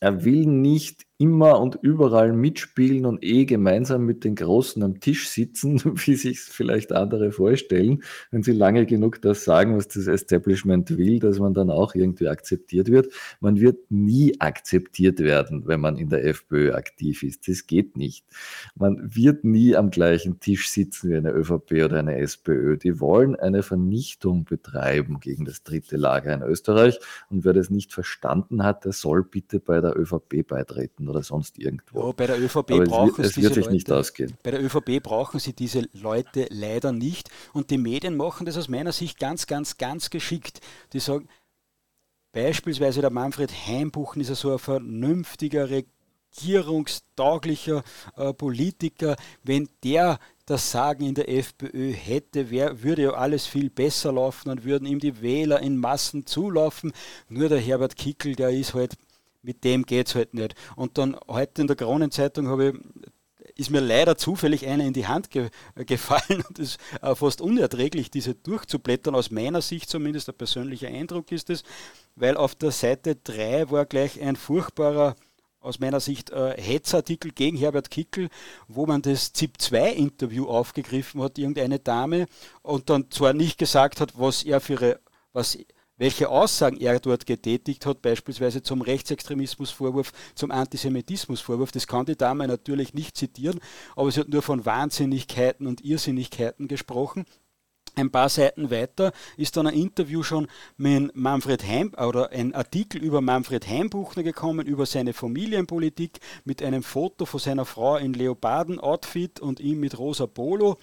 Er 0.02 0.26
will 0.26 0.46
nicht 0.48 1.06
immer 1.20 1.59
und 1.59 1.78
überall 1.82 2.32
mitspielen 2.32 3.05
und 3.05 3.22
eh 3.26 3.43
gemeinsam 3.43 4.05
mit 4.05 4.24
den 4.24 4.36
Großen 4.36 4.82
am 4.82 5.01
Tisch 5.01 5.28
sitzen, 5.28 5.82
wie 6.05 6.15
sich 6.15 6.39
vielleicht 6.39 6.93
andere 6.93 7.34
vorstellen, 7.34 8.03
wenn 8.32 8.41
sie 8.41 8.53
lange 8.53 8.86
genug 8.86 9.22
das 9.22 9.43
sagen, 9.43 9.76
was 9.76 9.89
das 9.89 10.07
Establishment 10.07 10.97
will, 10.97 11.20
dass 11.20 11.38
man 11.38 11.53
dann 11.53 11.72
auch 11.72 11.93
irgendwie 11.93 12.30
akzeptiert 12.30 12.89
wird. 12.89 13.13
Man 13.41 13.59
wird 13.59 13.91
nie 13.91 14.39
akzeptiert 14.39 15.20
werden, 15.20 15.67
wenn 15.67 15.82
man 15.82 15.97
in 15.97 16.07
der 16.07 16.26
FPÖ 16.26 16.72
aktiv 16.72 17.22
ist. 17.24 17.49
Das 17.49 17.67
geht 17.67 17.97
nicht. 17.97 18.26
Man 18.76 19.13
wird 19.13 19.43
nie 19.43 19.76
am 19.76 19.89
gleichen 19.89 20.39
Tisch 20.39 20.70
sitzen 20.70 21.09
wie 21.09 21.17
eine 21.17 21.32
ÖVP 21.32 21.84
oder 21.84 21.99
eine 21.99 22.17
SPÖ. 22.17 22.78
Die 22.78 23.01
wollen 23.01 23.36
eine 23.36 23.61
Vernichtung 23.61 24.45
betreiben 24.45 25.20
gegen 25.20 25.43
das 25.43 25.63
dritte 25.63 25.97
Lager 25.97 26.34
in 26.34 26.43
Österreich. 26.43 26.97
Und 27.30 27.43
wer 27.43 27.51
das 27.51 27.70
nicht 27.70 27.91
verstanden 27.91 28.63
hat, 28.63 28.86
der 28.86 28.93
soll 28.93 29.26
bitte 29.26 29.59
bei 29.59 29.82
der 29.82 29.99
ÖVP 29.99 30.47
beitreten 30.47 31.09
oder 31.10 31.24
sonst 31.24 31.57
irgendwo. 31.57 32.07
Ja, 32.07 32.12
bei 32.12 32.28
der 32.28 32.39
ÖVP 32.39 32.72
Aber 32.72 32.84
brauchen 32.86 33.24
es, 33.24 33.32
es 33.32 33.38
wird 33.38 33.53
sich 33.53 33.66
Leute, 33.66 33.74
nicht 33.74 33.91
ausgehen. 33.91 34.34
Bei 34.43 34.51
der 34.51 34.64
ÖVP 34.64 35.01
brauchen 35.01 35.39
sie 35.39 35.53
diese 35.53 35.88
Leute 35.93 36.47
leider 36.49 36.91
nicht. 36.91 37.30
Und 37.53 37.72
die 37.72 37.78
Medien 37.78 38.16
machen 38.16 38.45
das 38.45 38.57
aus 38.57 38.70
meiner 38.70 38.91
Sicht 38.91 39.20
ganz, 39.20 39.47
ganz, 39.47 39.78
ganz 39.78 40.10
geschickt. 40.10 40.62
Die 40.93 40.99
sagen, 40.99 41.28
beispielsweise 42.32 43.01
der 43.01 43.10
Manfred 43.10 43.51
Heimbuchen 43.51 44.22
ist 44.22 44.30
ja 44.30 44.36
so 44.36 44.53
ein 44.53 44.60
vernünftiger, 44.60 45.70
regierungstauglicher 45.70 47.84
äh, 48.16 48.34
Politiker. 48.34 49.16
Wenn 49.43 49.68
der 49.84 50.20
das 50.45 50.72
Sagen 50.72 51.05
in 51.05 51.14
der 51.14 51.30
FPÖ 51.30 51.93
hätte, 51.93 52.49
wär, 52.49 52.82
würde 52.82 53.03
ja 53.03 53.12
alles 53.12 53.45
viel 53.45 53.70
besser 53.70 54.12
laufen 54.12 54.49
und 54.49 54.64
würden 54.64 54.88
ihm 54.88 54.99
die 54.99 55.22
Wähler 55.22 55.60
in 55.60 55.78
Massen 55.78 56.26
zulaufen. 56.26 56.91
Nur 57.28 57.49
der 57.49 57.60
Herbert 57.60 57.95
Kickel, 57.95 58.36
der 58.36 58.49
ist 58.49 58.74
halt 58.74 58.95
mit 59.42 59.64
dem 59.64 59.86
geht 59.86 60.08
es 60.08 60.16
halt 60.16 60.34
nicht. 60.34 60.56
Und 60.76 60.98
dann 60.98 61.18
heute 61.28 61.62
in 61.62 61.68
der 61.68 61.76
Kronenzeitung 61.76 62.48
habe 62.48 62.70
ich 62.70 62.76
ist 63.60 63.70
mir 63.72 63.82
leider 63.82 64.18
zufällig 64.18 64.66
einer 64.66 64.86
in 64.86 64.94
die 64.94 65.08
Hand 65.08 65.32
ge 65.32 65.50
gefallen 65.76 66.44
und 66.48 66.60
ist 66.60 66.80
äh, 67.02 67.14
fast 67.14 67.42
unerträglich, 67.42 68.10
diese 68.10 68.34
durchzublättern. 68.34 69.16
Aus 69.16 69.32
meiner 69.32 69.62
Sicht 69.62 69.90
zumindest, 69.90 70.30
ein 70.30 70.36
persönlicher 70.36 70.88
Eindruck 70.88 71.32
ist 71.32 71.50
es, 71.50 71.64
weil 72.16 72.38
auf 72.38 72.56
der 72.56 72.72
Seite 72.72 73.16
3 73.16 73.70
war 73.70 73.86
gleich 73.86 74.22
ein 74.22 74.38
furchtbarer, 74.38 75.16
aus 75.60 75.80
meiner 75.80 76.00
Sicht, 76.00 76.30
äh, 76.30 76.56
Hetzartikel 76.60 77.32
gegen 77.32 77.58
Herbert 77.58 77.92
Kickel, 77.92 78.30
wo 78.70 78.86
man 78.86 79.02
das 79.02 79.34
ZIP-2-Interview 79.34 80.48
aufgegriffen 80.48 81.22
hat, 81.22 81.38
irgendeine 81.38 81.80
Dame, 81.80 82.28
und 82.62 82.90
dann 82.90 83.12
zwar 83.12 83.34
nicht 83.34 83.58
gesagt 83.58 84.00
hat, 84.00 84.18
was 84.18 84.44
er 84.44 84.62
für 84.62 84.74
ihre, 84.74 85.00
was 85.34 85.58
welche 86.00 86.30
Aussagen 86.30 86.78
er 86.78 87.00
dort 87.00 87.28
getätigt 87.28 87.86
hat, 87.86 88.02
beispielsweise 88.02 88.64
zum 88.64 88.82
Rechtsextremismusvorwurf, 88.82 90.12
zum 90.34 90.50
Antisemitismusvorwurf. 90.50 91.72
Das 91.72 91.86
kann 91.86 92.08
die 92.08 92.18
Dame 92.18 92.47
natürlich 92.47 92.95
nicht 92.95 93.16
zitieren, 93.16 93.60
aber 93.95 94.12
sie 94.12 94.22
hat 94.22 94.30
nur 94.30 94.41
von 94.41 94.66
Wahnsinnigkeiten 94.66 95.68
und 95.68 95.86
Irrsinnigkeiten 95.86 96.68
gesprochen. 96.68 97.26
Ein 97.96 98.12
paar 98.12 98.30
Seiten 98.30 98.72
weiter 98.72 99.12
ist 99.38 99.58
dann 99.58 99.68
ein 99.68 99.74
Interview 99.74 100.24
schon 100.24 100.48
mit 100.78 101.16
Manfred 101.16 101.64
Heim 101.64 101.94
oder 101.98 102.32
ein 102.32 102.54
Artikel 102.54 103.04
über 103.04 103.22
Manfred 103.22 103.68
Heimbuchner 103.68 104.24
gekommen, 104.24 104.66
über 104.66 104.86
seine 104.86 105.14
Familienpolitik 105.14 106.20
mit 106.46 106.64
einem 106.64 106.84
Foto 106.84 107.26
von 107.26 107.40
seiner 107.40 107.66
Frau 107.66 107.98
in 107.98 108.14
Leoparden-Outfit 108.14 109.40
und 109.40 109.60
ihm 109.60 109.80
mit 109.80 109.98
rosa 109.98 110.28
Polo, 110.28 110.78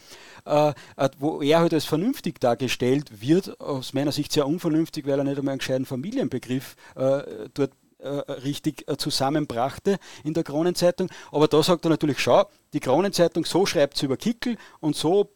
äh, 0.45 0.73
äh, 0.97 1.09
wo 1.19 1.41
er 1.41 1.61
halt 1.61 1.75
als 1.75 1.85
vernünftig 1.85 2.41
dargestellt 2.41 3.21
wird, 3.21 3.61
aus 3.61 3.93
meiner 3.95 4.13
Sicht 4.13 4.33
sehr 4.33 4.47
unvernünftig, 4.47 5.07
weil 5.07 5.19
er 5.19 5.25
nicht 5.25 5.39
einmal 5.39 5.53
einen 5.53 5.59
gescheiten 5.59 5.87
Familienbegriff 5.87 6.77
äh, 6.97 7.49
dort 7.55 7.73
äh, 7.99 8.09
richtig 8.09 8.87
äh, 8.89 8.97
zusammenbrachte 8.99 9.99
in 10.23 10.35
der 10.35 10.45
Kronenzeitung. 10.45 11.09
Aber 11.33 11.49
da 11.49 11.63
sagt 11.63 11.87
er 11.87 11.89
natürlich, 11.89 12.19
schau, 12.19 12.45
die 12.73 12.81
Kronenzeitung, 12.81 13.45
so 13.47 13.65
schreibt 13.65 13.97
sie 13.97 14.05
über 14.05 14.19
Kickel 14.19 14.59
und 14.81 14.97
so 14.97 15.31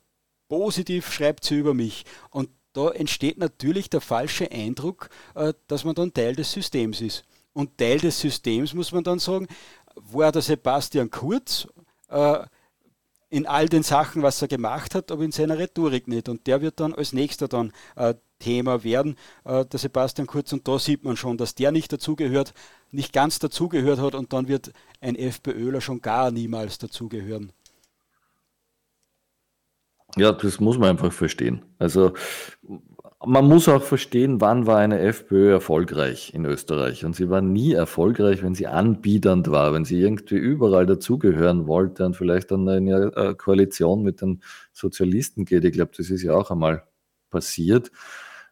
positiv 0.50 1.12
schreibt 1.12 1.44
sie 1.44 1.54
über 1.54 1.72
mich. 1.72 2.04
Und 2.28 2.50
da 2.72 2.90
entsteht 2.90 3.38
natürlich 3.38 3.88
der 3.88 4.00
falsche 4.00 4.50
Eindruck, 4.50 5.08
äh, 5.34 5.54
dass 5.68 5.84
man 5.84 5.94
dann 5.94 6.12
Teil 6.12 6.34
des 6.34 6.52
Systems 6.52 7.00
ist. 7.00 7.24
Und 7.52 7.78
Teil 7.78 7.98
des 7.98 8.20
Systems, 8.20 8.74
muss 8.74 8.92
man 8.92 9.04
dann 9.04 9.20
sagen, 9.20 9.46
war 9.94 10.32
der 10.32 10.42
Sebastian 10.42 11.10
Kurz 11.10 11.68
äh, 12.08 12.40
in 13.28 13.46
all 13.46 13.68
den 13.68 13.84
Sachen, 13.84 14.22
was 14.22 14.42
er 14.42 14.48
gemacht 14.48 14.96
hat, 14.96 15.12
aber 15.12 15.22
in 15.22 15.30
seiner 15.30 15.56
Rhetorik 15.56 16.08
nicht. 16.08 16.28
Und 16.28 16.48
der 16.48 16.60
wird 16.60 16.80
dann 16.80 16.94
als 16.94 17.12
nächster 17.12 17.46
dann 17.46 17.72
äh, 17.94 18.14
Thema 18.40 18.84
werden, 18.84 19.16
der 19.44 19.66
Sebastian 19.78 20.26
Kurz. 20.26 20.50
Und 20.54 20.66
da 20.66 20.78
sieht 20.78 21.04
man 21.04 21.14
schon, 21.18 21.36
dass 21.36 21.54
der 21.54 21.72
nicht 21.72 21.92
dazugehört, 21.92 22.54
nicht 22.90 23.12
ganz 23.12 23.38
dazugehört 23.38 24.00
hat 24.00 24.14
und 24.14 24.32
dann 24.32 24.48
wird 24.48 24.72
ein 25.02 25.14
FPÖler 25.14 25.82
schon 25.82 26.00
gar 26.00 26.30
niemals 26.30 26.78
dazugehören. 26.78 27.52
Ja, 30.16 30.32
das 30.32 30.60
muss 30.60 30.78
man 30.78 30.90
einfach 30.90 31.12
verstehen. 31.12 31.62
Also 31.78 32.12
man 33.24 33.46
muss 33.46 33.68
auch 33.68 33.82
verstehen, 33.82 34.40
wann 34.40 34.66
war 34.66 34.78
eine 34.78 34.98
FPÖ 35.00 35.52
erfolgreich 35.52 36.32
in 36.32 36.46
Österreich. 36.46 37.04
Und 37.04 37.14
sie 37.14 37.28
war 37.28 37.42
nie 37.42 37.72
erfolgreich, 37.74 38.42
wenn 38.42 38.54
sie 38.54 38.66
anbiedernd 38.66 39.50
war, 39.50 39.74
wenn 39.74 39.84
sie 39.84 40.00
irgendwie 40.00 40.36
überall 40.36 40.86
dazugehören 40.86 41.66
wollte 41.66 42.06
und 42.06 42.16
vielleicht 42.16 42.50
dann 42.50 42.66
in 42.68 42.92
eine 42.92 43.12
äh, 43.14 43.34
Koalition 43.34 44.02
mit 44.02 44.22
den 44.22 44.42
Sozialisten 44.72 45.44
geht. 45.44 45.64
Ich 45.64 45.72
glaube, 45.72 45.92
das 45.96 46.08
ist 46.08 46.22
ja 46.22 46.34
auch 46.34 46.50
einmal 46.50 46.84
passiert. 47.30 47.90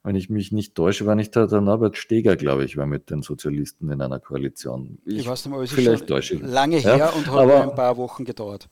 Wenn 0.05 0.17
ich 0.17 0.31
mich 0.31 0.53
nicht 0.53 0.75
täusche, 0.75 1.07
war 1.07 1.15
nicht 1.15 1.35
der, 1.35 1.47
der 1.47 1.61
Norbert 1.61 1.97
Steger, 1.97 2.37
glaube 2.37 2.65
ich, 2.65 2.77
war 2.77 2.87
mit 2.87 3.11
den 3.11 3.23
Sozialisten 3.23 3.91
in 3.91 4.01
einer 4.01 4.21
Koalition. 4.21 4.99
Ich, 5.05 5.19
ich 5.19 5.29
weiß 5.29 5.47
nicht 5.47 5.55
mal, 5.55 5.65
es 5.65 5.73
ist 5.73 6.27
schon 6.27 6.43
lange 6.43 6.77
her 6.77 6.97
ja, 6.97 7.09
und 7.11 7.27
hat 7.31 7.51
ein 7.51 7.75
paar 7.75 7.97
Wochen 7.97 8.25
gedauert. 8.25 8.69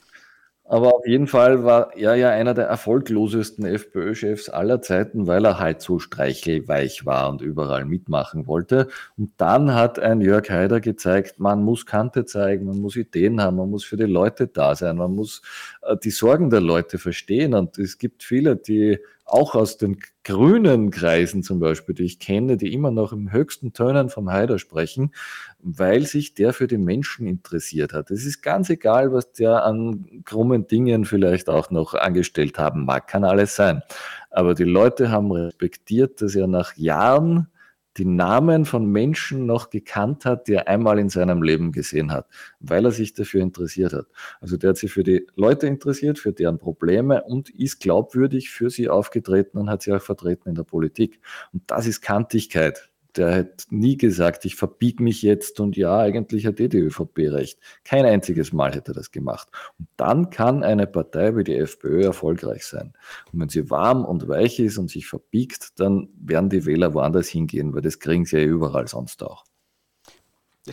Aber 0.68 0.96
auf 0.96 1.06
jeden 1.06 1.28
Fall 1.28 1.62
war 1.62 1.96
er 1.96 2.16
ja 2.16 2.30
einer 2.30 2.52
der 2.52 2.66
erfolglosesten 2.66 3.64
FPÖ-Chefs 3.66 4.48
aller 4.48 4.82
Zeiten, 4.82 5.28
weil 5.28 5.44
er 5.44 5.60
halt 5.60 5.80
so 5.80 6.00
streichelweich 6.00 7.06
war 7.06 7.28
und 7.28 7.40
überall 7.40 7.84
mitmachen 7.84 8.48
wollte. 8.48 8.88
Und 9.16 9.30
dann 9.36 9.74
hat 9.74 10.00
ein 10.00 10.20
Jörg 10.20 10.50
Haider 10.50 10.80
gezeigt, 10.80 11.38
man 11.38 11.62
muss 11.62 11.86
Kante 11.86 12.24
zeigen, 12.24 12.66
man 12.66 12.80
muss 12.80 12.96
Ideen 12.96 13.40
haben, 13.40 13.58
man 13.58 13.70
muss 13.70 13.84
für 13.84 13.96
die 13.96 14.04
Leute 14.04 14.48
da 14.48 14.74
sein, 14.74 14.96
man 14.96 15.14
muss 15.14 15.40
äh, 15.82 15.96
die 16.02 16.10
Sorgen 16.10 16.50
der 16.50 16.60
Leute 16.62 16.98
verstehen. 16.98 17.54
Und 17.54 17.78
es 17.78 17.96
gibt 17.98 18.24
viele, 18.24 18.56
die 18.56 18.98
auch 19.26 19.56
aus 19.56 19.76
den 19.76 19.98
grünen 20.22 20.90
Kreisen 20.90 21.42
zum 21.42 21.58
Beispiel, 21.58 21.94
die 21.96 22.04
ich 22.04 22.20
kenne, 22.20 22.56
die 22.56 22.72
immer 22.72 22.92
noch 22.92 23.12
im 23.12 23.32
höchsten 23.32 23.72
Tönen 23.72 24.08
vom 24.08 24.30
Haider 24.30 24.58
sprechen, 24.60 25.12
weil 25.58 26.06
sich 26.06 26.34
der 26.34 26.52
für 26.52 26.68
die 26.68 26.78
Menschen 26.78 27.26
interessiert 27.26 27.92
hat. 27.92 28.12
Es 28.12 28.24
ist 28.24 28.40
ganz 28.40 28.70
egal, 28.70 29.12
was 29.12 29.32
der 29.32 29.64
an 29.64 30.22
krummen 30.24 30.68
Dingen 30.68 31.04
vielleicht 31.04 31.48
auch 31.48 31.70
noch 31.70 31.94
angestellt 31.94 32.58
haben 32.58 32.84
mag, 32.84 33.08
kann 33.08 33.24
alles 33.24 33.56
sein. 33.56 33.82
Aber 34.30 34.54
die 34.54 34.64
Leute 34.64 35.10
haben 35.10 35.32
respektiert, 35.32 36.22
dass 36.22 36.36
er 36.36 36.46
nach 36.46 36.76
Jahren 36.76 37.48
die 37.96 38.04
Namen 38.04 38.64
von 38.64 38.86
Menschen 38.86 39.46
noch 39.46 39.70
gekannt 39.70 40.24
hat, 40.24 40.48
die 40.48 40.54
er 40.54 40.68
einmal 40.68 40.98
in 40.98 41.08
seinem 41.08 41.42
Leben 41.42 41.72
gesehen 41.72 42.12
hat, 42.12 42.28
weil 42.60 42.84
er 42.84 42.90
sich 42.90 43.14
dafür 43.14 43.42
interessiert 43.42 43.92
hat. 43.92 44.06
Also 44.40 44.56
der 44.56 44.70
hat 44.70 44.76
sich 44.76 44.92
für 44.92 45.02
die 45.02 45.26
Leute 45.34 45.66
interessiert, 45.66 46.18
für 46.18 46.32
deren 46.32 46.58
Probleme 46.58 47.24
und 47.24 47.48
ist 47.50 47.80
glaubwürdig 47.80 48.50
für 48.50 48.70
sie 48.70 48.88
aufgetreten 48.88 49.58
und 49.58 49.70
hat 49.70 49.82
sie 49.82 49.92
auch 49.92 50.02
vertreten 50.02 50.48
in 50.48 50.54
der 50.54 50.64
Politik. 50.64 51.20
Und 51.52 51.62
das 51.66 51.86
ist 51.86 52.00
Kantigkeit 52.00 52.90
der 53.16 53.34
hat 53.34 53.66
nie 53.70 53.96
gesagt, 53.96 54.44
ich 54.44 54.56
verbiege 54.56 55.02
mich 55.02 55.22
jetzt 55.22 55.60
und 55.60 55.76
ja, 55.76 55.98
eigentlich 55.98 56.46
hat 56.46 56.60
eh 56.60 56.68
die 56.68 56.78
ÖVP 56.78 57.18
recht. 57.30 57.58
Kein 57.84 58.04
einziges 58.04 58.52
Mal 58.52 58.74
hätte 58.74 58.92
er 58.92 58.94
das 58.94 59.10
gemacht. 59.10 59.48
Und 59.78 59.88
dann 59.96 60.30
kann 60.30 60.62
eine 60.62 60.86
Partei 60.86 61.34
wie 61.36 61.44
die 61.44 61.56
FPÖ 61.56 62.04
erfolgreich 62.04 62.64
sein. 62.64 62.92
Und 63.32 63.40
wenn 63.40 63.48
sie 63.48 63.70
warm 63.70 64.04
und 64.04 64.28
weich 64.28 64.58
ist 64.58 64.78
und 64.78 64.90
sich 64.90 65.06
verbiegt, 65.06 65.78
dann 65.80 66.08
werden 66.18 66.50
die 66.50 66.66
Wähler 66.66 66.94
woanders 66.94 67.28
hingehen, 67.28 67.74
weil 67.74 67.82
das 67.82 67.98
kriegen 67.98 68.24
sie 68.24 68.38
ja 68.38 68.44
überall 68.44 68.88
sonst 68.88 69.22
auch. 69.22 69.44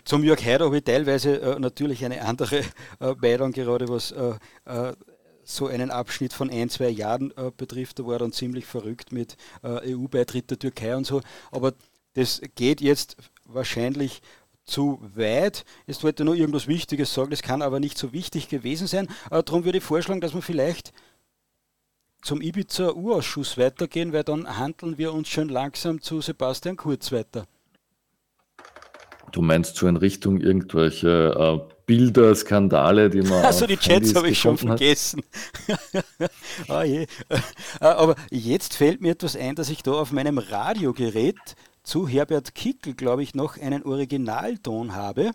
Zum 0.05 0.23
Jörg 0.23 0.43
Haider 0.43 0.65
habe 0.65 0.77
ich 0.77 0.83
teilweise 0.83 1.39
äh, 1.39 1.59
natürlich 1.59 2.03
eine 2.03 2.23
andere 2.23 2.61
äh, 2.99 3.13
Meinung, 3.21 3.51
gerade 3.51 3.87
was 3.87 4.11
äh, 4.11 4.33
äh, 4.65 4.93
so 5.43 5.67
einen 5.67 5.91
Abschnitt 5.91 6.33
von 6.33 6.49
ein, 6.49 6.69
zwei 6.69 6.89
Jahren 6.89 7.31
äh, 7.37 7.51
betrifft. 7.55 7.99
Da 7.99 8.05
war 8.05 8.13
er 8.13 8.19
dann 8.19 8.31
ziemlich 8.31 8.65
verrückt 8.65 9.11
mit 9.11 9.37
äh, 9.61 9.93
EU-Beitritt 9.93 10.49
der 10.49 10.59
Türkei 10.59 10.95
und 10.95 11.05
so. 11.05 11.21
Aber 11.51 11.73
das 12.14 12.41
geht 12.55 12.82
jetzt 12.82 13.18
wahrscheinlich 13.45 14.22
zu 14.66 14.99
weit. 15.16 15.66
Jetzt 15.88 16.03
wollte 16.03 16.24
nur 16.24 16.36
irgendwas 16.36 16.68
Wichtiges 16.68 17.14
sagen, 17.14 17.32
das 17.32 17.41
kann 17.41 17.61
aber 17.61 17.80
nicht 17.80 17.97
so 17.97 18.14
wichtig 18.14 18.47
gewesen 18.47 18.88
sein. 18.88 19.07
Äh, 19.30 19.43
darum 19.43 19.66
würde 19.66 19.80
ich 19.80 19.84
vorschlagen, 19.84 20.22
dass 20.22 20.34
wir 20.34 20.41
vielleicht 20.41 20.93
zum 22.22 22.41
Ibiza-Urausschuss 22.41 23.57
weitergehen, 23.57 24.14
weil 24.14 24.24
dann 24.24 24.57
handeln 24.57 24.97
wir 24.97 25.14
uns 25.14 25.28
schon 25.28 25.49
langsam 25.49 26.01
zu 26.01 26.22
Sebastian 26.22 26.78
Kurz 26.78 27.11
weiter. 27.11 27.45
Du 29.34 29.41
meinst 29.41 29.76
so 29.76 29.88
in 29.88 29.97
Richtung 29.97 30.39
irgendwelche 30.39 31.09
äh, 31.68 31.74
Bilder, 31.86 32.34
Skandale, 32.36 33.09
die 33.09 33.22
man. 33.22 33.32
Also 33.43 33.66
die 33.66 33.78
Chats 33.78 34.16
habe 34.16 34.30
ich 34.30 34.39
schon 34.39 34.57
vergessen. 34.57 35.24
Äh, 36.70 37.07
aber 37.80 38.16
jetzt 38.30 38.76
fällt 38.76 39.01
mir 39.01 39.11
etwas 39.11 39.36
ein, 39.36 39.55
dass 39.55 39.70
ich 39.70 39.82
da 39.82 39.93
auf 39.93 40.11
meinem 40.11 40.38
Radiogerät 40.38 41.55
zu 41.84 42.07
Herbert 42.07 42.55
Kickel, 42.55 42.93
glaube 42.93 43.23
ich, 43.23 43.36
noch 43.36 43.57
einen 43.57 43.84
Originalton 43.84 44.95
habe. 44.95 45.31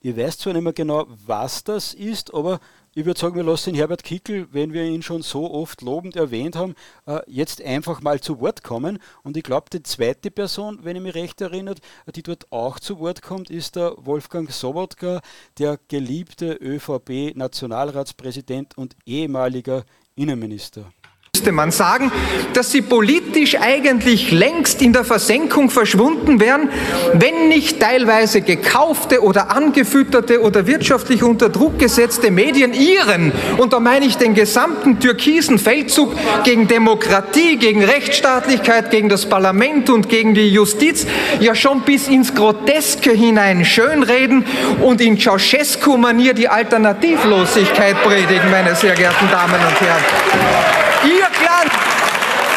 Ich 0.00 0.16
weiß 0.16 0.38
zwar 0.38 0.52
nicht 0.52 0.62
mehr 0.62 0.72
genau, 0.72 1.06
was 1.08 1.64
das 1.64 1.92
ist, 1.92 2.32
aber 2.32 2.60
ich 2.94 3.04
würde 3.04 3.18
sagen, 3.18 3.34
wir 3.34 3.42
lassen 3.42 3.74
Herbert 3.74 4.04
Kickel, 4.04 4.46
wenn 4.52 4.72
wir 4.72 4.84
ihn 4.84 5.02
schon 5.02 5.22
so 5.22 5.52
oft 5.52 5.82
lobend 5.82 6.14
erwähnt 6.16 6.54
haben, 6.56 6.74
äh, 7.06 7.18
jetzt 7.26 7.60
einfach 7.62 8.00
mal 8.00 8.20
zu 8.20 8.40
Wort 8.40 8.62
kommen. 8.62 9.00
Und 9.22 9.36
ich 9.36 9.42
glaube, 9.42 9.66
die 9.72 9.82
zweite 9.82 10.30
Person, 10.30 10.78
wenn 10.82 10.96
ich 10.96 11.02
mich 11.02 11.14
recht 11.14 11.40
erinnere, 11.40 11.76
die 12.14 12.22
dort 12.22 12.52
auch 12.52 12.78
zu 12.78 13.00
Wort 13.00 13.22
kommt, 13.22 13.50
ist 13.50 13.74
der 13.76 13.94
Wolfgang 13.98 14.50
Sobotka, 14.50 15.20
der 15.58 15.78
geliebte 15.88 16.54
ÖVP-Nationalratspräsident 16.54 18.78
und 18.78 18.96
ehemaliger 19.04 19.84
Innenminister 20.14 20.92
müsste 21.38 21.52
man 21.52 21.70
sagen, 21.70 22.10
dass 22.52 22.72
sie 22.72 22.82
politisch 22.82 23.56
eigentlich 23.60 24.32
längst 24.32 24.82
in 24.82 24.92
der 24.92 25.04
Versenkung 25.04 25.70
verschwunden 25.70 26.40
wären, 26.40 26.68
wenn 27.14 27.48
nicht 27.48 27.80
teilweise 27.80 28.40
gekaufte 28.40 29.22
oder 29.22 29.50
angefütterte 29.50 30.42
oder 30.42 30.66
wirtschaftlich 30.66 31.22
unter 31.22 31.48
Druck 31.48 31.78
gesetzte 31.78 32.30
Medien 32.30 32.74
ihren, 32.74 33.32
und 33.56 33.72
da 33.72 33.78
meine 33.78 34.04
ich 34.04 34.16
den 34.16 34.34
gesamten 34.34 34.98
türkisen 34.98 35.58
Feldzug 35.58 36.12
gegen 36.42 36.66
Demokratie, 36.66 37.56
gegen 37.56 37.84
Rechtsstaatlichkeit, 37.84 38.90
gegen 38.90 39.08
das 39.08 39.26
Parlament 39.26 39.90
und 39.90 40.08
gegen 40.08 40.34
die 40.34 40.48
Justiz 40.48 41.06
ja 41.38 41.54
schon 41.54 41.82
bis 41.82 42.08
ins 42.08 42.34
Groteske 42.34 43.12
hinein 43.12 43.64
schönreden 43.64 44.44
und 44.82 45.00
in 45.00 45.18
Ceausescu-Manier 45.18 46.34
die 46.34 46.48
Alternativlosigkeit 46.48 48.02
predigen, 48.02 48.50
meine 48.50 48.74
sehr 48.74 48.94
geehrten 48.94 49.30
Damen 49.30 49.54
und 49.54 49.80
Herren. 49.80 50.87
Ihr 51.04 51.28
Glanz. 51.38 51.72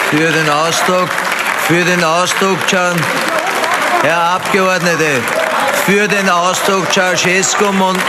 Für 0.10 0.32
den 0.32 0.50
Ausdruck, 0.50 1.10
für 1.68 1.84
den 1.86 2.04
Ausdruck, 2.04 2.58
Can, 2.68 3.00
Herr 4.02 4.18
Abgeordnete, 4.36 5.22
für 5.86 6.08
den 6.08 6.30
Ausdruck 6.30 6.92
Ceausescu 6.92 7.66
und 7.66 8.00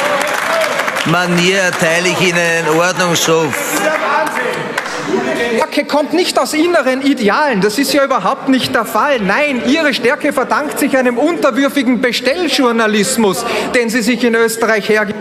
Manier 1.07 1.63
erteile 1.63 2.09
ich 2.09 2.21
Ihnen 2.21 2.39
einen 2.39 2.69
Ordnungsruf. 2.79 3.55
Stärke 5.55 5.85
kommt 5.85 6.13
nicht 6.13 6.39
aus 6.39 6.55
inneren 6.55 7.03
Idealen. 7.03 7.61
Das 7.61 7.79
ist 7.79 7.93
ja 7.93 8.05
überhaupt 8.05 8.49
nicht 8.49 8.75
der 8.75 8.85
Fall. 8.85 9.21
Nein, 9.21 9.63
Ihre 9.67 9.95
Stärke 9.95 10.33
verdankt 10.33 10.79
sich 10.79 10.97
einem 10.97 11.19
unterwürfigen 11.19 12.01
Bestelljournalismus, 12.01 13.45
den 13.75 13.89
Sie 13.89 14.03
sich 14.03 14.23
in 14.25 14.35
Österreich 14.35 14.89
hergeben. 14.89 15.21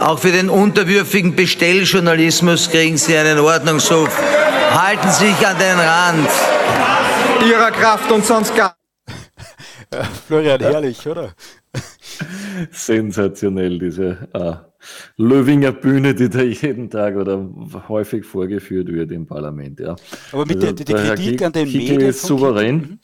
Auch 0.00 0.18
für 0.18 0.32
den 0.32 0.50
unterwürfigen 0.50 1.34
Bestelljournalismus 1.34 2.70
kriegen 2.70 2.96
Sie 2.96 3.16
einen 3.16 3.38
Ordnungsruf. 3.38 4.10
Halten 4.72 5.10
Sie 5.10 5.26
sich 5.26 5.46
an 5.46 5.58
den 5.58 5.78
Rand. 5.78 6.28
Ihrer 7.48 7.70
Kraft 7.70 8.10
und 8.12 8.24
sonst 8.24 8.54
gar. 8.54 8.76
Florian, 10.26 10.60
herrlich, 10.60 11.06
oder? 11.06 11.30
Sensationell, 12.72 13.78
diese 13.78 14.28
äh, 14.32 14.52
Löwinger 15.16 15.72
Bühne, 15.72 16.14
die 16.14 16.28
da 16.28 16.42
jeden 16.42 16.90
Tag 16.90 17.16
oder 17.16 17.48
häufig 17.88 18.24
vorgeführt 18.24 18.88
wird 18.88 19.12
im 19.12 19.26
Parlament. 19.26 19.80
Ja. 19.80 19.96
Aber 20.32 20.46
mit 20.46 20.56
also, 20.56 20.72
der, 20.72 20.72
die, 20.72 20.84
die 20.84 20.92
Kritik 20.92 21.42
an 21.42 21.52
den 21.52 21.72
Medien. 21.72 22.00
ist 22.00 22.22
souverän. 22.22 22.76
Mhm. 22.76 22.98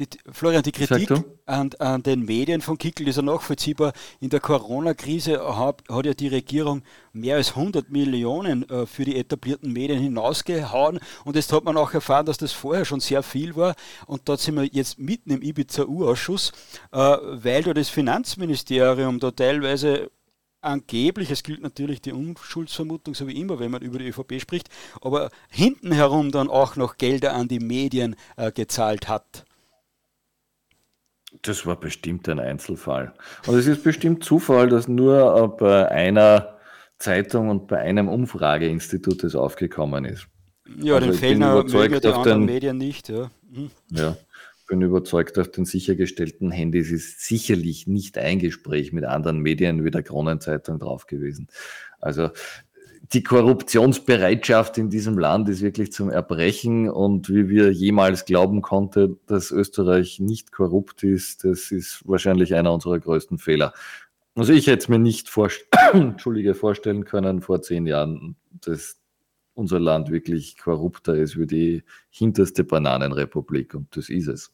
Die, 0.00 0.08
Florian, 0.32 0.62
die 0.62 0.72
Kritik 0.72 1.10
an, 1.44 1.70
an, 1.78 2.02
den 2.02 2.24
Medien 2.24 2.62
von 2.62 2.78
Kickel 2.78 3.06
ist 3.06 3.16
ja 3.16 3.22
nachvollziehbar. 3.22 3.92
In 4.18 4.30
der 4.30 4.40
Corona-Krise 4.40 5.58
hat, 5.58 5.82
hat, 5.90 6.06
ja 6.06 6.14
die 6.14 6.28
Regierung 6.28 6.82
mehr 7.12 7.36
als 7.36 7.50
100 7.50 7.90
Millionen 7.90 8.66
äh, 8.70 8.86
für 8.86 9.04
die 9.04 9.16
etablierten 9.16 9.70
Medien 9.74 10.00
hinausgehauen. 10.00 11.00
Und 11.26 11.36
jetzt 11.36 11.52
hat 11.52 11.64
man 11.64 11.76
auch 11.76 11.92
erfahren, 11.92 12.24
dass 12.24 12.38
das 12.38 12.52
vorher 12.52 12.86
schon 12.86 13.00
sehr 13.00 13.22
viel 13.22 13.56
war. 13.56 13.74
Und 14.06 14.26
dort 14.26 14.40
sind 14.40 14.54
wir 14.54 14.64
jetzt 14.64 14.98
mitten 14.98 15.32
im 15.32 15.42
Ibiza-U-Ausschuss, 15.42 16.52
äh, 16.92 16.96
weil 16.96 17.62
da 17.62 17.74
das 17.74 17.90
Finanzministerium 17.90 19.20
da 19.20 19.32
teilweise 19.32 20.10
angeblich, 20.60 21.30
es 21.30 21.42
gilt 21.42 21.62
natürlich 21.62 22.00
die 22.00 22.12
Unschuldsvermutung, 22.12 23.14
so 23.14 23.26
wie 23.26 23.40
immer, 23.40 23.58
wenn 23.58 23.70
man 23.70 23.82
über 23.82 23.98
die 23.98 24.08
ÖVP 24.08 24.40
spricht, 24.40 24.68
aber 25.00 25.30
hinten 25.48 25.92
herum 25.92 26.30
dann 26.30 26.48
auch 26.48 26.76
noch 26.76 26.96
Gelder 26.96 27.34
an 27.34 27.48
die 27.48 27.60
Medien 27.60 28.16
äh, 28.36 28.52
gezahlt 28.52 29.08
hat. 29.08 29.44
Das 31.42 31.64
war 31.64 31.78
bestimmt 31.78 32.28
ein 32.28 32.40
Einzelfall. 32.40 33.14
Und 33.46 33.54
es 33.56 33.66
ist 33.66 33.84
bestimmt 33.84 34.24
Zufall, 34.24 34.68
dass 34.68 34.88
nur 34.88 35.36
äh, 35.36 35.48
bei 35.48 35.88
einer 35.88 36.58
Zeitung 36.98 37.48
und 37.48 37.68
bei 37.68 37.78
einem 37.78 38.08
Umfrageinstitut 38.08 39.22
das 39.22 39.34
aufgekommen 39.34 40.04
ist. 40.04 40.26
Ja, 40.76 40.96
also 40.96 41.06
den 41.06 41.16
Fehler 41.16 41.64
mögen 41.64 42.00
die 42.00 42.08
anderen 42.08 42.40
den, 42.40 42.44
Medien 42.44 42.78
nicht. 42.78 43.08
Ja. 43.08 43.30
Hm. 43.52 43.70
ja 43.90 44.16
bin 44.70 44.80
überzeugt, 44.82 45.38
auf 45.38 45.50
den 45.50 45.64
sichergestellten 45.64 46.50
Handys 46.50 46.90
ist 46.92 47.20
sicherlich 47.20 47.88
nicht 47.88 48.16
ein 48.16 48.38
Gespräch 48.38 48.92
mit 48.92 49.04
anderen 49.04 49.40
Medien 49.40 49.84
wie 49.84 49.90
der 49.90 50.04
Kronenzeitung 50.04 50.78
drauf 50.78 51.06
gewesen. 51.06 51.48
Also 52.00 52.30
die 53.12 53.24
Korruptionsbereitschaft 53.24 54.78
in 54.78 54.88
diesem 54.88 55.18
Land 55.18 55.48
ist 55.48 55.60
wirklich 55.60 55.90
zum 55.92 56.08
Erbrechen 56.08 56.88
und 56.88 57.28
wie 57.28 57.48
wir 57.48 57.72
jemals 57.72 58.24
glauben 58.24 58.62
konnte, 58.62 59.16
dass 59.26 59.50
Österreich 59.50 60.20
nicht 60.20 60.52
korrupt 60.52 61.02
ist, 61.02 61.42
das 61.42 61.72
ist 61.72 62.02
wahrscheinlich 62.06 62.54
einer 62.54 62.72
unserer 62.72 63.00
größten 63.00 63.38
Fehler. 63.38 63.74
Also 64.36 64.52
ich 64.52 64.68
hätte 64.68 64.84
es 64.84 64.88
mir 64.88 65.00
nicht 65.00 65.28
vorst 65.28 65.66
vorstellen 66.54 67.04
können 67.04 67.42
vor 67.42 67.60
zehn 67.60 67.86
Jahren, 67.86 68.36
dass 68.64 68.99
unser 69.60 69.78
Land 69.78 70.10
wirklich 70.10 70.56
korrupter 70.56 71.14
ist 71.14 71.38
wie 71.38 71.46
die 71.46 71.84
hinterste 72.08 72.64
Bananenrepublik 72.64 73.74
und 73.74 73.94
das 73.96 74.08
ist 74.08 74.26
es. 74.26 74.52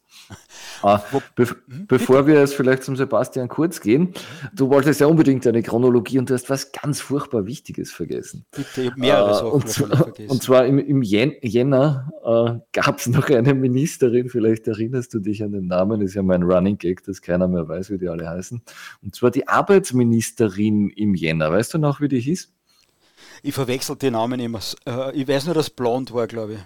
ah, 0.83 1.01
be 1.35 1.47
mhm, 1.67 1.87
bevor 1.87 2.27
wir 2.27 2.35
jetzt 2.39 2.53
vielleicht 2.53 2.83
zum 2.83 2.95
Sebastian 2.95 3.47
Kurz 3.47 3.81
gehen, 3.81 4.13
du 4.53 4.69
wolltest 4.69 4.99
ja 4.99 5.07
unbedingt 5.07 5.47
eine 5.47 5.63
Chronologie 5.63 6.19
und 6.19 6.29
du 6.29 6.35
hast 6.35 6.49
was 6.49 6.71
ganz 6.71 7.01
furchtbar 7.01 7.47
Wichtiges 7.47 7.91
vergessen. 7.91 8.45
Bitte, 8.51 8.91
mehrere 8.95 9.33
Sachen 9.33 9.51
und, 9.51 9.69
vergessen. 9.69 10.29
und 10.29 10.43
zwar 10.43 10.65
im, 10.67 10.77
im 10.77 11.01
Jänner 11.01 12.11
äh, 12.23 12.59
gab 12.73 12.99
es 12.99 13.07
noch 13.07 13.29
eine 13.29 13.53
Ministerin, 13.55 14.29
vielleicht 14.29 14.67
erinnerst 14.67 15.13
du 15.13 15.19
dich 15.19 15.41
an 15.41 15.53
den 15.53 15.67
Namen, 15.67 16.01
ist 16.01 16.13
ja 16.13 16.21
mein 16.21 16.43
Running 16.43 16.77
Gag, 16.77 17.03
dass 17.05 17.21
keiner 17.21 17.47
mehr 17.47 17.67
weiß, 17.67 17.89
wie 17.89 17.97
die 17.97 18.09
alle 18.09 18.29
heißen. 18.29 18.61
Und 19.01 19.15
zwar 19.15 19.31
die 19.31 19.47
Arbeitsministerin 19.47 20.89
im 20.89 21.15
Jänner. 21.15 21.49
Weißt 21.51 21.73
du 21.73 21.77
noch, 21.77 22.01
wie 22.01 22.09
die 22.09 22.19
hieß? 22.19 22.56
Ich 23.43 23.53
verwechsel 23.53 23.95
die 23.95 24.11
Namen 24.11 24.39
immer. 24.39 24.59
Äh, 24.85 25.15
ich 25.15 25.27
weiß 25.27 25.45
nur, 25.45 25.55
dass 25.55 25.69
Blond 25.69 26.13
war, 26.13 26.27
glaube 26.27 26.53
ich. 26.53 26.59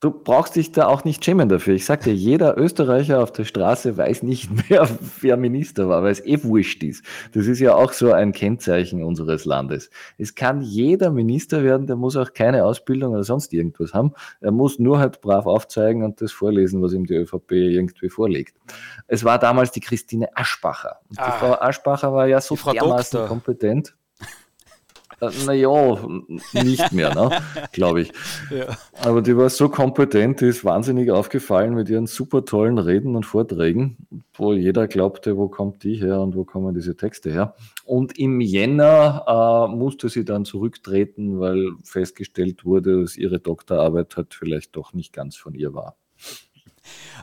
Du 0.00 0.12
brauchst 0.12 0.54
dich 0.54 0.70
da 0.70 0.86
auch 0.86 1.02
nicht 1.02 1.24
schämen 1.24 1.48
dafür. 1.48 1.74
Ich 1.74 1.84
sag 1.84 2.04
dir, 2.04 2.14
jeder 2.14 2.56
Österreicher 2.56 3.20
auf 3.20 3.32
der 3.32 3.44
Straße 3.44 3.96
weiß 3.96 4.22
nicht 4.22 4.48
mehr, 4.70 4.88
wer 5.20 5.36
Minister 5.36 5.88
war, 5.88 6.04
weil 6.04 6.12
es 6.12 6.24
eh 6.24 6.44
wurscht 6.44 6.84
ist. 6.84 7.04
Das 7.32 7.48
ist 7.48 7.58
ja 7.58 7.74
auch 7.74 7.92
so 7.92 8.12
ein 8.12 8.30
Kennzeichen 8.30 9.02
unseres 9.02 9.44
Landes. 9.44 9.90
Es 10.16 10.36
kann 10.36 10.62
jeder 10.62 11.10
Minister 11.10 11.64
werden, 11.64 11.88
der 11.88 11.96
muss 11.96 12.14
auch 12.14 12.32
keine 12.32 12.64
Ausbildung 12.64 13.12
oder 13.12 13.24
sonst 13.24 13.52
irgendwas 13.52 13.92
haben. 13.92 14.12
Er 14.40 14.52
muss 14.52 14.78
nur 14.78 15.00
halt 15.00 15.20
brav 15.20 15.46
aufzeigen 15.46 16.04
und 16.04 16.20
das 16.20 16.30
vorlesen, 16.30 16.80
was 16.80 16.92
ihm 16.92 17.04
die 17.04 17.14
ÖVP 17.14 17.50
irgendwie 17.50 18.08
vorlegt. 18.08 18.56
Es 19.08 19.24
war 19.24 19.40
damals 19.40 19.72
die 19.72 19.80
Christine 19.80 20.28
Aschbacher. 20.36 21.00
Und 21.08 21.18
die 21.18 21.22
ah, 21.22 21.32
Frau 21.32 21.54
Aschbacher 21.54 22.12
war 22.12 22.28
ja 22.28 22.40
so 22.40 22.54
dermaßen 22.54 23.18
Doktor. 23.18 23.26
kompetent. 23.26 23.96
Naja, 25.20 25.98
nicht 26.52 26.92
mehr, 26.92 27.14
ne? 27.14 27.30
glaube 27.72 28.02
ich. 28.02 28.12
Ja. 28.50 28.76
Aber 29.02 29.20
die 29.20 29.36
war 29.36 29.50
so 29.50 29.68
kompetent, 29.68 30.40
die 30.40 30.46
ist 30.46 30.64
wahnsinnig 30.64 31.10
aufgefallen 31.10 31.74
mit 31.74 31.88
ihren 31.88 32.06
super 32.06 32.44
tollen 32.44 32.78
Reden 32.78 33.14
und 33.14 33.24
Vorträgen, 33.26 33.96
wo 34.34 34.52
jeder 34.52 34.86
glaubte, 34.86 35.36
wo 35.36 35.48
kommt 35.48 35.82
die 35.82 35.96
her 35.96 36.20
und 36.20 36.34
wo 36.34 36.44
kommen 36.44 36.74
diese 36.74 36.96
Texte 36.96 37.30
her. 37.30 37.54
Und 37.84 38.18
im 38.18 38.40
Jänner 38.40 39.24
äh, 39.26 39.74
musste 39.74 40.08
sie 40.08 40.24
dann 40.24 40.44
zurücktreten, 40.44 41.40
weil 41.40 41.72
festgestellt 41.84 42.64
wurde, 42.64 43.02
dass 43.02 43.16
ihre 43.16 43.38
Doktorarbeit 43.38 44.16
halt 44.16 44.34
vielleicht 44.34 44.76
doch 44.76 44.92
nicht 44.92 45.12
ganz 45.12 45.36
von 45.36 45.54
ihr 45.54 45.74
war. 45.74 45.96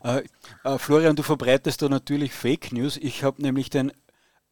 Äh, 0.03 0.23
äh, 0.63 0.77
Florian, 0.77 1.15
du 1.15 1.23
verbreitest 1.23 1.81
da 1.81 1.89
natürlich 1.89 2.33
Fake 2.33 2.71
News. 2.71 2.97
Ich 2.97 3.23
habe 3.23 3.41
nämlich 3.41 3.69
den 3.69 3.91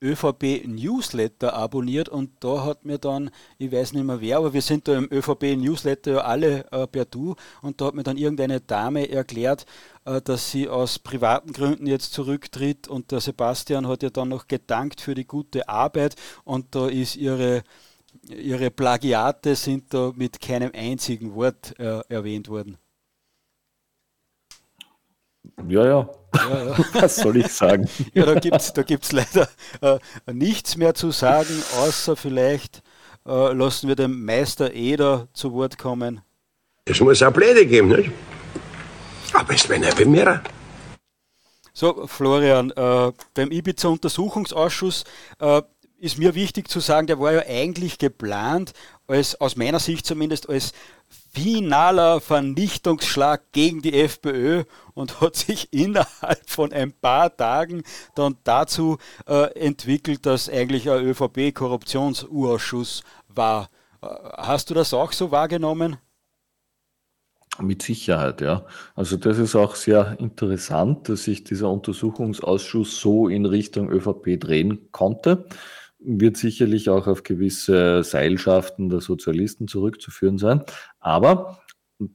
ÖVP 0.03 0.67
Newsletter 0.67 1.53
abonniert 1.53 2.09
und 2.09 2.31
da 2.41 2.65
hat 2.65 2.85
mir 2.85 2.97
dann, 2.97 3.31
ich 3.57 3.71
weiß 3.71 3.93
nicht 3.93 4.03
mehr 4.03 4.21
wer, 4.21 4.37
aber 4.37 4.53
wir 4.53 4.61
sind 4.61 4.87
da 4.87 4.97
im 4.97 5.07
ÖVP 5.11 5.55
Newsletter 5.57 6.11
ja 6.11 6.17
alle 6.21 6.71
äh, 6.71 6.85
per 6.87 7.05
Du 7.05 7.35
und 7.61 7.79
da 7.79 7.85
hat 7.85 7.95
mir 7.95 8.03
dann 8.03 8.17
irgendeine 8.17 8.59
Dame 8.59 9.09
erklärt, 9.09 9.65
äh, 10.05 10.21
dass 10.21 10.51
sie 10.51 10.67
aus 10.67 10.99
privaten 10.99 11.53
Gründen 11.53 11.87
jetzt 11.87 12.13
zurücktritt 12.13 12.87
und 12.87 13.11
der 13.11 13.21
Sebastian 13.21 13.87
hat 13.87 14.03
ja 14.03 14.09
dann 14.09 14.29
noch 14.29 14.47
gedankt 14.47 15.01
für 15.01 15.15
die 15.15 15.25
gute 15.25 15.69
Arbeit 15.69 16.15
und 16.43 16.75
da 16.75 16.87
ist 16.87 17.15
ihre 17.15 17.63
ihre 18.29 18.69
Plagiate 18.71 19.55
sind 19.55 19.93
da 19.93 20.11
mit 20.15 20.39
keinem 20.39 20.71
einzigen 20.73 21.33
Wort 21.35 21.77
äh, 21.79 22.01
erwähnt 22.09 22.47
worden. 22.47 22.77
Ja, 25.67 25.85
ja. 25.85 26.09
Ja, 26.35 26.65
ja. 26.65 26.77
Was 27.01 27.17
soll 27.17 27.37
ich 27.37 27.47
sagen? 27.47 27.87
ja, 28.13 28.25
da 28.25 28.35
gibt 28.35 28.55
es 28.55 28.73
da 28.73 28.83
gibt's 28.83 29.11
leider 29.11 29.47
äh, 29.81 29.99
nichts 30.31 30.77
mehr 30.77 30.93
zu 30.93 31.11
sagen, 31.11 31.63
außer 31.77 32.15
vielleicht 32.15 32.81
äh, 33.25 33.53
lassen 33.53 33.87
wir 33.87 33.95
den 33.95 34.23
Meister 34.23 34.73
Eder 34.73 35.27
zu 35.33 35.53
Wort 35.53 35.77
kommen. 35.77 36.21
Es 36.85 36.99
muss 36.99 37.23
auch 37.23 37.33
Pläne 37.33 37.65
geben, 37.65 37.89
nicht? 37.89 38.11
Aber 39.33 39.53
es 39.53 39.67
wäre 39.69 39.85
eine 39.85 40.05
mehr. 40.05 40.43
So, 41.73 42.05
Florian, 42.05 42.71
äh, 42.71 43.11
beim 43.33 43.51
Ibiza-Untersuchungsausschuss 43.51 45.05
äh, 45.39 45.61
ist 45.97 46.19
mir 46.19 46.35
wichtig 46.35 46.69
zu 46.69 46.79
sagen, 46.81 47.07
der 47.07 47.19
war 47.19 47.31
ja 47.31 47.43
eigentlich 47.47 47.97
geplant, 47.97 48.73
als 49.07 49.39
aus 49.39 49.55
meiner 49.55 49.79
Sicht 49.79 50.05
zumindest 50.05 50.49
als 50.49 50.73
finaler 51.33 52.21
Vernichtungsschlag 52.21 53.51
gegen 53.51 53.81
die 53.81 53.99
FPÖ 53.99 54.63
und 54.93 55.19
hat 55.19 55.35
sich 55.35 55.67
innerhalb 55.73 56.47
von 56.47 56.71
ein 56.71 56.93
paar 56.93 57.35
Tagen 57.35 57.83
dann 58.15 58.37
dazu 58.43 58.99
äh, 59.27 59.51
entwickelt, 59.59 60.25
dass 60.25 60.49
eigentlich 60.49 60.89
ein 60.89 61.03
ÖVP-Korruptionsurausschuss 61.03 63.03
war. 63.27 63.69
Äh, 64.01 64.07
hast 64.37 64.69
du 64.69 64.75
das 64.75 64.93
auch 64.93 65.11
so 65.11 65.31
wahrgenommen? 65.31 65.97
Mit 67.59 67.83
Sicherheit, 67.83 68.41
ja. 68.41 68.65
Also 68.95 69.15
das 69.15 69.37
ist 69.37 69.55
auch 69.55 69.75
sehr 69.75 70.19
interessant, 70.19 71.07
dass 71.07 71.25
sich 71.25 71.43
dieser 71.43 71.69
Untersuchungsausschuss 71.69 72.99
so 72.99 73.27
in 73.27 73.45
Richtung 73.45 73.91
ÖVP 73.91 74.39
drehen 74.39 74.91
konnte 74.91 75.45
wird 76.05 76.37
sicherlich 76.37 76.89
auch 76.89 77.07
auf 77.07 77.23
gewisse 77.23 78.03
Seilschaften 78.03 78.89
der 78.89 79.01
Sozialisten 79.01 79.67
zurückzuführen 79.67 80.37
sein. 80.37 80.63
Aber 80.99 81.59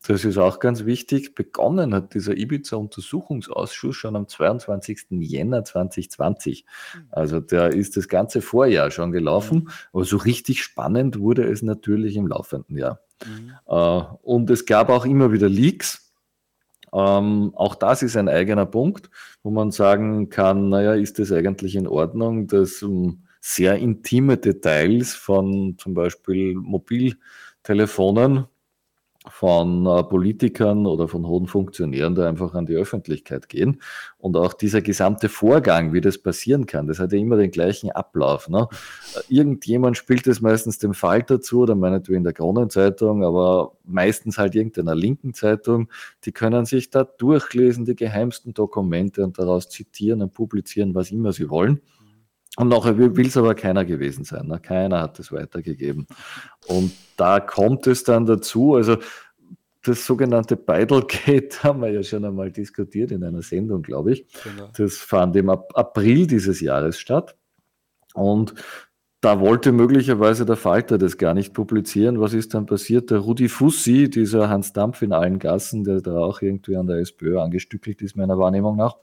das 0.07 0.24
ist 0.24 0.39
auch 0.39 0.59
ganz 0.59 0.84
wichtig. 0.84 1.34
Begonnen 1.34 1.95
hat 1.95 2.14
dieser 2.14 2.36
Ibiza-Untersuchungsausschuss 2.36 3.97
schon 3.97 4.16
am 4.16 4.28
22. 4.28 5.07
Jänner 5.11 5.64
2020. 5.64 6.66
Also 7.11 7.41
der 7.41 7.72
ist 7.72 7.97
das 7.97 8.09
ganze 8.09 8.43
Vorjahr 8.43 8.91
schon 8.91 9.12
gelaufen. 9.12 9.70
Aber 9.93 10.05
so 10.05 10.16
richtig 10.16 10.62
spannend 10.62 11.18
wurde 11.20 11.45
es 11.45 11.62
natürlich 11.62 12.16
im 12.16 12.26
laufenden 12.26 12.76
Jahr. 12.76 13.01
Mhm. 13.24 13.53
Äh, 13.66 14.03
und 14.22 14.51
es 14.51 14.66
gab 14.66 14.91
auch 14.91 15.07
immer 15.07 15.32
wieder 15.32 15.49
Leaks. 15.49 16.12
Ähm, 16.93 17.53
auch 17.55 17.74
das 17.74 18.03
ist 18.03 18.16
ein 18.16 18.28
eigener 18.28 18.66
Punkt, 18.66 19.11
wo 19.43 19.51
man 19.51 19.70
sagen 19.70 20.30
kann, 20.30 20.70
naja, 20.70 20.95
ist 20.95 21.18
das 21.18 21.32
eigentlich 21.32 21.76
in 21.76 21.86
Ordnung, 21.86 22.47
dass 22.47 22.82
um, 22.82 23.24
sehr 23.41 23.76
intime 23.76 24.36
Details 24.36 25.14
von 25.14 25.76
zum 25.78 25.95
Beispiel 25.95 26.55
Mobiltelefonen 26.55 28.47
von 29.30 29.86
äh, 29.86 30.03
Politikern 30.05 30.86
oder 30.86 31.09
von 31.09 31.26
hohen 31.26 31.47
Funktionären 31.47 32.14
da 32.14 32.28
einfach 32.28 32.55
an 32.55 32.66
die 32.66 32.74
Öffentlichkeit 32.74 33.49
gehen. 33.49 33.80
Und 34.16 34.36
auch 34.36 34.53
dieser 34.53 34.80
gesamte 34.80 35.28
Vorgang, 35.28 35.93
wie 35.93 36.01
das 36.01 36.18
passieren 36.18 36.66
kann, 36.66 36.86
das 36.86 36.99
hat 36.99 37.12
ja 37.12 37.18
immer 37.18 37.36
den 37.36 37.51
gleichen 37.51 37.91
Ablauf. 37.91 38.49
Ne? 38.49 38.68
Äh, 39.14 39.20
irgendjemand 39.28 39.97
spielt 39.97 40.26
es 40.26 40.41
meistens 40.41 40.78
dem 40.78 40.95
Falter 40.95 41.41
zu 41.41 41.61
oder 41.61 41.74
meinetwegen 41.74 42.24
der 42.24 42.32
Kronenzeitung, 42.32 43.24
aber 43.24 43.72
meistens 43.84 44.39
halt 44.39 44.55
irgendeiner 44.55 44.95
linken 44.95 45.34
Zeitung. 45.34 45.89
Die 46.24 46.32
können 46.32 46.64
sich 46.64 46.91
da 46.91 47.05
durchlesen, 47.05 47.84
die 47.84 47.97
geheimsten 47.97 48.55
Dokumente 48.55 49.24
und 49.24 49.39
daraus 49.39 49.68
zitieren 49.68 50.22
und 50.22 50.34
publizieren, 50.34 50.95
was 50.95 51.11
immer 51.11 51.32
sie 51.32 51.51
wollen. 51.51 51.80
Und 52.57 52.68
nachher 52.68 52.99
will 52.99 53.26
es 53.26 53.36
aber 53.36 53.55
keiner 53.55 53.84
gewesen 53.84 54.24
sein. 54.24 54.46
Ne? 54.49 54.59
Keiner 54.59 55.01
hat 55.01 55.18
es 55.20 55.30
weitergegeben. 55.30 56.07
Und 56.66 56.92
da 57.16 57.38
kommt 57.40 57.86
es 57.86 58.03
dann 58.03 58.26
dazu, 58.26 58.74
also 58.74 58.96
das 59.84 60.05
sogenannte 60.05 60.57
Beidelgate 60.57 61.62
haben 61.62 61.82
wir 61.82 61.90
ja 61.90 62.03
schon 62.03 62.24
einmal 62.24 62.51
diskutiert 62.51 63.11
in 63.12 63.22
einer 63.22 63.42
Sendung, 63.42 63.82
glaube 63.82 64.12
ich. 64.12 64.26
Genau. 64.42 64.70
Das 64.76 64.96
fand 64.96 65.36
im 65.36 65.51
April 65.51 66.26
dieses 66.26 66.61
Jahres 66.61 66.99
statt. 66.99 67.36
Und 68.14 68.55
da 69.20 69.40
wollte 69.40 69.72
möglicherweise 69.72 70.46
der 70.46 70.57
Falter 70.57 70.96
das 70.96 71.18
gar 71.18 71.34
nicht 71.34 71.53
publizieren. 71.53 72.20
Was 72.20 72.34
ist 72.34 72.55
dann 72.55 72.66
passiert? 72.66 73.11
Der 73.11 73.18
Rudi 73.18 73.49
Fussi, 73.49 74.09
dieser 74.09 74.49
Hans 74.49 74.72
Dampf 74.72 75.03
in 75.03 75.12
allen 75.12 75.38
Gassen, 75.40 75.82
der 75.84 76.01
da 76.01 76.18
auch 76.18 76.40
irgendwie 76.40 76.76
an 76.76 76.86
der 76.86 76.99
SPÖ 76.99 77.40
angestückelt 77.40 78.01
ist, 78.03 78.16
meiner 78.16 78.38
Wahrnehmung 78.38 78.76
nach, 78.76 78.96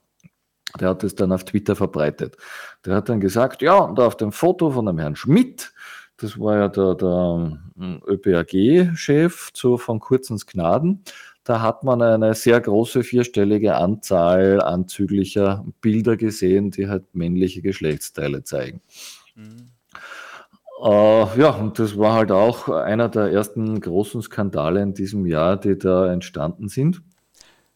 der 0.80 0.90
hat 0.90 1.04
es 1.04 1.16
dann 1.16 1.32
auf 1.32 1.46
Twitter 1.46 1.76
verbreitet. 1.76 2.38
Der 2.86 2.96
hat 2.96 3.10
dann 3.10 3.20
gesagt, 3.20 3.62
ja, 3.62 3.78
und 3.78 4.00
auf 4.00 4.18
dem 4.18 4.32
Foto 4.32 4.72
von 4.72 4.86
dem 4.86 5.00
Herrn 5.00 5.16
Schmidt, 5.16 5.74
das 6.18 6.40
war 6.40 6.58
ja 6.58 6.68
der, 6.68 6.96
der 6.96 7.60
hm, 7.78 8.02
ÖPAG-Chef 8.08 9.52
zu, 9.54 9.78
von 9.78 10.00
Kurzens 10.00 10.46
Gnaden, 10.46 11.04
da 11.44 11.62
hat 11.62 11.84
man 11.84 12.02
eine 12.02 12.34
sehr 12.34 12.60
große 12.60 13.04
vierstellige 13.04 13.76
Anzahl 13.76 14.62
anzüglicher 14.62 15.64
Bilder 15.80 16.18
gesehen, 16.18 16.72
die 16.72 16.90
halt 16.90 17.04
männliche 17.14 17.62
Geschlechtsteile 17.62 18.44
zeigen. 18.44 18.82
Mhm. 19.36 19.70
Äh, 20.84 21.40
ja, 21.40 21.52
und 21.52 21.80
das 21.80 21.98
war 21.98 22.14
halt 22.14 22.32
auch 22.32 22.68
einer 22.70 23.10
der 23.10 23.32
ersten 23.32 23.80
großen 23.80 24.22
Skandale 24.24 24.82
in 24.82 24.94
diesem 24.94 25.26
Jahr, 25.26 25.58
die 25.58 25.78
da 25.78 26.12
entstanden 26.12 26.68
sind. 26.68 27.02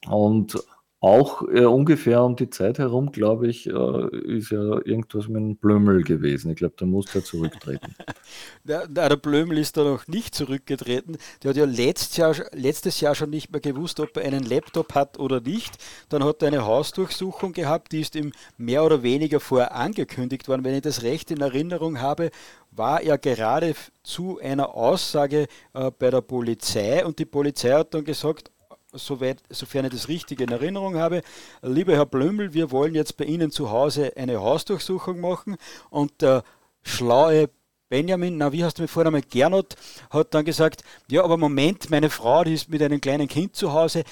Und 0.07 0.57
auch 1.01 1.43
äh, 1.47 1.63
ungefähr 1.63 2.23
um 2.23 2.35
die 2.35 2.49
Zeit 2.49 2.77
herum, 2.77 3.13
glaube 3.13 3.47
ich, 3.47 3.67
äh, 3.67 4.17
ist 4.17 4.51
ja 4.51 4.59
irgendwas 4.59 5.29
mit 5.29 5.37
einem 5.37 5.55
Blömel 5.55 6.03
gewesen. 6.03 6.51
Ich 6.51 6.57
glaube, 6.57 6.73
da 6.77 6.85
musste 6.85 7.19
er 7.19 7.23
zurücktreten. 7.23 7.95
der, 8.65 8.85
der 8.85 9.15
Blömel 9.15 9.57
ist 9.59 9.77
da 9.77 9.85
noch 9.85 10.07
nicht 10.07 10.35
zurückgetreten. 10.35 11.17
Der 11.41 11.51
hat 11.51 11.57
ja 11.57 11.63
letztes 11.63 12.17
Jahr, 12.17 12.35
letztes 12.51 12.99
Jahr 12.99 13.15
schon 13.15 13.29
nicht 13.29 13.49
mehr 13.49 13.61
gewusst, 13.61 14.01
ob 14.01 14.17
er 14.17 14.25
einen 14.25 14.43
Laptop 14.43 14.93
hat 14.93 15.17
oder 15.19 15.39
nicht. 15.39 15.77
Dann 16.09 16.23
hat 16.25 16.41
er 16.41 16.49
eine 16.49 16.65
Hausdurchsuchung 16.65 17.53
gehabt, 17.53 17.93
die 17.93 18.01
ist 18.01 18.15
ihm 18.15 18.33
mehr 18.57 18.83
oder 18.83 19.01
weniger 19.01 19.39
vorher 19.39 19.75
angekündigt 19.75 20.49
worden. 20.49 20.65
Wenn 20.65 20.75
ich 20.75 20.81
das 20.81 21.03
recht 21.03 21.31
in 21.31 21.39
Erinnerung 21.39 22.01
habe, 22.01 22.29
war 22.71 23.01
er 23.01 23.17
gerade 23.17 23.73
zu 24.03 24.39
einer 24.39 24.75
Aussage 24.75 25.47
äh, 25.73 25.91
bei 25.97 26.09
der 26.09 26.21
Polizei 26.21 27.05
und 27.05 27.19
die 27.19 27.25
Polizei 27.25 27.71
hat 27.71 27.93
dann 27.93 28.03
gesagt, 28.03 28.51
soweit, 28.93 29.41
sofern 29.49 29.85
ich 29.85 29.91
das 29.91 30.07
richtig 30.07 30.41
in 30.41 30.49
Erinnerung 30.49 30.95
habe, 30.95 31.21
lieber 31.61 31.93
Herr 31.93 32.05
Blömel, 32.05 32.53
wir 32.53 32.71
wollen 32.71 32.95
jetzt 32.95 33.17
bei 33.17 33.25
Ihnen 33.25 33.51
zu 33.51 33.69
Hause 33.69 34.13
eine 34.15 34.39
Hausdurchsuchung 34.39 35.19
machen 35.19 35.57
und 35.89 36.21
der 36.21 36.43
schlaue 36.83 37.49
Benjamin, 37.89 38.37
na 38.37 38.51
wie 38.51 38.63
hast 38.63 38.77
du 38.77 38.83
mir 38.83 38.87
vorher 38.87 39.07
einmal 39.07 39.23
Gernot, 39.23 39.75
hat 40.11 40.33
dann 40.33 40.45
gesagt, 40.45 40.83
ja, 41.09 41.23
aber 41.23 41.37
Moment, 41.37 41.89
meine 41.89 42.11
Frau, 42.11 42.43
die 42.43 42.53
ist 42.53 42.69
mit 42.69 42.83
einem 42.83 43.01
kleinen 43.01 43.27
Kind 43.27 43.55
zu 43.55 43.73
Hause, 43.73 44.03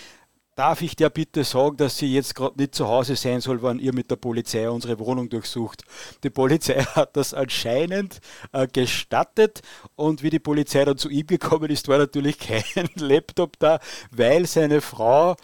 Darf 0.58 0.82
ich 0.82 0.95
dir 0.95 1.12
bitte 1.12 1.43
sagen, 1.43 1.78
dass 1.78 1.99
sie 1.99 2.12
jetzt 2.12 2.34
gerade 2.34 2.58
nicht 2.58 2.74
zu 2.74 2.88
Hause 2.88 3.16
sein 3.16 3.41
soll, 3.41 3.62
wenn 3.62 3.78
ihr 3.78 3.93
mit 3.93 4.10
der 4.10 4.16
Polizei 4.16 4.68
unsere 4.68 4.97
Wohnung 4.97 5.30
durchsucht? 5.30 5.84
Die 6.24 6.32
Polizei 6.32 6.82
hat 6.95 7.16
das 7.16 7.36
anscheinend 7.36 8.22
äh, 8.53 8.66
gestattet 8.66 9.62
und 9.95 10.24
wie 10.24 10.32
die 10.32 10.39
Polizei 10.39 10.84
dann 10.84 10.97
zu 10.97 11.10
ihm 11.10 11.28
gekommen 11.28 11.70
ist, 11.70 11.88
war 11.89 11.99
natürlich 11.99 12.39
kein 12.39 12.64
Laptop 12.95 13.60
da, 13.60 13.80
weil 14.10 14.47
seine 14.47 14.82
Frau 14.82 15.36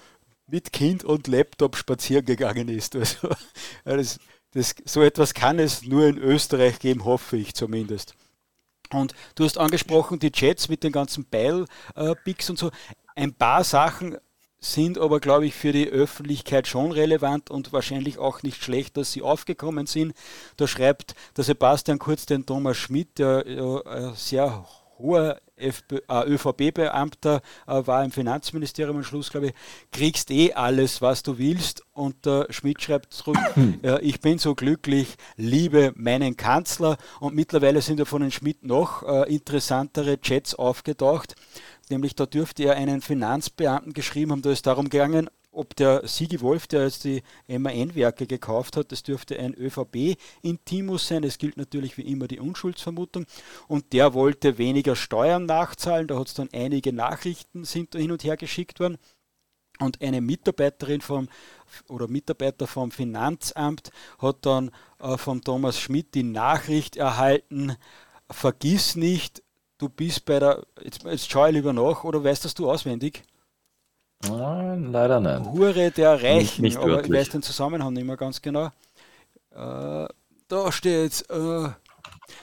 mit 0.47 0.73
Kind 0.73 1.03
und 1.03 1.27
Laptop 1.27 1.75
spazieren 1.75 2.25
gegangen 2.25 2.67
ist. 2.67 2.97
Also, 3.85 4.17
das, 4.53 4.73
das, 4.73 4.75
so 4.83 5.03
etwas 5.03 5.35
kann 5.35 5.59
es 5.59 5.83
nur 5.83 6.07
in 6.07 6.17
Österreich 6.17 6.79
geben, 6.79 7.05
hoffe 7.05 7.37
ich 7.37 7.53
zumindest. 7.53 8.15
Und 8.91 9.13
du 9.35 9.43
hast 9.43 9.59
angesprochen, 9.59 10.17
die 10.17 10.31
Chats 10.31 10.69
mit 10.69 10.83
den 10.83 10.91
ganzen 10.91 11.25
Beil-Pics 11.25 12.49
und 12.49 12.57
so. 12.57 12.71
Ein 13.15 13.35
paar 13.35 13.63
Sachen 13.63 14.17
sind 14.63 14.97
aber, 14.97 15.19
glaube 15.19 15.45
ich, 15.45 15.53
für 15.53 15.71
die 15.71 15.89
Öffentlichkeit 15.89 16.67
schon 16.67 16.91
relevant 16.91 17.49
und 17.49 17.73
wahrscheinlich 17.73 18.17
auch 18.17 18.43
nicht 18.43 18.63
schlecht, 18.63 18.97
dass 18.97 19.11
sie 19.11 19.21
aufgekommen 19.21 19.87
sind. 19.87 20.13
Da 20.57 20.67
schreibt 20.67 21.15
der 21.37 21.43
Sebastian 21.43 21.99
Kurz 21.99 22.25
den 22.25 22.45
Thomas 22.45 22.77
Schmidt, 22.77 23.19
der 23.19 23.45
ja, 23.47 24.13
sehr 24.15 24.65
hoher 24.97 25.41
äh, 25.55 25.71
ÖVP-Beamter 26.09 27.41
äh, 27.67 27.87
war 27.87 28.03
im 28.03 28.11
Finanzministerium 28.11 28.97
am 28.97 29.03
Schluss, 29.03 29.29
glaube 29.29 29.47
ich, 29.47 29.53
kriegst 29.91 30.31
eh 30.31 30.53
alles, 30.53 31.01
was 31.01 31.23
du 31.23 31.37
willst. 31.37 31.83
Und 31.93 32.25
der 32.25 32.47
Schmidt 32.49 32.81
schreibt 32.81 33.13
zurück, 33.13 33.37
äh, 33.83 34.01
ich 34.01 34.19
bin 34.19 34.39
so 34.39 34.55
glücklich, 34.55 35.15
liebe 35.35 35.93
meinen 35.95 36.37
Kanzler. 36.37 36.97
Und 37.19 37.35
mittlerweile 37.35 37.81
sind 37.81 37.99
ja 37.99 38.05
von 38.05 38.21
den 38.21 38.31
Schmidt 38.31 38.63
noch 38.63 39.03
äh, 39.03 39.33
interessantere 39.33 40.19
Chats 40.19 40.55
aufgetaucht. 40.55 41.35
Nämlich 41.89 42.15
da 42.15 42.25
dürfte 42.25 42.63
er 42.63 42.75
einen 42.75 43.01
Finanzbeamten 43.01 43.93
geschrieben 43.93 44.31
haben, 44.31 44.41
da 44.41 44.51
ist 44.51 44.65
darum 44.65 44.89
gegangen, 44.89 45.29
ob 45.53 45.75
der 45.75 46.07
Sigi 46.07 46.41
Wolf, 46.41 46.67
der 46.67 46.83
jetzt 46.83 47.03
die 47.03 47.21
MAN-Werke 47.47 48.25
gekauft 48.25 48.75
hat, 48.75 48.91
das 48.91 49.03
dürfte 49.03 49.37
ein 49.37 49.53
ÖVP-Intimus 49.53 51.07
sein. 51.07 51.23
Es 51.23 51.37
gilt 51.37 51.57
natürlich 51.57 51.95
wie 51.97 52.01
immer 52.11 52.27
die 52.27 52.39
Unschuldsvermutung. 52.39 53.25
Und 53.67 53.93
der 53.93 54.13
wollte 54.15 54.57
weniger 54.57 54.95
Steuern 54.95 55.45
nachzahlen. 55.45 56.07
Da 56.07 56.17
hat 56.17 56.27
es 56.27 56.33
dann 56.33 56.49
einige 56.53 56.91
Nachrichten 56.91 57.65
sind 57.65 57.93
hin 57.95 58.11
und 58.11 58.23
her 58.23 58.35
geschickt 58.35 58.79
worden. 58.79 58.97
Und 59.79 60.01
eine 60.01 60.21
Mitarbeiterin 60.21 61.01
vom 61.01 61.29
oder 61.87 62.07
Mitarbeiter 62.07 62.67
vom 62.67 62.91
Finanzamt 62.91 63.91
hat 64.19 64.45
dann 64.45 64.71
äh, 64.99 65.17
vom 65.17 65.41
Thomas 65.41 65.79
Schmidt 65.79 66.13
die 66.13 66.23
Nachricht 66.23 66.95
erhalten, 66.95 67.75
vergiss 68.29 68.95
nicht, 68.95 69.42
du 69.83 69.89
bist 69.89 70.23
bei 70.23 70.39
der, 70.39 70.63
jetzt, 70.81 71.03
jetzt 71.03 71.29
schaue 71.29 71.49
ich 71.49 71.55
lieber 71.55 71.73
nach, 71.73 72.05
oder 72.05 72.23
weißt 72.23 72.45
das 72.45 72.53
du 72.53 72.71
auswendig? 72.71 73.23
Nein, 74.25 74.93
leider 74.93 75.19
nein. 75.19 75.51
Hure 75.51 75.91
der 75.91 76.23
Reichen, 76.23 76.61
nicht, 76.61 76.77
nicht 76.77 76.77
aber 76.77 77.03
ich 77.03 77.11
weiß 77.11 77.29
den 77.29 77.41
Zusammenhang 77.41 77.91
nicht 77.91 78.05
mehr 78.05 78.15
ganz 78.15 78.41
genau. 78.41 78.67
Äh, 79.51 80.07
da 80.47 80.71
steht, 80.71 81.29
äh, 81.29 81.67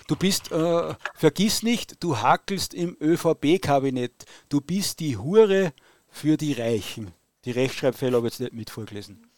du 0.07 0.17
bist, 0.19 0.53
äh, 0.53 0.95
vergiss 1.15 1.63
nicht, 1.63 2.03
du 2.05 2.19
hackelst 2.19 2.75
im 2.75 2.95
ÖVP-Kabinett, 3.01 4.27
du 4.51 4.61
bist 4.61 5.01
die 5.01 5.17
Hure 5.17 5.73
für 6.09 6.37
die 6.37 6.53
Reichen. 6.53 7.13
Die 7.47 7.53
Rechtschreibfehler 7.53 8.19
habe 8.19 8.27
ich 8.27 8.35
jetzt 8.35 8.41
nicht 8.41 8.53
mit 8.53 8.69
vorgelesen. 8.69 9.30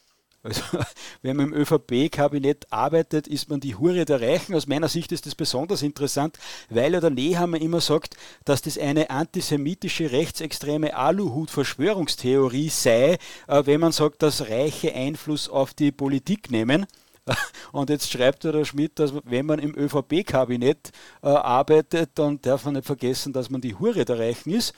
Also, 0.43 0.63
wenn 1.23 1.37
man 1.37 1.53
im 1.53 1.55
ÖVP-Kabinett 1.55 2.67
arbeitet, 2.71 3.29
ist 3.29 3.49
man 3.49 3.61
die 3.61 3.77
Hure 3.77 4.05
der 4.05 4.21
Reichen. 4.21 4.55
Aus 4.55 4.67
meiner 4.67 4.89
Sicht 4.89 5.13
ist 5.13 5.27
das 5.27 5.35
besonders 5.35 5.83
interessant, 5.83 6.39
weil 6.69 6.93
ja 6.93 7.01
der 7.01 7.11
Nehammer 7.11 7.61
immer 7.61 7.81
sagt, 7.81 8.17
dass 8.45 8.63
das 8.63 8.77
eine 8.77 9.11
antisemitische, 9.11 10.11
rechtsextreme 10.11 10.97
Aluhut-Verschwörungstheorie 10.97 12.71
sei, 12.71 13.19
äh, 13.47 13.63
wenn 13.65 13.81
man 13.81 13.93
sagt, 13.93 14.23
dass 14.23 14.49
Reiche 14.49 14.95
Einfluss 14.95 15.49
auf 15.49 15.75
die 15.75 15.93
Politik 15.93 16.51
nehmen. 16.51 16.87
Und 17.73 17.91
jetzt 17.91 18.11
schreibt 18.11 18.43
der 18.43 18.65
Schmidt, 18.65 18.99
dass 18.99 19.13
wenn 19.25 19.47
man 19.47 19.61
im 19.61 19.77
ÖVP-Kabinett 19.77 20.91
äh, 21.23 21.29
arbeitet, 21.29 22.11
dann 22.15 22.41
darf 22.41 22.65
man 22.65 22.75
nicht 22.75 22.87
vergessen, 22.87 23.33
dass 23.33 23.49
man 23.49 23.61
die 23.61 23.77
Hure 23.77 24.05
der 24.05 24.19
Reichen 24.19 24.53
ist. 24.53 24.75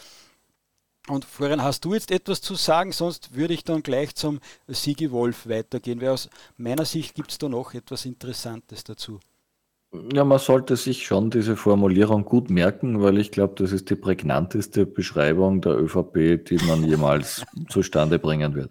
Und 1.08 1.26
Florian, 1.26 1.62
hast 1.62 1.84
du 1.84 1.92
jetzt 1.92 2.10
etwas 2.10 2.40
zu 2.40 2.54
sagen? 2.54 2.90
Sonst 2.92 3.34
würde 3.34 3.52
ich 3.52 3.62
dann 3.62 3.82
gleich 3.82 4.14
zum 4.14 4.40
Sigi 4.68 5.10
Wolf 5.10 5.46
weitergehen, 5.46 6.00
weil 6.00 6.08
aus 6.08 6.30
meiner 6.56 6.86
Sicht 6.86 7.14
gibt 7.14 7.30
es 7.30 7.38
da 7.38 7.48
noch 7.48 7.74
etwas 7.74 8.06
Interessantes 8.06 8.84
dazu. 8.84 9.20
Ja, 10.12 10.24
man 10.24 10.38
sollte 10.38 10.76
sich 10.76 11.06
schon 11.06 11.30
diese 11.30 11.56
Formulierung 11.56 12.24
gut 12.24 12.50
merken, 12.50 13.02
weil 13.02 13.18
ich 13.18 13.30
glaube, 13.30 13.54
das 13.56 13.70
ist 13.70 13.90
die 13.90 13.96
prägnanteste 13.96 14.86
Beschreibung 14.86 15.60
der 15.60 15.78
ÖVP, 15.78 16.44
die 16.48 16.58
man 16.66 16.82
jemals 16.84 17.44
zustande 17.68 18.18
bringen 18.18 18.54
wird. 18.54 18.70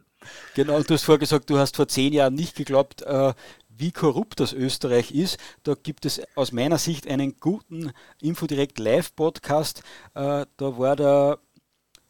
Genau, 0.56 0.82
du 0.82 0.94
hast 0.94 1.04
vorher 1.04 1.20
gesagt, 1.20 1.50
du 1.50 1.58
hast 1.58 1.76
vor 1.76 1.88
zehn 1.88 2.14
Jahren 2.14 2.34
nicht 2.34 2.56
geglaubt, 2.56 3.04
äh, 3.04 3.34
wie 3.70 3.92
korrupt 3.92 4.40
das 4.40 4.54
Österreich 4.54 5.12
ist. 5.12 5.38
Da 5.64 5.76
gibt 5.76 6.06
es 6.06 6.22
aus 6.36 6.52
meiner 6.52 6.78
Sicht 6.78 7.08
einen 7.08 7.40
guten 7.40 7.92
Infodirect 8.22 8.80
Live-Podcast. 8.80 9.84
Äh, 10.16 10.46
da 10.58 10.78
war 10.78 10.96
der 10.96 11.40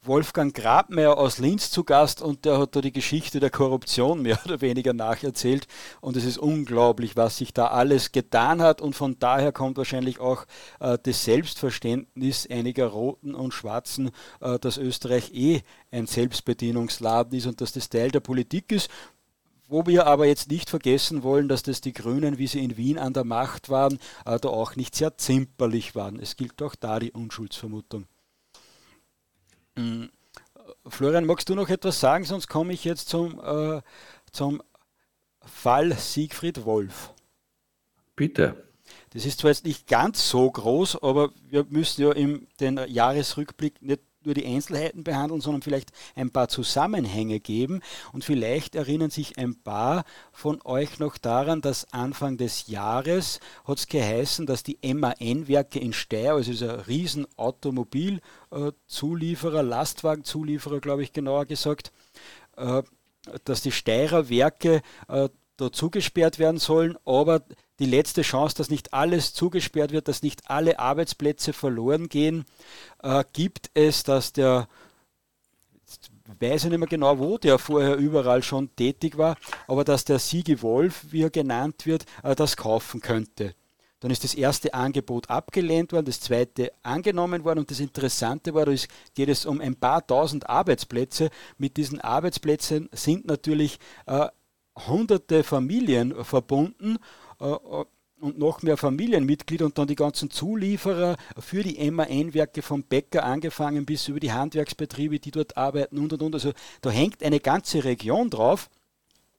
Wolfgang 0.06 0.54
Grabmeier 0.54 1.18
aus 1.18 1.38
Linz 1.38 1.72
zu 1.72 1.86
Gast 1.86 2.22
und 2.22 2.44
der 2.44 2.60
hat 2.60 2.76
da 2.76 2.82
die 2.82 2.92
Geschichte 2.92 3.40
der 3.40 3.50
Korruption 3.50 4.22
mehr 4.22 4.38
oder 4.44 4.60
weniger 4.60 4.92
nacherzählt. 4.92 5.66
Und 6.02 6.18
es 6.18 6.26
ist 6.26 6.38
unglaublich, 6.38 7.16
was 7.16 7.38
sich 7.38 7.54
da 7.54 7.68
alles 7.68 8.12
getan 8.12 8.62
hat. 8.62 8.82
Und 8.82 8.96
von 8.96 9.18
daher 9.20 9.54
kommt 9.54 9.78
wahrscheinlich 9.78 10.20
auch 10.20 10.46
äh, 10.82 10.98
das 11.02 11.24
Selbstverständnis 11.24 12.48
einiger 12.50 12.88
Roten 12.88 13.34
und 13.34 13.54
Schwarzen, 13.54 14.12
äh, 14.42 14.60
dass 14.60 14.78
Österreich 14.78 15.34
eh 15.34 15.62
ein 15.90 16.06
Selbstbedienungsladen 16.06 17.38
ist 17.38 17.46
und 17.46 17.62
dass 17.62 17.72
das 17.72 17.88
Teil 17.88 18.12
der 18.12 18.20
Politik 18.20 18.74
ist. 18.74 18.90
Wo 19.70 19.86
wir 19.86 20.06
aber 20.06 20.26
jetzt 20.26 20.52
nicht 20.52 20.70
vergessen 20.70 21.24
wollen, 21.24 21.48
dass 21.48 21.64
das 21.64 21.80
die 21.80 21.94
Grünen, 21.94 22.38
wie 22.38 22.48
sie 22.48 22.62
in 22.64 22.76
Wien 22.76 23.00
an 23.00 23.14
der 23.14 23.24
Macht 23.24 23.70
waren, 23.70 24.00
äh, 24.26 24.38
da 24.38 24.50
auch 24.50 24.76
nicht 24.76 24.96
sehr 24.96 25.18
zimperlich 25.18 25.96
waren. 25.96 26.20
Es 26.20 26.36
gilt 26.36 26.62
auch 26.62 26.76
da 26.76 27.00
die 27.00 27.12
Unschuldsvermutung. 27.12 28.06
Mhm. 29.76 30.10
Florian, 30.88 31.26
magst 31.26 31.50
du 31.50 31.56
noch 31.56 31.70
etwas 31.70 32.00
sagen? 32.00 32.26
Sonst 32.26 32.48
komme 32.48 32.74
ich 32.74 32.84
jetzt 32.84 33.10
zum, 33.10 33.40
äh, 33.40 33.82
zum 34.32 34.62
Fall 35.42 35.94
Siegfried 35.94 36.66
Wolf. 36.66 37.14
Bitte. 38.16 38.68
Das 39.12 39.26
ist 39.26 39.40
zwar 39.40 39.52
jetzt 39.52 39.66
nicht 39.66 39.88
ganz 39.88 40.30
so 40.30 40.50
groß, 40.50 41.02
aber 41.02 41.32
wir 41.50 41.66
müssen 41.70 42.02
ja 42.02 42.12
im 42.12 42.48
den 42.60 42.80
Jahresrückblick 42.88 43.82
nicht 43.82 44.02
nur 44.26 44.36
die 44.36 44.46
Einzelheiten 44.46 45.04
behandeln, 45.04 45.42
sondern 45.42 45.62
vielleicht 45.62 45.92
ein 46.16 46.32
paar 46.32 46.48
Zusammenhänge 46.48 47.40
geben. 47.40 47.82
Und 48.12 48.24
vielleicht 48.24 48.76
erinnern 48.76 49.10
sich 49.10 49.38
ein 49.38 49.56
paar 49.56 50.04
von 50.32 50.62
euch 50.64 51.00
noch 51.00 51.18
daran, 51.18 51.62
dass 51.62 51.92
Anfang 51.94 52.38
des 52.38 52.68
Jahres 52.68 53.40
hat 53.66 53.80
es 53.80 53.88
geheißen, 53.88 54.46
dass 54.46 54.64
die 54.64 54.78
MAN-Werke 54.84 55.80
in 55.80 55.94
Steyr, 55.94 56.34
also 56.34 56.52
dieser 56.52 56.88
riesen 56.88 57.26
Automobilzulieferer, 57.38 59.64
Lastwagenzulieferer, 59.64 60.80
glaube 60.80 61.04
ich 61.04 61.14
genauer 61.14 61.46
gesagt, 61.46 61.92
äh, 62.58 62.84
dass 63.46 63.62
die 63.62 63.72
Steirer 63.72 64.28
Werke 64.30 64.82
äh, 65.08 65.30
da 65.58 65.72
zugesperrt 65.72 66.40
werden 66.40 66.58
sollen, 66.58 66.98
aber 67.06 67.44
die 67.80 67.86
letzte 67.86 68.22
Chance, 68.22 68.56
dass 68.56 68.70
nicht 68.70 68.94
alles 68.94 69.34
zugesperrt 69.34 69.92
wird, 69.92 70.08
dass 70.08 70.22
nicht 70.22 70.50
alle 70.50 70.80
Arbeitsplätze 70.80 71.54
verloren 71.54 72.08
gehen, 72.08 72.46
äh, 73.02 73.24
gibt 73.34 73.72
es, 73.74 74.04
dass 74.04 74.32
der, 74.34 74.68
weiß 76.40 76.66
ich 76.66 76.70
nicht 76.70 76.80
mehr 76.80 76.88
genau, 76.88 77.18
wo 77.18 77.38
der 77.38 77.58
vorher 77.58 77.96
überall 77.96 78.44
schon 78.44 78.76
tätig 78.76 79.18
war, 79.18 79.38
aber 79.68 79.84
dass 79.84 80.06
der 80.06 80.20
Siege 80.20 80.62
Wolf, 80.62 81.06
wie 81.10 81.24
er 81.24 81.30
genannt 81.30 81.86
wird, 81.86 82.06
äh, 82.22 82.36
das 82.36 82.58
kaufen 82.58 83.02
könnte. 83.02 83.56
dann 84.00 84.12
ist 84.12 84.26
das 84.26 84.36
erste 84.36 84.74
Angebot 84.74 85.30
abgelehnt 85.30 85.94
worden, 85.94 86.06
das 86.06 86.20
zweite 86.20 86.74
angenommen 86.84 87.46
worden 87.46 87.60
und 87.60 87.72
das 87.72 87.80
Interessante 87.80 88.54
war, 88.54 88.68
es 88.68 88.90
geht 89.16 89.30
es 89.30 89.46
um 89.46 89.62
ein 89.62 89.78
paar 89.78 90.06
tausend 90.06 90.50
Arbeitsplätze. 90.50 91.30
Mit 91.58 91.78
diesen 91.78 92.02
Arbeitsplätzen 92.02 92.90
sind 92.92 93.26
natürlich 93.26 93.80
äh, 94.06 94.28
hunderte 94.76 95.44
Familien 95.44 96.24
verbunden. 96.26 96.98
Äh, 97.44 97.86
und 98.20 98.40
noch 98.40 98.62
mehr 98.62 98.78
Familienmitglieder 98.78 99.66
und 99.66 99.78
dann 99.78 99.88
die 99.88 99.96
ganzen 99.96 100.32
Zulieferer 100.32 101.18
für 101.38 101.62
die 101.62 101.92
MAN-Werke 101.92 102.62
vom 102.62 102.84
Bäcker 102.84 103.26
angefangen 103.26 103.86
bis 103.86 104.08
über 104.08 104.22
die 104.22 104.32
Handwerksbetriebe, 104.32 105.20
die 105.20 105.32
dort 105.32 105.58
arbeiten 105.58 105.98
und 105.98 106.14
und 106.14 106.22
und. 106.22 106.34
Also 106.34 106.54
da 106.80 106.90
hängt 106.90 107.22
eine 107.22 107.42
ganze 107.42 107.84
Region 107.84 108.30
drauf. 108.30 108.70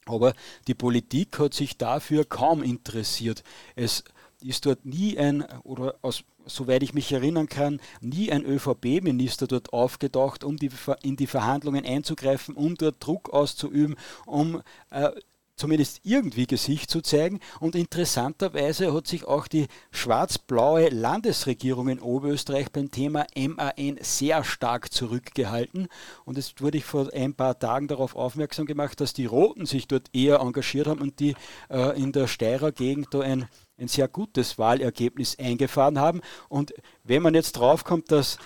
Aber 0.05 0.35
die 0.69 0.75
Politik 0.75 1.39
hat 1.39 1.55
sich 1.55 1.79
dafür 1.79 2.27
kaum 2.27 2.63
interessiert. 2.63 3.43
Es 3.75 4.05
ist 4.43 4.67
dort 4.67 4.85
nie 4.85 5.17
ein, 5.17 5.43
oder 5.63 5.95
aus, 6.03 6.25
soweit 6.45 6.83
ich 6.83 6.93
mich 6.93 7.11
erinnern 7.11 7.49
kann, 7.49 7.81
nie 8.03 8.31
ein 8.31 8.45
ÖVP-Minister 8.45 9.47
dort 9.47 9.73
aufgetaucht, 9.73 10.45
um 10.45 10.59
die, 10.59 10.71
in 11.03 11.17
die 11.17 11.27
Verhandlungen 11.27 11.87
einzugreifen, 11.87 12.55
um 12.55 12.75
dort 12.75 12.97
Druck 13.01 13.31
auszuüben, 13.31 13.97
um 14.27 14.61
äh, 14.91 15.11
zumindest 15.57 16.01
irgendwie 16.03 16.47
Gesicht 16.47 16.91
zu 16.91 17.01
zeigen. 17.01 17.41
Und 17.61 17.75
interessanterweise 17.75 18.93
hat 18.93 19.07
sich 19.07 19.25
auch 19.25 19.47
die 19.47 19.67
schwarz-blaue 19.91 20.89
Landesregierung 20.89 21.89
in 21.89 22.01
Oberösterreich 22.01 22.71
beim 22.73 22.91
Thema 22.91 23.27
MAN 23.37 23.99
sehr 24.01 24.45
stark 24.45 24.93
zurückgehalten. 24.93 25.89
Und 26.25 26.39
es 26.39 26.55
wurde 26.59 26.79
ich 26.79 26.85
vor 26.85 27.13
ein 27.13 27.35
paar 27.35 27.59
Tagen 27.59 27.89
darauf 27.89 28.17
aufmerksam 28.17 28.67
gemacht, 28.67 29.01
dass 29.01 29.13
die 29.13 29.27
Roten 29.27 29.67
sich 29.67 29.87
dort 29.89 30.09
eher 30.13 30.41
engagiert 30.41 30.87
haben 30.87 31.01
und 31.01 31.21
die 31.21 31.35
äh, 31.71 32.01
in 32.01 32.13
der 32.13 32.27
Steirer 32.27 32.73
Gegend 32.73 33.09
da 33.13 33.21
ein 33.21 33.49
ein 33.77 33.89
sehr 33.89 34.07
gutes 34.07 34.59
Wahlergebnis 34.59 35.39
eingefahren 35.39 35.99
haben. 35.99 36.21
Und 36.49 36.73
wenn 37.03 37.23
man 37.23 37.35
jetzt 37.35 37.53
draufkommt, 37.53 38.13
dass, 38.13 38.39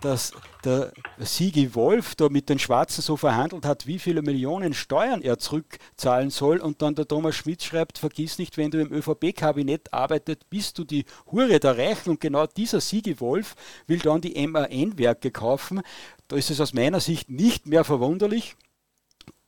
dass 0.00 0.32
der 0.64 0.92
Sigi 1.18 1.74
Wolf 1.74 2.14
da 2.14 2.28
mit 2.28 2.48
den 2.48 2.58
Schwarzen 2.58 3.02
so 3.02 3.16
verhandelt 3.16 3.66
hat, 3.66 3.86
wie 3.86 3.98
viele 3.98 4.22
Millionen 4.22 4.72
Steuern 4.72 5.20
er 5.20 5.38
zurückzahlen 5.38 6.30
soll 6.30 6.58
und 6.58 6.80
dann 6.80 6.94
der 6.94 7.06
Thomas 7.06 7.36
Schmidt 7.36 7.62
schreibt, 7.62 7.98
vergiss 7.98 8.38
nicht, 8.38 8.56
wenn 8.56 8.70
du 8.70 8.80
im 8.80 8.92
ÖVP-Kabinett 8.92 9.92
arbeitet, 9.92 10.48
bist 10.48 10.78
du 10.78 10.84
die 10.84 11.04
Hure 11.30 11.60
der 11.60 11.76
Reichen 11.76 12.10
und 12.10 12.20
genau 12.20 12.46
dieser 12.46 12.80
Sigi 12.80 13.20
Wolf 13.20 13.54
will 13.86 13.98
dann 13.98 14.20
die 14.22 14.46
MAN-Werke 14.46 15.30
kaufen. 15.30 15.82
Da 16.28 16.36
ist 16.36 16.50
es 16.50 16.60
aus 16.60 16.72
meiner 16.72 17.00
Sicht 17.00 17.28
nicht 17.28 17.66
mehr 17.66 17.84
verwunderlich, 17.84 18.56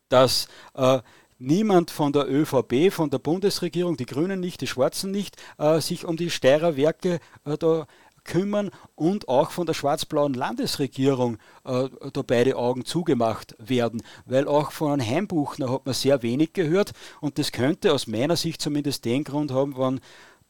dass 0.09 0.49
äh, 0.75 1.01
niemand 1.43 1.91
von 1.91 2.13
der 2.13 2.31
ÖVP, 2.31 2.93
von 2.93 3.11
der 3.11 3.19
Bundesregierung, 3.19 3.97
die 3.97 4.07
Grünen 4.07 4.41
nicht, 4.41 4.61
die 4.61 4.67
Schwarzen 4.67 5.11
nicht, 5.11 5.37
äh, 5.59 5.81
sich 5.81 6.05
um 6.05 6.17
die 6.17 6.31
Steirer 6.31 6.77
Werke 6.77 7.21
äh, 7.45 7.59
da 7.59 7.87
kümmern 8.25 8.71
und 8.95 9.29
auch 9.29 9.51
von 9.51 9.67
der 9.67 9.75
schwarz-blauen 9.75 10.35
Landesregierung 10.35 11.39
äh, 11.65 11.89
da 12.13 12.23
beide 12.23 12.57
Augen 12.57 12.85
zugemacht 12.85 13.57
werden. 13.59 14.03
Weil 14.27 14.47
auch 14.47 14.71
von 14.71 14.93
einem 14.93 15.07
Heimbuchner 15.07 15.71
hat 15.71 15.87
man 15.87 15.95
sehr 15.95 16.23
wenig 16.23 16.53
gehört 16.53 16.93
und 17.21 17.39
das 17.39 17.53
könnte 17.53 17.93
aus 17.93 18.07
meiner 18.07 18.37
Sicht 18.37 18.63
zumindest 18.63 19.05
den 19.05 19.25
Grund 19.25 19.51
haben, 19.51 19.77
wenn 19.77 20.01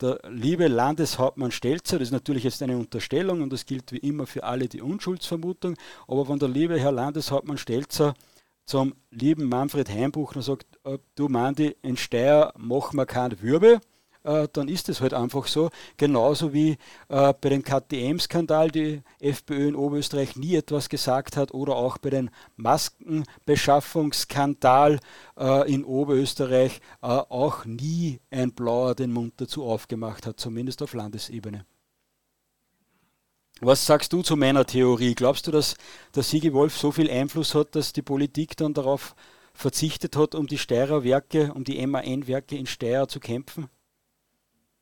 der 0.01 0.21
liebe 0.29 0.69
Landeshauptmann 0.69 1.53
Stelzer, 1.53 1.99
das 1.99 2.09
ist 2.09 2.13
natürlich 2.13 2.45
jetzt 2.45 2.63
eine 2.63 2.77
Unterstellung 2.77 3.41
und 3.41 3.53
das 3.53 3.67
gilt 3.67 3.93
wie 3.93 3.99
immer 3.99 4.27
für 4.27 4.43
alle 4.45 4.69
die 4.69 4.83
Unschuldsvermutung, 4.83 5.77
aber 6.09 6.29
wenn 6.29 6.41
der 6.41 6.49
liebe 6.49 6.79
Herr 6.79 6.93
Landeshauptmann 6.93 7.57
Stelzer 7.59 8.15
zum 8.65 8.95
lieben 9.11 9.49
Manfred 9.49 9.91
Heimbuchner 9.91 10.43
sagt, 10.43 10.67
äh, 10.85 10.99
du 11.15 11.29
Mandi, 11.29 11.77
in 11.83 11.97
Steyr 11.97 12.53
machen 12.57 12.97
wir 12.97 13.07
keinen 13.07 13.41
Wirbel, 13.43 13.81
äh, 14.25 14.47
dann 14.53 14.69
ist 14.69 14.89
es 14.89 15.01
halt 15.01 15.15
einfach 15.15 15.49
so. 15.49 15.71
Genauso 15.97 16.53
wie 16.53 16.77
äh, 17.09 17.35
bei 17.41 17.49
dem 17.49 17.65
KTM-Skandal 17.65 18.71
die 18.71 19.03
FPÖ 19.21 19.67
in 19.69 19.75
Oberösterreich 19.75 20.37
nie 20.37 20.55
etwas 20.55 20.89
gesagt 20.89 21.37
hat 21.37 21.53
oder 21.53 21.75
auch 21.77 21.99
bei 21.99 22.11
dem 22.11 22.31
Maskenbeschaffungsskandal 22.57 25.01
in 25.67 25.85
Oberösterreich 25.85 26.81
auch 27.01 27.65
nie 27.65 28.21
ein 28.31 28.53
Blauer 28.53 28.95
den 28.95 29.13
Mund 29.13 29.33
dazu 29.39 29.65
aufgemacht 29.65 30.25
hat, 30.27 30.39
zumindest 30.39 30.83
auf 30.83 30.95
Landesebene. 30.95 31.65
Was 33.65 33.87
sagst 33.87 34.13
du 34.13 34.23
zu 34.23 34.35
meiner 34.37 34.67
Theorie? 34.67 35.15
Glaubst 35.15 35.47
du, 35.47 35.53
dass 35.53 35.77
der 36.17 36.25
Sigi 36.25 36.53
Wolf 36.53 36.77
so 36.77 36.91
viel 36.91 37.09
Einfluss 37.09 37.55
hat, 37.55 37.77
dass 37.77 37.93
die 37.93 38.03
Politik 38.03 38.57
dann 38.57 38.75
darauf 38.75 39.15
verzichtet 39.55 40.17
hat, 40.17 40.35
um 40.35 40.49
die 40.49 40.59
Steirer 40.59 41.05
Werke, 41.05 41.53
um 41.55 41.63
die 41.63 41.87
MAN-Werke 41.87 42.57
in 42.57 42.67
Steyr 42.67 43.07
zu 43.07 43.21
kämpfen? 43.21 43.69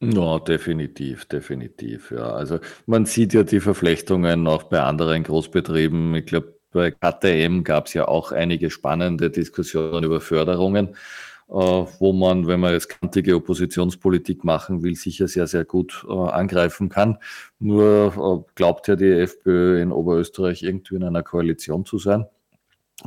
Ja, 0.03 0.39
definitiv, 0.39 1.27
definitiv. 1.27 2.11
Ja, 2.11 2.33
also 2.33 2.59
man 2.87 3.05
sieht 3.05 3.35
ja 3.35 3.43
die 3.43 3.61
Verflechtungen 3.61 4.47
auch 4.47 4.63
bei 4.63 4.81
anderen 4.81 5.25
Großbetrieben. 5.25 6.15
Ich 6.15 6.25
glaube, 6.25 6.59
bei 6.73 6.91
KTM 6.91 7.65
gab 7.65 7.89
es 7.89 7.93
ja 7.93 8.09
auch 8.09 8.33
einige 8.33 8.71
spannende 8.71 9.29
Diskussionen 9.29 10.05
über 10.05 10.23
Förderungen. 10.23 10.97
Äh, 11.51 11.87
wo 11.99 12.13
man, 12.13 12.47
wenn 12.47 12.61
man 12.61 12.73
jetzt 12.73 12.89
kantige 12.89 13.35
Oppositionspolitik 13.35 14.45
machen 14.45 14.85
will, 14.85 14.95
sicher 14.95 15.27
sehr, 15.27 15.49
sehr 15.49 15.65
gut 15.65 16.07
äh, 16.09 16.13
angreifen 16.13 16.89
kann. 16.89 17.19
Nur 17.59 18.45
äh, 18.47 18.53
glaubt 18.55 18.87
ja 18.87 18.95
die 18.95 19.11
FPÖ 19.11 19.83
in 19.83 19.91
Oberösterreich 19.91 20.63
irgendwie 20.63 20.95
in 20.95 21.03
einer 21.03 21.25
Koalition 21.25 21.85
zu 21.85 21.99
sein. 21.99 22.27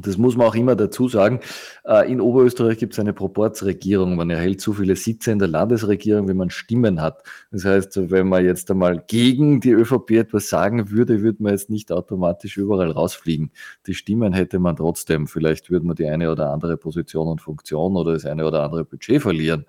Das 0.01 0.17
muss 0.17 0.35
man 0.35 0.47
auch 0.47 0.55
immer 0.55 0.75
dazu 0.75 1.07
sagen. 1.07 1.39
Äh, 1.85 2.11
in 2.11 2.19
Oberösterreich 2.19 2.79
gibt 2.79 2.93
es 2.93 2.99
eine 2.99 3.13
Proportsregierung. 3.13 4.15
Man 4.15 4.31
erhält 4.31 4.59
so 4.59 4.73
viele 4.73 4.95
Sitze 4.95 5.31
in 5.31 5.37
der 5.37 5.47
Landesregierung, 5.47 6.27
wie 6.27 6.33
man 6.33 6.49
Stimmen 6.49 6.99
hat. 6.99 7.21
Das 7.51 7.63
heißt, 7.63 8.09
wenn 8.09 8.27
man 8.27 8.43
jetzt 8.43 8.71
einmal 8.71 9.03
gegen 9.05 9.61
die 9.61 9.71
ÖVP 9.71 10.11
etwas 10.11 10.49
sagen 10.49 10.89
würde, 10.89 11.21
würde 11.21 11.43
man 11.43 11.51
jetzt 11.51 11.69
nicht 11.69 11.91
automatisch 11.91 12.57
überall 12.57 12.89
rausfliegen. 12.89 13.51
Die 13.85 13.93
Stimmen 13.93 14.33
hätte 14.33 14.57
man 14.57 14.75
trotzdem. 14.75 15.27
Vielleicht 15.27 15.69
würde 15.69 15.85
man 15.85 15.95
die 15.95 16.07
eine 16.07 16.31
oder 16.31 16.49
andere 16.49 16.75
Position 16.75 17.27
und 17.27 17.41
Funktion 17.41 17.95
oder 17.95 18.13
das 18.13 18.25
eine 18.25 18.47
oder 18.47 18.63
andere 18.63 18.85
Budget 18.85 19.21
verlieren. 19.21 19.65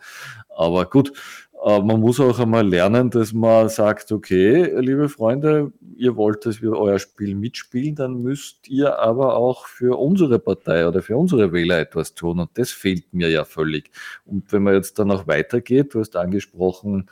Aber 0.48 0.86
gut, 0.86 1.12
man 1.64 1.98
muss 2.00 2.20
auch 2.20 2.38
einmal 2.38 2.68
lernen, 2.68 3.08
dass 3.08 3.32
man 3.32 3.70
sagt, 3.70 4.12
okay, 4.12 4.78
liebe 4.80 5.08
Freunde, 5.08 5.72
ihr 5.96 6.14
wollt, 6.14 6.44
dass 6.44 6.60
wir 6.60 6.72
euer 6.72 6.98
Spiel 6.98 7.34
mitspielen, 7.34 7.94
dann 7.94 8.22
müsst 8.22 8.68
ihr 8.68 8.98
aber 8.98 9.34
auch 9.36 9.66
für 9.66 9.98
unsere 9.98 10.38
Partei 10.38 10.86
oder 10.86 11.00
für 11.00 11.16
unsere 11.16 11.52
Wähler 11.52 11.78
etwas 11.78 12.14
tun. 12.14 12.40
Und 12.40 12.50
das 12.54 12.70
fehlt 12.70 13.14
mir 13.14 13.30
ja 13.30 13.46
völlig. 13.46 13.90
Und 14.26 14.52
wenn 14.52 14.62
man 14.62 14.74
jetzt 14.74 14.98
dann 14.98 15.10
auch 15.10 15.26
weitergeht, 15.26 15.94
du 15.94 16.00
hast 16.00 16.16
angesprochen, 16.16 17.08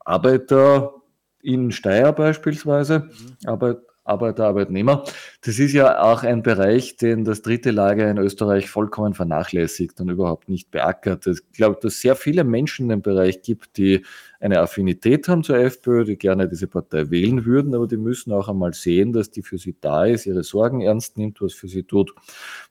Arbeiter 0.00 0.92
in 1.40 1.70
Steyr 1.70 2.12
beispielsweise, 2.12 3.08
mhm. 3.08 3.48
Arbeit, 3.48 3.78
Arbeiter, 4.06 4.46
Arbeitnehmer. 4.46 5.04
Das 5.42 5.58
ist 5.58 5.72
ja 5.72 6.00
auch 6.00 6.22
ein 6.22 6.42
Bereich, 6.42 6.96
den 6.96 7.24
das 7.24 7.42
dritte 7.42 7.70
Lager 7.70 8.10
in 8.10 8.18
Österreich 8.18 8.70
vollkommen 8.70 9.14
vernachlässigt 9.14 10.00
und 10.00 10.08
überhaupt 10.08 10.48
nicht 10.48 10.70
beackert. 10.70 11.26
Ich 11.26 11.40
glaube, 11.52 11.78
dass 11.82 11.94
es 11.94 12.00
sehr 12.00 12.16
viele 12.16 12.44
Menschen 12.44 12.84
in 12.84 12.90
dem 12.90 13.02
Bereich 13.02 13.42
gibt, 13.42 13.76
die 13.76 14.04
eine 14.38 14.60
Affinität 14.60 15.28
haben 15.28 15.42
zur 15.42 15.58
FPÖ, 15.58 16.04
die 16.04 16.16
gerne 16.16 16.48
diese 16.48 16.66
Partei 16.68 17.10
wählen 17.10 17.44
würden, 17.44 17.74
aber 17.74 17.86
die 17.86 17.96
müssen 17.96 18.32
auch 18.32 18.48
einmal 18.48 18.74
sehen, 18.74 19.12
dass 19.12 19.30
die 19.30 19.42
für 19.42 19.58
sie 19.58 19.76
da 19.80 20.04
ist, 20.04 20.26
ihre 20.26 20.44
Sorgen 20.44 20.82
ernst 20.82 21.18
nimmt, 21.18 21.40
was 21.40 21.54
für 21.54 21.68
sie 21.68 21.82
tut. 21.82 22.14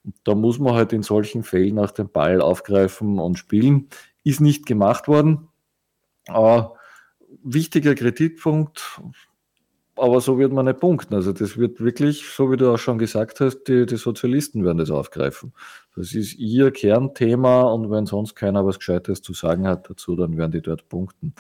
Und 0.04 0.16
da 0.24 0.36
muss 0.36 0.60
man 0.60 0.76
halt 0.76 0.94
in 0.94 1.04
solchen 1.04 1.44
Fällen 1.44 1.80
auch 1.80 1.92
den 1.92 2.10
Ball 2.10 2.42
aufgreifen 2.42 3.20
und 3.20 3.38
spielen. 3.38 3.90
Ist 4.24 4.42
nicht 4.42 4.66
gemacht 4.66 5.08
worden. 5.08 5.50
Aber 6.28 6.76
wichtiger 7.44 7.96
Kritikpunkt, 7.96 9.02
aber 9.98 10.20
so 10.20 10.38
wird 10.38 10.52
man 10.52 10.66
nicht 10.66 10.80
punkten. 10.80 11.16
Also 11.16 11.32
das 11.32 11.58
wird 11.58 11.80
wirklich, 11.80 12.28
so 12.28 12.52
wie 12.52 12.58
du 12.58 12.74
auch 12.74 12.78
schon 12.78 12.98
gesagt 12.98 13.40
hast, 13.40 13.64
die, 13.64 13.86
die 13.86 13.96
Sozialisten 13.96 14.66
werden 14.66 14.78
das 14.78 14.92
aufgreifen. 14.92 15.54
Das 15.96 16.14
ist 16.14 16.36
ihr 16.36 16.72
Kernthema 16.72 17.62
und 17.62 17.90
wenn 17.90 18.06
sonst 18.06 18.36
keiner 18.36 18.66
was 18.66 18.80
Gescheites 18.80 19.22
zu 19.22 19.34
sagen 19.34 19.66
hat 19.66 19.90
dazu, 19.90 20.18
dann 20.18 20.38
werden 20.38 20.52
die 20.52 20.62
dort 20.62 20.90
punkten. 20.90 21.34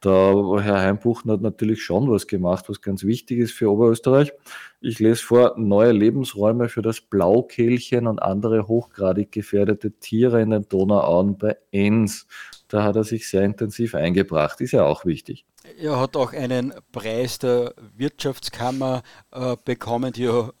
Da 0.00 0.34
Herr 0.60 0.80
Heimbuchen 0.80 1.30
hat 1.30 1.42
natürlich 1.42 1.84
schon 1.84 2.10
was 2.10 2.26
gemacht, 2.26 2.68
was 2.68 2.80
ganz 2.80 3.04
wichtig 3.04 3.38
ist 3.38 3.52
für 3.52 3.70
Oberösterreich. 3.70 4.32
Ich 4.80 4.98
lese 4.98 5.22
vor, 5.22 5.54
neue 5.56 5.92
Lebensräume 5.92 6.68
für 6.68 6.82
das 6.82 7.00
Blaukehlchen 7.00 8.08
und 8.08 8.20
andere 8.20 8.66
hochgradig 8.66 9.30
gefährdete 9.30 9.92
Tiere 9.92 10.42
in 10.42 10.50
den 10.50 10.68
Donauauen 10.68 11.38
bei 11.38 11.56
Enns. 11.70 12.26
Da 12.70 12.84
hat 12.84 12.94
er 12.94 13.02
sich 13.02 13.28
sehr 13.28 13.42
intensiv 13.42 13.96
eingebracht. 13.96 14.60
Ist 14.60 14.72
ja 14.72 14.84
auch 14.84 15.04
wichtig. 15.04 15.44
Er 15.78 15.98
hat 15.98 16.16
auch 16.16 16.32
einen 16.32 16.72
Preis 16.92 17.40
der 17.40 17.74
Wirtschaftskammer 17.96 19.02
äh, 19.32 19.56
bekommen, 19.64 20.12
die 20.12 20.22
ja 20.22 20.52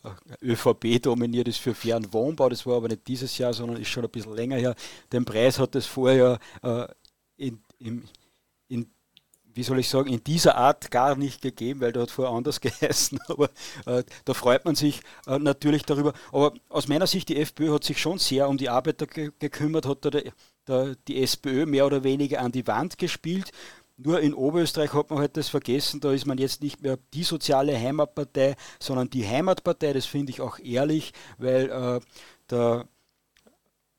ÖVP 0.42 1.00
dominiert 1.00 1.46
ist 1.46 1.58
für 1.58 1.72
fairen 1.72 2.12
Wohnbau. 2.12 2.48
Das 2.48 2.66
war 2.66 2.76
aber 2.76 2.88
nicht 2.88 3.06
dieses 3.06 3.38
Jahr, 3.38 3.54
sondern 3.54 3.80
ist 3.80 3.88
schon 3.88 4.04
ein 4.04 4.10
bisschen 4.10 4.34
länger 4.34 4.56
her. 4.56 4.74
Den 5.12 5.24
Preis 5.24 5.60
hat 5.60 5.76
es 5.76 5.86
vorher 5.86 6.40
äh, 6.64 6.86
in, 7.36 7.62
in, 7.78 8.02
in, 8.66 8.90
wie 9.54 9.62
soll 9.62 9.78
ich 9.78 9.88
sagen, 9.88 10.12
in 10.12 10.24
dieser 10.24 10.56
Art 10.56 10.90
gar 10.90 11.14
nicht 11.14 11.40
gegeben, 11.42 11.80
weil 11.80 11.92
der 11.92 12.02
hat 12.02 12.10
vorher 12.10 12.34
anders 12.34 12.60
geheißen. 12.60 13.20
Aber 13.28 13.50
äh, 13.86 14.02
da 14.24 14.34
freut 14.34 14.64
man 14.64 14.74
sich 14.74 15.00
äh, 15.28 15.38
natürlich 15.38 15.84
darüber. 15.84 16.12
Aber 16.32 16.54
aus 16.68 16.88
meiner 16.88 17.06
Sicht, 17.06 17.28
die 17.28 17.36
FPÖ 17.36 17.72
hat 17.72 17.84
sich 17.84 17.98
schon 17.98 18.18
sehr 18.18 18.48
um 18.48 18.58
die 18.58 18.68
Arbeiter 18.68 19.06
ge 19.06 19.30
gekümmert, 19.38 19.86
hat 19.86 20.04
da 20.04 20.10
die 21.08 21.22
SPÖ 21.22 21.66
mehr 21.66 21.86
oder 21.86 22.04
weniger 22.04 22.40
an 22.40 22.52
die 22.52 22.66
Wand 22.66 22.98
gespielt. 22.98 23.50
nur 23.96 24.20
in 24.20 24.32
Oberösterreich 24.32 24.94
hat 24.94 25.10
man 25.10 25.18
halt 25.18 25.36
das 25.36 25.48
vergessen, 25.48 26.00
da 26.00 26.12
ist 26.12 26.26
man 26.26 26.38
jetzt 26.38 26.62
nicht 26.62 26.82
mehr 26.82 26.98
die 27.12 27.22
soziale 27.22 27.78
Heimatpartei, 27.78 28.56
sondern 28.78 29.10
die 29.10 29.26
Heimatpartei, 29.26 29.92
das 29.92 30.06
finde 30.06 30.30
ich 30.30 30.40
auch 30.40 30.58
ehrlich, 30.58 31.12
weil 31.38 31.68
äh, 31.70 32.00
der 32.50 32.86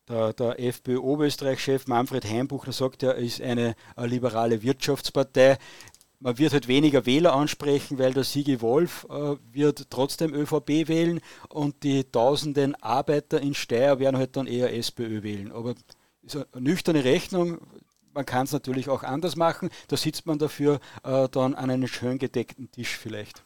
der, 0.10 0.34
der 0.34 0.60
FPÖ-Oberösterreich-Chef 0.60 1.88
Manfred 1.88 2.26
Heimbuchner 2.26 2.74
sagt, 2.74 3.04
er 3.04 3.16
ist 3.16 3.40
eine, 3.40 3.76
eine 3.96 4.08
liberale 4.08 4.62
Wirtschaftspartei 4.62 5.58
man 6.22 6.38
wird 6.38 6.54
halt 6.54 6.68
weniger 6.68 7.06
Wähler 7.06 7.34
ansprechen, 7.34 7.98
weil 7.98 8.14
der 8.14 8.24
Sigi 8.24 8.62
Wolf 8.62 9.08
äh, 9.10 9.36
wird 9.52 9.88
trotzdem 9.90 10.34
ÖVP 10.34 10.88
wählen 10.88 11.20
und 11.50 11.84
die 11.84 12.04
tausenden 12.04 12.76
Arbeiter 12.76 13.42
in 13.42 13.56
Steyr 13.56 14.00
werden 14.00 14.18
halt 14.18 14.38
dann 14.38 14.48
eher 14.48 14.74
SPÖ 14.74 15.24
wählen. 15.24 15.52
Aber 15.52 15.74
ist 16.24 16.36
eine 16.36 16.46
nüchterne 16.62 17.04
Rechnung. 17.04 17.60
Man 18.14 18.26
kann 18.26 18.44
es 18.44 18.52
natürlich 18.52 18.90
auch 18.90 19.04
anders 19.04 19.36
machen. 19.36 19.70
Da 19.88 19.98
sitzt 19.98 20.26
man 20.26 20.38
dafür 20.38 20.80
äh, 21.04 21.30
dann 21.30 21.56
an 21.56 21.70
einem 21.70 21.88
schön 21.88 22.18
gedeckten 22.20 22.70
Tisch 22.72 22.98
vielleicht. 22.98 23.44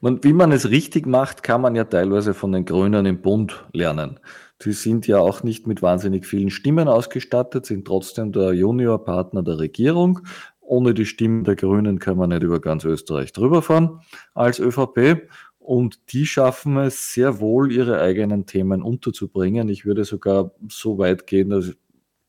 Und 0.00 0.24
wie 0.24 0.32
man 0.32 0.52
es 0.52 0.70
richtig 0.70 1.06
macht, 1.06 1.42
kann 1.42 1.60
man 1.60 1.74
ja 1.74 1.84
teilweise 1.84 2.34
von 2.34 2.52
den 2.52 2.64
Grünen 2.64 3.06
im 3.06 3.20
Bund 3.20 3.64
lernen. 3.72 4.20
Die 4.64 4.72
sind 4.72 5.06
ja 5.06 5.18
auch 5.18 5.42
nicht 5.42 5.66
mit 5.66 5.82
wahnsinnig 5.82 6.26
vielen 6.26 6.50
Stimmen 6.50 6.88
ausgestattet, 6.88 7.66
sind 7.66 7.86
trotzdem 7.86 8.32
der 8.32 8.52
Juniorpartner 8.52 9.42
der 9.42 9.58
Regierung, 9.58 10.20
ohne 10.60 10.94
die 10.94 11.06
Stimmen 11.06 11.44
der 11.44 11.56
Grünen 11.56 11.98
kann 11.98 12.16
man 12.16 12.30
nicht 12.30 12.42
über 12.42 12.60
ganz 12.60 12.84
Österreich 12.84 13.32
drüber 13.32 13.62
fahren 13.62 14.00
als 14.32 14.60
ÖVP. 14.60 15.28
Und 15.64 16.12
die 16.12 16.26
schaffen 16.26 16.76
es 16.76 17.14
sehr 17.14 17.40
wohl, 17.40 17.72
ihre 17.72 17.98
eigenen 17.98 18.44
Themen 18.44 18.82
unterzubringen. 18.82 19.70
Ich 19.70 19.86
würde 19.86 20.04
sogar 20.04 20.50
so 20.68 20.98
weit 20.98 21.26
gehen, 21.26 21.48
dass 21.48 21.72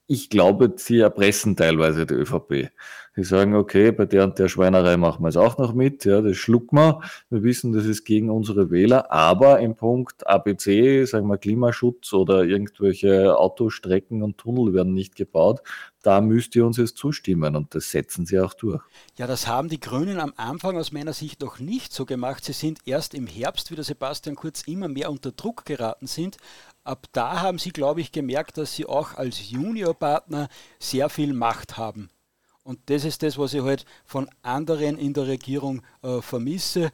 ich 0.08 0.30
glaube, 0.30 0.74
sie 0.78 1.00
erpressen 1.00 1.56
teilweise 1.56 2.06
die 2.06 2.14
ÖVP. 2.14 2.70
Sie 3.16 3.24
sagen, 3.24 3.56
okay, 3.56 3.92
bei 3.92 4.06
der 4.06 4.24
und 4.24 4.38
der 4.40 4.48
Schweinerei 4.48 4.98
machen 4.98 5.24
wir 5.24 5.30
es 5.30 5.38
auch 5.38 5.58
noch 5.58 5.74
mit, 5.74 6.06
ja, 6.06 6.22
das 6.22 6.38
schlucken 6.38 6.78
wir. 6.78 7.02
Wir 7.30 7.44
wissen, 7.44 7.74
das 7.74 7.86
ist 7.86 8.06
gegen 8.06 8.30
unsere 8.30 8.70
Wähler, 8.72 9.12
aber 9.12 9.60
im 9.60 9.76
Punkt 9.76 10.28
ABC, 10.28 11.06
sagen 11.06 11.28
wir 11.28 11.38
Klimaschutz 11.38 12.14
oder 12.14 12.44
irgendwelche 12.44 13.38
Autostrecken 13.38 14.22
und 14.22 14.38
Tunnel 14.38 14.74
werden 14.74 14.94
nicht 14.94 15.16
gebaut, 15.16 15.62
da 16.06 16.22
müsst 16.22 16.56
ihr 16.56 16.66
uns 16.66 16.78
jetzt 16.78 16.98
zustimmen 16.98 17.56
und 17.56 17.74
das 17.74 17.90
setzen 17.90 18.26
sie 18.26 18.40
auch 18.40 18.54
durch. 18.54 18.82
Ja, 19.18 19.26
das 19.26 19.48
haben 19.48 19.70
die 19.70 19.80
Grünen 19.80 20.20
am 20.20 20.34
Anfang 20.38 20.78
aus 20.78 20.92
meiner 20.92 21.14
Sicht 21.14 21.42
noch 21.42 21.60
nicht 21.60 21.94
so 21.94 22.06
gemacht. 22.06 22.46
Sie 22.46 22.54
sind 22.54 22.80
erst 22.86 23.14
im 23.14 23.26
Herbst, 23.26 23.72
wie 23.72 23.76
der 23.76 23.84
Sebastian 23.84 24.36
Kurz 24.36 24.62
immer 24.64 24.88
mehr 24.88 25.10
unter 25.10 25.32
Druck 25.32 25.66
geraten 25.66 26.08
sind, 26.08 26.38
ab 26.84 27.08
da 27.12 27.42
haben 27.42 27.58
sie, 27.58 27.72
glaube 27.72 28.02
ich, 28.02 28.12
gemerkt, 28.12 28.58
dass 28.58 28.76
sie 28.76 28.86
auch 28.86 29.16
als 29.16 29.50
Juniorpartner 29.50 30.48
sehr 30.80 31.10
viel 31.10 31.34
Macht 31.34 31.78
haben. 31.78 32.10
Und 32.64 32.80
das 32.88 33.06
ist 33.06 33.22
das, 33.22 33.38
was 33.38 33.54
ich 33.54 33.62
halt 33.62 33.86
von 34.06 34.30
anderen 34.42 34.98
in 34.98 35.14
der 35.14 35.28
Regierung 35.28 35.84
äh, 36.02 36.22
vermisse, 36.22 36.92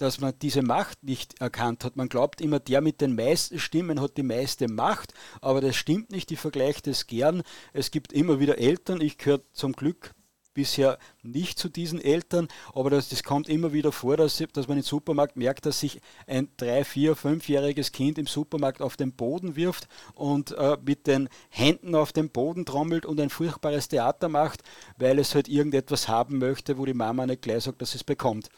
dass 0.00 0.20
man 0.20 0.34
diese 0.40 0.62
Macht 0.62 1.02
nicht 1.02 1.40
erkannt 1.40 1.84
hat. 1.84 1.96
Man 1.96 2.08
glaubt 2.08 2.40
immer, 2.40 2.58
der 2.58 2.80
mit 2.80 3.00
den 3.00 3.14
meisten 3.14 3.58
Stimmen 3.58 4.00
hat 4.00 4.16
die 4.16 4.22
meiste 4.22 4.68
Macht, 4.68 5.12
aber 5.40 5.60
das 5.60 5.76
stimmt 5.76 6.10
nicht. 6.10 6.30
Ich 6.30 6.38
vergleiche 6.38 6.82
das 6.82 7.06
gern. 7.06 7.42
Es 7.72 7.90
gibt 7.90 8.12
immer 8.12 8.40
wieder 8.40 8.58
Eltern, 8.58 9.00
ich 9.00 9.18
gehöre 9.18 9.40
zum 9.52 9.72
Glück 9.72 10.14
bisher 10.54 10.98
nicht 11.22 11.58
zu 11.58 11.68
diesen 11.68 12.00
Eltern, 12.00 12.48
aber 12.74 12.90
das, 12.90 13.08
das 13.08 13.22
kommt 13.22 13.48
immer 13.48 13.72
wieder 13.72 13.92
vor, 13.92 14.16
dass, 14.16 14.42
dass 14.52 14.68
man 14.68 14.78
im 14.78 14.82
Supermarkt 14.82 15.36
merkt, 15.36 15.64
dass 15.66 15.80
sich 15.80 16.00
ein 16.26 16.48
drei, 16.56 16.84
vier, 16.84 17.14
fünfjähriges 17.14 17.92
Kind 17.92 18.18
im 18.18 18.26
Supermarkt 18.26 18.82
auf 18.82 18.96
den 18.96 19.12
Boden 19.12 19.54
wirft 19.54 19.86
und 20.14 20.52
äh, 20.52 20.76
mit 20.84 21.06
den 21.06 21.28
Händen 21.50 21.94
auf 21.94 22.12
den 22.12 22.30
Boden 22.30 22.64
trommelt 22.64 23.06
und 23.06 23.20
ein 23.20 23.30
furchtbares 23.30 23.88
Theater 23.88 24.28
macht, 24.28 24.62
weil 24.96 25.18
es 25.18 25.34
halt 25.34 25.48
irgendetwas 25.48 26.08
haben 26.08 26.38
möchte, 26.38 26.78
wo 26.78 26.84
die 26.84 26.94
Mama 26.94 27.26
nicht 27.26 27.42
gleich 27.42 27.64
sagt, 27.64 27.80
dass 27.80 27.94
es 27.94 28.04
bekommt. 28.04 28.48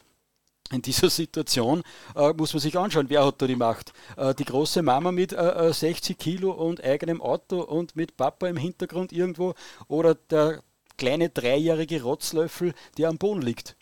In 0.71 0.81
dieser 0.81 1.09
Situation 1.09 1.83
äh, 2.15 2.33
muss 2.33 2.53
man 2.53 2.61
sich 2.61 2.77
anschauen, 2.77 3.09
wer 3.09 3.25
hat 3.25 3.41
da 3.41 3.47
die 3.47 3.55
Macht. 3.55 3.93
Äh, 4.17 4.33
die 4.33 4.45
große 4.45 4.81
Mama 4.81 5.11
mit 5.11 5.33
äh, 5.33 5.71
60 5.71 6.09
äh, 6.09 6.13
Kilo 6.15 6.51
und 6.51 6.83
eigenem 6.83 7.21
Auto 7.21 7.61
und 7.61 7.95
mit 7.95 8.17
Papa 8.17 8.47
im 8.47 8.57
Hintergrund 8.57 9.11
irgendwo 9.11 9.53
oder 9.87 10.15
der 10.15 10.63
kleine 10.97 11.29
dreijährige 11.29 12.01
Rotzlöffel, 12.03 12.73
der 12.97 13.09
am 13.09 13.17
Boden 13.17 13.41
liegt. 13.41 13.75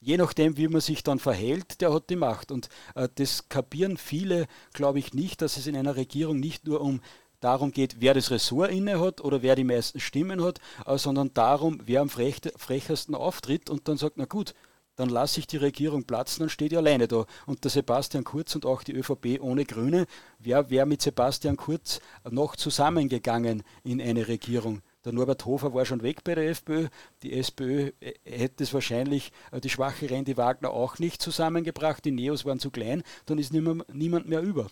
Je 0.00 0.16
nachdem, 0.16 0.56
wie 0.56 0.68
man 0.68 0.80
sich 0.80 1.02
dann 1.02 1.18
verhält, 1.18 1.80
der 1.80 1.92
hat 1.92 2.08
die 2.08 2.16
Macht. 2.16 2.52
Und 2.52 2.68
äh, 2.94 3.08
das 3.16 3.48
kapieren 3.48 3.96
viele, 3.96 4.46
glaube 4.72 5.00
ich, 5.00 5.14
nicht, 5.14 5.42
dass 5.42 5.56
es 5.56 5.66
in 5.66 5.76
einer 5.76 5.96
Regierung 5.96 6.38
nicht 6.38 6.66
nur 6.66 6.80
um 6.80 7.00
darum 7.40 7.72
geht, 7.72 8.00
wer 8.00 8.14
das 8.14 8.30
Ressort 8.30 8.70
inne 8.70 9.00
hat 9.00 9.20
oder 9.20 9.42
wer 9.42 9.56
die 9.56 9.64
meisten 9.64 10.00
Stimmen 10.00 10.42
hat, 10.42 10.60
äh, 10.86 10.98
sondern 10.98 11.32
darum, 11.34 11.80
wer 11.84 12.00
am 12.00 12.10
frech, 12.10 12.40
frechersten 12.56 13.14
auftritt 13.14 13.70
und 13.70 13.88
dann 13.88 13.96
sagt, 13.96 14.16
na 14.18 14.24
gut, 14.24 14.54
dann 14.98 15.10
lasse 15.10 15.38
ich 15.38 15.46
die 15.46 15.58
Regierung 15.58 16.02
platzen, 16.02 16.40
dann 16.40 16.48
steht 16.48 16.72
ihr 16.72 16.78
alleine 16.78 17.06
da. 17.06 17.24
Und 17.46 17.62
der 17.62 17.70
Sebastian 17.70 18.24
Kurz 18.24 18.56
und 18.56 18.66
auch 18.66 18.82
die 18.82 18.94
ÖVP 18.94 19.40
ohne 19.40 19.64
Grüne, 19.64 20.06
wer 20.40 20.70
wäre 20.70 20.86
mit 20.86 21.02
Sebastian 21.02 21.56
Kurz 21.56 22.00
noch 22.28 22.56
zusammengegangen 22.56 23.62
in 23.84 24.02
eine 24.02 24.26
Regierung? 24.26 24.82
Der 25.04 25.12
Norbert 25.12 25.44
Hofer 25.46 25.72
war 25.72 25.84
schon 25.84 26.02
weg 26.02 26.24
bei 26.24 26.34
der 26.34 26.50
FPÖ. 26.50 26.88
Die 27.22 27.32
SPÖ 27.32 27.92
äh, 28.00 28.14
hätte 28.24 28.64
es 28.64 28.74
wahrscheinlich, 28.74 29.30
äh, 29.52 29.60
die 29.60 29.70
schwache 29.70 30.10
Randy 30.10 30.36
Wagner 30.36 30.70
auch 30.70 30.98
nicht 30.98 31.22
zusammengebracht. 31.22 32.04
Die 32.04 32.10
Neos 32.10 32.44
waren 32.44 32.58
zu 32.58 32.72
klein. 32.72 33.04
Dann 33.26 33.38
ist 33.38 33.52
niemand 33.52 34.28
mehr 34.28 34.42
über. 34.42 34.66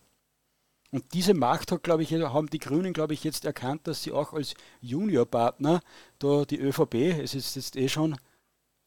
Und 0.90 1.14
diese 1.14 1.34
Macht 1.34 1.70
hat, 1.70 1.84
glaube 1.84 2.02
ich, 2.02 2.12
haben 2.12 2.50
die 2.50 2.58
Grünen, 2.58 2.92
glaube 2.92 3.14
ich, 3.14 3.22
jetzt 3.22 3.44
erkannt, 3.44 3.86
dass 3.86 4.02
sie 4.02 4.10
auch 4.10 4.32
als 4.32 4.54
Juniorpartner 4.80 5.82
da 6.18 6.44
die 6.44 6.58
ÖVP, 6.58 6.94
es 7.22 7.34
ist 7.34 7.54
jetzt 7.54 7.76
eh 7.76 7.88
schon 7.88 8.16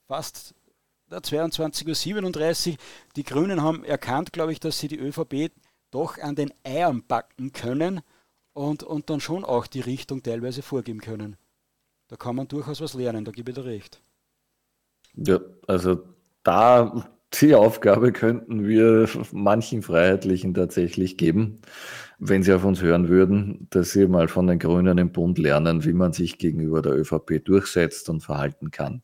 fast 0.10 0.56
22.37 1.18 2.72
Uhr, 2.72 2.78
die 3.16 3.24
Grünen 3.24 3.62
haben 3.64 3.84
erkannt, 3.84 4.34
glaube 4.34 4.52
ich, 4.52 4.60
dass 4.60 4.80
sie 4.80 4.88
die 4.88 5.00
ÖVP 5.00 5.52
doch 5.92 6.18
an 6.20 6.36
den 6.36 6.54
Eiern 6.64 7.04
backen 7.08 7.52
können 7.52 8.02
und, 8.54 8.84
und 8.84 9.10
dann 9.10 9.20
schon 9.20 9.44
auch 9.44 9.68
die 9.68 9.82
Richtung 9.82 10.24
teilweise 10.24 10.62
vorgeben 10.62 11.02
können. 11.02 11.38
Da 12.08 12.16
kann 12.16 12.36
man 12.36 12.48
durchaus 12.48 12.82
was 12.82 12.94
lernen, 12.94 13.26
da 13.26 13.32
gebe 13.32 13.52
ich 13.52 13.56
dir 13.56 13.66
recht. 13.66 14.02
Ja, 15.16 15.40
also 15.68 16.04
da 16.44 17.10
die 17.34 17.54
Aufgabe 17.54 18.12
könnten 18.12 18.68
wir 18.68 19.08
manchen 19.32 19.82
Freiheitlichen 19.82 20.54
tatsächlich 20.54 21.18
geben 21.18 21.62
wenn 22.20 22.44
Sie 22.44 22.54
auf 22.54 22.66
uns 22.66 22.82
hören 22.82 23.08
würden, 23.08 23.68
dass 23.70 23.92
Sie 23.92 24.06
mal 24.06 24.28
von 24.28 24.48
den 24.48 24.60
Grünen 24.60 24.98
im 24.98 25.12
Bund 25.12 25.38
lernen, 25.38 25.86
wie 25.86 25.94
man 25.94 26.12
sich 26.12 26.38
gegenüber 26.38 26.82
der 26.82 26.94
ÖVP 26.94 27.44
durchsetzt 27.44 28.10
und 28.10 28.22
verhalten 28.22 28.72
kann. 28.72 29.02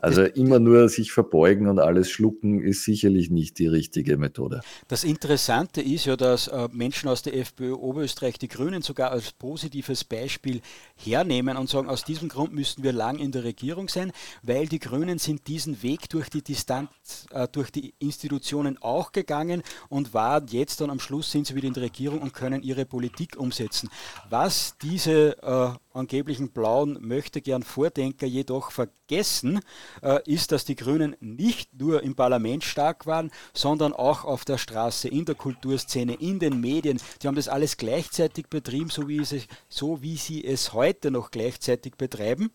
Also 0.00 0.22
immer 0.22 0.58
nur 0.58 0.88
sich 0.90 1.12
verbeugen 1.12 1.66
und 1.66 1.78
alles 1.78 2.10
schlucken 2.10 2.60
ist 2.60 2.84
sicherlich 2.84 3.30
nicht 3.30 3.58
die 3.58 3.66
richtige 3.66 4.18
Methode. 4.18 4.60
Das 4.88 5.02
Interessante 5.02 5.80
ist 5.80 6.04
ja, 6.04 6.16
dass 6.16 6.48
äh, 6.48 6.68
Menschen 6.72 7.08
aus 7.08 7.22
der 7.22 7.34
FPÖ 7.36 7.72
Oberösterreich 7.72 8.38
die 8.38 8.48
Grünen 8.48 8.82
sogar 8.82 9.12
als 9.12 9.32
positives 9.32 10.04
Beispiel 10.04 10.60
hernehmen 10.96 11.56
und 11.56 11.70
sagen, 11.70 11.88
aus 11.88 12.04
diesem 12.04 12.28
Grund 12.28 12.52
müssten 12.52 12.82
wir 12.82 12.92
lang 12.92 13.18
in 13.18 13.32
der 13.32 13.44
Regierung 13.44 13.88
sein, 13.88 14.12
weil 14.42 14.66
die 14.66 14.78
Grünen 14.78 15.18
sind 15.18 15.46
diesen 15.46 15.82
Weg 15.82 16.10
durch 16.10 16.28
die 16.28 16.42
Distanz, 16.42 17.26
äh, 17.30 17.48
durch 17.50 17.70
die 17.70 17.94
Institutionen 17.98 18.76
auch 18.82 19.12
gegangen 19.12 19.62
und 19.88 20.12
waren 20.12 20.46
jetzt 20.48 20.82
dann 20.82 20.90
am 20.90 21.00
Schluss 21.00 21.30
sind 21.30 21.46
sie 21.46 21.54
wieder 21.54 21.68
in 21.68 21.74
der 21.74 21.84
Regierung 21.84 22.20
und 22.20 22.34
können 22.34 22.53
können 22.54 22.62
ihre 22.62 22.86
Politik 22.86 23.36
umsetzen. 23.36 23.88
Was 24.30 24.76
diese 24.80 25.36
äh, 25.42 25.96
angeblichen 25.98 26.50
blauen 26.50 26.98
möchte 27.00 27.40
gern 27.40 27.62
Vordenker 27.62 28.26
jedoch 28.26 28.70
vergessen, 28.70 29.60
äh, 30.02 30.20
ist, 30.24 30.52
dass 30.52 30.64
die 30.64 30.76
Grünen 30.76 31.16
nicht 31.20 31.74
nur 31.74 32.02
im 32.02 32.14
Parlament 32.14 32.62
stark 32.62 33.06
waren, 33.06 33.30
sondern 33.52 33.92
auch 33.92 34.24
auf 34.24 34.44
der 34.44 34.58
Straße, 34.58 35.08
in 35.08 35.24
der 35.24 35.34
Kulturszene, 35.34 36.14
in 36.14 36.38
den 36.38 36.60
Medien. 36.60 37.00
Die 37.20 37.26
haben 37.26 37.34
das 37.34 37.48
alles 37.48 37.76
gleichzeitig 37.76 38.48
betrieben, 38.48 38.90
so 38.90 39.08
wie, 39.08 39.18
es, 39.18 39.34
so 39.68 40.00
wie 40.02 40.16
sie 40.16 40.44
es 40.44 40.72
heute 40.72 41.10
noch 41.10 41.30
gleichzeitig 41.32 41.96
betreiben. 41.96 42.52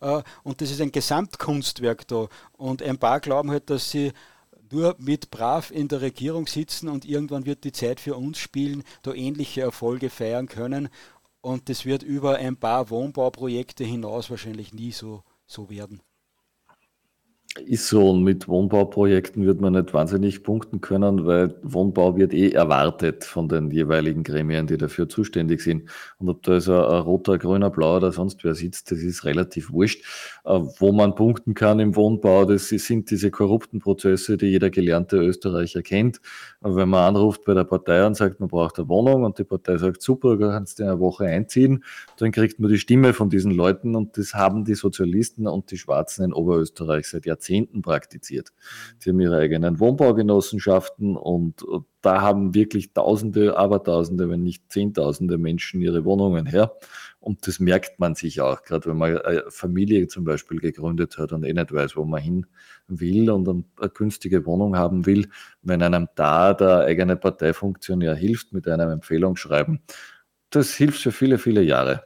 Äh, 0.00 0.22
und 0.42 0.60
das 0.60 0.70
ist 0.72 0.80
ein 0.80 0.92
Gesamtkunstwerk 0.92 2.08
da. 2.08 2.28
Und 2.56 2.82
ein 2.82 2.98
paar 2.98 3.20
glauben 3.20 3.50
halt, 3.52 3.70
dass 3.70 3.90
sie 3.90 4.12
nur 4.72 4.96
mit 4.98 5.30
brav 5.30 5.70
in 5.70 5.88
der 5.88 6.00
Regierung 6.00 6.46
sitzen 6.46 6.88
und 6.88 7.04
irgendwann 7.04 7.46
wird 7.46 7.64
die 7.64 7.72
Zeit 7.72 8.00
für 8.00 8.16
uns 8.16 8.38
spielen, 8.38 8.84
da 9.02 9.12
ähnliche 9.12 9.62
Erfolge 9.62 10.10
feiern 10.10 10.48
können. 10.48 10.88
Und 11.40 11.68
das 11.68 11.84
wird 11.84 12.02
über 12.02 12.36
ein 12.36 12.56
paar 12.56 12.90
Wohnbauprojekte 12.90 13.84
hinaus 13.84 14.30
wahrscheinlich 14.30 14.72
nie 14.72 14.92
so, 14.92 15.22
so 15.46 15.70
werden. 15.70 16.02
Ist 17.56 17.88
so, 17.88 18.10
und 18.10 18.22
mit 18.24 18.46
Wohnbauprojekten 18.46 19.44
wird 19.44 19.60
man 19.60 19.72
nicht 19.72 19.92
wahnsinnig 19.94 20.42
punkten 20.42 20.80
können, 20.82 21.26
weil 21.26 21.56
Wohnbau 21.62 22.14
wird 22.16 22.34
eh 22.34 22.50
erwartet 22.50 23.24
von 23.24 23.48
den 23.48 23.70
jeweiligen 23.70 24.22
Gremien, 24.22 24.66
die 24.66 24.76
dafür 24.76 25.08
zuständig 25.08 25.62
sind. 25.62 25.88
Und 26.18 26.28
ob 26.28 26.42
da 26.42 26.52
also 26.52 26.74
ein 26.74 27.00
roter, 27.00 27.38
grüner, 27.38 27.70
blauer 27.70 27.96
oder 27.96 28.12
sonst 28.12 28.44
wer 28.44 28.54
sitzt, 28.54 28.92
das 28.92 28.98
ist 28.98 29.24
relativ 29.24 29.72
wurscht. 29.72 30.04
Äh, 30.44 30.60
wo 30.78 30.92
man 30.92 31.14
punkten 31.14 31.54
kann 31.54 31.80
im 31.80 31.96
Wohnbau, 31.96 32.44
das 32.44 32.68
sind 32.68 33.10
diese 33.10 33.30
korrupten 33.30 33.80
Prozesse, 33.80 34.36
die 34.36 34.46
jeder 34.46 34.68
gelernte 34.70 35.16
Österreicher 35.16 35.82
kennt. 35.82 36.20
Wenn 36.60 36.88
man 36.90 37.16
anruft 37.16 37.44
bei 37.44 37.54
der 37.54 37.64
Partei 37.64 38.06
und 38.06 38.14
sagt, 38.14 38.40
man 38.40 38.50
braucht 38.50 38.78
eine 38.78 38.88
Wohnung 38.88 39.24
und 39.24 39.38
die 39.38 39.44
Partei 39.44 39.78
sagt, 39.78 40.02
super, 40.02 40.36
du 40.36 40.48
kannst 40.48 40.80
in 40.80 40.86
einer 40.86 41.00
Woche 41.00 41.24
einziehen, 41.24 41.82
dann 42.18 42.30
kriegt 42.30 42.60
man 42.60 42.70
die 42.70 42.78
Stimme 42.78 43.14
von 43.14 43.30
diesen 43.30 43.52
Leuten 43.52 43.96
und 43.96 44.18
das 44.18 44.34
haben 44.34 44.64
die 44.64 44.74
Sozialisten 44.74 45.46
und 45.46 45.70
die 45.70 45.78
Schwarzen 45.78 46.24
in 46.24 46.32
Oberösterreich 46.32 47.08
seit 47.08 47.26
Jahrzehnten 47.26 47.47
Jahrzehnten 47.48 47.82
praktiziert. 47.82 48.52
Sie 48.98 49.10
haben 49.10 49.20
ihre 49.20 49.38
eigenen 49.38 49.80
Wohnbaugenossenschaften 49.80 51.16
und 51.16 51.64
da 52.00 52.20
haben 52.20 52.54
wirklich 52.54 52.92
Tausende, 52.92 53.56
Abertausende, 53.56 54.28
wenn 54.28 54.42
nicht 54.42 54.70
Zehntausende 54.70 55.38
Menschen 55.38 55.80
ihre 55.80 56.04
Wohnungen 56.04 56.46
her. 56.46 56.72
Und 57.20 57.46
das 57.46 57.58
merkt 57.58 57.98
man 57.98 58.14
sich 58.14 58.40
auch, 58.40 58.62
gerade 58.62 58.86
wenn 58.86 58.96
man 58.96 59.18
eine 59.18 59.44
Familie 59.48 60.06
zum 60.06 60.24
Beispiel 60.24 60.60
gegründet 60.60 61.18
hat 61.18 61.32
und 61.32 61.44
eh 61.44 61.52
nicht 61.52 61.72
weiß, 61.72 61.96
wo 61.96 62.04
man 62.04 62.22
hin 62.22 62.46
will 62.86 63.30
und 63.30 63.48
eine 63.48 63.64
günstige 63.90 64.46
Wohnung 64.46 64.76
haben 64.76 65.06
will, 65.06 65.28
wenn 65.62 65.82
einem 65.82 66.08
da 66.14 66.54
der 66.54 66.80
eigene 66.80 67.16
Parteifunktionär 67.16 68.14
hilft 68.14 68.52
mit 68.52 68.68
einem 68.68 68.90
Empfehlungsschreiben, 68.90 69.80
das 70.50 70.74
hilft 70.74 71.00
für 71.00 71.12
viele, 71.12 71.38
viele 71.38 71.62
Jahre. 71.62 72.04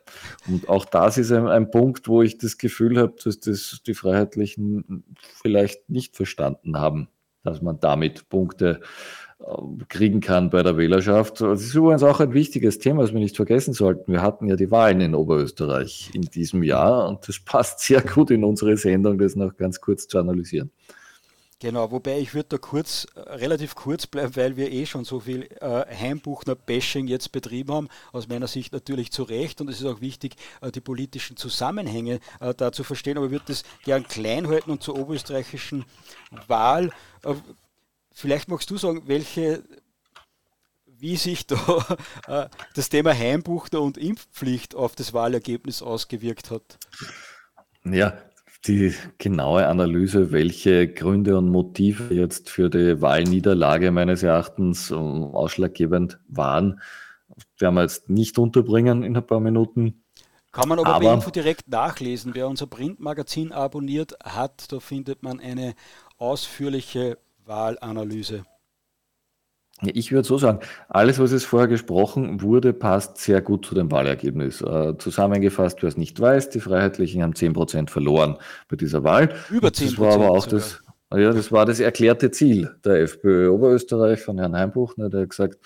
Und 0.48 0.68
auch 0.68 0.84
das 0.84 1.18
ist 1.18 1.32
ein, 1.32 1.46
ein, 1.46 1.70
Punkt, 1.70 2.08
wo 2.08 2.22
ich 2.22 2.38
das 2.38 2.58
Gefühl 2.58 2.98
habe, 2.98 3.14
dass 3.22 3.40
das 3.40 3.80
die 3.86 3.94
Freiheitlichen 3.94 5.04
vielleicht 5.40 5.88
nicht 5.88 6.16
verstanden 6.16 6.78
haben, 6.78 7.08
dass 7.44 7.62
man 7.62 7.78
damit 7.80 8.28
Punkte 8.28 8.80
äh, 9.38 9.84
kriegen 9.88 10.20
kann 10.20 10.50
bei 10.50 10.62
der 10.62 10.76
Wählerschaft. 10.76 11.40
Das 11.40 11.62
ist 11.62 11.74
übrigens 11.74 12.02
auch 12.02 12.20
ein 12.20 12.34
wichtiges 12.34 12.78
Thema, 12.78 13.02
das 13.02 13.12
wir 13.12 13.20
nicht 13.20 13.36
vergessen 13.36 13.74
sollten. 13.74 14.12
Wir 14.12 14.22
hatten 14.22 14.48
ja 14.48 14.56
die 14.56 14.70
Wahlen 14.70 15.00
in 15.00 15.14
Oberösterreich 15.14 16.10
in 16.12 16.22
diesem 16.22 16.62
Jahr 16.64 17.08
und 17.08 17.28
das 17.28 17.38
passt 17.38 17.80
sehr 17.80 18.02
gut 18.02 18.30
in 18.32 18.44
unsere 18.44 18.76
Sendung, 18.76 19.18
das 19.18 19.36
noch 19.36 19.56
ganz 19.56 19.80
kurz 19.80 20.08
zu 20.08 20.18
analysieren. 20.18 20.72
Genau, 21.62 21.92
wobei 21.92 22.18
ich 22.18 22.34
würde 22.34 22.48
da 22.48 22.58
kurz, 22.58 23.06
äh, 23.14 23.20
relativ 23.20 23.76
kurz 23.76 24.08
bleiben, 24.08 24.34
weil 24.34 24.56
wir 24.56 24.72
eh 24.72 24.84
schon 24.84 25.04
so 25.04 25.20
viel 25.20 25.44
äh, 25.60 25.84
Heimbuchner-Bashing 25.96 27.06
jetzt 27.06 27.30
betrieben 27.30 27.72
haben. 27.72 27.88
Aus 28.10 28.26
meiner 28.26 28.48
Sicht 28.48 28.72
natürlich 28.72 29.12
zu 29.12 29.22
Recht 29.22 29.60
und 29.60 29.68
es 29.68 29.80
ist 29.80 29.86
auch 29.86 30.00
wichtig, 30.00 30.34
äh, 30.60 30.72
die 30.72 30.80
politischen 30.80 31.36
Zusammenhänge 31.36 32.18
äh, 32.40 32.52
da 32.52 32.72
zu 32.72 32.82
verstehen. 32.82 33.16
Aber 33.16 33.26
ich 33.26 33.30
würde 33.32 33.44
das 33.46 33.62
gern 33.84 34.02
klein 34.08 34.48
halten 34.48 34.72
und 34.72 34.82
zur 34.82 34.98
oberösterreichischen 34.98 35.84
Wahl. 36.48 36.90
Äh, 37.22 37.34
vielleicht 38.10 38.48
magst 38.48 38.68
du 38.68 38.76
sagen, 38.76 39.04
welche, 39.06 39.62
wie 40.86 41.14
sich 41.14 41.46
da 41.46 41.96
äh, 42.26 42.48
das 42.74 42.88
Thema 42.88 43.14
Heimbuchner 43.14 43.82
und 43.82 43.98
Impfpflicht 43.98 44.74
auf 44.74 44.96
das 44.96 45.12
Wahlergebnis 45.12 45.80
ausgewirkt 45.80 46.50
hat. 46.50 46.80
Ja, 47.84 48.18
die 48.66 48.94
genaue 49.18 49.66
Analyse, 49.66 50.30
welche 50.30 50.88
Gründe 50.88 51.36
und 51.36 51.48
Motive 51.48 52.14
jetzt 52.14 52.48
für 52.48 52.70
die 52.70 53.00
Wahlniederlage 53.02 53.90
meines 53.90 54.22
Erachtens 54.22 54.90
ähm, 54.90 55.24
ausschlaggebend 55.24 56.20
waren, 56.28 56.80
werden 57.58 57.74
wir 57.74 57.82
jetzt 57.82 58.08
nicht 58.08 58.38
unterbringen 58.38 59.02
in 59.02 59.16
ein 59.16 59.26
paar 59.26 59.40
Minuten. 59.40 60.04
Kann 60.52 60.68
man 60.68 60.78
aber, 60.78 60.94
aber 60.94 61.06
bei 61.06 61.14
Info 61.14 61.30
direkt 61.30 61.68
nachlesen. 61.68 62.34
Wer 62.34 62.46
unser 62.46 62.66
Printmagazin 62.66 63.52
abonniert 63.52 64.16
hat, 64.22 64.70
da 64.70 64.80
findet 64.80 65.22
man 65.22 65.40
eine 65.40 65.74
ausführliche 66.18 67.18
Wahlanalyse. 67.46 68.44
Ich 69.84 70.12
würde 70.12 70.26
so 70.26 70.38
sagen, 70.38 70.60
alles, 70.88 71.18
was 71.18 71.32
es 71.32 71.44
vorher 71.44 71.68
gesprochen 71.68 72.40
wurde, 72.40 72.72
passt 72.72 73.18
sehr 73.18 73.40
gut 73.40 73.66
zu 73.66 73.74
dem 73.74 73.90
Wahlergebnis. 73.90 74.60
Äh, 74.60 74.96
zusammengefasst, 74.98 75.82
wer 75.82 75.88
es 75.88 75.96
nicht 75.96 76.20
weiß, 76.20 76.50
die 76.50 76.60
Freiheitlichen 76.60 77.22
haben 77.22 77.32
10% 77.32 77.90
verloren 77.90 78.36
bei 78.68 78.76
dieser 78.76 79.02
Wahl. 79.02 79.34
Über 79.50 79.68
10%. 79.68 79.84
Das 79.84 79.98
war 79.98 80.14
aber 80.14 80.30
auch 80.30 80.44
sogar. 80.44 80.60
das, 80.60 80.82
ja, 81.14 81.32
das 81.32 81.50
war 81.52 81.66
das 81.66 81.80
erklärte 81.80 82.30
Ziel 82.30 82.74
der 82.84 83.02
FPÖ 83.02 83.50
Oberösterreich 83.50 84.20
von 84.20 84.38
Herrn 84.38 84.56
Heimbuchner, 84.56 85.10
der 85.10 85.22
hat 85.22 85.30
gesagt, 85.30 85.58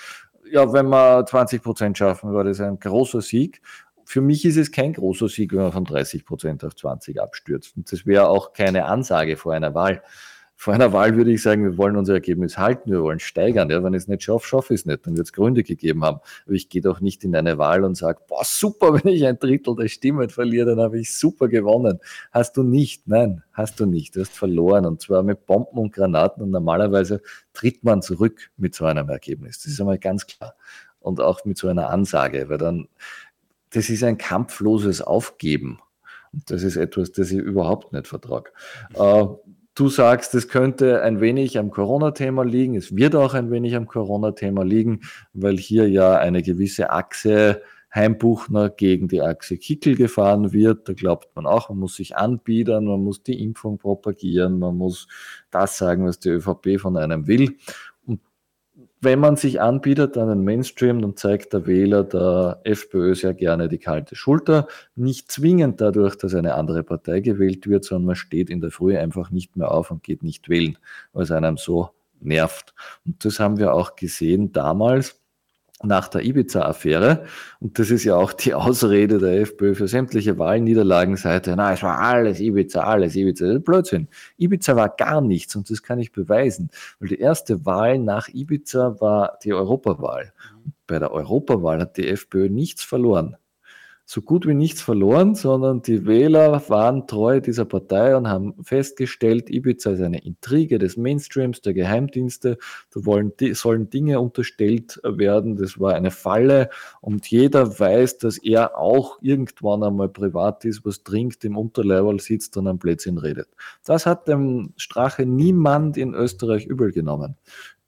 ja, 0.50 0.72
wenn 0.72 0.88
wir 0.88 1.24
20% 1.24 1.96
schaffen, 1.96 2.32
war 2.32 2.44
das 2.44 2.60
ein 2.60 2.78
großer 2.78 3.20
Sieg. 3.20 3.60
Für 4.04 4.20
mich 4.20 4.44
ist 4.44 4.56
es 4.56 4.70
kein 4.70 4.92
großer 4.92 5.28
Sieg, 5.28 5.52
wenn 5.52 5.62
man 5.62 5.72
von 5.72 5.84
30% 5.84 6.64
auf 6.64 6.76
20 6.76 7.20
abstürzt. 7.20 7.76
Und 7.76 7.90
das 7.90 8.06
wäre 8.06 8.28
auch 8.28 8.52
keine 8.52 8.86
Ansage 8.86 9.36
vor 9.36 9.52
einer 9.52 9.74
Wahl 9.74 10.02
vor 10.58 10.72
einer 10.72 10.92
Wahl 10.94 11.16
würde 11.16 11.30
ich 11.32 11.42
sagen, 11.42 11.64
wir 11.64 11.76
wollen 11.76 11.96
unser 11.96 12.14
Ergebnis 12.14 12.56
halten, 12.56 12.90
wir 12.90 13.02
wollen 13.02 13.20
steigern. 13.20 13.68
Ja, 13.68 13.84
wenn 13.84 13.92
ich 13.92 14.04
es 14.04 14.08
nicht 14.08 14.22
schaffe, 14.22 14.48
schaffe 14.48 14.72
ich 14.72 14.80
es 14.80 14.86
nicht. 14.86 15.06
Dann 15.06 15.14
wird 15.14 15.26
es 15.26 15.32
Gründe 15.34 15.62
gegeben 15.62 16.02
haben. 16.02 16.20
Aber 16.46 16.54
ich 16.54 16.70
gehe 16.70 16.80
doch 16.80 17.00
nicht 17.00 17.22
in 17.24 17.36
eine 17.36 17.58
Wahl 17.58 17.84
und 17.84 17.94
sage, 17.94 18.20
boah, 18.26 18.42
super, 18.42 18.94
wenn 19.04 19.12
ich 19.12 19.26
ein 19.26 19.38
Drittel 19.38 19.76
der 19.76 19.88
Stimmen 19.88 20.30
verliere, 20.30 20.74
dann 20.74 20.80
habe 20.80 20.98
ich 20.98 21.14
super 21.14 21.48
gewonnen. 21.48 22.00
Hast 22.32 22.56
du 22.56 22.62
nicht. 22.62 23.06
Nein, 23.06 23.42
hast 23.52 23.78
du 23.80 23.86
nicht. 23.86 24.16
Du 24.16 24.20
hast 24.20 24.32
verloren. 24.32 24.86
Und 24.86 25.02
zwar 25.02 25.22
mit 25.22 25.44
Bomben 25.44 25.78
und 25.78 25.92
Granaten. 25.92 26.42
Und 26.42 26.50
normalerweise 26.50 27.20
tritt 27.52 27.84
man 27.84 28.00
zurück 28.00 28.50
mit 28.56 28.74
so 28.74 28.86
einem 28.86 29.10
Ergebnis. 29.10 29.58
Das 29.62 29.70
ist 29.70 29.80
einmal 29.80 29.98
ganz 29.98 30.26
klar. 30.26 30.54
Und 31.00 31.20
auch 31.20 31.44
mit 31.44 31.58
so 31.58 31.68
einer 31.68 31.90
Ansage, 31.90 32.48
weil 32.48 32.58
dann, 32.58 32.88
das 33.70 33.90
ist 33.90 34.02
ein 34.02 34.16
kampfloses 34.16 35.02
Aufgeben. 35.02 35.80
Das 36.32 36.62
ist 36.62 36.76
etwas, 36.76 37.12
das 37.12 37.30
ich 37.30 37.38
überhaupt 37.38 37.92
nicht 37.92 38.06
vertrage. 38.06 38.50
Äh, 38.94 39.26
Du 39.76 39.90
sagst, 39.90 40.34
es 40.34 40.48
könnte 40.48 41.02
ein 41.02 41.20
wenig 41.20 41.58
am 41.58 41.70
Corona-Thema 41.70 42.46
liegen. 42.46 42.76
Es 42.76 42.96
wird 42.96 43.14
auch 43.14 43.34
ein 43.34 43.50
wenig 43.50 43.76
am 43.76 43.86
Corona-Thema 43.86 44.64
liegen, 44.64 45.02
weil 45.34 45.58
hier 45.58 45.86
ja 45.86 46.16
eine 46.16 46.42
gewisse 46.42 46.88
Achse 46.88 47.60
Heimbuchner 47.94 48.70
gegen 48.70 49.06
die 49.06 49.20
Achse 49.20 49.58
Kickel 49.58 49.94
gefahren 49.94 50.54
wird. 50.54 50.88
Da 50.88 50.94
glaubt 50.94 51.36
man 51.36 51.44
auch, 51.44 51.68
man 51.68 51.78
muss 51.78 51.96
sich 51.96 52.16
anbiedern, 52.16 52.86
man 52.86 53.04
muss 53.04 53.22
die 53.22 53.42
Impfung 53.42 53.76
propagieren, 53.76 54.58
man 54.58 54.78
muss 54.78 55.08
das 55.50 55.76
sagen, 55.76 56.06
was 56.06 56.20
die 56.20 56.30
ÖVP 56.30 56.80
von 56.80 56.96
einem 56.96 57.26
will 57.26 57.58
wenn 59.06 59.20
man 59.20 59.36
sich 59.36 59.60
anbietet 59.60 60.18
an 60.18 60.28
den 60.28 60.42
Mainstream, 60.42 61.00
dann 61.00 61.16
zeigt 61.16 61.52
der 61.52 61.64
Wähler 61.68 62.02
der 62.02 62.60
FPÖ 62.64 63.14
sehr 63.14 63.34
gerne 63.34 63.68
die 63.68 63.78
kalte 63.78 64.16
Schulter. 64.16 64.66
Nicht 64.96 65.30
zwingend 65.30 65.80
dadurch, 65.80 66.16
dass 66.16 66.34
eine 66.34 66.54
andere 66.56 66.82
Partei 66.82 67.20
gewählt 67.20 67.68
wird, 67.68 67.84
sondern 67.84 68.06
man 68.06 68.16
steht 68.16 68.50
in 68.50 68.60
der 68.60 68.72
Früh 68.72 68.98
einfach 68.98 69.30
nicht 69.30 69.56
mehr 69.56 69.70
auf 69.70 69.92
und 69.92 70.02
geht 70.02 70.24
nicht 70.24 70.48
wählen, 70.48 70.76
weil 71.12 71.22
es 71.22 71.30
einem 71.30 71.56
so 71.56 71.90
nervt. 72.20 72.74
Und 73.04 73.24
das 73.24 73.38
haben 73.38 73.58
wir 73.58 73.74
auch 73.74 73.94
gesehen 73.94 74.50
damals 74.50 75.20
nach 75.82 76.08
der 76.08 76.24
Ibiza-Affäre. 76.24 77.24
Und 77.60 77.78
das 77.78 77.90
ist 77.90 78.04
ja 78.04 78.16
auch 78.16 78.32
die 78.32 78.54
Ausrede 78.54 79.18
der 79.18 79.40
FPÖ 79.42 79.74
für 79.74 79.88
sämtliche 79.88 80.38
Wahlniederlagen 80.38 81.16
seit, 81.16 81.46
na, 81.48 81.72
es 81.72 81.82
war 81.82 81.98
alles 81.98 82.40
Ibiza, 82.40 82.82
alles 82.82 83.14
Ibiza. 83.16 83.46
Das 83.46 83.56
ist 83.56 83.64
Blödsinn. 83.64 84.08
Ibiza 84.38 84.76
war 84.76 84.88
gar 84.88 85.20
nichts 85.20 85.54
und 85.56 85.70
das 85.70 85.82
kann 85.82 85.98
ich 85.98 86.12
beweisen. 86.12 86.70
Weil 86.98 87.08
die 87.08 87.20
erste 87.20 87.64
Wahl 87.66 87.98
nach 87.98 88.28
Ibiza 88.28 89.00
war 89.00 89.38
die 89.44 89.52
Europawahl. 89.52 90.32
Bei 90.86 90.98
der 90.98 91.12
Europawahl 91.12 91.80
hat 91.80 91.96
die 91.96 92.08
FPÖ 92.08 92.48
nichts 92.48 92.82
verloren 92.82 93.36
so 94.08 94.22
gut 94.22 94.46
wie 94.46 94.54
nichts 94.54 94.80
verloren, 94.80 95.34
sondern 95.34 95.82
die 95.82 96.06
Wähler 96.06 96.62
waren 96.68 97.08
treu 97.08 97.40
dieser 97.40 97.64
Partei 97.64 98.16
und 98.16 98.28
haben 98.28 98.54
festgestellt, 98.62 99.50
Ibiza 99.50 99.90
ist 99.90 100.00
eine 100.00 100.24
Intrige 100.24 100.78
des 100.78 100.96
Mainstreams, 100.96 101.60
der 101.60 101.74
Geheimdienste, 101.74 102.56
da 102.94 103.04
wollen, 103.04 103.32
sollen 103.54 103.90
Dinge 103.90 104.20
unterstellt 104.20 105.00
werden, 105.02 105.56
das 105.56 105.80
war 105.80 105.94
eine 105.94 106.12
Falle 106.12 106.70
und 107.00 107.26
jeder 107.26 107.80
weiß, 107.80 108.18
dass 108.18 108.38
er 108.38 108.78
auch 108.78 109.18
irgendwann 109.22 109.82
einmal 109.82 110.08
privat 110.08 110.64
ist, 110.64 110.84
was 110.86 111.02
trinkt, 111.02 111.44
im 111.44 111.56
Unterlevel 111.56 112.20
sitzt 112.20 112.56
und 112.56 112.68
am 112.68 112.78
Plätzchen 112.78 113.18
redet. 113.18 113.48
Das 113.84 114.06
hat 114.06 114.28
dem 114.28 114.72
Strache 114.76 115.26
niemand 115.26 115.96
in 115.96 116.14
Österreich 116.14 116.64
übel 116.64 116.92
genommen. 116.92 117.34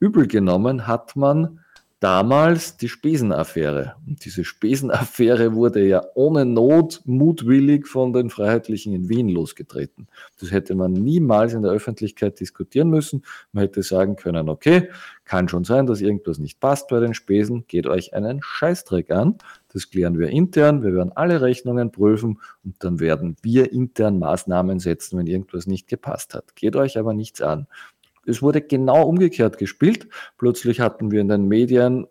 Übel 0.01 0.27
genommen 0.27 0.89
hat 0.89 1.15
man 1.15 1.61
damals 2.01 2.77
die 2.77 2.89
Spesenaffäre. 2.89 3.97
Und 4.07 4.25
diese 4.25 4.45
Spesenaffäre 4.45 5.55
wurde 5.55 5.85
ja 5.87 6.03
ohne 6.15 6.45
Not 6.45 7.03
mutwillig 7.05 7.89
von 7.89 8.13
den 8.13 8.31
Freiheitlichen 8.31 8.93
in 8.93 9.09
Wien 9.09 9.29
losgetreten. 9.29 10.07
Das 10.39 10.53
hätte 10.53 10.75
man 10.75 10.93
niemals 10.93 11.55
in 11.55 11.63
der 11.63 11.73
Öffentlichkeit 11.73 12.39
diskutieren 12.39 12.91
müssen. 12.91 13.25
Man 13.53 13.63
hätte 13.63 13.83
sagen 13.83 14.17
können, 14.17 14.49
okay, 14.49 14.91
kann 15.25 15.49
schon 15.49 15.65
sein, 15.65 15.87
dass 15.87 16.01
irgendwas 16.01 16.39
nicht 16.39 16.61
passt 16.61 16.89
bei 16.89 17.01
den 17.01 17.15
Spesen, 17.15 17.65
geht 17.67 17.87
euch 17.87 18.15
einen 18.15 18.41
Scheißdreck 18.43 19.11
an. 19.11 19.37
Das 19.71 19.91
klären 19.91 20.19
wir 20.19 20.31
intern, 20.31 20.83
wir 20.83 20.95
werden 20.95 21.13
alle 21.15 21.43
Rechnungen 21.43 21.93
prüfen 21.93 22.41
und 22.65 22.83
dann 22.83 23.01
werden 23.01 23.37
wir 23.43 23.71
intern 23.71 24.19
Maßnahmen 24.19 24.79
setzen, 24.79 25.19
wenn 25.19 25.27
irgendwas 25.27 25.67
nicht 25.67 25.89
gepasst 25.89 26.33
hat. 26.33 26.57
Geht 26.57 26.77
euch 26.77 26.97
aber 26.97 27.13
nichts 27.13 27.43
an. 27.43 27.67
Es 28.29 28.43
wurde 28.43 28.61
genau 28.61 29.07
umgekehrt 29.07 29.59
gespielt. 29.59 30.09
Plötzlich 30.37 30.81
hatten 30.81 31.11
wir 31.11 31.21
in 31.21 31.29
den 31.29 31.49
Medien 31.49 32.07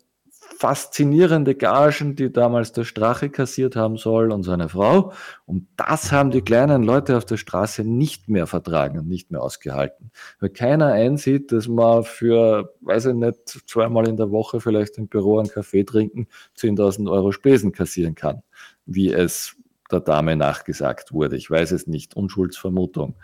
faszinierende 0.57 1.53
Gagen, 1.53 2.15
die 2.15 2.31
damals 2.31 2.71
der 2.71 2.83
Strache 2.83 3.29
kassiert 3.29 3.75
haben 3.75 3.97
soll 3.97 4.31
und 4.31 4.43
seine 4.43 4.69
Frau. 4.69 5.13
Und 5.45 5.67
das 5.77 6.11
haben 6.11 6.31
die 6.31 6.41
kleinen 6.41 6.83
Leute 6.83 7.15
auf 7.15 7.25
der 7.25 7.37
Straße 7.37 7.83
nicht 7.83 8.27
mehr 8.27 8.47
vertragen 8.47 8.97
und 8.97 9.07
nicht 9.07 9.29
mehr 9.29 9.43
ausgehalten. 9.43 10.11
Weil 10.39 10.49
keiner 10.49 10.87
einsieht, 10.87 11.51
dass 11.51 11.67
man 11.67 12.03
für, 12.03 12.73
weiß 12.81 13.07
ich 13.07 13.13
nicht, 13.13 13.37
zweimal 13.67 14.07
in 14.07 14.17
der 14.17 14.31
Woche 14.31 14.59
vielleicht 14.59 14.97
im 14.97 15.07
Büro 15.07 15.37
einen 15.37 15.49
Kaffee 15.49 15.83
trinken, 15.83 16.27
10.000 16.57 17.11
Euro 17.11 17.31
Spesen 17.31 17.71
kassieren 17.71 18.15
kann, 18.15 18.41
wie 18.85 19.13
es 19.13 19.55
der 19.91 19.99
Dame 19.99 20.35
nachgesagt 20.35 21.13
wurde. 21.13 21.37
Ich 21.37 21.51
weiß 21.51 21.71
es 21.71 21.85
nicht, 21.85 22.15
Unschuldsvermutung. 22.15 23.15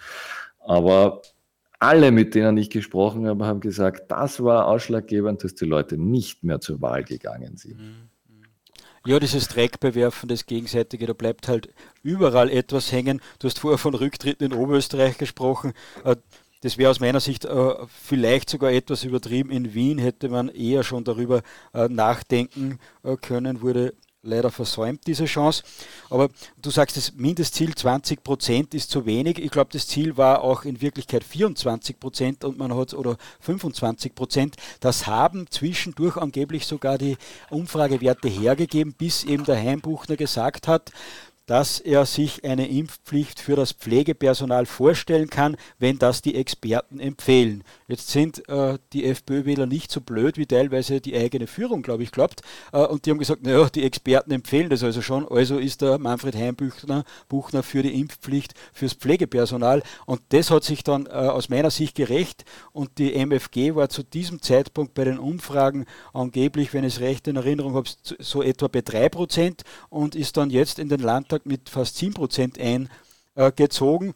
Aber 0.59 1.21
alle, 1.83 2.11
mit 2.11 2.33
denen 2.33 2.57
ich 2.57 2.69
gesprochen 2.69 3.27
habe, 3.27 3.45
haben 3.45 3.59
gesagt, 3.59 4.09
das 4.11 4.43
war 4.43 4.67
ausschlaggebend, 4.67 5.43
dass 5.43 5.55
die 5.55 5.65
Leute 5.65 5.97
nicht 5.97 6.43
mehr 6.43 6.59
zur 6.59 6.81
Wahl 6.81 7.03
gegangen 7.03 7.57
sind. 7.57 7.79
Mhm. 7.79 8.09
Ja, 9.05 9.19
dieses 9.19 9.49
Dreckbewerfen, 9.49 10.29
das 10.29 10.45
Gegenseitige, 10.45 11.05
da 11.07 11.13
bleibt 11.13 11.49
halt 11.49 11.73
überall 12.03 12.49
etwas 12.49 12.93
hängen. 12.93 13.19
Du 13.39 13.47
hast 13.47 13.59
vorher 13.59 13.77
von 13.77 13.95
Rücktritten 13.95 14.45
in 14.45 14.53
Oberösterreich 14.57 15.17
gesprochen. 15.17 15.73
Äh, 16.05 16.15
das 16.61 16.77
wäre 16.77 16.89
aus 16.89 17.01
meiner 17.01 17.19
Sicht 17.19 17.43
äh, 17.43 17.73
vielleicht 17.87 18.49
sogar 18.49 18.71
etwas 18.71 19.03
übertrieben. 19.03 19.51
In 19.51 19.73
Wien 19.73 19.97
hätte 19.97 20.29
man 20.29 20.47
eher 20.47 20.83
schon 20.83 21.03
darüber 21.03 21.41
äh, 21.73 21.89
nachdenken 21.89 22.79
können, 23.21 23.61
wurde 23.61 23.93
leider 24.23 24.51
versäumt, 24.51 25.01
diese 25.05 25.25
Chance. 25.25 25.63
Aber 26.09 26.29
du 26.61 26.71
sagst, 26.71 26.97
das 26.97 27.13
Mindestziel 27.13 27.75
20 27.75 28.23
Prozent 28.23 28.73
ist 28.73 28.89
zu 28.89 29.05
wenig. 29.05 29.37
Ich 29.37 29.51
glaube, 29.51 29.69
das 29.73 29.87
Ziel 29.87 30.17
war 30.17 30.41
auch 30.41 30.63
in 30.63 30.81
Wirklichkeit 30.81 31.23
24 31.23 31.99
Prozent 31.99 32.43
und 32.43 32.57
man 32.57 32.73
hat 32.73 32.93
oder 32.93 33.17
25 33.41 34.15
Prozent. 34.15 34.55
Das 34.79 35.05
haben 35.07 35.45
zwischendurch 35.49 36.17
angeblich 36.17 36.65
sogar 36.65 36.97
die 36.97 37.17
Umfragewerte 37.49 38.29
hergegeben, 38.29 38.93
bis 38.93 39.25
eben 39.25 39.43
der 39.43 39.57
Heimbuchner 39.57 40.15
gesagt 40.15 40.67
hat, 40.67 40.91
dass 41.45 41.79
er 41.79 42.05
sich 42.05 42.45
eine 42.45 42.69
Impfpflicht 42.69 43.39
für 43.39 43.55
das 43.55 43.73
Pflegepersonal 43.73 44.65
vorstellen 44.65 45.29
kann, 45.29 45.57
wenn 45.77 45.99
das 45.99 46.21
die 46.21 46.35
Experten 46.35 46.99
empfehlen. 46.99 47.63
Jetzt 47.87 48.09
sind 48.09 48.47
äh, 48.47 48.77
die 48.93 49.05
FPÖ-Wähler 49.05 49.65
nicht 49.65 49.91
so 49.91 49.99
blöd, 49.99 50.37
wie 50.37 50.45
teilweise 50.45 51.01
die 51.01 51.15
eigene 51.15 51.47
Führung, 51.47 51.81
glaube 51.81 52.03
ich, 52.03 52.11
glaubt. 52.11 52.41
Äh, 52.71 52.77
und 52.85 53.05
die 53.05 53.11
haben 53.11 53.19
gesagt, 53.19 53.43
naja, 53.43 53.67
die 53.69 53.83
Experten 53.83 54.31
empfehlen 54.31 54.69
das 54.69 54.83
also 54.83 55.01
schon. 55.01 55.27
Also 55.27 55.57
ist 55.57 55.81
der 55.81 55.97
Manfred 55.97 56.35
Heimbuchner 56.35 57.03
Buchner 57.27 57.63
für 57.63 57.83
die 57.83 57.99
Impfpflicht 57.99 58.53
fürs 58.71 58.93
Pflegepersonal. 58.93 59.83
Und 60.05 60.21
das 60.29 60.49
hat 60.49 60.63
sich 60.63 60.83
dann 60.83 61.07
äh, 61.07 61.09
aus 61.09 61.49
meiner 61.49 61.71
Sicht 61.71 61.95
gerecht. 61.95 62.45
Und 62.71 62.97
die 62.97 63.13
MFG 63.13 63.75
war 63.75 63.89
zu 63.89 64.03
diesem 64.03 64.41
Zeitpunkt 64.41 64.93
bei 64.93 65.03
den 65.03 65.19
Umfragen 65.19 65.85
angeblich, 66.13 66.73
wenn 66.73 66.85
ich 66.85 66.95
es 66.95 66.99
recht 67.01 67.27
in 67.27 67.35
Erinnerung 67.35 67.73
habe, 67.75 67.89
so 68.19 68.41
etwa 68.41 68.67
bei 68.67 68.79
3% 68.79 69.61
und 69.89 70.15
ist 70.15 70.37
dann 70.37 70.49
jetzt 70.49 70.79
in 70.79 70.89
den 70.89 71.01
Landtag 71.01 71.32
mit 71.45 71.69
fast 71.69 71.97
7% 71.97 72.87
eingezogen 73.35 74.13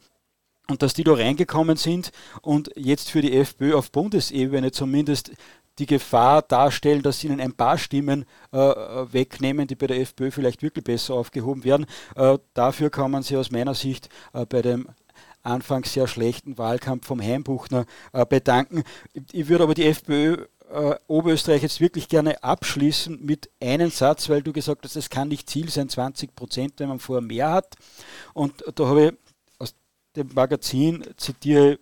und 0.70 0.82
dass 0.82 0.94
die 0.94 1.04
da 1.04 1.14
reingekommen 1.14 1.76
sind 1.76 2.12
und 2.42 2.70
jetzt 2.76 3.10
für 3.10 3.22
die 3.22 3.36
FPÖ 3.36 3.74
auf 3.74 3.90
Bundesebene 3.90 4.70
zumindest 4.70 5.32
die 5.78 5.86
Gefahr 5.86 6.42
darstellen, 6.42 7.02
dass 7.02 7.20
sie 7.20 7.28
ihnen 7.28 7.40
ein 7.40 7.54
paar 7.54 7.78
Stimmen 7.78 8.24
äh, 8.52 8.58
wegnehmen, 8.58 9.66
die 9.66 9.76
bei 9.76 9.86
der 9.86 10.00
FPÖ 10.00 10.30
vielleicht 10.30 10.62
wirklich 10.62 10.84
besser 10.84 11.14
aufgehoben 11.14 11.64
werden. 11.64 11.86
Äh, 12.16 12.38
dafür 12.54 12.90
kann 12.90 13.10
man 13.10 13.22
sie 13.22 13.36
aus 13.36 13.50
meiner 13.50 13.74
Sicht 13.74 14.08
äh, 14.32 14.44
bei 14.44 14.62
dem 14.62 14.88
anfangs 15.42 15.92
sehr 15.92 16.08
schlechten 16.08 16.58
Wahlkampf 16.58 17.06
vom 17.06 17.22
Heimbuchner 17.22 17.86
äh, 18.12 18.26
bedanken. 18.26 18.82
Ich 19.32 19.48
würde 19.48 19.64
aber 19.64 19.74
die 19.74 19.86
FPÖ 19.86 20.44
äh, 20.70 20.94
Oberösterreich 21.06 21.62
jetzt 21.62 21.80
wirklich 21.80 22.08
gerne 22.08 22.42
abschließen 22.42 23.24
mit 23.24 23.50
einem 23.60 23.90
Satz, 23.90 24.28
weil 24.28 24.42
du 24.42 24.52
gesagt 24.52 24.84
hast, 24.84 24.96
es 24.96 25.10
kann 25.10 25.28
nicht 25.28 25.48
Ziel 25.48 25.70
sein, 25.70 25.88
20 25.88 26.34
Prozent, 26.34 26.74
wenn 26.78 26.88
man 26.88 26.98
vorher 26.98 27.26
mehr 27.26 27.50
hat. 27.50 27.74
Und 28.34 28.64
da 28.74 28.86
habe 28.86 29.06
ich 29.06 29.12
dem 30.16 30.30
Magazin 30.34 31.04
zitiere 31.16 31.78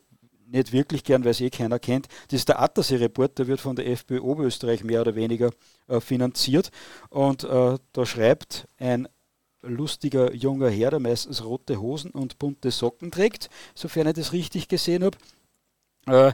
nicht 0.49 0.73
wirklich 0.73 1.03
gern, 1.03 1.25
weil 1.25 1.33
es 1.33 1.41
eh 1.41 1.51
keiner 1.51 1.79
kennt. 1.79 2.07
Das 2.29 2.39
ist 2.39 2.49
der 2.49 2.61
Attersee-Report, 2.61 3.39
der 3.39 3.49
wird 3.49 3.61
von 3.61 3.75
der 3.75 3.89
FPÖ 3.89 4.21
Oberösterreich 4.21 4.85
mehr 4.85 5.01
oder 5.01 5.17
weniger 5.17 5.51
äh, 5.89 6.01
finanziert. 6.01 6.71
Und 7.11 7.43
äh, 7.45 7.79
da 7.93 8.07
schreibt 8.07 8.69
ein 8.79 9.09
lustiger 9.63 10.33
junger 10.33 10.71
Herr, 10.71 10.91
der 10.91 11.01
meistens 11.01 11.45
rote 11.45 11.81
Hosen 11.81 12.13
und 12.13 12.39
bunte 12.39 12.71
Socken 12.71 13.11
trägt, 13.11 13.51
sofern 13.75 14.07
ich 14.07 14.15
das 14.15 14.33
richtig 14.33 14.69
gesehen 14.69 15.03
habe. 15.03 16.33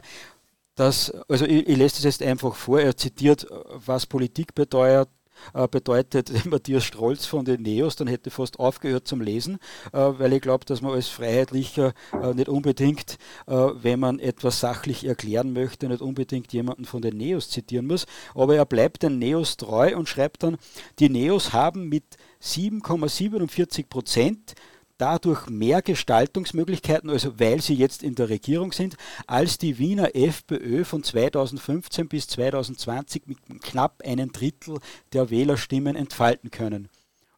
Äh, 0.73 0.83
das, 0.83 1.11
also 1.27 1.45
ich, 1.45 1.67
ich 1.67 1.77
lese 1.77 1.95
das 1.95 2.03
jetzt 2.03 2.23
einfach 2.23 2.55
vor. 2.55 2.79
Er 2.79 2.95
zitiert, 2.97 3.47
was 3.73 4.05
Politik 4.05 4.55
bedeutet, 4.55 5.09
äh, 5.53 5.67
bedeutet 5.67 6.45
Matthias 6.45 6.83
Strolz 6.83 7.25
von 7.25 7.45
den 7.45 7.61
Neos, 7.63 7.95
dann 7.95 8.07
hätte 8.07 8.29
fast 8.29 8.59
aufgehört 8.59 9.07
zum 9.07 9.21
Lesen, 9.21 9.57
äh, 9.91 9.97
weil 9.97 10.33
ich 10.33 10.41
glaube, 10.41 10.65
dass 10.65 10.81
man 10.81 10.93
als 10.93 11.07
Freiheitlicher 11.07 11.93
äh, 12.13 12.33
nicht 12.33 12.49
unbedingt, 12.49 13.17
wenn 13.45 13.99
man 13.99 14.19
etwas 14.19 14.59
sachlich 14.59 15.05
erklären 15.05 15.53
möchte, 15.53 15.87
nicht 15.87 16.01
unbedingt 16.01 16.53
jemanden 16.53 16.85
von 16.85 17.01
den 17.01 17.17
Neos 17.17 17.49
zitieren 17.49 17.87
muss. 17.87 18.05
Aber 18.33 18.55
er 18.55 18.65
bleibt 18.65 19.03
den 19.03 19.19
Neos 19.19 19.57
treu 19.57 19.95
und 19.95 20.07
schreibt 20.07 20.43
dann, 20.43 20.57
die 20.99 21.09
Neos 21.09 21.53
haben 21.53 21.89
mit 21.89 22.17
7,47 22.41 23.87
Prozent 23.87 24.55
dadurch 25.03 25.49
mehr 25.49 25.81
Gestaltungsmöglichkeiten, 25.81 27.09
also 27.09 27.37
weil 27.37 27.59
sie 27.59 27.73
jetzt 27.73 28.03
in 28.03 28.15
der 28.15 28.29
Regierung 28.29 28.71
sind, 28.71 28.95
als 29.27 29.57
die 29.57 29.77
Wiener 29.77 30.15
FPÖ 30.15 30.85
von 30.85 31.03
2015 31.03 32.07
bis 32.07 32.27
2020 32.29 33.23
mit 33.27 33.37
knapp 33.61 34.01
einem 34.05 34.31
Drittel 34.31 34.79
der 35.11 35.29
Wählerstimmen 35.29 35.97
entfalten 35.97 36.51
können. 36.51 36.87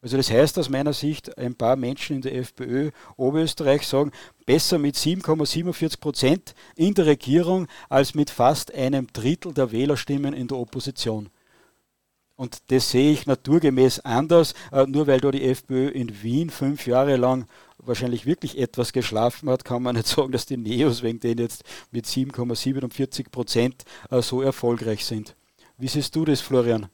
Also 0.00 0.16
das 0.16 0.30
heißt 0.30 0.56
aus 0.60 0.68
meiner 0.68 0.92
Sicht, 0.92 1.36
ein 1.38 1.56
paar 1.56 1.74
Menschen 1.74 2.14
in 2.14 2.22
der 2.22 2.36
FPÖ 2.36 2.92
Oberösterreich 3.16 3.84
sagen, 3.84 4.12
besser 4.44 4.78
mit 4.78 4.94
7,47 4.94 5.98
Prozent 5.98 6.54
in 6.76 6.94
der 6.94 7.06
Regierung 7.06 7.66
als 7.88 8.14
mit 8.14 8.30
fast 8.30 8.72
einem 8.72 9.08
Drittel 9.12 9.52
der 9.52 9.72
Wählerstimmen 9.72 10.34
in 10.34 10.46
der 10.46 10.58
Opposition. 10.58 11.30
Und 12.36 12.70
das 12.70 12.90
sehe 12.90 13.12
ich 13.12 13.26
naturgemäß 13.26 14.00
anders, 14.00 14.54
äh, 14.70 14.86
nur 14.86 15.06
weil 15.06 15.20
da 15.20 15.30
die 15.30 15.44
FPÖ 15.44 15.88
in 15.88 16.22
Wien 16.22 16.50
fünf 16.50 16.86
Jahre 16.86 17.16
lang 17.16 17.46
wahrscheinlich 17.78 18.26
wirklich 18.26 18.58
etwas 18.58 18.92
geschlafen 18.92 19.48
hat, 19.48 19.64
kann 19.64 19.82
man 19.82 19.96
nicht 19.96 20.06
sagen, 20.06 20.32
dass 20.32 20.46
die 20.46 20.58
Neos 20.58 21.02
wegen 21.02 21.20
denen 21.20 21.40
jetzt 21.40 21.64
mit 21.90 22.04
7,47 22.04 23.30
Prozent 23.30 23.84
äh, 24.10 24.20
so 24.20 24.42
erfolgreich 24.42 25.04
sind. 25.04 25.34
Wie 25.78 25.88
siehst 25.88 26.14
du 26.14 26.24
das, 26.24 26.40
Florian? 26.40 26.88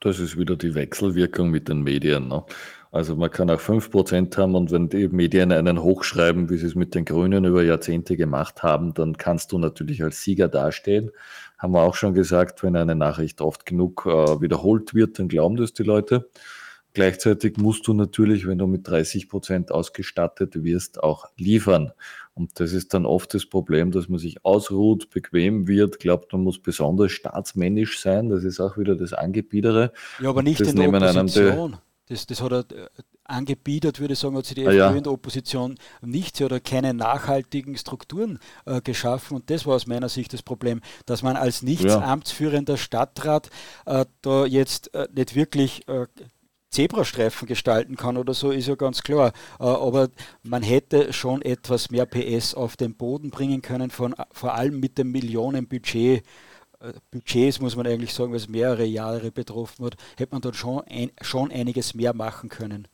Das 0.00 0.18
ist 0.18 0.36
wieder 0.36 0.56
die 0.56 0.74
Wechselwirkung 0.74 1.50
mit 1.50 1.68
den 1.68 1.82
Medien. 1.82 2.28
Ne? 2.28 2.44
Also 2.90 3.16
man 3.16 3.30
kann 3.30 3.48
auch 3.48 3.60
5% 3.60 4.36
haben 4.36 4.54
und 4.54 4.70
wenn 4.70 4.88
die 4.88 5.08
Medien 5.08 5.52
einen 5.52 5.82
hochschreiben, 5.82 6.50
wie 6.50 6.58
sie 6.58 6.66
es 6.66 6.74
mit 6.74 6.94
den 6.94 7.04
Grünen 7.04 7.44
über 7.44 7.62
Jahrzehnte 7.62 8.16
gemacht 8.16 8.62
haben, 8.62 8.92
dann 8.92 9.16
kannst 9.16 9.52
du 9.52 9.58
natürlich 9.58 10.02
als 10.02 10.22
Sieger 10.22 10.48
dastehen 10.48 11.10
haben 11.62 11.74
wir 11.74 11.82
auch 11.82 11.94
schon 11.94 12.12
gesagt, 12.12 12.64
wenn 12.64 12.74
eine 12.74 12.96
Nachricht 12.96 13.40
oft 13.40 13.64
genug 13.64 14.04
äh, 14.04 14.40
wiederholt 14.40 14.94
wird, 14.94 15.20
dann 15.20 15.28
glauben 15.28 15.56
das 15.56 15.72
die 15.72 15.84
Leute. 15.84 16.28
Gleichzeitig 16.92 17.56
musst 17.56 17.86
du 17.86 17.94
natürlich, 17.94 18.46
wenn 18.46 18.58
du 18.58 18.66
mit 18.66 18.86
30 18.86 19.28
Prozent 19.28 19.70
ausgestattet 19.70 20.62
wirst, 20.64 21.02
auch 21.02 21.26
liefern. 21.38 21.92
Und 22.34 22.58
das 22.60 22.72
ist 22.72 22.92
dann 22.92 23.06
oft 23.06 23.32
das 23.32 23.46
Problem, 23.46 23.92
dass 23.92 24.08
man 24.08 24.18
sich 24.18 24.44
ausruht, 24.44 25.08
bequem 25.10 25.68
wird, 25.68 26.00
glaubt, 26.00 26.32
man 26.32 26.42
muss 26.42 26.58
besonders 26.58 27.12
staatsmännisch 27.12 28.00
sein. 28.00 28.28
Das 28.28 28.44
ist 28.44 28.60
auch 28.60 28.76
wieder 28.76 28.96
das 28.96 29.12
Angebietere. 29.12 29.92
Ja, 30.20 30.30
aber 30.30 30.42
nicht 30.42 30.60
das 30.60 30.68
in 30.68 30.76
der 30.76 30.88
Opposition. 30.88 31.78
Das, 32.08 32.26
das 32.26 32.42
hat 32.42 32.52
er 32.52 32.90
angebiedert, 33.24 34.00
würde 34.00 34.14
ich 34.14 34.18
sagen, 34.18 34.36
hat 34.36 34.46
sie 34.46 34.54
die 34.54 34.66
ah, 34.66 34.70
FPÖ 34.70 34.78
ja. 34.78 34.90
in 34.90 35.04
der 35.04 35.12
Opposition 35.12 35.78
nicht 36.00 36.40
oder 36.40 36.60
keine 36.60 36.94
nachhaltigen 36.94 37.76
Strukturen 37.76 38.38
äh, 38.66 38.80
geschaffen. 38.80 39.36
Und 39.36 39.50
das 39.50 39.66
war 39.66 39.76
aus 39.76 39.86
meiner 39.86 40.08
Sicht 40.08 40.32
das 40.32 40.42
Problem, 40.42 40.80
dass 41.06 41.22
man 41.22 41.36
als 41.36 41.62
nicht 41.62 41.84
ja. 41.84 42.00
amtsführender 42.00 42.76
Stadtrat 42.76 43.50
äh, 43.86 44.04
da 44.22 44.44
jetzt 44.46 44.94
äh, 44.94 45.08
nicht 45.14 45.34
wirklich 45.34 45.86
äh, 45.88 46.06
Zebrastreifen 46.72 47.46
gestalten 47.46 47.96
kann 47.96 48.16
oder 48.16 48.34
so, 48.34 48.50
ist 48.50 48.66
ja 48.66 48.74
ganz 48.74 49.02
klar. 49.02 49.32
Äh, 49.60 49.64
aber 49.64 50.08
man 50.42 50.62
hätte 50.62 51.12
schon 51.12 51.42
etwas 51.42 51.90
mehr 51.90 52.06
PS 52.06 52.54
auf 52.54 52.76
den 52.76 52.94
Boden 52.94 53.30
bringen 53.30 53.62
können, 53.62 53.90
von, 53.90 54.14
vor 54.32 54.54
allem 54.54 54.80
mit 54.80 54.98
dem 54.98 55.12
Millionenbudget. 55.12 56.24
Budgets 57.10 57.60
muss 57.60 57.76
man 57.76 57.86
eigentlich 57.86 58.12
sagen, 58.12 58.32
was 58.32 58.48
mehrere 58.48 58.84
Jahre 58.84 59.30
betroffen 59.30 59.84
hat, 59.86 59.96
hätte 60.16 60.32
man 60.32 60.42
dort 60.42 60.56
schon, 60.56 60.82
ein, 60.88 61.10
schon 61.20 61.50
einiges 61.50 61.94
mehr 61.94 62.14
machen 62.14 62.48
können. 62.48 62.88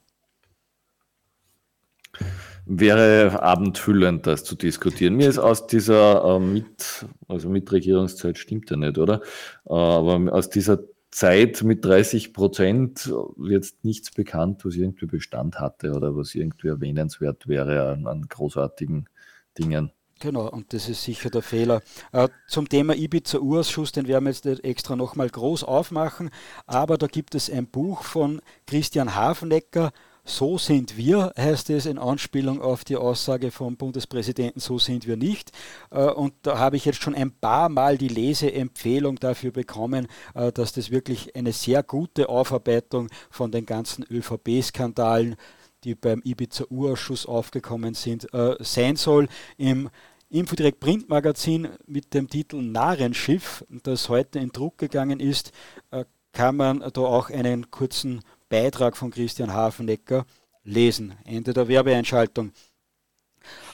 Wäre 2.66 3.43
abendfüllend, 3.43 4.27
das 4.27 4.44
zu 4.44 4.55
diskutieren. 4.55 5.15
Mir 5.15 5.28
ist 5.28 5.39
aus 5.39 5.66
dieser 5.66 6.36
äh, 6.36 6.39
Mit, 6.39 7.06
also 7.27 7.48
Mitregierungszeit 7.48 8.36
stimmt 8.36 8.70
ja 8.70 8.77
nicht, 8.77 8.98
oder? 8.98 9.23
Äh, 9.66 9.73
aber 9.73 10.32
aus 10.32 10.51
dieser 10.51 10.81
Zeit 11.10 11.62
mit 11.62 11.85
30 11.85 12.35
Prozent 12.35 13.10
jetzt 13.43 13.85
nichts 13.85 14.10
bekannt, 14.10 14.65
was 14.65 14.74
irgendwie 14.74 15.06
Bestand 15.06 15.59
hatte 15.59 15.93
oder 15.93 16.15
was 16.15 16.35
irgendwie 16.35 16.69
erwähnenswert 16.69 17.48
wäre 17.48 17.90
an, 17.90 18.06
an 18.06 18.28
großartigen 18.28 19.09
Dingen. 19.56 19.93
Genau, 20.20 20.49
und 20.49 20.73
das 20.73 20.89
ist 20.89 21.05
sicher 21.05 21.31
der 21.31 21.43
Fehler. 21.43 21.81
Äh, 22.12 22.28
zum 22.49 22.69
Thema 22.69 22.95
Ibiza-Urschuss, 22.97 23.93
den 23.93 24.09
werden 24.09 24.24
wir 24.24 24.32
jetzt 24.32 24.47
extra 24.65 24.97
nochmal 24.97 25.31
groß 25.31 25.62
aufmachen, 25.62 26.31
aber 26.66 26.99
da 26.99 27.07
gibt 27.07 27.36
es 27.36 27.49
ein 27.49 27.69
Buch 27.69 28.03
von 28.03 28.40
Christian 28.66 29.15
Hafenecker, 29.15 29.93
so 30.24 30.59
sind 30.59 30.97
wir, 30.97 31.32
heißt 31.39 31.70
es 31.70 31.86
in 31.86 31.99
Anspielung 31.99 32.61
auf 32.61 32.85
die 32.85 32.97
Aussage 32.97 33.51
vom 33.51 33.77
Bundespräsidenten, 33.77 34.61
so 34.61 34.78
sind 34.78 35.07
wir 35.07 35.16
nicht. 35.16 35.53
Äh, 35.90 36.05
und 36.05 36.35
da 36.43 36.59
habe 36.59 36.77
ich 36.77 36.85
jetzt 36.85 37.01
schon 37.03 37.15
ein 37.15 37.31
paar 37.31 37.69
Mal 37.69 37.97
die 37.97 38.09
Leseempfehlung 38.09 39.16
dafür 39.16 39.53
bekommen, 39.53 40.09
äh, 40.35 40.53
dass 40.53 40.73
das 40.73 40.90
wirklich 40.90 41.35
eine 41.35 41.53
sehr 41.53 41.82
gute 41.82 42.28
Aufarbeitung 42.28 43.09
von 43.31 43.51
den 43.53 43.65
ganzen 43.66 44.05
ÖVP-Skandalen 44.11 45.36
die 45.85 45.95
beim 45.95 46.21
Ibiza-Urausschuss 46.25 47.27
aufgekommen 47.27 47.95
sind, 47.95 48.33
äh, 48.35 48.57
sein 48.61 48.97
soll. 48.97 49.29
Im 49.57 49.91
Infodirect 50.31 50.81
Printmagazin 50.81 51.69
mit 51.87 52.13
dem 52.13 52.29
Titel 52.29 52.61
Narrenschiff, 52.61 53.65
das 53.69 54.09
heute 54.09 54.39
in 54.39 54.51
Druck 54.51 54.79
gegangen 54.79 55.21
ist, 55.21 55.53
äh, 55.91 56.05
kann 56.33 56.57
man 56.57 56.81
da 56.81 57.01
auch 57.01 57.31
einen 57.31 57.71
kurzen 57.71 58.21
Beitrag 58.49 58.97
von 58.97 59.11
Christian 59.11 59.53
Hafenecker 59.53 60.27
lesen. 60.65 61.15
Ende 61.25 61.53
der 61.53 61.69
Werbeeinschaltung. 61.69 62.53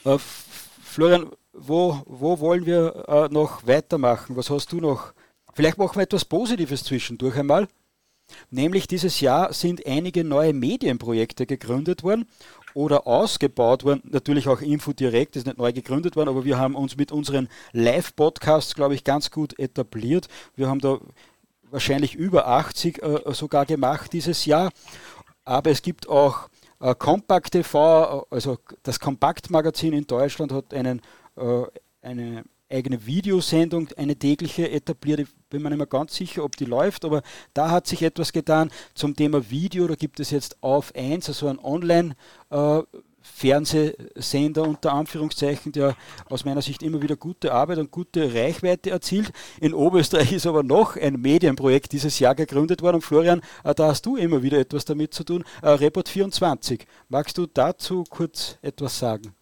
Äh, 0.05 0.19
Florian, 0.19 1.31
wo, 1.53 2.03
wo 2.07 2.39
wollen 2.41 2.67
wir 2.67 3.05
äh, 3.09 3.29
noch 3.33 3.67
weitermachen? 3.67 4.37
Was 4.37 4.51
hast 4.51 4.73
du 4.73 4.81
noch? 4.81 5.13
Vielleicht 5.55 5.79
machen 5.79 5.97
wir 5.97 6.03
etwas 6.03 6.25
Positives 6.25 6.85
zwischendurch 6.85 7.37
einmal. 7.37 7.69
Nämlich 8.51 8.87
dieses 8.87 9.21
Jahr 9.21 9.53
sind 9.53 9.87
einige 9.87 10.25
neue 10.25 10.53
Medienprojekte 10.53 11.47
gegründet 11.47 12.03
worden 12.03 12.27
oder 12.75 13.07
ausgebaut 13.07 13.85
worden. 13.85 14.03
Natürlich 14.05 14.49
auch 14.49 14.61
Info 14.61 14.93
Direkt 14.93 15.37
ist 15.37 15.47
nicht 15.47 15.59
neu 15.59 15.73
gegründet 15.73 16.17
worden, 16.17 16.29
aber 16.29 16.45
wir 16.45 16.59
haben 16.59 16.75
uns 16.75 16.97
mit 16.97 17.13
unseren 17.13 17.49
Live-Podcasts, 17.73 18.75
glaube 18.75 18.95
ich, 18.95 19.05
ganz 19.05 19.31
gut 19.31 19.59
etabliert. 19.59 20.29
Wir 20.57 20.69
haben 20.69 20.81
da 20.81 20.99
wahrscheinlich 21.71 22.15
über 22.15 22.47
80 22.47 23.03
äh, 23.03 23.21
sogar 23.33 23.67
gemacht 23.67 24.13
dieses 24.13 24.45
Jahr. 24.45 24.71
Aber 25.45 25.71
es 25.71 25.83
gibt 25.83 26.09
auch 26.09 26.49
äh, 26.81 26.95
Compact 26.95 27.53
TV, 27.53 28.27
also 28.31 28.59
das 28.83 28.99
Kompakt-Magazin 29.01 29.93
in 29.93 30.07
Deutschland 30.07 30.53
hat 30.53 30.73
einen, 30.75 31.01
äh, 31.37 31.63
eine 32.03 32.45
eigene 32.71 33.07
Videosendung, 33.07 33.89
eine 33.97 34.17
tägliche 34.17 34.71
etabliert. 34.71 35.21
Ich 35.21 35.29
bin 35.51 35.63
mir 35.63 35.71
nicht 35.71 35.79
mehr 35.79 35.87
ganz 35.87 36.15
sicher, 36.15 36.45
ob 36.45 36.57
die 36.57 36.65
läuft, 36.65 37.05
aber 37.05 37.23
da 37.53 37.71
hat 37.71 37.87
sich 37.87 38.03
etwas 38.03 38.33
getan 38.33 38.71
zum 38.95 39.15
Thema 39.17 39.51
Video. 39.51 39.87
Da 39.87 39.95
gibt 39.95 40.21
es 40.21 40.31
jetzt 40.31 40.63
auf 40.63 40.95
1, 40.95 41.29
also 41.29 41.49
ein 41.49 41.59
Online- 41.59 42.17
äh, 42.51 42.83
Fernsehsender 43.25 44.63
unter 44.65 44.93
Anführungszeichen, 44.93 45.73
der 45.73 45.97
aus 46.29 46.45
meiner 46.45 46.61
Sicht 46.61 46.83
immer 46.83 47.01
wieder 47.01 47.17
gute 47.17 47.55
Arbeit 47.55 47.79
und 47.79 47.91
gute 47.91 48.35
Reichweite 48.35 48.91
erzielt. 48.91 49.33
In 49.61 49.73
Oberösterreich 49.73 50.33
ist 50.33 50.47
aber 50.47 50.63
noch 50.63 50.97
ein 50.97 51.21
Medienprojekt 51.21 51.93
dieses 51.93 52.19
Jahr 52.19 52.35
gegründet 52.35 52.83
worden. 52.83 52.97
Und 52.97 53.03
Florian, 53.03 53.41
äh, 53.65 53.75
da 53.75 53.89
hast 53.89 54.05
du 54.05 54.17
immer 54.17 54.43
wieder 54.43 54.59
etwas 54.59 54.85
damit 54.85 55.15
zu 55.15 55.25
tun. 55.25 55.43
Äh, 55.63 55.71
Report 55.71 56.09
24. 56.09 56.87
Magst 57.09 57.39
du 57.39 57.47
dazu 57.47 58.05
kurz 58.11 58.59
etwas 58.61 58.99
sagen? 58.99 59.35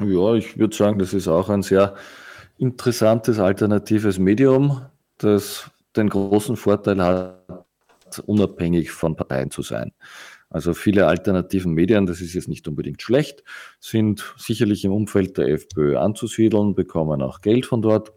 Ja, 0.00 0.34
ich 0.34 0.58
würde 0.58 0.76
sagen, 0.76 0.98
das 0.98 1.12
ist 1.12 1.28
auch 1.28 1.48
ein 1.48 1.62
sehr 1.62 1.94
interessantes 2.56 3.38
alternatives 3.38 4.18
Medium, 4.18 4.82
das 5.18 5.70
den 5.96 6.08
großen 6.08 6.56
Vorteil 6.56 7.02
hat, 7.02 7.64
unabhängig 8.26 8.90
von 8.90 9.16
Parteien 9.16 9.50
zu 9.50 9.62
sein. 9.62 9.92
Also 10.50 10.72
viele 10.72 11.06
alternativen 11.06 11.74
Medien, 11.74 12.06
das 12.06 12.20
ist 12.20 12.34
jetzt 12.34 12.48
nicht 12.48 12.66
unbedingt 12.68 13.02
schlecht, 13.02 13.44
sind 13.80 14.34
sicherlich 14.38 14.84
im 14.84 14.92
Umfeld 14.92 15.36
der 15.36 15.48
FPÖ 15.48 15.98
anzusiedeln, 15.98 16.74
bekommen 16.74 17.20
auch 17.20 17.40
Geld 17.40 17.66
von 17.66 17.82
dort. 17.82 18.12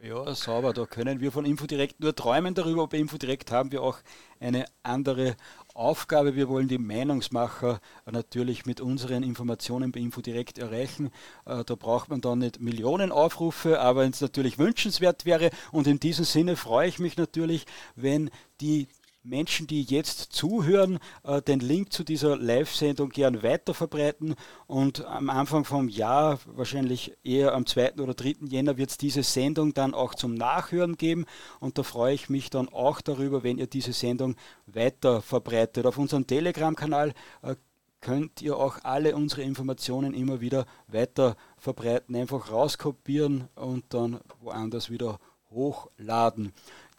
Ja, 0.01 0.35
sauber. 0.35 0.75
Da 0.75 0.85
können 0.85 1.21
wir 1.21 1.33
von 1.33 1.47
Infodirekt 1.47 2.01
nur 2.01 2.15
träumen 2.15 2.55
darüber. 2.55 2.87
Bei 2.89 2.99
Infodirekt 2.99 3.51
haben 3.51 3.73
wir 3.73 3.83
auch 3.83 3.99
eine 4.39 4.67
andere 4.83 5.37
Aufgabe. 5.75 6.37
Wir 6.37 6.49
wollen 6.49 6.69
die 6.69 6.79
Meinungsmacher 6.79 7.81
natürlich 8.11 8.65
mit 8.65 8.81
unseren 8.81 9.25
Informationen 9.25 9.91
bei 9.91 10.01
Infodirekt 10.01 10.59
erreichen. 10.59 11.11
Äh, 11.47 11.65
da 11.65 11.75
braucht 11.75 12.09
man 12.09 12.21
dann 12.21 12.39
nicht 12.39 12.61
Millionen 12.61 13.11
Aufrufe, 13.11 13.81
aber 13.81 14.03
wenn 14.03 14.11
es 14.11 14.21
natürlich 14.21 14.59
wünschenswert 14.59 15.25
wäre. 15.27 15.51
Und 15.73 15.87
in 15.87 15.99
diesem 15.99 16.25
Sinne 16.25 16.57
freue 16.57 16.89
ich 16.89 17.01
mich 17.01 17.17
natürlich, 17.17 17.67
wenn 17.97 18.31
die 18.61 18.87
Menschen, 19.25 19.67
die 19.67 19.83
jetzt 19.83 20.33
zuhören, 20.33 20.99
äh, 21.25 21.41
den 21.43 21.61
Link 21.61 21.93
zu 21.93 22.05
dieser 22.05 22.37
Live-Sendung 22.37 23.09
gern 23.09 23.43
weiterverbreiten. 23.43 24.35
Und 24.67 25.05
am 25.07 25.31
Anfang 25.31 25.65
vom 25.65 25.89
Jahr, 25.89 26.39
wahrscheinlich 26.47 27.17
eher 27.25 27.55
am 27.55 27.67
2. 27.67 27.95
oder 27.95 28.15
3. 28.15 28.47
Jänner, 28.47 28.77
wird 28.77 28.91
es 28.91 28.99
diese 28.99 29.23
Sendung 29.23 29.73
dann 29.75 29.95
auch 29.95 30.15
zum 30.15 30.35
Nachhören 30.35 30.97
geben. 30.97 31.25
Und 31.59 31.79
da 31.79 31.83
freue 31.83 32.15
ich 32.15 32.29
mich 32.29 32.51
dann 32.51 32.69
auch 32.69 33.01
darüber, 33.01 33.43
wenn 33.43 33.59
ihr 33.59 33.67
diese 33.67 33.93
Sendung 33.93 34.37
weiterverbreitet. 34.67 35.87
Auf 35.87 35.99
unserem 35.99 36.27
Telegram-Kanal 36.27 37.15
äh, 37.43 37.57
könnt 38.03 38.43
ihr 38.43 38.59
auch 38.59 38.79
alle 38.83 39.17
unsere 39.17 39.41
Informationen 39.41 40.13
immer 40.13 40.43
wieder 40.43 40.67
weiter 40.89 41.37
verbreiten. 41.57 42.15
Einfach 42.15 42.53
rauskopieren 42.53 43.49
und 43.55 43.85
dann 43.95 44.21
woanders 44.41 44.91
wieder 44.91 45.19
hochladen. 45.51 46.53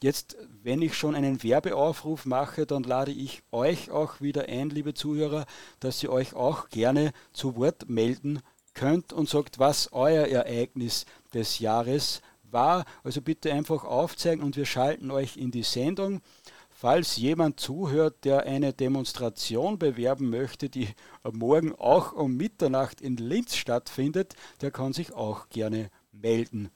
Jetzt, 0.03 0.35
wenn 0.61 0.81
ich 0.81 0.95
schon 0.95 1.15
einen 1.15 1.41
Werbeaufruf 1.41 2.25
mache, 2.25 2.65
dann 2.65 2.83
lade 2.83 3.11
ich 3.11 3.43
euch 3.51 3.91
auch 3.91 4.19
wieder 4.19 4.49
ein, 4.49 4.69
liebe 4.69 4.93
Zuhörer, 4.93 5.45
dass 5.79 6.03
ihr 6.03 6.11
euch 6.11 6.33
auch 6.33 6.69
gerne 6.69 7.13
zu 7.31 7.55
Wort 7.55 7.89
melden 7.89 8.41
könnt 8.73 9.13
und 9.13 9.29
sagt, 9.29 9.57
was 9.57 9.93
euer 9.93 10.27
Ereignis 10.27 11.05
des 11.33 11.59
Jahres 11.59 12.21
war. 12.43 12.85
Also 13.03 13.21
bitte 13.21 13.53
einfach 13.53 13.85
aufzeigen 13.85 14.43
und 14.43 14.57
wir 14.57 14.65
schalten 14.65 15.11
euch 15.11 15.37
in 15.37 15.51
die 15.51 15.63
Sendung. 15.63 16.21
Falls 16.69 17.15
jemand 17.15 17.59
zuhört, 17.61 18.25
der 18.25 18.43
eine 18.43 18.73
Demonstration 18.73 19.79
bewerben 19.79 20.29
möchte, 20.29 20.69
die 20.69 20.89
morgen 21.23 21.73
auch 21.73 22.11
um 22.11 22.35
Mitternacht 22.35 22.99
in 22.99 23.15
Linz 23.15 23.55
stattfindet, 23.55 24.35
der 24.59 24.71
kann 24.71 24.91
sich 24.91 25.13
auch 25.13 25.47
gerne 25.47 25.89
melden. 26.11 26.69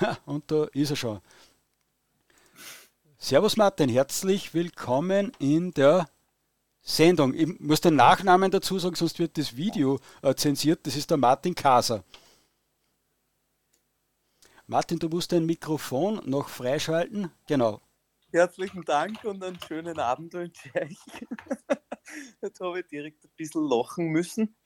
Und 0.24 0.50
da 0.50 0.64
ist 0.72 0.90
er 0.90 0.96
schon. 0.96 1.20
Servus 3.22 3.58
Martin, 3.58 3.90
herzlich 3.90 4.54
willkommen 4.54 5.32
in 5.38 5.72
der 5.72 6.08
Sendung. 6.80 7.34
Ich 7.34 7.60
muss 7.60 7.82
den 7.82 7.94
Nachnamen 7.94 8.50
dazu 8.50 8.78
sagen, 8.78 8.94
sonst 8.94 9.18
wird 9.18 9.36
das 9.36 9.58
Video 9.58 10.00
äh, 10.22 10.34
zensiert. 10.34 10.86
Das 10.86 10.96
ist 10.96 11.10
der 11.10 11.18
Martin 11.18 11.54
Kaser. 11.54 12.02
Martin, 14.66 14.98
du 14.98 15.10
musst 15.10 15.32
dein 15.32 15.44
Mikrofon 15.44 16.22
noch 16.24 16.48
freischalten. 16.48 17.30
Genau. 17.46 17.82
Herzlichen 18.32 18.84
Dank 18.84 19.22
und 19.24 19.44
einen 19.44 19.60
schönen 19.68 19.98
Abend 19.98 20.32
wünsche 20.32 20.70
ich. 20.88 20.98
Jetzt 22.42 22.60
habe 22.60 22.80
ich 22.80 22.86
direkt 22.86 23.22
ein 23.22 23.32
bisschen 23.36 23.68
lachen 23.68 24.06
müssen, 24.06 24.56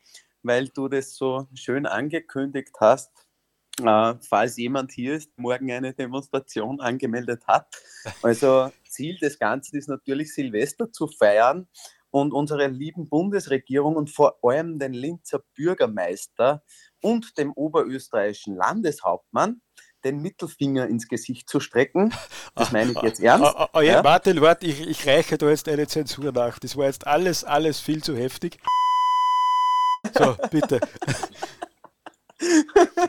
weil 0.45 0.69
du 0.69 0.87
das 0.87 1.17
so 1.17 1.49
schön 1.55 1.87
angekündigt 1.87 2.71
hast 2.79 3.24
äh, 3.83 4.15
falls 4.21 4.57
jemand 4.57 4.93
hier 4.93 5.15
ist, 5.15 5.31
morgen 5.37 5.71
eine 5.71 5.95
Demonstration 5.95 6.81
angemeldet 6.81 7.47
hat. 7.47 7.67
Also 8.23 8.71
Ziel 8.89 9.17
des 9.19 9.39
Ganzen 9.39 9.77
ist 9.77 9.89
natürlich 9.89 10.35
Silvester 10.35 10.93
zu 10.93 11.09
feiern 11.09 11.69
und 12.11 12.33
unsere 12.33 12.69
lieben 12.69 13.09
Bundesregierung 13.09 13.97
und 13.97 14.11
vor 14.11 14.39
allem 14.43 14.79
den 14.79 14.93
Linzer 14.93 15.41
Bürgermeister 15.57 16.63
und 17.03 17.37
dem 17.39 17.53
oberösterreichischen 17.53 18.57
Landeshauptmann 18.57 19.61
den 20.05 20.21
Mittelfinger 20.21 20.87
ins 20.87 21.09
Gesicht 21.09 21.49
zu 21.49 21.61
strecken. 21.61 22.15
Das 22.55 22.71
meine 22.71 22.93
ich 22.93 23.03
jetzt 23.03 23.21
ernst. 23.21 23.53
Oh, 23.59 23.67
oh, 23.73 23.81
ja, 23.81 24.03
Martin, 24.03 24.41
warte, 24.41 24.67
ich, 24.67 24.87
ich 24.87 25.07
reiche 25.07 25.39
da 25.39 25.49
jetzt 25.49 25.69
eine 25.69 25.89
Zensur 25.89 26.31
nach. 26.31 26.59
Das 26.61 26.77
war 26.77 26.87
jetzt 26.87 27.07
alles, 27.07 27.43
alles 27.43 27.81
viel 27.81 28.03
zu 28.03 28.17
heftig. 28.17 28.59
So, 30.17 30.37
bitte. 30.51 30.79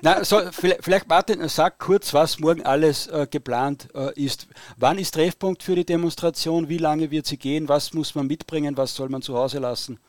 Na, 0.02 0.24
so, 0.24 0.40
vielleicht, 0.52 1.08
Martin, 1.08 1.48
sag 1.50 1.80
kurz, 1.80 2.14
was 2.14 2.40
morgen 2.40 2.64
alles 2.66 3.08
äh, 3.08 3.28
geplant 3.30 3.90
äh, 3.96 4.14
ist. 4.22 4.48
Wann 4.78 4.98
ist 4.98 5.14
Treffpunkt 5.14 5.64
für 5.64 5.76
die 5.76 5.86
Demonstration? 5.86 6.70
Wie 6.70 6.78
lange 6.78 7.12
wird 7.12 7.26
sie 7.26 7.38
gehen? 7.38 7.68
Was 7.68 7.94
muss 7.94 8.16
man 8.16 8.28
mitbringen? 8.28 8.78
Was 8.78 8.96
soll 8.96 9.10
man 9.10 9.22
zu 9.22 9.36
Hause 9.36 9.60
lassen? 9.60 10.00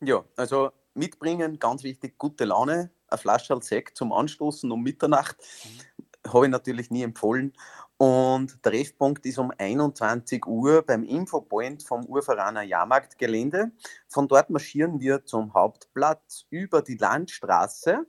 Ja, 0.00 0.24
also 0.36 0.70
mitbringen, 0.94 1.58
ganz 1.58 1.82
wichtig, 1.82 2.18
gute 2.18 2.44
Laune, 2.44 2.90
eine 3.08 3.18
Flasche 3.18 3.58
Sekt 3.62 3.96
zum 3.96 4.12
Anstoßen 4.12 4.70
um 4.70 4.82
Mitternacht. 4.82 5.36
Mhm. 5.64 6.32
Habe 6.32 6.46
ich 6.46 6.50
natürlich 6.50 6.90
nie 6.90 7.02
empfohlen. 7.02 7.54
Und 7.98 8.64
der 8.64 8.72
Treffpunkt 8.72 9.26
ist 9.26 9.38
um 9.38 9.52
21 9.58 10.46
Uhr 10.46 10.82
beim 10.82 11.02
Infopoint 11.02 11.82
vom 11.82 12.04
Urveraner 12.06 12.62
Jahrmarktgelände. 12.62 13.72
Von 14.06 14.28
dort 14.28 14.50
marschieren 14.50 15.00
wir 15.00 15.24
zum 15.24 15.52
Hauptplatz 15.52 16.46
über 16.48 16.80
die 16.80 16.96
Landstraße 16.96 18.06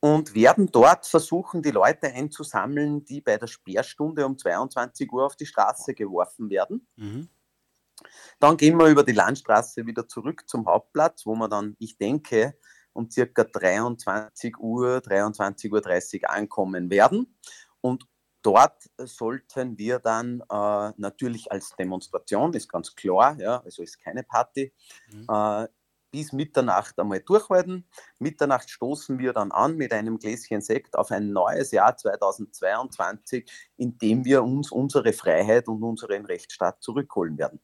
und 0.00 0.34
werden 0.34 0.72
dort 0.72 1.06
versuchen, 1.06 1.62
die 1.62 1.70
Leute 1.70 2.08
einzusammeln, 2.12 3.04
die 3.04 3.20
bei 3.20 3.36
der 3.36 3.46
Sperrstunde 3.46 4.26
um 4.26 4.36
22 4.36 5.10
Uhr 5.12 5.24
auf 5.24 5.36
die 5.36 5.46
Straße 5.46 5.94
geworfen 5.94 6.50
werden. 6.50 6.86
Mhm. 6.96 7.28
Dann 8.40 8.56
gehen 8.56 8.76
wir 8.76 8.88
über 8.88 9.04
die 9.04 9.12
Landstraße 9.12 9.86
wieder 9.86 10.08
zurück 10.08 10.48
zum 10.48 10.66
Hauptplatz, 10.66 11.24
wo 11.26 11.36
wir 11.36 11.48
dann, 11.48 11.76
ich 11.78 11.96
denke, 11.96 12.58
um 12.92 13.08
circa 13.08 13.44
23 13.44 14.58
Uhr, 14.58 14.96
23.30 14.98 16.22
Uhr 16.22 16.30
ankommen 16.30 16.90
werden. 16.90 17.36
Und 17.80 18.08
dort 18.44 18.90
sollten 18.98 19.76
wir 19.78 19.98
dann 19.98 20.40
äh, 20.42 20.92
natürlich 20.96 21.50
als 21.50 21.74
Demonstration, 21.76 22.52
ist 22.52 22.68
ganz 22.68 22.94
klar, 22.94 23.36
ja, 23.40 23.60
also 23.64 23.82
ist 23.82 23.98
keine 23.98 24.22
Party, 24.22 24.72
mhm. 25.10 25.26
äh, 25.28 25.66
bis 26.10 26.32
Mitternacht 26.32 26.96
einmal 27.00 27.20
durchhalten. 27.20 27.88
Mitternacht 28.20 28.70
stoßen 28.70 29.18
wir 29.18 29.32
dann 29.32 29.50
an 29.50 29.76
mit 29.76 29.92
einem 29.92 30.18
Gläschen 30.18 30.60
Sekt 30.60 30.96
auf 30.96 31.10
ein 31.10 31.32
neues 31.32 31.72
Jahr 31.72 31.96
2022, 31.96 33.50
in 33.78 33.98
dem 33.98 34.24
wir 34.24 34.44
uns 34.44 34.70
unsere 34.70 35.12
Freiheit 35.12 35.66
und 35.66 35.82
unseren 35.82 36.24
Rechtsstaat 36.24 36.80
zurückholen 36.82 37.36
werden. 37.36 37.58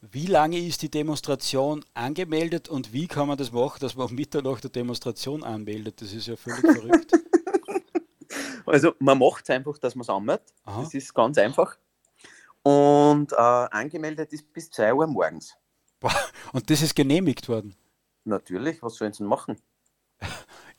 Wie 0.00 0.26
lange 0.26 0.58
ist 0.58 0.82
die 0.82 0.90
Demonstration 0.90 1.84
angemeldet 1.94 2.68
und 2.68 2.92
wie 2.92 3.08
kann 3.08 3.28
man 3.28 3.36
das 3.36 3.52
machen, 3.52 3.78
dass 3.80 3.94
man 3.94 4.06
auf 4.06 4.10
Mitternacht 4.10 4.64
der 4.64 4.70
Demonstration 4.70 5.44
anmeldet? 5.44 6.00
Das 6.00 6.12
ist 6.12 6.28
ja 6.28 6.36
völlig 6.36 6.60
verrückt. 6.80 7.12
Also 8.66 8.94
man 8.98 9.18
macht 9.18 9.44
es 9.44 9.50
einfach, 9.50 9.78
dass 9.78 9.94
man 9.94 10.02
es 10.02 10.08
anmeldet. 10.08 10.54
Aha. 10.64 10.82
Das 10.82 10.94
ist 10.94 11.14
ganz 11.14 11.38
einfach. 11.38 11.76
Und 12.62 13.32
äh, 13.32 13.36
angemeldet 13.36 14.32
ist 14.32 14.52
bis 14.52 14.70
2 14.70 14.94
Uhr 14.94 15.06
morgens. 15.06 15.56
Und 16.52 16.70
das 16.70 16.82
ist 16.82 16.94
genehmigt 16.94 17.48
worden? 17.48 17.76
Natürlich, 18.24 18.82
was 18.82 18.96
sollen 18.96 19.12
sie 19.12 19.24
machen? 19.24 19.60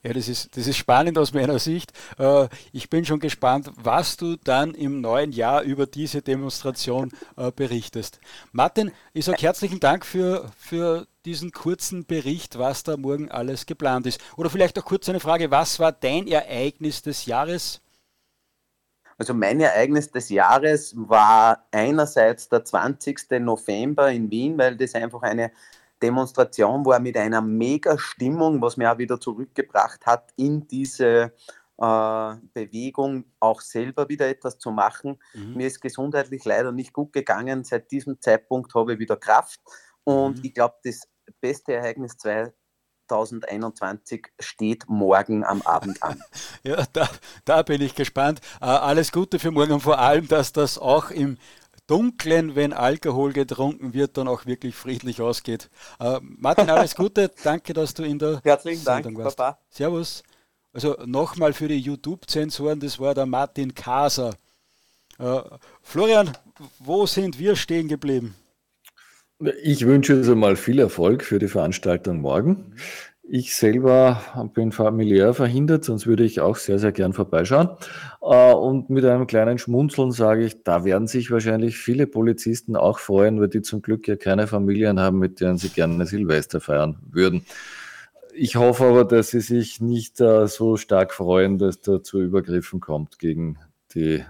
Ja, 0.06 0.12
das 0.12 0.28
ist, 0.28 0.58
das 0.58 0.68
ist 0.68 0.76
spannend 0.76 1.18
aus 1.18 1.34
meiner 1.34 1.60
Sicht. 1.60 1.94
Äh, 2.20 2.50
ich 2.74 2.90
bin 2.90 3.06
schon 3.06 3.22
gespannt, 3.22 3.72
was 3.78 4.18
du 4.18 4.36
dann 4.36 4.76
im 4.76 5.00
neuen 5.00 5.32
Jahr 5.32 5.62
über 5.62 5.86
diese 5.86 6.22
Demonstration 6.22 7.10
äh, 7.38 7.52
berichtest. 7.52 8.20
Martin, 8.52 8.92
ich 9.14 9.24
sage 9.24 9.42
herzlichen 9.42 9.80
Dank 9.80 10.06
für, 10.06 10.52
für 10.58 11.08
diesen 11.24 11.54
kurzen 11.54 12.06
Bericht, 12.06 12.60
was 12.60 12.84
da 12.84 12.98
morgen 12.98 13.32
alles 13.32 13.66
geplant 13.66 14.06
ist. 14.06 14.20
Oder 14.36 14.50
vielleicht 14.50 14.78
auch 14.78 14.84
kurz 14.84 15.08
eine 15.08 15.22
Frage, 15.22 15.52
was 15.52 15.80
war 15.80 15.94
dein 15.94 16.28
Ereignis 16.28 17.02
des 17.02 17.26
Jahres? 17.26 17.80
Also 19.18 19.34
mein 19.34 19.62
Ereignis 19.62 20.12
des 20.12 20.28
Jahres 20.28 20.94
war 20.98 21.66
einerseits 21.72 22.50
der 22.50 22.66
20. 22.66 23.40
November 23.40 24.12
in 24.12 24.30
Wien, 24.30 24.58
weil 24.58 24.76
das 24.76 24.96
einfach 24.96 25.22
eine 25.22 25.52
Demonstration 26.04 26.86
war 26.86 27.00
mit 27.00 27.18
einer 27.18 27.42
mega 27.42 27.98
Stimmung, 27.98 28.62
was 28.62 28.76
mir 28.76 28.92
auch 28.92 28.98
wieder 28.98 29.18
zurückgebracht 29.20 30.06
hat 30.06 30.34
in 30.36 30.68
diese 30.68 31.32
äh, 31.78 32.36
Bewegung, 32.54 33.26
auch 33.40 33.62
selber 33.62 34.10
wieder 34.10 34.28
etwas 34.28 34.60
zu 34.60 34.72
machen. 34.72 35.18
Mhm. 35.34 35.54
Mir 35.56 35.68
ist 35.68 35.80
gesundheitlich 35.80 36.44
leider 36.44 36.74
nicht 36.74 36.94
gut 36.94 37.14
gegangen. 37.14 37.64
Seit 37.64 37.90
diesem 37.90 38.20
Zeitpunkt 38.20 38.76
habe 38.76 38.94
ich 38.94 39.00
wieder 39.00 39.16
Kraft. 39.16 39.62
Und 40.04 40.40
mhm. 40.40 40.44
ich 40.44 40.54
glaube, 40.54 40.76
das 40.84 41.08
beste 41.40 41.74
Ereignis 41.74 42.18
2021 42.18 44.28
steht 44.40 44.84
morgen 44.90 45.46
am 45.46 45.62
Abend 45.62 46.04
an. 46.04 46.22
ja, 46.64 46.84
da, 46.92 47.08
da 47.46 47.64
bin 47.64 47.82
ich 47.82 47.96
gespannt. 47.96 48.42
Uh, 48.62 48.66
alles 48.66 49.14
Gute 49.14 49.40
für 49.40 49.52
morgen 49.52 49.72
und 49.72 49.82
vor 49.82 50.00
allem, 50.00 50.28
dass 50.28 50.52
das 50.52 50.78
auch 50.78 51.12
im 51.12 51.38
Dunklen, 51.88 52.56
wenn 52.56 52.74
Alkohol 52.74 53.34
getrunken 53.34 53.94
wird, 53.94 54.18
dann 54.18 54.28
auch 54.28 54.46
wirklich 54.46 54.76
friedlich 54.76 55.22
ausgeht. 55.22 55.70
Äh, 56.00 56.20
Martin, 56.22 56.70
alles 56.70 56.96
Gute. 56.96 57.32
Danke, 57.44 57.74
dass 57.74 57.94
du 57.94 58.04
in 58.04 58.20
der 58.20 58.42
Herzlichen 58.44 58.82
Sendung 58.82 59.16
Dank, 59.16 59.26
warst. 59.26 59.38
Papa. 59.38 59.60
Servus. 59.70 60.24
Also 60.72 60.98
nochmal 61.06 61.54
für 61.54 61.68
die 61.68 61.78
YouTube-Zensoren, 61.78 62.80
das 62.80 63.00
war 63.00 63.14
der 63.14 63.26
Martin 63.26 63.76
Kaser. 63.76 64.36
Äh, 65.20 65.42
Florian, 65.82 66.32
wo 66.80 67.06
sind 67.06 67.38
wir 67.38 67.56
stehen 67.56 67.88
geblieben? 67.88 68.36
Ich 69.62 69.86
wünsche 69.86 70.14
also 70.14 70.36
mal 70.36 70.56
viel 70.56 70.80
Erfolg 70.80 71.24
für 71.24 71.38
die 71.38 71.48
Veranstaltung 71.48 72.22
morgen. 72.22 72.76
Ich 73.26 73.56
selber 73.56 74.22
bin 74.54 74.74
familiär 74.74 75.34
verhindert, 75.34 75.86
sonst 75.86 76.06
würde 76.06 76.26
ich 76.26 76.42
auch 76.42 76.58
sehr, 76.58 76.78
sehr 76.78 76.92
gern 76.92 77.14
vorbeischauen. 77.14 77.70
Äh, 78.22 78.54
und 78.54 78.90
mit 78.90 79.06
einem 79.06 79.28
kleinen 79.28 79.58
Schmunzeln 79.58 80.12
sage 80.12 80.46
ich, 80.46 80.64
da 80.64 80.84
werden 80.84 81.08
sich 81.08 81.32
wahrscheinlich 81.32 81.78
viele 81.78 82.06
Polizisten 82.06 82.76
auch 82.76 83.00
freuen, 83.00 83.40
weil 83.40 83.48
die 83.48 83.62
zum 83.62 83.82
Glück 83.82 84.10
ja 84.10 84.18
keine 84.18 84.46
Familien 84.48 85.00
haben, 85.00 85.20
mit 85.20 85.40
denen 85.40 85.58
sie 85.58 85.70
gerne 85.70 86.06
Silvester 86.06 86.60
feiern 86.60 86.98
würden. 87.10 87.46
Ich 88.36 88.58
hoffe 88.58 88.86
aber, 88.86 89.06
dass 89.06 89.30
sie 89.30 89.40
sich 89.40 89.80
nicht 89.80 90.20
äh, 90.20 90.48
so 90.48 90.76
stark 90.76 91.14
freuen, 91.14 91.58
dass 91.58 91.80
da 91.80 92.04
zu 92.04 92.20
Übergriffen 92.20 92.82
kommt 92.82 93.20
gegen 93.20 93.58
die 93.96 94.26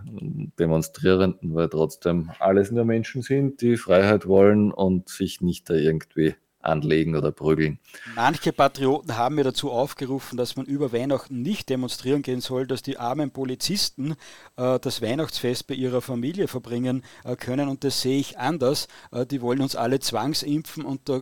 Demonstrierenden, 0.60 1.56
weil 1.56 1.70
trotzdem 1.70 2.30
alles 2.40 2.70
nur 2.70 2.86
Menschen 2.86 3.24
sind, 3.24 3.62
die 3.62 3.78
Freiheit 3.78 4.28
wollen 4.28 4.72
und 4.72 5.10
sich 5.10 5.42
nicht 5.42 5.70
da 5.70 5.74
irgendwie 5.74 6.36
anlegen 6.64 7.16
oder 7.16 7.32
prügeln. 7.32 7.80
Manche 8.16 8.54
Patrioten 8.54 9.18
haben 9.18 9.36
mir 9.36 9.44
dazu 9.44 9.72
aufgerufen, 9.72 10.38
dass 10.38 10.56
man 10.56 10.66
über 10.66 10.94
Weihnachten 10.94 11.42
nicht 11.42 11.70
demonstrieren 11.70 12.22
gehen 12.22 12.42
soll, 12.42 12.68
dass 12.68 12.82
die 12.82 12.98
armen 12.98 13.32
Polizisten 13.32 14.16
äh, 14.58 14.80
das 14.80 15.02
Weihnachtsfest 15.02 15.68
bei 15.68 15.76
ihrer 15.76 16.02
Familie 16.02 16.48
verbringen 16.48 17.04
äh, 17.24 17.36
können. 17.36 17.70
Und 17.70 17.84
das 17.84 18.02
sehe 18.02 18.20
ich 18.20 18.38
anders. 18.38 18.88
Äh, 19.12 19.26
die 19.26 19.42
wollen 19.42 19.62
uns 19.62 19.76
alle 19.76 20.00
zwangsimpfen 20.00 20.86
und 20.86 21.10
da 21.10 21.22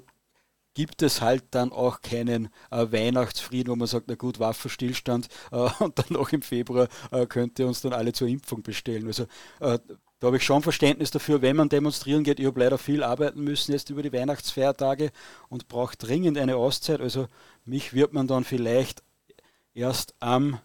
gibt 0.73 1.01
es 1.01 1.21
halt 1.21 1.43
dann 1.51 1.71
auch 1.71 2.01
keinen 2.01 2.49
äh, 2.71 2.91
Weihnachtsfrieden, 2.91 3.71
wo 3.71 3.75
man 3.75 3.87
sagt, 3.87 4.05
na 4.07 4.15
gut, 4.15 4.39
Waffenstillstand 4.39 5.27
äh, 5.51 5.57
und 5.79 5.99
dann 5.99 6.05
noch 6.09 6.31
im 6.31 6.41
Februar 6.41 6.87
äh, 7.11 7.25
könnt 7.25 7.59
ihr 7.59 7.67
uns 7.67 7.81
dann 7.81 7.93
alle 7.93 8.13
zur 8.13 8.27
Impfung 8.27 8.63
bestellen. 8.63 9.07
Also 9.07 9.25
äh, 9.59 9.79
da 10.21 10.27
habe 10.27 10.37
ich 10.37 10.43
schon 10.43 10.61
Verständnis 10.61 11.09
dafür, 11.09 11.41
wenn 11.41 11.55
man 11.55 11.67
demonstrieren 11.67 12.23
geht. 12.23 12.39
Ich 12.39 12.45
habe 12.45 12.59
leider 12.59 12.77
viel 12.77 13.03
arbeiten 13.03 13.43
müssen 13.43 13.71
jetzt 13.71 13.89
über 13.89 14.03
die 14.03 14.13
Weihnachtsfeiertage 14.13 15.11
und 15.49 15.67
brauche 15.67 15.97
dringend 15.97 16.37
eine 16.37 16.57
Auszeit. 16.57 17.01
Also 17.01 17.27
mich 17.65 17.93
wird 17.93 18.13
man 18.13 18.27
dann 18.27 18.43
vielleicht 18.43 19.01
erst 19.73 20.13
am 20.19 20.59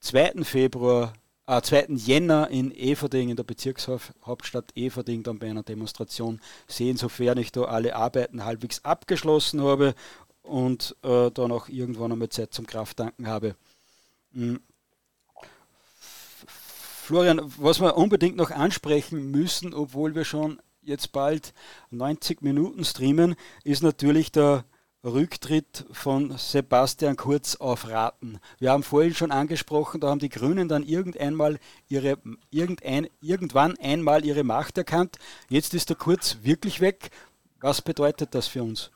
2. 0.00 0.42
Februar, 0.42 1.12
äh, 1.46 1.62
2. 1.62 1.86
Jänner 1.90 2.50
in 2.50 2.72
Everding, 2.72 3.28
in 3.28 3.36
der 3.36 3.44
Bezirkshauptstadt 3.44 4.76
Everding, 4.76 5.22
dann 5.22 5.38
bei 5.38 5.48
einer 5.48 5.62
Demonstration 5.62 6.40
sehen, 6.66 6.96
sofern 6.96 7.38
ich 7.38 7.52
da 7.52 7.62
alle 7.62 7.94
Arbeiten 7.94 8.44
halbwegs 8.44 8.84
abgeschlossen 8.84 9.62
habe 9.62 9.94
und 10.42 10.96
äh, 11.04 11.30
dann 11.30 11.52
auch 11.52 11.68
irgendwann 11.68 12.10
einmal 12.10 12.30
Zeit 12.30 12.52
zum 12.52 12.66
Krafttanken 12.66 13.28
habe. 13.28 13.54
Mhm. 14.32 14.58
Florian, 17.08 17.40
was 17.56 17.80
wir 17.80 17.96
unbedingt 17.96 18.36
noch 18.36 18.50
ansprechen 18.50 19.30
müssen, 19.30 19.72
obwohl 19.72 20.14
wir 20.14 20.26
schon 20.26 20.60
jetzt 20.82 21.10
bald 21.10 21.54
90 21.90 22.42
Minuten 22.42 22.84
streamen, 22.84 23.34
ist 23.64 23.82
natürlich 23.82 24.30
der 24.30 24.66
Rücktritt 25.02 25.86
von 25.90 26.36
Sebastian 26.36 27.16
Kurz 27.16 27.56
auf 27.56 27.88
Raten. 27.88 28.38
Wir 28.58 28.72
haben 28.72 28.82
vorhin 28.82 29.14
schon 29.14 29.30
angesprochen, 29.30 30.02
da 30.02 30.10
haben 30.10 30.18
die 30.18 30.28
Grünen 30.28 30.68
dann 30.68 30.82
irgendeinmal 30.82 31.58
ihre, 31.88 32.18
irgendein, 32.50 33.08
irgendwann 33.22 33.78
einmal 33.78 34.26
ihre 34.26 34.44
Macht 34.44 34.76
erkannt. 34.76 35.16
Jetzt 35.48 35.72
ist 35.72 35.88
der 35.88 35.96
Kurz 35.96 36.36
wirklich 36.42 36.82
weg. 36.82 37.08
Was 37.58 37.80
bedeutet 37.80 38.34
das 38.34 38.48
für 38.48 38.62
uns? 38.62 38.90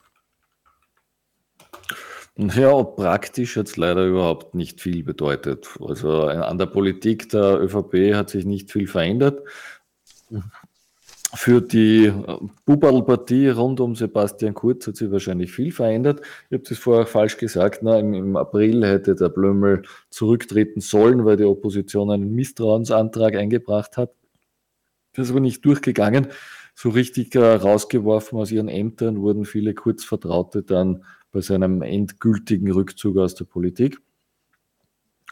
Ja, 2.37 2.83
praktisch 2.83 3.57
hat 3.57 3.67
es 3.67 3.77
leider 3.77 4.07
überhaupt 4.07 4.55
nicht 4.55 4.81
viel 4.81 5.05
bedeutet. 5.05 5.69
Also 5.81 6.23
an 6.23 6.57
der 6.59 6.67
Politik 6.67 7.29
der 7.29 7.61
ÖVP 7.61 8.15
hat 8.15 8.31
sich 8.31 8.47
nicht 8.47 8.71
viel 8.73 8.87
verändert. 8.87 9.43
für 11.35 11.61
die 11.63 12.07
äh, 12.07 12.13
Bubalpartie 12.67 13.49
rund 13.49 13.81
um 13.81 13.95
Sebastian 13.97 14.55
Kurz 14.55 14.87
hat 14.87 14.97
sich 14.97 15.11
wahrscheinlich 15.11 15.53
viel 15.53 15.73
verändert. 15.73 16.21
Ich 16.51 16.55
habe 16.55 16.65
das 16.69 16.79
vorher 16.79 17.07
falsch 17.07 17.37
gesagt. 17.39 17.83
Na, 17.83 17.99
im, 17.99 18.15
im, 18.15 18.37
April 18.37 18.87
hätte 18.87 19.15
der 19.15 19.29
Blömel 19.31 19.83
zurücktreten 20.11 20.81
sollen, 20.81 21.25
weil 21.25 21.37
die 21.37 21.45
Opposition 21.45 22.11
einen 22.11 22.35
Misstrauensantrag 22.35 23.35
eingebracht 23.37 23.97
hat. 23.97 24.13
Das 25.15 25.27
ist 25.27 25.31
aber 25.33 25.41
nicht 25.41 25.65
durchgegangen. 25.65 26.29
So 26.75 26.91
richtig 26.91 27.35
äh, 27.35 27.41
rausgeworfen 27.41 28.39
aus 28.39 28.51
ihren 28.51 28.69
Ämtern 28.69 29.21
wurden 29.21 29.45
viele 29.45 29.75
Kurzvertraute 29.75 30.63
dann 30.63 31.05
bei 31.31 31.41
seinem 31.41 31.83
endgültigen 31.83 32.71
Rückzug 32.71 33.17
aus 33.19 33.35
der 33.35 33.45
Politik. 33.45 33.99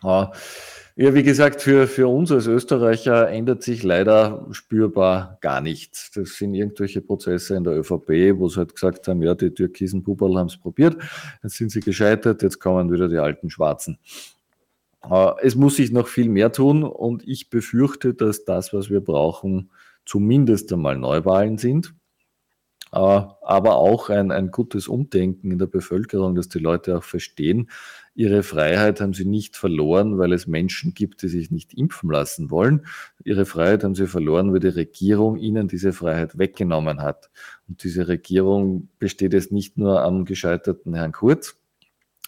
Ja, 0.02 0.32
wie 0.96 1.22
gesagt, 1.22 1.60
für, 1.62 1.86
für 1.86 2.08
uns 2.08 2.32
als 2.32 2.46
Österreicher 2.46 3.28
ändert 3.28 3.62
sich 3.62 3.82
leider 3.82 4.46
spürbar 4.50 5.38
gar 5.40 5.60
nichts. 5.60 6.10
Das 6.10 6.36
sind 6.36 6.54
irgendwelche 6.54 7.02
Prozesse 7.02 7.54
in 7.56 7.64
der 7.64 7.78
ÖVP, 7.78 8.38
wo 8.38 8.48
sie 8.48 8.58
halt 8.58 8.74
gesagt 8.74 9.08
haben, 9.08 9.22
ja, 9.22 9.34
die 9.34 9.50
türkisen 9.50 10.02
Puberl 10.02 10.36
haben 10.36 10.46
es 10.46 10.56
probiert, 10.56 10.96
jetzt 11.42 11.56
sind 11.56 11.70
sie 11.70 11.80
gescheitert, 11.80 12.42
jetzt 12.42 12.60
kommen 12.60 12.90
wieder 12.90 13.08
die 13.08 13.18
alten 13.18 13.50
Schwarzen. 13.50 13.98
Äh, 15.08 15.32
es 15.42 15.54
muss 15.54 15.76
sich 15.76 15.92
noch 15.92 16.08
viel 16.08 16.28
mehr 16.28 16.52
tun 16.52 16.82
und 16.82 17.26
ich 17.26 17.50
befürchte, 17.50 18.14
dass 18.14 18.44
das, 18.44 18.72
was 18.72 18.90
wir 18.90 19.00
brauchen, 19.00 19.70
zumindest 20.04 20.72
einmal 20.72 20.96
Neuwahlen 20.96 21.58
sind, 21.58 21.94
äh, 22.92 22.98
aber 22.98 23.76
auch 23.76 24.10
ein, 24.10 24.30
ein 24.32 24.50
gutes 24.50 24.88
Umdenken 24.88 25.50
in 25.50 25.58
der 25.58 25.66
Bevölkerung, 25.66 26.34
dass 26.34 26.48
die 26.48 26.58
Leute 26.58 26.98
auch 26.98 27.04
verstehen, 27.04 27.68
Ihre 28.20 28.42
Freiheit 28.42 29.00
haben 29.00 29.14
sie 29.14 29.24
nicht 29.24 29.56
verloren, 29.56 30.18
weil 30.18 30.34
es 30.34 30.46
Menschen 30.46 30.92
gibt, 30.92 31.22
die 31.22 31.28
sich 31.28 31.50
nicht 31.50 31.72
impfen 31.72 32.10
lassen 32.10 32.50
wollen. 32.50 32.84
Ihre 33.24 33.46
Freiheit 33.46 33.82
haben 33.82 33.94
sie 33.94 34.08
verloren, 34.08 34.52
weil 34.52 34.60
die 34.60 34.68
Regierung 34.68 35.38
ihnen 35.38 35.68
diese 35.68 35.94
Freiheit 35.94 36.36
weggenommen 36.36 37.00
hat. 37.00 37.30
Und 37.66 37.82
diese 37.82 38.08
Regierung 38.08 38.90
besteht 38.98 39.32
jetzt 39.32 39.52
nicht 39.52 39.78
nur 39.78 40.02
am 40.02 40.26
gescheiterten 40.26 40.92
Herrn 40.92 41.12
Kurz. 41.12 41.56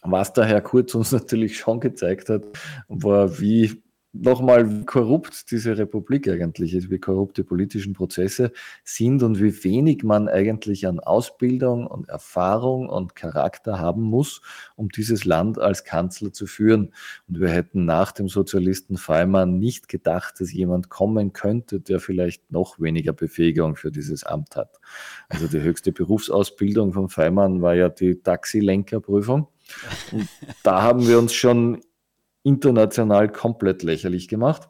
Was 0.02 0.32
der 0.32 0.44
Herr 0.44 0.62
Kurz 0.62 0.94
uns 0.94 1.12
natürlich 1.12 1.58
schon 1.58 1.78
gezeigt 1.78 2.28
hat, 2.28 2.46
war, 2.88 3.38
wie 3.38 3.82
nochmal, 4.12 4.70
wie 4.70 4.84
korrupt 4.84 5.50
diese 5.50 5.78
Republik 5.78 6.28
eigentlich 6.28 6.74
ist, 6.74 6.90
wie 6.90 6.98
korrupt 6.98 7.38
die 7.38 7.42
politischen 7.42 7.94
Prozesse 7.94 8.52
sind 8.84 9.22
und 9.22 9.40
wie 9.40 9.64
wenig 9.64 10.04
man 10.04 10.28
eigentlich 10.28 10.86
an 10.86 11.00
Ausbildung 11.00 11.86
und 11.86 12.08
Erfahrung 12.08 12.88
und 12.88 13.16
Charakter 13.16 13.78
haben 13.78 14.02
muss, 14.02 14.42
um 14.76 14.90
dieses 14.90 15.24
Land 15.24 15.58
als 15.58 15.84
Kanzler 15.84 16.32
zu 16.32 16.46
führen. 16.46 16.92
Und 17.28 17.40
wir 17.40 17.48
hätten 17.48 17.86
nach 17.86 18.12
dem 18.12 18.28
Sozialisten 18.28 18.98
Feimann 18.98 19.58
nicht 19.58 19.88
gedacht, 19.88 20.40
dass 20.40 20.52
jemand 20.52 20.90
kommen 20.90 21.32
könnte, 21.32 21.80
der 21.80 21.98
vielleicht 21.98 22.50
noch 22.52 22.78
weniger 22.80 23.14
Befähigung 23.14 23.76
für 23.76 23.90
dieses 23.90 24.24
Amt 24.24 24.56
hat. 24.56 24.78
Also 25.28 25.46
die 25.48 25.62
höchste 25.62 25.92
Berufsausbildung 25.92 26.92
von 26.92 27.08
Feimann 27.08 27.62
war 27.62 27.74
ja 27.74 27.88
die 27.88 28.16
Taxilenkerprüfung. 28.16 29.48
Und 30.10 30.28
da 30.62 30.82
haben 30.82 31.08
wir 31.08 31.18
uns 31.18 31.32
schon 31.32 31.80
international 32.42 33.30
komplett 33.30 33.82
lächerlich 33.82 34.28
gemacht. 34.28 34.68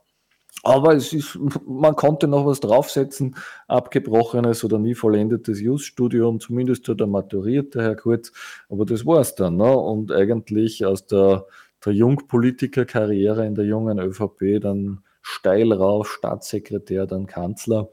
Aber 0.63 0.95
es 0.95 1.13
ist, 1.13 1.39
man 1.67 1.97
konnte 1.97 2.29
noch 2.29 2.47
was 2.47 2.61
draufsetzen, 2.61 3.35
abgebrochenes 3.67 4.63
oder 4.63 4.79
nie 4.79 4.95
vollendetes 4.95 5.61
Just-Studium, 5.61 6.39
zumindest 6.39 6.87
hat 6.89 7.01
er 7.01 7.09
maturiert, 7.09 7.75
der 7.75 7.83
Herr 7.83 7.97
Kurz, 7.97 8.33
aber 8.69 8.85
das 8.85 9.05
war 9.05 9.21
es 9.21 9.35
dann. 9.35 9.57
Ne? 9.57 9.77
Und 9.77 10.13
eigentlich 10.13 10.85
aus 10.85 11.07
der, 11.07 11.47
der 11.85 11.95
Jungpolitiker-Karriere 11.95 13.45
in 13.47 13.57
der 13.57 13.65
jungen 13.65 13.99
ÖVP 13.99 14.61
dann 14.61 15.03
steil 15.21 15.73
rauf, 15.73 16.13
Staatssekretär, 16.13 17.07
dann 17.07 17.27
Kanzler. 17.27 17.89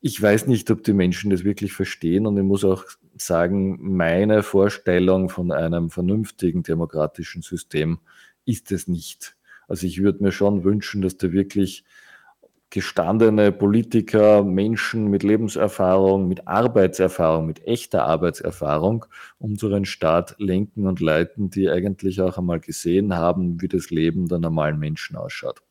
Ich 0.00 0.20
weiß 0.20 0.46
nicht, 0.46 0.70
ob 0.70 0.84
die 0.84 0.92
Menschen 0.92 1.30
das 1.30 1.44
wirklich 1.44 1.72
verstehen 1.72 2.26
und 2.26 2.36
ich 2.36 2.44
muss 2.44 2.64
auch 2.64 2.84
sagen, 3.16 3.78
meine 3.80 4.42
Vorstellung 4.42 5.28
von 5.28 5.50
einem 5.50 5.90
vernünftigen 5.90 6.62
demokratischen 6.62 7.42
System 7.42 7.98
ist 8.44 8.72
es 8.72 8.88
nicht. 8.88 9.36
Also 9.68 9.86
ich 9.86 10.02
würde 10.02 10.22
mir 10.22 10.32
schon 10.32 10.64
wünschen, 10.64 11.02
dass 11.02 11.16
da 11.16 11.32
wirklich 11.32 11.84
gestandene 12.70 13.50
Politiker, 13.50 14.44
Menschen 14.44 15.08
mit 15.08 15.24
Lebenserfahrung, 15.24 16.28
mit 16.28 16.46
Arbeitserfahrung, 16.46 17.46
mit 17.46 17.66
echter 17.66 18.04
Arbeitserfahrung 18.04 19.06
unseren 19.38 19.84
Staat 19.84 20.36
lenken 20.38 20.86
und 20.86 21.00
leiten, 21.00 21.50
die 21.50 21.68
eigentlich 21.68 22.20
auch 22.20 22.38
einmal 22.38 22.60
gesehen 22.60 23.14
haben, 23.14 23.60
wie 23.60 23.68
das 23.68 23.90
Leben 23.90 24.28
der 24.28 24.38
normalen 24.38 24.78
Menschen 24.78 25.16
ausschaut. 25.16 25.62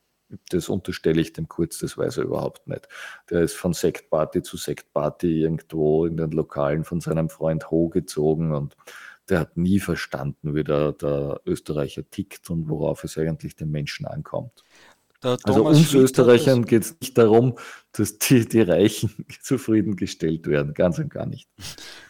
Das 0.50 0.68
unterstelle 0.68 1.20
ich 1.20 1.32
dem 1.32 1.48
Kurz, 1.48 1.78
das 1.78 1.98
weiß 1.98 2.18
er 2.18 2.24
überhaupt 2.24 2.68
nicht. 2.68 2.86
Der 3.30 3.40
ist 3.40 3.54
von 3.54 3.72
Sektparty 3.72 4.42
zu 4.42 4.56
Sektparty 4.56 5.42
irgendwo 5.42 6.04
in 6.04 6.18
den 6.18 6.30
Lokalen 6.30 6.84
von 6.84 7.00
seinem 7.00 7.30
Freund 7.30 7.70
Ho 7.70 7.88
gezogen 7.88 8.52
und 8.52 8.76
der 9.30 9.40
hat 9.40 9.56
nie 9.56 9.80
verstanden, 9.80 10.54
wie 10.54 10.64
der, 10.64 10.92
der 10.92 11.40
Österreicher 11.46 12.08
tickt 12.10 12.50
und 12.50 12.68
worauf 12.68 13.04
es 13.04 13.16
eigentlich 13.16 13.56
den 13.56 13.70
Menschen 13.70 14.06
ankommt. 14.06 14.64
Also 15.22 15.66
uns 15.66 15.92
Österreichern 15.92 16.64
geht 16.64 16.82
es 16.82 16.96
nicht 16.98 17.18
darum, 17.18 17.58
dass 17.92 18.18
die, 18.18 18.48
die 18.48 18.62
Reichen 18.62 19.26
zufriedengestellt 19.42 20.46
werden, 20.46 20.72
ganz 20.72 20.98
und 20.98 21.10
gar 21.10 21.26
nicht. 21.26 21.46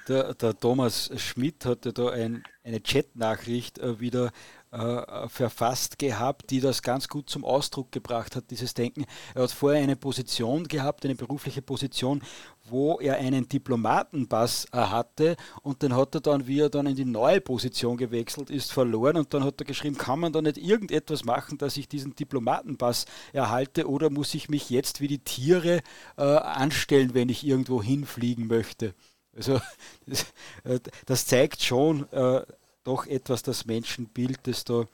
Der, 0.07 0.35
der 0.35 0.57
Thomas 0.57 1.11
Schmidt 1.17 1.65
hatte 1.67 1.93
da 1.93 2.11
ein, 2.11 2.45
eine 2.63 2.81
Chatnachricht 2.81 3.81
äh, 3.81 3.99
wieder 3.99 4.31
äh, 4.71 5.29
verfasst 5.29 5.99
gehabt, 5.99 6.51
die 6.51 6.61
das 6.61 6.83
ganz 6.83 7.09
gut 7.09 7.29
zum 7.29 7.45
Ausdruck 7.45 7.91
gebracht 7.91 8.37
hat, 8.37 8.51
dieses 8.51 8.75
Denken. 8.75 9.05
Er 9.35 9.43
hat 9.43 9.51
vorher 9.51 9.83
eine 9.83 9.97
Position 9.97 10.69
gehabt, 10.69 11.05
eine 11.05 11.17
berufliche 11.17 11.63
Position, 11.63 12.23
wo 12.71 12.99
er 13.01 13.17
einen 13.17 13.49
Diplomatenpass 13.49 14.69
hatte 14.73 15.37
und 15.63 15.83
den 15.83 15.95
hat 15.95 16.15
er 16.15 16.21
dann, 16.21 16.47
wie 16.47 16.61
er 16.61 16.71
dann 16.71 16.87
in 16.87 16.97
die 16.97 17.05
neue 17.05 17.41
Position 17.41 17.97
gewechselt 17.97 18.51
ist, 18.51 18.73
verloren 18.73 19.17
und 19.17 19.33
dann 19.35 19.45
hat 19.45 19.61
er 19.61 19.65
geschrieben, 19.65 19.97
kann 19.97 20.21
man 20.21 20.33
da 20.33 20.43
nicht 20.43 20.59
irgendetwas 20.59 21.25
machen, 21.25 21.59
dass 21.59 21.77
ich 21.77 21.89
diesen 21.89 22.15
Diplomatenpass 22.15 23.07
erhalte 23.33 23.89
oder 23.89 24.11
muss 24.11 24.35
ich 24.35 24.49
mich 24.49 24.71
jetzt 24.71 25.01
wie 25.01 25.09
die 25.09 25.19
Tiere 25.19 25.83
äh, 26.17 26.23
anstellen, 26.23 27.15
wenn 27.15 27.29
ich 27.29 27.47
irgendwo 27.47 27.83
hinfliegen 27.83 28.47
möchte? 28.47 28.95
Also 29.35 29.61
das, 30.07 30.27
äh, 30.65 30.81
das 31.07 31.27
zeigt 31.27 31.63
schon, 31.63 32.11
äh, 32.13 32.43
doch 32.85 33.07
etwas 33.07 33.43
das 33.43 33.67
Menschenbild, 33.67 34.41
das 34.45 34.65
da 34.65 34.85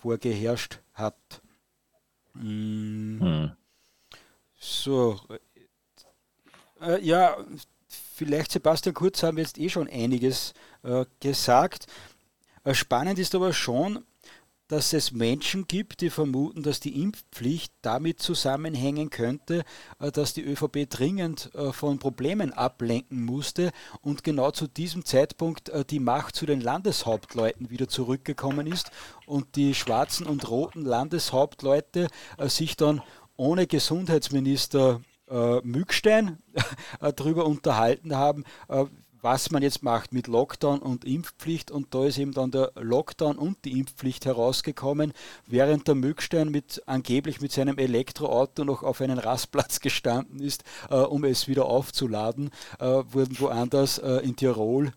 vorgeherrscht 0.00 0.80
hat. 0.94 1.42
Mm. 2.34 3.20
Hm. 3.20 3.52
So, 4.58 5.20
äh, 6.80 7.00
ja, 7.02 7.36
vielleicht 7.88 8.52
Sebastian 8.52 8.94
Kurz 8.94 9.22
haben 9.22 9.36
wir 9.36 9.44
jetzt 9.44 9.58
eh 9.58 9.68
schon 9.68 9.88
einiges 9.88 10.54
äh, 10.82 11.04
gesagt. 11.20 11.86
Äh, 12.64 12.74
spannend 12.74 13.18
ist 13.18 13.34
aber 13.34 13.52
schon, 13.52 14.04
dass 14.68 14.92
es 14.92 15.12
Menschen 15.12 15.68
gibt, 15.68 16.00
die 16.00 16.10
vermuten, 16.10 16.64
dass 16.64 16.80
die 16.80 17.00
Impfpflicht 17.00 17.72
damit 17.82 18.20
zusammenhängen 18.20 19.10
könnte, 19.10 19.62
äh, 20.00 20.10
dass 20.10 20.34
die 20.34 20.42
ÖVP 20.42 20.90
dringend 20.90 21.54
äh, 21.54 21.72
von 21.72 22.00
Problemen 22.00 22.52
ablenken 22.52 23.24
musste 23.24 23.70
und 24.00 24.24
genau 24.24 24.50
zu 24.50 24.66
diesem 24.66 25.04
Zeitpunkt 25.04 25.70
die 25.90 26.00
Macht 26.00 26.34
zu 26.34 26.46
den 26.46 26.60
Landeshauptleuten 26.60 27.70
wieder 27.70 27.88
zurückgekommen 27.88 28.66
ist 28.66 28.90
und 29.26 29.54
die 29.56 29.74
schwarzen 29.74 30.26
und 30.26 30.48
roten 30.50 30.82
Landeshauptleute 30.82 32.08
sich 32.46 32.76
dann 32.76 33.02
ohne 33.36 33.66
Gesundheitsminister 33.66 35.00
Mückstein 35.62 36.38
darüber 37.00 37.46
unterhalten 37.46 38.14
haben, 38.14 38.44
was 39.26 39.50
man 39.50 39.60
jetzt 39.60 39.82
macht 39.82 40.12
mit 40.12 40.28
Lockdown 40.28 40.78
und 40.78 41.04
Impfpflicht. 41.04 41.72
Und 41.72 41.92
da 41.94 42.06
ist 42.06 42.16
eben 42.16 42.30
dann 42.30 42.52
der 42.52 42.70
Lockdown 42.76 43.36
und 43.38 43.64
die 43.64 43.78
Impfpflicht 43.78 44.24
herausgekommen, 44.24 45.12
während 45.46 45.88
der 45.88 45.96
Mückstein 45.96 46.50
mit, 46.50 46.80
angeblich 46.86 47.40
mit 47.40 47.50
seinem 47.50 47.76
Elektroauto 47.76 48.64
noch 48.64 48.84
auf 48.84 49.00
einen 49.00 49.18
Rastplatz 49.18 49.80
gestanden 49.86 50.38
ist, 50.38 50.62
äh, 50.90 50.94
um 50.94 51.24
es 51.24 51.48
wieder 51.48 51.64
aufzuladen, 51.64 52.50
äh, 52.78 52.84
wurden 52.84 53.40
woanders 53.40 53.98
äh, 53.98 54.18
in 54.18 54.36
Tirol 54.36 54.92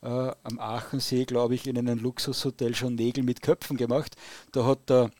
äh, 0.00 0.08
am 0.08 0.58
Aachensee, 0.58 1.26
glaube 1.26 1.54
ich, 1.54 1.66
in 1.66 1.76
einem 1.76 1.98
Luxushotel 1.98 2.74
schon 2.74 2.94
Nägel 2.94 3.22
mit 3.22 3.42
Köpfen 3.42 3.76
gemacht. 3.76 4.16
Da 4.52 4.64
hat 4.64 4.88
der 4.88 5.10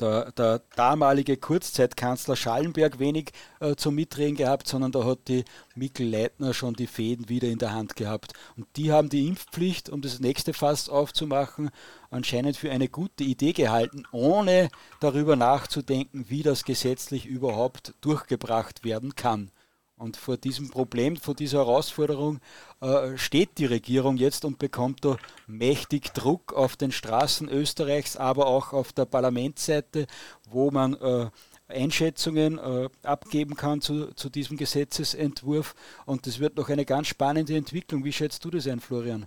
der, 0.00 0.32
der, 0.32 0.62
damalige 0.74 1.36
Kurzzeitkanzler 1.36 2.36
Schallenberg 2.36 2.98
wenig 2.98 3.32
äh, 3.60 3.76
zum 3.76 3.94
Mitreden 3.94 4.36
gehabt, 4.36 4.68
sondern 4.68 4.92
da 4.92 5.04
hat 5.04 5.28
die 5.28 5.44
Mikkel 5.74 6.08
Leitner 6.08 6.54
schon 6.54 6.74
die 6.74 6.86
Fäden 6.86 7.28
wieder 7.28 7.48
in 7.48 7.58
der 7.58 7.72
Hand 7.72 7.96
gehabt. 7.96 8.32
Und 8.56 8.66
die 8.76 8.92
haben 8.92 9.08
die 9.08 9.26
Impfpflicht, 9.26 9.88
um 9.88 10.02
das 10.02 10.20
nächste 10.20 10.52
Fass 10.52 10.88
aufzumachen, 10.88 11.70
anscheinend 12.10 12.56
für 12.56 12.70
eine 12.70 12.88
gute 12.88 13.24
Idee 13.24 13.52
gehalten, 13.52 14.04
ohne 14.12 14.68
darüber 15.00 15.36
nachzudenken, 15.36 16.26
wie 16.28 16.42
das 16.42 16.64
gesetzlich 16.64 17.26
überhaupt 17.26 17.94
durchgebracht 18.00 18.84
werden 18.84 19.14
kann. 19.14 19.50
Und 19.98 20.18
vor 20.18 20.36
diesem 20.36 20.68
Problem, 20.68 21.16
vor 21.16 21.34
dieser 21.34 21.58
Herausforderung 21.58 22.40
äh, 22.82 23.16
steht 23.16 23.56
die 23.56 23.64
Regierung 23.64 24.18
jetzt 24.18 24.44
und 24.44 24.58
bekommt 24.58 25.06
da 25.06 25.16
mächtig 25.46 26.12
Druck 26.12 26.52
auf 26.52 26.76
den 26.76 26.92
Straßen 26.92 27.48
Österreichs, 27.48 28.16
aber 28.16 28.46
auch 28.46 28.74
auf 28.74 28.92
der 28.92 29.06
Parlamentsseite, 29.06 30.06
wo 30.50 30.70
man 30.70 30.94
äh, 30.94 31.30
Einschätzungen 31.68 32.58
äh, 32.58 32.88
abgeben 33.02 33.56
kann 33.56 33.80
zu, 33.80 34.12
zu 34.14 34.28
diesem 34.28 34.58
Gesetzesentwurf. 34.58 35.74
Und 36.04 36.26
das 36.26 36.40
wird 36.40 36.58
noch 36.58 36.68
eine 36.68 36.84
ganz 36.84 37.06
spannende 37.06 37.56
Entwicklung. 37.56 38.04
Wie 38.04 38.12
schätzt 38.12 38.44
du 38.44 38.50
das 38.50 38.68
ein, 38.68 38.80
Florian? 38.80 39.26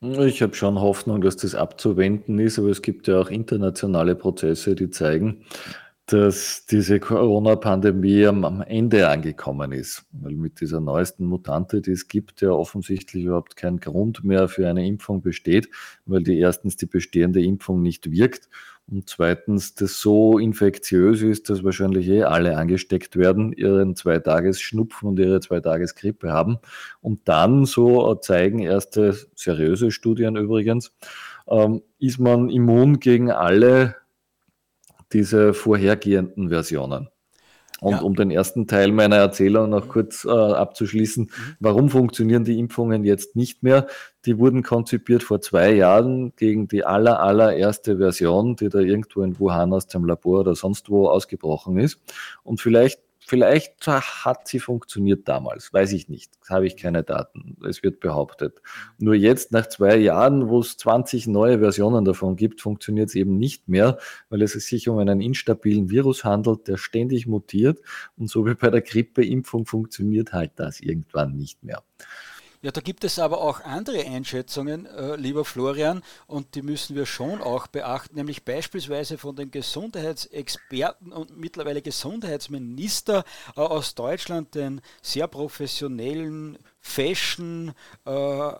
Ich 0.00 0.42
habe 0.42 0.54
schon 0.54 0.78
Hoffnung, 0.78 1.22
dass 1.22 1.36
das 1.36 1.54
abzuwenden 1.54 2.38
ist, 2.38 2.58
aber 2.58 2.68
es 2.68 2.82
gibt 2.82 3.06
ja 3.06 3.20
auch 3.20 3.30
internationale 3.30 4.14
Prozesse, 4.14 4.74
die 4.74 4.90
zeigen, 4.90 5.46
dass 6.06 6.66
diese 6.66 7.00
Corona-Pandemie 7.00 8.26
am 8.26 8.60
Ende 8.60 9.08
angekommen 9.08 9.72
ist. 9.72 10.04
Weil 10.12 10.34
mit 10.34 10.60
dieser 10.60 10.80
neuesten 10.80 11.24
Mutante, 11.24 11.80
die 11.80 11.92
es 11.92 12.08
gibt, 12.08 12.42
ja 12.42 12.50
offensichtlich 12.50 13.24
überhaupt 13.24 13.56
kein 13.56 13.78
Grund 13.78 14.22
mehr 14.22 14.48
für 14.48 14.68
eine 14.68 14.86
Impfung 14.86 15.22
besteht, 15.22 15.70
weil 16.04 16.22
die 16.22 16.38
erstens 16.38 16.76
die 16.76 16.86
bestehende 16.86 17.42
Impfung 17.42 17.80
nicht 17.80 18.10
wirkt 18.10 18.48
und 18.86 19.08
zweitens 19.08 19.74
das 19.74 19.98
so 20.00 20.38
infektiös 20.38 21.22
ist, 21.22 21.48
dass 21.48 21.64
wahrscheinlich 21.64 22.06
eh 22.08 22.24
alle 22.24 22.56
angesteckt 22.58 23.16
werden, 23.16 23.52
ihren 23.52 23.96
Zweitages-Schnupfen 23.96 25.08
und 25.08 25.18
ihre 25.18 25.40
Zweitages-Grippe 25.40 26.32
haben. 26.32 26.58
Und 27.00 27.26
dann, 27.28 27.64
so 27.64 28.14
zeigen 28.16 28.58
erste 28.58 29.16
seriöse 29.34 29.90
Studien 29.90 30.36
übrigens, 30.36 30.94
ähm, 31.48 31.82
ist 31.98 32.18
man 32.18 32.50
immun 32.50 33.00
gegen 33.00 33.30
alle 33.30 33.96
diese 35.14 35.54
vorhergehenden 35.54 36.50
Versionen. 36.50 37.08
Und 37.80 37.90
ja. 37.90 38.00
um 38.00 38.14
den 38.14 38.30
ersten 38.30 38.66
Teil 38.66 38.92
meiner 38.92 39.16
Erzählung 39.16 39.68
noch 39.68 39.88
kurz 39.88 40.24
äh, 40.24 40.30
abzuschließen, 40.30 41.24
mhm. 41.24 41.56
warum 41.60 41.90
funktionieren 41.90 42.44
die 42.44 42.58
Impfungen 42.58 43.04
jetzt 43.04 43.36
nicht 43.36 43.62
mehr? 43.62 43.88
Die 44.24 44.38
wurden 44.38 44.62
konzipiert 44.62 45.22
vor 45.22 45.40
zwei 45.40 45.74
Jahren 45.74 46.32
gegen 46.36 46.66
die 46.66 46.84
aller, 46.84 47.20
allererste 47.20 47.98
Version, 47.98 48.56
die 48.56 48.70
da 48.70 48.78
irgendwo 48.78 49.22
in 49.22 49.38
Wuhan 49.38 49.72
aus 49.72 49.86
dem 49.86 50.04
Labor 50.06 50.40
oder 50.40 50.54
sonst 50.54 50.88
wo 50.88 51.08
ausgebrochen 51.08 51.78
ist. 51.78 52.00
Und 52.42 52.60
vielleicht 52.60 53.00
Vielleicht 53.26 53.86
hat 53.86 54.48
sie 54.48 54.58
funktioniert 54.58 55.26
damals, 55.28 55.72
weiß 55.72 55.92
ich 55.92 56.10
nicht, 56.10 56.30
habe 56.46 56.66
ich 56.66 56.76
keine 56.76 57.02
Daten. 57.02 57.56
Es 57.66 57.82
wird 57.82 58.00
behauptet. 58.00 58.60
Nur 58.98 59.14
jetzt, 59.14 59.50
nach 59.50 59.66
zwei 59.66 59.96
Jahren, 59.96 60.50
wo 60.50 60.60
es 60.60 60.76
20 60.76 61.26
neue 61.28 61.58
Versionen 61.58 62.04
davon 62.04 62.36
gibt, 62.36 62.60
funktioniert 62.60 63.08
es 63.08 63.14
eben 63.14 63.38
nicht 63.38 63.66
mehr, 63.66 63.96
weil 64.28 64.42
es 64.42 64.52
sich 64.52 64.90
um 64.90 64.98
einen 64.98 65.22
instabilen 65.22 65.88
Virus 65.88 66.22
handelt, 66.22 66.68
der 66.68 66.76
ständig 66.76 67.26
mutiert. 67.26 67.80
Und 68.18 68.28
so 68.28 68.44
wie 68.44 68.54
bei 68.54 68.68
der 68.68 68.82
Grippeimpfung 68.82 69.64
funktioniert 69.64 70.34
halt 70.34 70.52
das 70.56 70.80
irgendwann 70.80 71.34
nicht 71.34 71.64
mehr. 71.64 71.82
Ja, 72.64 72.70
da 72.70 72.80
gibt 72.80 73.04
es 73.04 73.18
aber 73.18 73.42
auch 73.42 73.60
andere 73.60 74.06
Einschätzungen, 74.06 74.86
äh, 74.86 75.16
lieber 75.16 75.44
Florian, 75.44 76.02
und 76.26 76.54
die 76.54 76.62
müssen 76.62 76.96
wir 76.96 77.04
schon 77.04 77.42
auch 77.42 77.66
beachten, 77.66 78.14
nämlich 78.14 78.42
beispielsweise 78.42 79.18
von 79.18 79.36
den 79.36 79.50
Gesundheitsexperten 79.50 81.12
und 81.12 81.36
mittlerweile 81.36 81.82
Gesundheitsminister 81.82 83.24
äh, 83.54 83.60
aus 83.60 83.94
Deutschland, 83.94 84.54
den 84.54 84.80
sehr 85.02 85.26
professionellen 85.26 86.56
Fashion, 86.80 87.74
äh, 88.06 88.52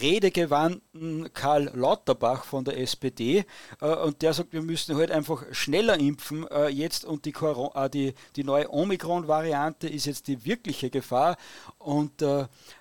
redegewandten 0.00 1.32
Karl 1.32 1.70
Lauterbach 1.74 2.44
von 2.44 2.64
der 2.64 2.78
SPD 2.78 3.44
äh, 3.80 3.86
und 3.86 4.22
der 4.22 4.32
sagt, 4.32 4.52
wir 4.52 4.62
müssen 4.62 4.96
halt 4.96 5.10
einfach 5.10 5.44
schneller 5.52 5.98
impfen 5.98 6.46
äh, 6.48 6.68
jetzt 6.68 7.04
und 7.04 7.24
die, 7.24 7.32
Corona, 7.32 7.86
äh, 7.86 7.90
die, 7.90 8.14
die 8.36 8.44
neue 8.44 8.72
Omikron-Variante 8.72 9.88
ist 9.88 10.06
jetzt 10.06 10.28
die 10.28 10.44
wirkliche 10.44 10.90
Gefahr 10.90 11.36
und 11.78 12.22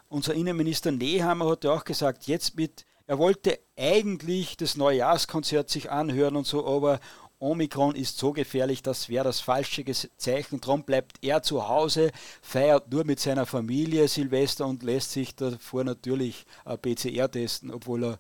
unser 0.10 0.34
Innenminister 0.34 0.92
Nehammer 0.92 1.50
hat 1.50 1.64
ja 1.64 1.72
auch 1.72 1.86
gesagt, 1.86 2.28
jetzt 2.28 2.56
mit, 2.56 2.86
er 3.08 3.18
wollte 3.18 3.60
eigentlich 3.78 4.58
das 4.58 4.76
Neujahrskonzert 4.76 5.70
sich 5.70 5.90
anhören 5.90 6.36
und 6.36 6.46
so, 6.46 6.68
aber 6.68 7.00
Omikron 7.40 7.96
ist 7.96 8.18
so 8.18 8.34
gefährlich, 8.34 8.84
das 8.84 9.08
wäre 9.08 9.24
das 9.24 9.40
falsche 9.40 9.86
Zeichen. 10.18 10.60
Darum 10.60 10.84
bleibt 10.84 11.24
er 11.24 11.42
zu 11.42 11.70
Hause, 11.70 12.12
feiert 12.42 12.92
nur 12.92 13.06
mit 13.06 13.22
seiner 13.22 13.46
Familie 13.46 14.10
Silvester 14.10 14.68
und 14.68 14.84
lässt 14.84 15.14
sich 15.14 15.36
davor 15.36 15.86
natürlich 15.86 16.46
PCR 16.82 17.32
testen, 17.32 17.72
obwohl 17.72 18.04
er 18.04 18.20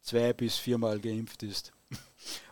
zwei 0.00 0.32
bis 0.32 0.56
viermal 0.56 0.98
geimpft 0.98 1.42
ist. 1.42 1.72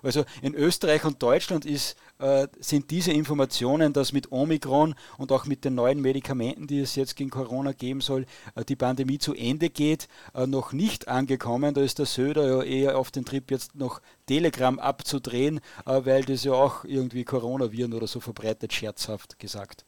Also 0.03 0.27
in 0.43 0.55
Österreich 0.55 1.03
und 1.05 1.23
Deutschland 1.23 1.65
ist, 1.65 1.97
äh, 2.23 2.47
sind 2.61 2.91
diese 2.93 3.13
Informationen, 3.13 3.93
dass 3.93 4.13
mit 4.13 4.31
Omikron 4.31 4.95
und 5.19 5.33
auch 5.33 5.45
mit 5.45 5.65
den 5.65 5.75
neuen 5.75 6.01
Medikamenten, 6.01 6.69
die 6.69 6.79
es 6.79 6.95
jetzt 6.95 7.17
gegen 7.17 7.31
Corona 7.31 7.73
geben 7.73 8.01
soll, 8.01 8.27
äh, 8.55 8.65
die 8.65 8.77
Pandemie 8.77 9.19
zu 9.19 9.35
Ende 9.35 9.71
geht, 9.71 10.07
äh, 10.33 10.47
noch 10.47 10.73
nicht 10.73 11.09
angekommen. 11.09 11.75
Da 11.75 11.81
ist 11.83 11.99
der 11.99 12.07
Söder 12.07 12.47
ja 12.47 12.63
eher 12.63 12.97
auf 12.97 13.11
den 13.11 13.25
Trip 13.25 13.51
jetzt 13.51 13.75
noch 13.75 14.01
Telegram 14.27 14.79
abzudrehen, 14.79 15.61
weil 15.85 16.23
das 16.23 16.45
ja 16.45 16.53
auch 16.53 16.85
irgendwie 16.85 17.25
Coronaviren 17.25 17.93
oder 17.93 18.07
so 18.07 18.21
verbreitet, 18.21 18.73
scherzhaft 18.73 19.39
gesagt. 19.39 19.85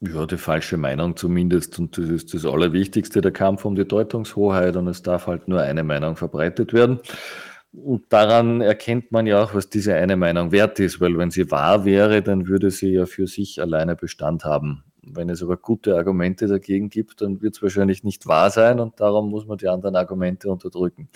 Ja, 0.00 0.26
die 0.26 0.36
falsche 0.36 0.76
Meinung 0.76 1.16
zumindest. 1.16 1.78
Und 1.78 1.96
das 1.96 2.08
ist 2.08 2.34
das 2.34 2.44
Allerwichtigste, 2.44 3.20
der 3.20 3.32
Kampf 3.32 3.64
um 3.64 3.74
die 3.74 3.84
Deutungshoheit. 3.84 4.76
Und 4.76 4.88
es 4.88 5.02
darf 5.02 5.26
halt 5.26 5.48
nur 5.48 5.60
eine 5.60 5.82
Meinung 5.84 6.16
verbreitet 6.16 6.72
werden. 6.72 7.00
Und 7.72 8.12
daran 8.12 8.60
erkennt 8.60 9.12
man 9.12 9.26
ja 9.26 9.42
auch, 9.42 9.54
was 9.54 9.68
diese 9.68 9.94
eine 9.94 10.16
Meinung 10.16 10.52
wert 10.52 10.80
ist, 10.80 11.00
weil 11.00 11.18
wenn 11.18 11.30
sie 11.30 11.50
wahr 11.50 11.84
wäre, 11.84 12.22
dann 12.22 12.48
würde 12.48 12.70
sie 12.70 12.92
ja 12.92 13.06
für 13.06 13.26
sich 13.26 13.60
alleine 13.60 13.94
Bestand 13.94 14.44
haben. 14.44 14.84
Wenn 15.02 15.28
es 15.28 15.42
aber 15.42 15.56
gute 15.56 15.96
Argumente 15.96 16.46
dagegen 16.46 16.90
gibt, 16.90 17.20
dann 17.20 17.40
wird 17.40 17.56
es 17.56 17.62
wahrscheinlich 17.62 18.04
nicht 18.04 18.26
wahr 18.26 18.50
sein 18.50 18.80
und 18.80 19.00
darum 19.00 19.30
muss 19.30 19.46
man 19.46 19.58
die 19.58 19.68
anderen 19.68 19.96
Argumente 19.96 20.50
unterdrücken. 20.50 21.08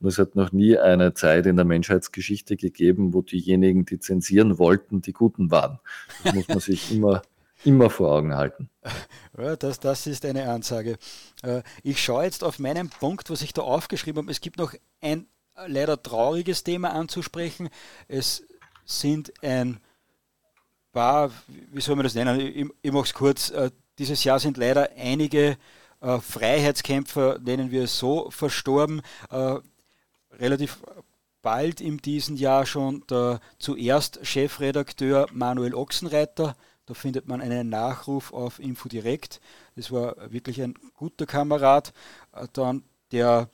Und 0.00 0.08
es 0.08 0.18
hat 0.18 0.34
noch 0.34 0.52
nie 0.52 0.78
eine 0.78 1.14
Zeit 1.14 1.46
in 1.46 1.56
der 1.56 1.64
Menschheitsgeschichte 1.64 2.56
gegeben, 2.56 3.12
wo 3.12 3.22
diejenigen, 3.22 3.84
die 3.84 3.98
zensieren 3.98 4.58
wollten, 4.58 5.02
die 5.02 5.12
Guten 5.12 5.50
waren. 5.50 5.78
Das 6.22 6.34
muss 6.34 6.48
man 6.48 6.60
sich 6.60 6.94
immer, 6.94 7.22
immer 7.64 7.90
vor 7.90 8.12
Augen 8.12 8.34
halten. 8.34 8.70
Ja, 9.36 9.56
das, 9.56 9.80
das 9.80 10.06
ist 10.06 10.24
eine 10.24 10.48
Ansage. 10.48 10.96
Äh, 11.42 11.62
ich 11.82 12.02
schaue 12.02 12.24
jetzt 12.24 12.44
auf 12.44 12.58
meinen 12.58 12.88
Punkt, 12.88 13.30
was 13.30 13.42
ich 13.42 13.52
da 13.52 13.62
aufgeschrieben 13.62 14.22
habe. 14.22 14.30
Es 14.30 14.40
gibt 14.40 14.58
noch 14.58 14.74
ein 15.00 15.26
leider 15.66 16.02
trauriges 16.02 16.64
Thema 16.64 16.92
anzusprechen. 16.92 17.68
Es 18.08 18.44
sind 18.84 19.32
ein 19.42 19.80
paar, 20.92 21.30
wie 21.48 21.80
soll 21.80 21.96
man 21.96 22.04
das 22.04 22.14
nennen, 22.14 22.40
ich, 22.40 22.66
ich 22.82 22.92
mache 22.92 23.04
es 23.04 23.14
kurz, 23.14 23.50
äh, 23.50 23.70
dieses 23.98 24.24
Jahr 24.24 24.40
sind 24.40 24.56
leider 24.56 24.90
einige 24.96 25.56
äh, 26.00 26.18
Freiheitskämpfer, 26.18 27.38
nennen 27.38 27.70
wir 27.70 27.84
es 27.84 27.98
so, 27.98 28.30
verstorben. 28.30 29.02
Äh, 29.30 29.56
relativ 30.32 30.82
bald 31.42 31.80
in 31.80 31.98
diesem 31.98 32.36
Jahr 32.36 32.66
schon 32.66 33.04
der 33.08 33.40
zuerst 33.58 34.18
Chefredakteur 34.26 35.26
Manuel 35.32 35.74
Ochsenreiter. 35.74 36.56
Da 36.86 36.94
findet 36.94 37.28
man 37.28 37.40
einen 37.40 37.68
Nachruf 37.68 38.32
auf 38.32 38.58
Infodirekt. 38.58 39.40
Das 39.76 39.90
war 39.90 40.16
wirklich 40.32 40.60
ein 40.60 40.74
guter 40.94 41.26
Kamerad. 41.26 41.92
Dann 42.52 42.82
der 43.12 43.48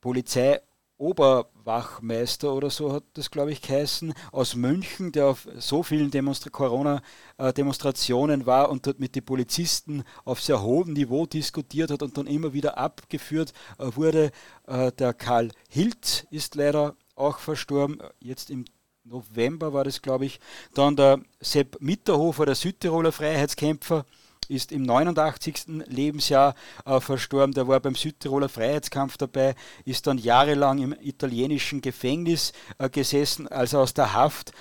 Polizeioberwachmeister 0.00 2.52
oder 2.52 2.70
so 2.70 2.92
hat 2.92 3.04
das, 3.14 3.30
glaube 3.30 3.52
ich, 3.52 3.62
geheißen, 3.62 4.14
aus 4.32 4.54
München, 4.54 5.12
der 5.12 5.26
auf 5.26 5.48
so 5.58 5.82
vielen 5.82 6.10
Demonstra 6.10 6.50
Corona-Demonstrationen 6.50 8.46
war 8.46 8.70
und 8.70 8.86
dort 8.86 9.00
mit 9.00 9.16
den 9.16 9.24
Polizisten 9.24 10.04
auf 10.24 10.40
sehr 10.40 10.62
hohem 10.62 10.92
Niveau 10.92 11.26
diskutiert 11.26 11.90
hat 11.90 12.02
und 12.02 12.16
dann 12.16 12.26
immer 12.26 12.52
wieder 12.52 12.78
abgeführt 12.78 13.52
äh, 13.78 13.90
wurde. 13.94 14.30
Äh, 14.66 14.92
der 14.92 15.14
Karl 15.14 15.50
Hilt 15.68 16.26
ist 16.30 16.54
leider 16.54 16.96
auch 17.14 17.38
verstorben, 17.38 17.98
jetzt 18.20 18.50
im 18.50 18.64
November 19.04 19.72
war 19.72 19.84
das, 19.84 20.02
glaube 20.02 20.26
ich. 20.26 20.40
Dann 20.74 20.96
der 20.96 21.20
Sepp 21.40 21.78
Mitterhofer, 21.80 22.46
der 22.46 22.54
Südtiroler 22.54 23.12
Freiheitskämpfer, 23.12 24.04
ist 24.48 24.72
im 24.72 24.82
89. 24.82 25.84
Lebensjahr 25.86 26.54
äh, 26.84 27.00
verstorben. 27.00 27.54
Der 27.54 27.68
war 27.68 27.80
beim 27.80 27.94
Südtiroler 27.94 28.48
Freiheitskampf 28.48 29.16
dabei, 29.16 29.54
ist 29.84 30.06
dann 30.06 30.18
jahrelang 30.18 30.78
im 30.78 30.94
italienischen 31.00 31.80
Gefängnis 31.80 32.52
äh, 32.78 32.88
gesessen, 32.88 33.48
als 33.48 33.72
er 33.72 33.80
aus 33.80 33.94
der 33.94 34.12
Haft 34.12 34.52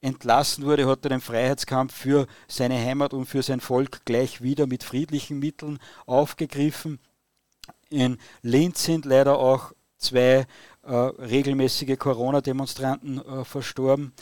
entlassen 0.00 0.64
wurde, 0.64 0.86
hat 0.86 1.04
er 1.04 1.10
den 1.10 1.20
Freiheitskampf 1.20 1.94
für 1.94 2.26
seine 2.48 2.78
Heimat 2.78 3.12
und 3.12 3.26
für 3.26 3.42
sein 3.42 3.60
Volk 3.60 4.04
gleich 4.04 4.42
wieder 4.42 4.66
mit 4.66 4.82
friedlichen 4.82 5.38
Mitteln 5.38 5.78
aufgegriffen. 6.06 6.98
In 7.90 8.18
Linz 8.42 8.84
sind 8.84 9.04
leider 9.04 9.38
auch 9.38 9.72
zwei 9.98 10.46
äh, 10.82 10.94
regelmäßige 10.94 11.98
Corona-Demonstranten 11.98 13.18
äh, 13.18 13.44
verstorben 13.44 14.12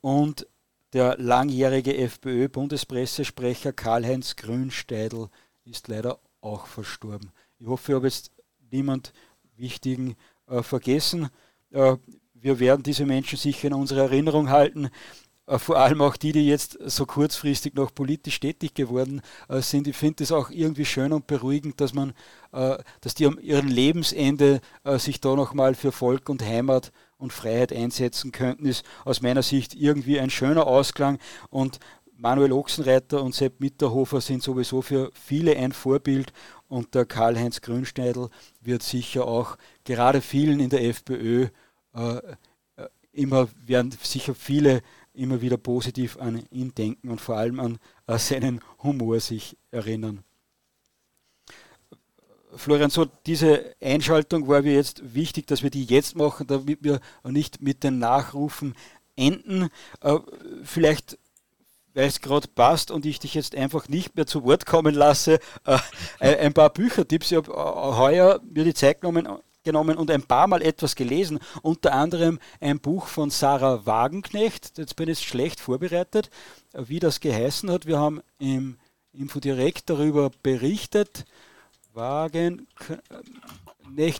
und 0.00 0.46
der 0.94 1.16
langjährige 1.18 1.96
FPÖ-Bundespressesprecher 1.96 3.72
Karl-Heinz 3.72 4.36
Grünsteidl 4.36 5.28
ist 5.64 5.88
leider 5.88 6.20
auch 6.40 6.66
verstorben. 6.66 7.32
Ich 7.58 7.66
hoffe, 7.66 7.92
ich 7.92 7.96
habe 7.96 8.06
jetzt 8.06 8.30
niemand 8.70 9.12
Wichtigen 9.56 10.14
äh, 10.48 10.62
vergessen. 10.62 11.30
Äh, 11.70 11.96
wir 12.34 12.60
werden 12.60 12.84
diese 12.84 13.06
Menschen 13.06 13.38
sicher 13.38 13.68
in 13.68 13.74
unserer 13.74 14.02
Erinnerung 14.02 14.50
halten. 14.50 14.88
Äh, 15.46 15.58
vor 15.58 15.78
allem 15.78 16.00
auch 16.00 16.16
die, 16.16 16.30
die 16.30 16.46
jetzt 16.46 16.78
so 16.80 17.06
kurzfristig 17.06 17.74
noch 17.74 17.92
politisch 17.92 18.38
tätig 18.38 18.74
geworden 18.74 19.20
äh, 19.48 19.60
sind. 19.62 19.88
Ich 19.88 19.96
finde 19.96 20.22
es 20.22 20.30
auch 20.30 20.50
irgendwie 20.50 20.84
schön 20.84 21.12
und 21.12 21.26
beruhigend, 21.26 21.80
dass 21.80 21.92
man, 21.92 22.12
äh, 22.52 22.78
dass 23.00 23.14
die 23.14 23.26
am 23.26 23.38
ihrem 23.40 23.66
Lebensende 23.66 24.60
sich 24.98 25.20
da 25.20 25.34
nochmal 25.34 25.74
für 25.74 25.90
Volk 25.90 26.28
und 26.28 26.42
Heimat 26.42 26.92
und 27.24 27.32
Freiheit 27.32 27.72
einsetzen 27.72 28.30
könnten, 28.30 28.66
ist 28.66 28.84
aus 29.04 29.20
meiner 29.20 29.42
Sicht 29.42 29.74
irgendwie 29.74 30.20
ein 30.20 30.30
schöner 30.30 30.66
Ausklang. 30.66 31.18
Und 31.50 31.80
Manuel 32.16 32.52
Ochsenreiter 32.52 33.22
und 33.22 33.34
Sepp 33.34 33.60
Mitterhofer 33.60 34.20
sind 34.20 34.42
sowieso 34.42 34.82
für 34.82 35.10
viele 35.14 35.56
ein 35.56 35.72
Vorbild 35.72 36.32
und 36.68 36.94
der 36.94 37.06
Karl-Heinz 37.06 37.60
Grünschneidl 37.60 38.28
wird 38.60 38.82
sicher 38.82 39.26
auch 39.26 39.56
gerade 39.84 40.20
vielen 40.20 40.60
in 40.60 40.70
der 40.70 40.84
FPÖ 40.84 41.48
äh, 41.94 42.16
äh, 42.16 42.88
immer, 43.12 43.48
werden 43.66 43.94
sicher 44.02 44.34
viele 44.34 44.82
immer 45.12 45.40
wieder 45.40 45.56
positiv 45.56 46.18
an 46.18 46.44
ihn 46.50 46.74
denken 46.74 47.08
und 47.08 47.20
vor 47.20 47.36
allem 47.36 47.58
an 47.58 47.78
äh, 48.06 48.18
seinen 48.18 48.60
Humor 48.82 49.18
sich 49.20 49.56
erinnern. 49.70 50.24
Florian, 52.56 52.90
so 52.90 53.06
diese 53.26 53.74
Einschaltung 53.82 54.48
war 54.48 54.62
mir 54.62 54.74
jetzt 54.74 55.14
wichtig, 55.14 55.46
dass 55.46 55.62
wir 55.62 55.70
die 55.70 55.84
jetzt 55.84 56.16
machen, 56.16 56.46
damit 56.46 56.82
wir 56.82 57.00
nicht 57.24 57.62
mit 57.62 57.84
den 57.84 57.98
Nachrufen 57.98 58.74
enden. 59.16 59.68
Äh, 60.00 60.18
vielleicht, 60.64 61.18
weil 61.94 62.08
es 62.08 62.20
gerade 62.20 62.48
passt 62.48 62.90
und 62.90 63.06
ich 63.06 63.18
dich 63.18 63.34
jetzt 63.34 63.54
einfach 63.54 63.88
nicht 63.88 64.16
mehr 64.16 64.26
zu 64.26 64.44
Wort 64.44 64.66
kommen 64.66 64.94
lasse, 64.94 65.38
äh, 65.66 65.78
ein 66.20 66.54
paar 66.54 66.70
Büchertipps. 66.70 67.30
Ich 67.30 67.36
habe 67.36 67.52
äh, 67.52 67.96
heuer 67.96 68.40
mir 68.42 68.64
die 68.64 68.74
Zeit 68.74 69.00
genommen, 69.00 69.28
genommen 69.64 69.96
und 69.96 70.10
ein 70.10 70.22
paar 70.22 70.46
Mal 70.46 70.62
etwas 70.62 70.94
gelesen, 70.94 71.38
unter 71.62 71.92
anderem 71.92 72.38
ein 72.60 72.80
Buch 72.80 73.06
von 73.06 73.30
Sarah 73.30 73.86
Wagenknecht. 73.86 74.78
Jetzt 74.78 74.96
bin 74.96 75.08
ich 75.08 75.20
schlecht 75.20 75.60
vorbereitet, 75.60 76.30
wie 76.72 77.00
das 77.00 77.20
geheißen 77.20 77.70
hat. 77.70 77.86
Wir 77.86 77.98
haben 77.98 78.20
im 78.38 78.78
Infodirekt 79.12 79.88
darüber 79.90 80.30
berichtet. 80.42 81.24
Wagenknecht 81.94 82.66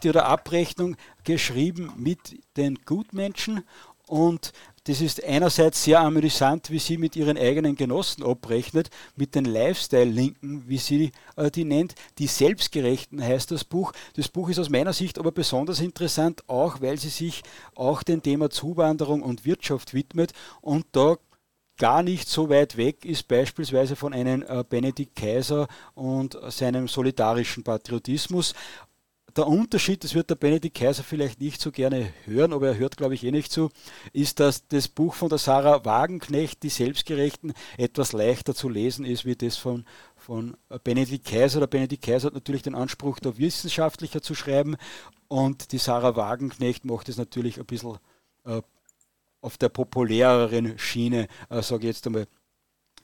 oder 0.07 0.27
Abrechnung 0.27 0.97
geschrieben 1.25 1.93
mit 1.97 2.19
den 2.57 2.79
Gutmenschen 2.85 3.65
und 4.07 4.53
das 4.87 5.01
ist 5.01 5.25
einerseits 5.25 5.83
sehr 5.83 6.01
amüsant, 6.01 6.71
wie 6.71 6.79
sie 6.79 6.99
mit 6.99 7.17
ihren 7.17 7.39
eigenen 7.39 7.75
Genossen 7.75 8.23
abrechnet, 8.23 8.91
mit 9.17 9.35
den 9.35 9.47
Lifestyle-Linken, 9.47 10.69
wie 10.69 10.77
sie 10.77 11.13
äh, 11.37 11.51
die 11.51 11.65
nennt. 11.65 11.95
Die 12.19 12.27
Selbstgerechten 12.27 13.23
heißt 13.23 13.51
das 13.51 13.65
Buch. 13.65 13.93
Das 14.15 14.29
Buch 14.29 14.51
ist 14.51 14.59
aus 14.59 14.69
meiner 14.69 14.93
Sicht 14.93 15.19
aber 15.19 15.33
besonders 15.33 15.81
interessant, 15.81 16.43
auch 16.49 16.83
weil 16.83 16.99
sie 16.99 17.09
sich 17.09 17.43
auch 17.75 18.03
dem 18.03 18.23
Thema 18.23 18.51
Zuwanderung 18.51 19.23
und 19.23 19.47
Wirtschaft 19.47 19.95
widmet 19.95 20.35
und 20.61 20.85
da 20.93 21.17
gar 21.77 22.03
nicht 22.03 22.29
so 22.29 22.49
weit 22.49 22.77
weg 22.77 23.05
ist 23.05 23.29
beispielsweise 23.29 23.97
von 23.97 24.13
einem 24.13 24.43
äh, 24.43 24.65
Benedikt 24.69 25.17
Kaiser 25.17 25.69
und 25.95 26.39
seinem 26.49 26.89
solidarischen 26.89 27.65
Patriotismus. 27.65 28.55
Der 29.37 29.49
Unterschied, 29.49 30.05
das 30.05 30.15
wird 30.15 30.31
der 30.31 30.37
Benedikt 30.37 30.77
Kaiser 30.77 31.03
vielleicht 31.03 31.41
nicht 31.41 31.61
so 31.61 31.73
gerne 31.73 32.13
hören, 32.25 32.53
aber 32.53 32.69
er 32.69 32.79
hört, 32.79 32.97
glaube 32.97 33.15
ich, 33.15 33.25
eh 33.25 33.33
nicht 33.33 33.51
zu, 33.51 33.71
ist, 34.13 34.39
dass 34.39 34.69
das 34.69 34.87
Buch 34.87 35.15
von 35.15 35.29
der 35.29 35.39
Sarah 35.39 35.85
Wagenknecht, 35.85 36.63
die 36.63 36.69
Selbstgerechten, 36.69 37.53
etwas 37.77 38.13
leichter 38.13 38.55
zu 38.55 38.69
lesen 38.69 39.05
ist, 39.05 39.25
wie 39.25 39.35
das 39.35 39.57
von, 39.57 39.85
von 40.15 40.57
Benedikt 40.85 41.27
Kaiser. 41.27 41.59
Der 41.59 41.67
Benedikt 41.67 42.05
Kaiser 42.05 42.27
hat 42.27 42.35
natürlich 42.35 42.63
den 42.63 42.77
Anspruch, 42.77 43.19
da 43.19 43.37
wissenschaftlicher 43.37 44.23
zu 44.23 44.37
schreiben 44.37 44.77
und 45.27 45.73
die 45.73 45.79
Sarah 45.79 46.15
Wagenknecht 46.15 46.85
macht 46.85 47.09
es 47.09 47.17
natürlich 47.17 47.59
ein 47.59 47.67
bisschen 47.67 47.99
äh, 48.45 48.63
auf 49.45 49.59
der 49.59 49.69
populäreren 49.69 50.79
Schiene, 50.79 51.29
äh, 51.51 51.63
sage 51.63 51.83
ich 51.83 51.97
jetzt 51.97 52.07
einmal. 52.07 52.27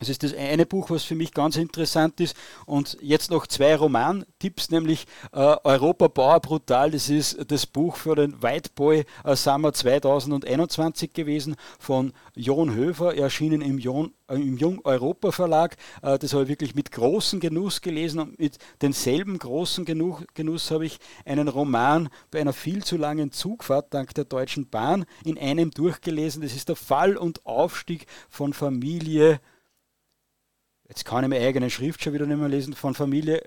Das 0.01 0.09
ist 0.09 0.23
das 0.23 0.35
eine 0.35 0.65
Buch, 0.65 0.89
was 0.89 1.05
für 1.05 1.15
mich 1.15 1.35
ganz 1.35 1.57
interessant 1.57 2.21
ist. 2.21 2.35
Und 2.65 2.97
jetzt 3.03 3.31
noch 3.31 3.47
zwei 3.47 3.77
Roman-Tipps, 3.77 4.71
nämlich 4.71 5.05
äh, 5.33 5.57
Europa 5.63 6.09
Bauer 6.09 6.41
Brutal. 6.41 6.91
Das 6.91 7.11
ist 7.11 7.37
das 7.49 7.67
Buch 7.67 7.97
für 7.97 8.15
den 8.15 8.43
White 8.43 8.71
Boy 8.75 9.05
äh, 9.25 9.37
Summer 9.37 9.75
2021 9.75 11.13
gewesen 11.13 11.55
von 11.79 12.15
Jon 12.35 12.75
Höfer, 12.75 13.15
erschienen 13.15 13.61
im, 13.61 13.77
Jon, 13.77 14.15
äh, 14.29 14.37
im 14.37 14.57
Jung 14.57 14.81
Europa 14.85 15.33
Verlag. 15.33 15.77
Äh, 16.01 16.19
das 16.19 16.33
habe 16.33 16.45
ich 16.45 16.49
wirklich 16.49 16.75
mit 16.75 16.93
großem 16.93 17.39
Genuss 17.39 17.83
gelesen 17.83 18.21
und 18.21 18.39
mit 18.39 18.57
denselben 18.81 19.39
großen 19.39 19.85
Genuss, 19.85 20.25
Genuss 20.33 20.71
habe 20.71 20.87
ich 20.87 20.99
einen 21.27 21.49
Roman 21.49 22.09
bei 22.31 22.41
einer 22.41 22.55
viel 22.55 22.83
zu 22.83 22.97
langen 22.97 23.33
Zugfahrt 23.33 23.93
dank 23.93 24.15
der 24.15 24.25
Deutschen 24.25 24.67
Bahn 24.67 25.05
in 25.27 25.37
einem 25.37 25.71
durchgelesen. 25.73 26.41
Das 26.41 26.55
ist 26.55 26.71
der 26.71 26.77
Fall 26.77 27.19
und 27.19 27.45
Aufstieg 27.45 28.07
von 28.31 28.55
Familie 28.55 29.41
jetzt 30.91 31.07
kann 31.07 31.25
ich 31.25 31.31
meine 31.31 31.47
eigene 31.47 31.71
Schrift 31.71 32.03
schon 32.03 32.13
wieder 32.13 32.27
nicht 32.27 32.37
mehr 32.37 32.49
lesen, 32.49 32.75
von 32.75 32.95
Familie 32.95 33.43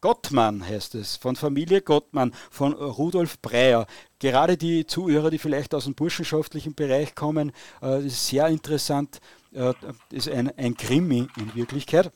Gottmann 0.00 0.64
heißt 0.64 0.94
es, 0.94 1.16
von 1.16 1.34
Familie 1.34 1.82
Gottmann, 1.82 2.32
von 2.48 2.74
Rudolf 2.74 3.40
Breyer. 3.40 3.86
Gerade 4.20 4.56
die 4.56 4.86
Zuhörer, 4.86 5.30
die 5.30 5.38
vielleicht 5.38 5.74
aus 5.74 5.84
dem 5.84 5.96
burschenschaftlichen 5.96 6.74
Bereich 6.74 7.16
kommen, 7.16 7.50
äh, 7.82 8.06
ist 8.06 8.28
sehr 8.28 8.46
interessant, 8.46 9.20
äh, 9.52 9.74
ist 10.12 10.28
ein, 10.28 10.56
ein 10.56 10.76
Krimi 10.76 11.26
in 11.36 11.54
Wirklichkeit. 11.56 12.12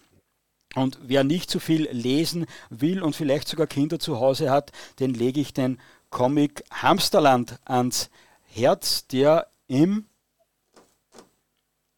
Und 0.75 0.99
wer 1.03 1.25
nicht 1.25 1.51
zu 1.51 1.59
so 1.59 1.65
viel 1.65 1.89
lesen 1.91 2.47
will 2.71 3.03
und 3.03 3.17
vielleicht 3.17 3.49
sogar 3.49 3.67
Kinder 3.67 3.99
zu 3.99 4.21
Hause 4.21 4.51
hat, 4.51 4.71
den 5.01 5.13
lege 5.13 5.41
ich 5.41 5.53
den 5.53 5.81
Comic 6.11 6.63
Hamsterland 6.71 7.59
ans 7.65 8.09
Herz, 8.45 9.07
der 9.09 9.49
im 9.67 10.07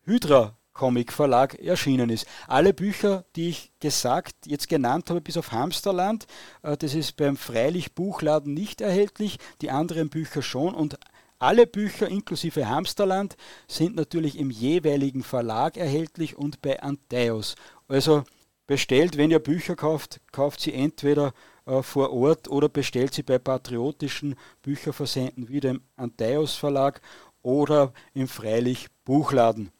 Hydra 0.04 0.56
Comic 0.74 1.12
Verlag 1.12 1.54
erschienen 1.54 2.10
ist. 2.10 2.26
Alle 2.46 2.74
Bücher, 2.74 3.24
die 3.36 3.48
ich 3.48 3.72
gesagt, 3.80 4.34
jetzt 4.46 4.68
genannt 4.68 5.08
habe, 5.08 5.20
bis 5.20 5.36
auf 5.36 5.52
Hamsterland, 5.52 6.26
äh, 6.62 6.76
das 6.76 6.94
ist 6.94 7.16
beim 7.16 7.36
Freilich 7.36 7.94
Buchladen 7.94 8.52
nicht 8.52 8.80
erhältlich, 8.80 9.38
die 9.62 9.70
anderen 9.70 10.10
Bücher 10.10 10.42
schon 10.42 10.74
und 10.74 10.98
alle 11.38 11.66
Bücher 11.66 12.08
inklusive 12.08 12.68
Hamsterland 12.68 13.36
sind 13.68 13.96
natürlich 13.96 14.38
im 14.38 14.50
jeweiligen 14.50 15.22
Verlag 15.22 15.76
erhältlich 15.76 16.36
und 16.36 16.62
bei 16.62 16.82
Anteos. 16.82 17.54
Also 17.88 18.24
bestellt, 18.66 19.16
wenn 19.16 19.30
ihr 19.30 19.40
Bücher 19.40 19.76
kauft, 19.76 20.20
kauft 20.32 20.60
sie 20.60 20.72
entweder 20.72 21.34
äh, 21.66 21.82
vor 21.82 22.12
Ort 22.12 22.48
oder 22.48 22.68
bestellt 22.68 23.14
sie 23.14 23.22
bei 23.22 23.38
patriotischen 23.38 24.36
Bücherversenden 24.62 25.48
wie 25.48 25.60
dem 25.60 25.82
Anteos 25.96 26.54
Verlag 26.54 27.00
oder 27.42 27.92
im 28.14 28.26
Freilich 28.26 28.88
Buchladen. 29.04 29.70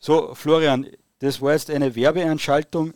So, 0.00 0.34
Florian, 0.34 0.86
das 1.18 1.40
war 1.40 1.52
jetzt 1.52 1.70
eine 1.70 1.94
Werbeanschaltung, 1.94 2.94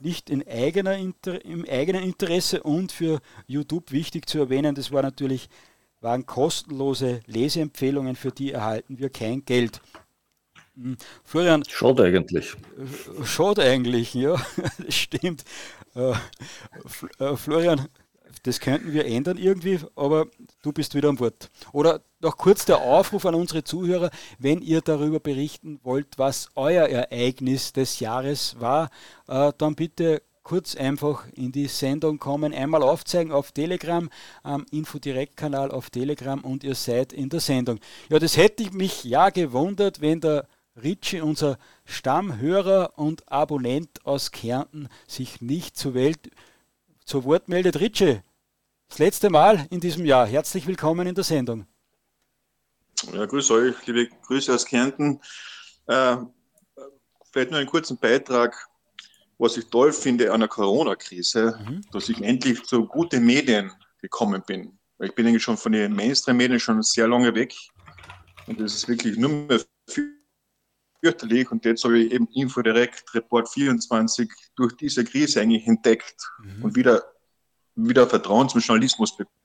nicht 0.00 0.30
in 0.30 0.46
eigener 0.46 0.96
Inter 0.96 1.44
im 1.44 1.64
eigenen 1.68 2.02
Interesse 2.02 2.62
und 2.62 2.90
für 2.90 3.20
YouTube 3.46 3.92
wichtig 3.92 4.28
zu 4.28 4.38
erwähnen, 4.38 4.74
das 4.74 4.90
war 4.90 5.02
natürlich, 5.02 5.48
waren 6.00 6.26
kostenlose 6.26 7.20
Leseempfehlungen, 7.26 8.16
für 8.16 8.32
die 8.32 8.52
erhalten 8.52 8.98
wir 8.98 9.10
kein 9.10 9.44
Geld. 9.44 9.80
Hm, 10.74 10.96
Florian. 11.24 11.62
Schade 11.68 12.04
eigentlich. 12.04 12.56
Schade 13.24 13.62
eigentlich, 13.62 14.14
ja, 14.14 14.34
das 14.78 14.94
stimmt. 14.94 15.44
Äh, 15.94 16.12
äh, 17.18 17.36
Florian, 17.36 17.88
das 18.42 18.60
könnten 18.60 18.92
wir 18.92 19.06
ändern 19.06 19.38
irgendwie, 19.38 19.78
aber 19.96 20.26
du 20.62 20.72
bist 20.72 20.94
wieder 20.94 21.08
am 21.08 21.20
Wort. 21.20 21.50
Oder 21.72 22.00
noch 22.20 22.36
kurz 22.36 22.64
der 22.64 22.80
Aufruf 22.80 23.26
an 23.26 23.34
unsere 23.34 23.64
Zuhörer, 23.64 24.10
wenn 24.38 24.60
ihr 24.62 24.80
darüber 24.80 25.20
berichten 25.20 25.80
wollt, 25.82 26.18
was 26.18 26.48
euer 26.54 26.86
Ereignis 26.86 27.72
des 27.72 28.00
Jahres 28.00 28.56
war, 28.60 28.90
äh, 29.28 29.52
dann 29.56 29.74
bitte 29.74 30.22
kurz 30.42 30.74
einfach 30.74 31.26
in 31.34 31.52
die 31.52 31.68
Sendung 31.68 32.18
kommen, 32.18 32.52
einmal 32.52 32.82
aufzeigen 32.82 33.32
auf 33.32 33.52
Telegram, 33.52 34.10
am 34.42 34.66
Infodirekt-Kanal 34.70 35.70
auf 35.70 35.90
Telegram 35.90 36.40
und 36.40 36.64
ihr 36.64 36.74
seid 36.74 37.12
in 37.12 37.28
der 37.28 37.40
Sendung. 37.40 37.78
Ja, 38.08 38.18
das 38.18 38.36
hätte 38.36 38.70
mich 38.74 39.04
ja 39.04 39.30
gewundert, 39.30 40.00
wenn 40.00 40.20
der 40.20 40.46
Ritchie, 40.82 41.20
unser 41.20 41.58
Stammhörer 41.84 42.92
und 42.96 43.30
Abonnent 43.30 44.04
aus 44.04 44.30
Kärnten, 44.30 44.88
sich 45.06 45.40
nicht 45.40 45.76
zur 45.76 45.94
Welt 45.94 46.30
zu 47.10 47.24
Wort 47.24 47.48
meldet. 47.48 47.80
Ritchie, 47.80 48.20
das 48.88 49.00
letzte 49.00 49.30
Mal 49.30 49.66
in 49.70 49.80
diesem 49.80 50.06
Jahr. 50.06 50.28
Herzlich 50.28 50.68
willkommen 50.68 51.08
in 51.08 51.14
der 51.16 51.24
Sendung. 51.24 51.66
Ja, 53.12 53.26
grüß 53.26 53.50
euch, 53.50 53.74
liebe 53.86 54.06
Grüße 54.26 54.54
aus 54.54 54.64
Kärnten. 54.64 55.20
Äh, 55.88 56.18
vielleicht 57.32 57.50
nur 57.50 57.58
einen 57.58 57.68
kurzen 57.68 57.98
Beitrag, 57.98 58.54
was 59.38 59.56
ich 59.56 59.66
toll 59.66 59.92
finde 59.92 60.32
an 60.32 60.38
der 60.38 60.48
Corona-Krise, 60.48 61.58
mhm. 61.66 61.80
dass 61.90 62.08
ich 62.08 62.22
endlich 62.22 62.62
zu 62.62 62.86
guten 62.86 63.24
Medien 63.26 63.72
gekommen 64.00 64.44
bin. 64.46 64.78
Ich 65.00 65.12
bin 65.12 65.26
eigentlich 65.26 65.42
schon 65.42 65.56
von 65.56 65.72
den 65.72 65.92
Mainstream-Medien 65.92 66.60
schon 66.60 66.80
sehr 66.84 67.08
lange 67.08 67.34
weg 67.34 67.52
und 68.46 68.60
das 68.60 68.72
ist 68.72 68.88
wirklich 68.88 69.16
nur 69.16 69.30
mehr 69.30 69.60
fürchterlich. 71.00 71.50
Und 71.50 71.64
jetzt 71.64 71.84
habe 71.84 71.98
ich 71.98 72.12
eben 72.12 72.28
Infodirect 72.34 73.14
Report 73.14 73.48
24 73.48 74.30
durch 74.56 74.76
diese 74.76 75.04
Krise 75.04 75.40
eigentlich 75.40 75.66
entdeckt 75.66 76.16
mhm. 76.42 76.64
und 76.64 76.76
wieder, 76.76 77.02
wieder 77.74 78.06
Vertrauen 78.06 78.48
zum 78.48 78.60
Journalismus 78.60 79.16
bekommen. 79.16 79.40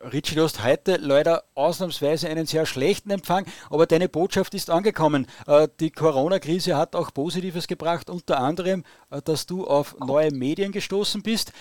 Richie, 0.00 0.36
du 0.36 0.44
hast 0.44 0.62
heute 0.62 0.96
leider 0.96 1.42
ausnahmsweise 1.56 2.28
einen 2.28 2.46
sehr 2.46 2.66
schlechten 2.66 3.10
Empfang, 3.10 3.46
aber 3.68 3.84
deine 3.84 4.08
Botschaft 4.08 4.54
ist 4.54 4.70
angekommen. 4.70 5.26
Äh, 5.48 5.66
die 5.80 5.90
Corona-Krise 5.90 6.76
hat 6.76 6.94
auch 6.94 7.12
Positives 7.12 7.66
gebracht, 7.66 8.08
unter 8.08 8.38
anderem, 8.38 8.84
äh, 9.10 9.20
dass 9.20 9.46
du 9.46 9.66
auf 9.66 9.96
neue 9.98 10.30
Medien 10.30 10.70
gestoßen 10.70 11.22
bist 11.22 11.52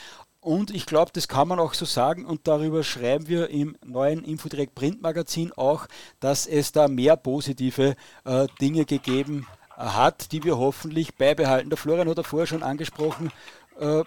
Und 0.47 0.73
ich 0.73 0.85
glaube, 0.85 1.11
das 1.13 1.27
kann 1.27 1.49
man 1.49 1.59
auch 1.59 1.73
so 1.73 1.83
sagen 1.83 2.23
und 2.23 2.47
darüber 2.47 2.81
schreiben 2.81 3.27
wir 3.27 3.49
im 3.49 3.75
neuen 3.83 4.23
Infodirect 4.23 4.75
Print 4.75 5.01
Magazin 5.01 5.51
auch, 5.51 5.87
dass 6.21 6.47
es 6.47 6.71
da 6.71 6.87
mehr 6.87 7.17
positive 7.17 7.97
äh, 8.23 8.47
Dinge 8.61 8.85
gegeben 8.85 9.45
hat, 9.75 10.31
die 10.31 10.45
wir 10.45 10.57
hoffentlich 10.57 11.15
beibehalten. 11.15 11.69
Der 11.69 11.75
Florian 11.75 12.07
hat 12.07 12.25
vorher 12.25 12.47
schon 12.47 12.63
angesprochen, 12.63 13.29
äh, 13.77 14.05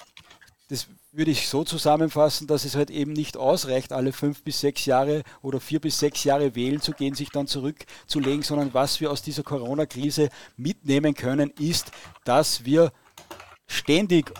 das 0.70 0.86
würde 1.12 1.30
ich 1.30 1.46
so 1.46 1.62
zusammenfassen, 1.62 2.46
dass 2.46 2.64
es 2.64 2.74
halt 2.74 2.88
eben 2.88 3.12
nicht 3.12 3.36
ausreicht, 3.36 3.92
alle 3.92 4.14
fünf 4.14 4.42
bis 4.42 4.60
sechs 4.60 4.86
Jahre 4.86 5.24
oder 5.42 5.60
vier 5.60 5.78
bis 5.78 5.98
sechs 5.98 6.24
Jahre 6.24 6.54
wählen 6.54 6.80
zu 6.80 6.92
gehen, 6.92 7.12
sich 7.14 7.28
dann 7.28 7.48
zurückzulegen, 7.48 8.42
sondern 8.44 8.72
was 8.72 8.98
wir 9.02 9.10
aus 9.10 9.20
dieser 9.20 9.42
Corona-Krise 9.42 10.30
mitnehmen 10.56 11.12
können, 11.12 11.50
ist, 11.58 11.92
dass 12.24 12.64
wir 12.64 12.92
ständig 13.66 14.32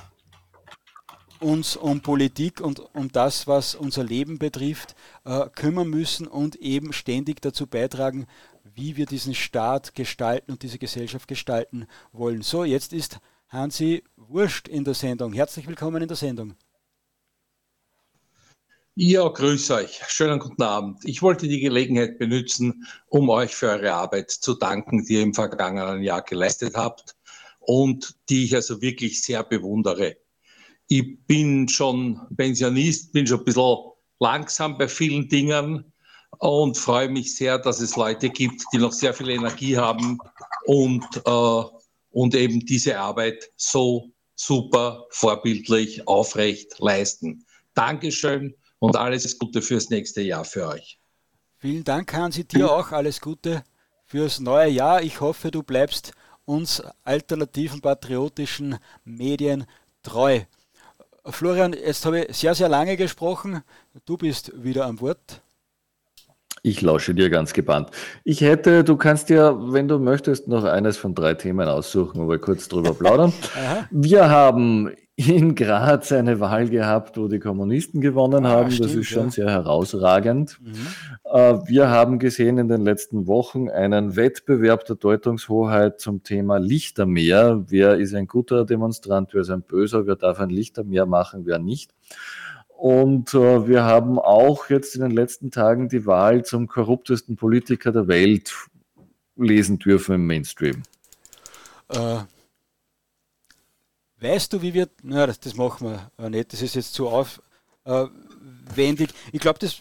uns 1.41 1.77
um 1.77 2.01
Politik 2.01 2.61
und 2.61 2.81
um 2.95 3.11
das, 3.11 3.47
was 3.47 3.75
unser 3.75 4.05
Leben 4.05 4.39
betrifft, 4.39 4.95
äh, 5.25 5.49
kümmern 5.55 5.89
müssen 5.89 6.27
und 6.27 6.57
eben 6.57 6.93
ständig 6.93 7.41
dazu 7.41 7.67
beitragen, 7.67 8.27
wie 8.75 8.97
wir 8.97 9.07
diesen 9.07 9.35
Staat 9.35 9.95
gestalten 9.95 10.53
und 10.53 10.63
diese 10.63 10.79
Gesellschaft 10.79 11.29
gestalten 11.29 11.87
wollen. 12.13 12.43
So, 12.43 12.65
jetzt 12.65 12.93
ist 12.93 13.19
Hansi 13.49 14.05
Wurscht 14.17 14.69
in 14.69 14.85
der 14.85 14.95
Sendung. 14.95 15.33
Herzlich 15.33 15.67
willkommen 15.67 16.03
in 16.03 16.09
der 16.09 16.17
Sendung. 16.17 16.55
Ja, 18.95 19.27
grüß 19.27 19.71
euch. 19.71 20.03
Schönen 20.09 20.39
guten 20.39 20.63
Abend. 20.63 20.99
Ich 21.05 21.23
wollte 21.23 21.49
die 21.49 21.61
Gelegenheit 21.61 22.19
benutzen, 22.19 22.87
um 23.09 23.31
euch 23.31 23.55
für 23.55 23.71
eure 23.71 23.95
Arbeit 23.95 24.31
zu 24.31 24.55
danken, 24.55 25.05
die 25.05 25.15
ihr 25.15 25.23
im 25.23 25.33
vergangenen 25.33 26.03
Jahr 26.03 26.23
geleistet 26.23 26.75
habt 26.77 27.17
und 27.61 28.15
die 28.29 28.45
ich 28.45 28.55
also 28.55 28.83
wirklich 28.83 29.23
sehr 29.23 29.43
bewundere. 29.43 30.17
Ich 30.93 31.25
bin 31.29 31.69
schon 31.69 32.21
Pensionist, 32.37 33.13
bin 33.13 33.25
schon 33.25 33.39
ein 33.39 33.45
bisschen 33.45 33.77
langsam 34.19 34.77
bei 34.77 34.89
vielen 34.89 35.29
Dingen 35.29 35.85
und 36.39 36.77
freue 36.77 37.09
mich 37.09 37.37
sehr, 37.37 37.61
dass 37.61 37.81
es 37.81 37.95
Leute 37.95 38.29
gibt, 38.29 38.65
die 38.73 38.79
noch 38.79 38.91
sehr 38.91 39.15
viel 39.15 39.29
Energie 39.29 39.77
haben 39.77 40.19
und, 40.65 41.05
äh, 41.25 41.63
und 42.11 42.35
eben 42.35 42.67
diese 42.67 42.99
Arbeit 42.99 43.53
so 43.55 44.11
super 44.35 45.07
vorbildlich 45.11 46.09
aufrecht 46.09 46.81
leisten. 46.81 47.47
Dankeschön 47.75 48.57
und 48.81 48.97
alles 48.97 49.39
Gute 49.39 49.63
fürs 49.63 49.91
nächste 49.91 50.23
Jahr 50.23 50.45
für 50.45 50.67
euch. 50.67 50.99
Vielen 51.59 51.85
Dank, 51.85 52.13
Hansi, 52.13 52.45
dir 52.45 52.73
auch 52.73 52.91
alles 52.91 53.21
Gute 53.21 53.63
fürs 54.07 54.41
neue 54.41 54.71
Jahr. 54.71 55.03
Ich 55.05 55.21
hoffe, 55.21 55.53
du 55.53 55.63
bleibst 55.63 56.15
uns 56.47 56.83
alternativen 57.05 57.81
patriotischen 57.81 58.79
Medien 59.05 59.67
treu. 60.03 60.41
Florian, 61.31 61.73
jetzt 61.73 62.05
habe 62.07 62.21
ich 62.21 62.37
sehr, 62.37 62.55
sehr 62.55 62.69
lange 62.69 62.97
gesprochen. 62.97 63.63
Du 64.05 64.17
bist 64.17 64.53
wieder 64.55 64.87
am 64.87 65.01
Wort. 65.01 65.43
Ich 66.63 66.83
lausche 66.83 67.15
dir 67.15 67.31
ganz 67.31 67.53
gebannt. 67.53 67.91
Ich 68.23 68.43
hätte, 68.43 68.85
du 68.85 68.97
kannst 68.97 69.31
dir, 69.31 69.57
wenn 69.59 69.89
du 69.89 69.99
möchtest, 69.99 70.47
noch 70.47 70.65
eines 70.65 70.99
von 70.99 71.15
drei 71.15 71.35
Themen 71.35 71.69
aussuchen, 71.69 72.21
wo 72.21 72.29
wir 72.29 72.39
kurz 72.39 72.69
drüber 72.69 72.93
plaudern. 72.93 73.33
wir 73.91 74.29
haben 74.29 74.95
in 75.29 75.55
Graz 75.55 76.13
eine 76.13 76.41
Wahl 76.41 76.69
gehabt, 76.69 77.17
wo 77.19 77.29
die 77.29 77.39
Kommunisten 77.39 78.01
gewonnen 78.01 78.47
ah, 78.47 78.51
haben. 78.51 78.71
Stimmt, 78.71 78.91
das 78.91 78.97
ist 78.97 79.09
schon 79.09 79.25
ja. 79.25 79.31
sehr 79.31 79.51
herausragend. 79.51 80.59
Mhm. 80.63 80.75
Äh, 81.25 81.59
wir 81.67 81.91
haben 81.91 82.19
gesehen 82.19 82.59
in 82.59 82.69
den 82.69 82.83
letzten 82.83 83.27
Wochen 83.27 83.69
einen 83.69 84.17
Wettbewerb 84.17 84.85
der 84.87 84.97
Deutungshoheit 84.97 86.01
zum 86.01 86.23
Thema 86.23 86.59
Lichtermeer. 86.59 87.65
Wer 87.69 87.99
ist 87.99 88.15
ein 88.15 88.27
guter 88.27 88.65
Demonstrant, 88.65 89.35
wer 89.35 89.43
ist 89.43 89.51
ein 89.51 89.63
böser, 89.63 90.07
wer 90.07 90.17
darf 90.17 90.41
ein 90.41 90.51
Lichtermeer 90.51 91.07
machen, 91.07 91.45
wer 91.45 91.59
nicht. 91.59 91.93
Und 92.69 93.35
äh, 93.35 93.69
wir 93.69 93.85
haben 93.85 94.19
auch 94.19 94.71
jetzt 94.71 94.95
in 94.95 95.03
den 95.03 95.11
letzten 95.11 95.51
Tagen 95.51 95.89
die 95.89 96.07
Wahl 96.07 96.45
zum 96.45 96.67
korruptesten 96.67 97.37
Politiker 97.37 97.93
der 97.93 98.09
Welt 98.09 98.55
lesen 99.37 99.79
dürfen 99.79 100.15
im 100.15 100.27
Mainstream. 100.27 100.83
Äh, 101.89 102.21
Weißt 104.21 104.53
du, 104.53 104.61
wie 104.61 104.75
wir, 104.75 104.89
na, 105.03 105.27
das, 105.27 105.41
das 105.41 105.55
machen 105.55 105.99
wir 106.19 106.29
nicht, 106.29 106.53
das 106.53 106.61
ist 106.61 106.75
jetzt 106.75 106.93
zu 106.93 107.09
aufwendig. 107.09 109.11
Ich 109.33 109.41
glaube, 109.41 109.59
das, 109.59 109.81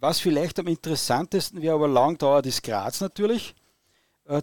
was 0.00 0.18
vielleicht 0.18 0.58
am 0.58 0.66
interessantesten 0.66 1.60
wäre, 1.60 1.74
aber 1.74 1.88
lang 1.88 2.16
dauert, 2.16 2.46
ist 2.46 2.62
Graz 2.62 3.02
natürlich. 3.02 3.54
Äh, 4.26 4.40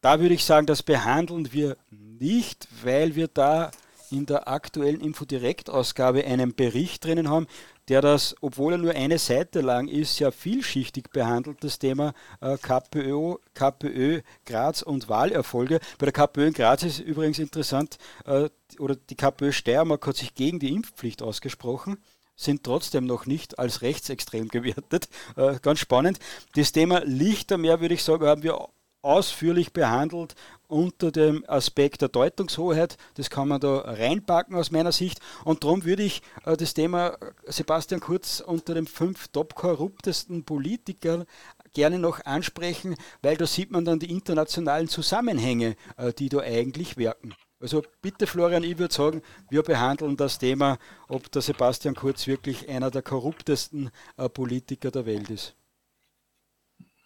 da 0.00 0.20
würde 0.20 0.34
ich 0.34 0.44
sagen, 0.44 0.66
das 0.66 0.82
behandeln 0.82 1.52
wir 1.52 1.76
nicht, 1.90 2.68
weil 2.82 3.16
wir 3.16 3.28
da 3.28 3.72
in 4.12 4.26
der 4.26 4.48
aktuellen 4.48 5.00
Infodirekt-Ausgabe 5.00 6.24
einen 6.24 6.54
Bericht 6.54 7.04
drinnen 7.04 7.28
haben, 7.28 7.46
der 7.88 8.00
das, 8.00 8.36
obwohl 8.40 8.74
er 8.74 8.78
nur 8.78 8.92
eine 8.92 9.18
Seite 9.18 9.60
lang 9.60 9.88
ist, 9.88 10.18
ja 10.18 10.30
vielschichtig 10.30 11.10
behandelt, 11.10 11.64
das 11.64 11.78
Thema 11.78 12.12
äh, 12.40 12.56
KPÖ, 12.56 13.36
KPÖ 13.54 14.20
Graz 14.46 14.82
und 14.82 15.08
Wahlerfolge. 15.08 15.80
Bei 15.98 16.06
der 16.06 16.12
KPÖ 16.12 16.46
in 16.48 16.52
Graz 16.52 16.82
ist 16.82 17.00
übrigens 17.00 17.38
interessant, 17.38 17.98
äh, 18.26 18.48
oder 18.78 18.96
die 18.96 19.16
KPÖ 19.16 19.52
Steiermark 19.52 20.06
hat 20.06 20.16
sich 20.16 20.34
gegen 20.34 20.58
die 20.58 20.72
Impfpflicht 20.72 21.22
ausgesprochen 21.22 21.98
sind 22.34 22.64
trotzdem 22.64 23.04
noch 23.04 23.26
nicht 23.26 23.58
als 23.58 23.82
rechtsextrem 23.82 24.48
gewertet. 24.48 25.08
Äh, 25.36 25.58
ganz 25.60 25.78
spannend. 25.78 26.18
Das 26.54 26.72
Thema 26.72 27.04
Lichtermeer, 27.04 27.80
würde 27.80 27.94
ich 27.94 28.02
sagen, 28.02 28.26
haben 28.26 28.42
wir 28.42 28.68
ausführlich 29.02 29.72
behandelt 29.72 30.34
unter 30.72 31.12
dem 31.12 31.44
Aspekt 31.46 32.00
der 32.00 32.08
Deutungshoheit. 32.08 32.96
Das 33.14 33.30
kann 33.30 33.48
man 33.48 33.60
da 33.60 33.78
reinpacken 33.78 34.56
aus 34.56 34.70
meiner 34.70 34.92
Sicht. 34.92 35.20
Und 35.44 35.62
darum 35.62 35.84
würde 35.84 36.02
ich 36.02 36.22
äh, 36.44 36.56
das 36.56 36.74
Thema 36.74 37.16
Sebastian 37.46 38.00
Kurz 38.00 38.40
unter 38.40 38.74
den 38.74 38.86
fünf 38.86 39.28
top 39.28 39.54
korruptesten 39.54 40.44
Politikern 40.44 41.26
gerne 41.74 41.98
noch 41.98 42.24
ansprechen, 42.24 42.96
weil 43.22 43.36
da 43.36 43.46
sieht 43.46 43.70
man 43.70 43.84
dann 43.84 43.98
die 43.98 44.10
internationalen 44.10 44.88
Zusammenhänge, 44.88 45.76
äh, 45.96 46.12
die 46.12 46.28
da 46.28 46.40
eigentlich 46.40 46.96
wirken. 46.96 47.34
Also 47.60 47.84
bitte 48.00 48.26
Florian, 48.26 48.64
ich 48.64 48.78
würde 48.78 48.92
sagen, 48.92 49.22
wir 49.48 49.62
behandeln 49.62 50.16
das 50.16 50.38
Thema, 50.38 50.78
ob 51.08 51.30
der 51.30 51.42
Sebastian 51.42 51.94
Kurz 51.94 52.26
wirklich 52.26 52.68
einer 52.68 52.90
der 52.90 53.02
korruptesten 53.02 53.90
äh, 54.16 54.28
Politiker 54.28 54.90
der 54.90 55.06
Welt 55.06 55.30
ist. 55.30 55.54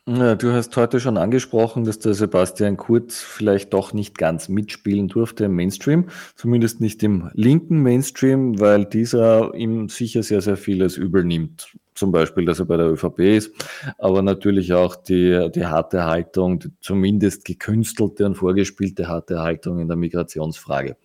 Ja, 0.09 0.37
du 0.37 0.53
hast 0.53 0.77
heute 0.77 1.01
schon 1.01 1.17
angesprochen, 1.17 1.83
dass 1.83 1.99
der 1.99 2.15
Sebastian 2.15 2.77
Kurz 2.77 3.23
vielleicht 3.23 3.73
doch 3.73 3.93
nicht 3.93 4.17
ganz 4.17 4.49
mitspielen 4.49 5.09
durfte 5.09 5.47
im 5.47 5.57
Mainstream, 5.57 6.11
zumindest 6.37 6.81
nicht 6.81 7.03
im 7.03 7.29
linken 7.35 7.83
Mainstream, 7.83 8.61
weil 8.61 8.85
dieser 8.85 9.53
ihm 9.57 9.89
sicher 9.89 10.23
sehr, 10.23 10.41
sehr 10.43 10.57
vieles 10.57 10.97
übel 10.97 11.25
nimmt. 11.25 11.77
Zum 11.97 12.13
Beispiel, 12.13 12.45
dass 12.45 12.61
er 12.61 12.67
bei 12.67 12.77
der 12.77 12.93
ÖVP 12.93 13.19
ist, 13.19 13.53
aber 13.99 14.23
natürlich 14.23 14.73
auch 14.75 14.95
die, 14.95 15.51
die 15.53 15.67
harte 15.67 16.05
Haltung, 16.05 16.61
die 16.61 16.71
zumindest 16.81 17.45
gekünstelte 17.45 18.27
und 18.27 18.37
vorgespielte 18.37 19.09
harte 19.09 19.41
Haltung 19.41 19.81
in 19.81 19.89
der 19.89 19.97
Migrationsfrage 19.97 20.97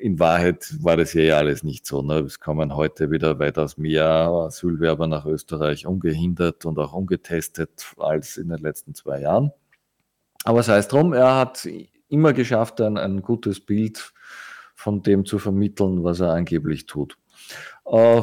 in 0.00 0.18
Wahrheit 0.18 0.74
war 0.82 0.96
das 0.96 1.12
ja 1.12 1.36
alles 1.36 1.62
nicht 1.62 1.86
so. 1.86 2.02
Ne? 2.02 2.20
Es 2.20 2.40
kommen 2.40 2.74
heute 2.74 3.10
wieder 3.10 3.38
weitaus 3.38 3.76
mehr 3.76 4.06
Asylwerber 4.06 5.06
nach 5.06 5.26
Österreich 5.26 5.86
ungehindert 5.86 6.64
und 6.64 6.78
auch 6.78 6.92
ungetestet 6.92 7.92
als 7.98 8.36
in 8.36 8.48
den 8.48 8.58
letzten 8.58 8.94
zwei 8.94 9.20
Jahren. 9.20 9.52
Aber 10.44 10.62
sei 10.62 10.78
es 10.78 10.88
drum, 10.88 11.12
er 11.12 11.36
hat 11.36 11.68
immer 12.08 12.32
geschafft, 12.32 12.80
ein, 12.80 12.96
ein 12.96 13.20
gutes 13.20 13.60
Bild 13.60 14.12
von 14.74 15.02
dem 15.02 15.26
zu 15.26 15.38
vermitteln, 15.38 16.02
was 16.02 16.20
er 16.20 16.32
angeblich 16.32 16.86
tut. 16.86 17.18
Äh, 17.84 18.22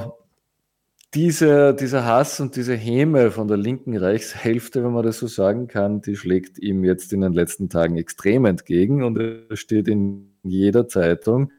diese, 1.13 1.73
dieser 1.75 2.05
Hass 2.05 2.39
und 2.39 2.55
diese 2.55 2.75
Häme 2.75 3.31
von 3.31 3.47
der 3.47 3.57
linken 3.57 3.95
Reichshälfte, 3.95 4.83
wenn 4.83 4.91
man 4.91 5.05
das 5.05 5.19
so 5.19 5.27
sagen 5.27 5.67
kann, 5.67 6.01
die 6.01 6.15
schlägt 6.15 6.57
ihm 6.59 6.83
jetzt 6.83 7.13
in 7.13 7.21
den 7.21 7.33
letzten 7.33 7.69
Tagen 7.69 7.97
extrem 7.97 8.45
entgegen 8.45 9.03
und 9.03 9.17
er 9.17 9.55
steht 9.55 9.87
in 9.87 10.33
jeder 10.43 10.87
Zeitung 10.87 11.51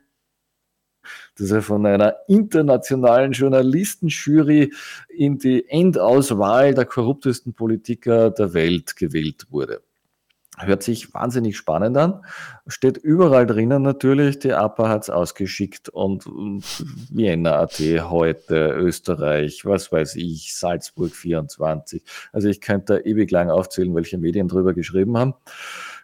dass 1.38 1.50
er 1.50 1.62
von 1.62 1.86
einer 1.86 2.16
internationalen 2.26 3.32
Journalistenjury 3.32 4.72
in 5.08 5.38
die 5.38 5.68
Endauswahl 5.68 6.74
der 6.74 6.84
korruptesten 6.84 7.54
Politiker 7.54 8.30
der 8.30 8.54
Welt 8.54 8.96
gewählt 8.96 9.46
wurde. 9.50 9.80
Hört 10.60 10.82
sich 10.82 11.14
wahnsinnig 11.14 11.56
spannend 11.56 11.96
an. 11.96 12.24
Steht 12.66 12.96
überall 12.96 13.46
drinnen 13.46 13.82
natürlich. 13.82 14.40
Die 14.40 14.52
APA 14.52 14.88
hat 14.88 15.02
es 15.02 15.10
ausgeschickt 15.10 15.88
und 15.88 16.24
Vienna 17.10 17.60
AT 17.60 17.78
heute, 17.78 18.72
Österreich, 18.72 19.64
was 19.64 19.92
weiß 19.92 20.16
ich, 20.16 20.56
Salzburg 20.56 21.14
24. 21.14 22.02
Also 22.32 22.48
ich 22.48 22.60
könnte 22.60 22.94
da 22.94 23.00
ewig 23.08 23.30
lang 23.30 23.50
aufzählen, 23.50 23.94
welche 23.94 24.18
Medien 24.18 24.48
drüber 24.48 24.74
geschrieben 24.74 25.16
haben. 25.16 25.34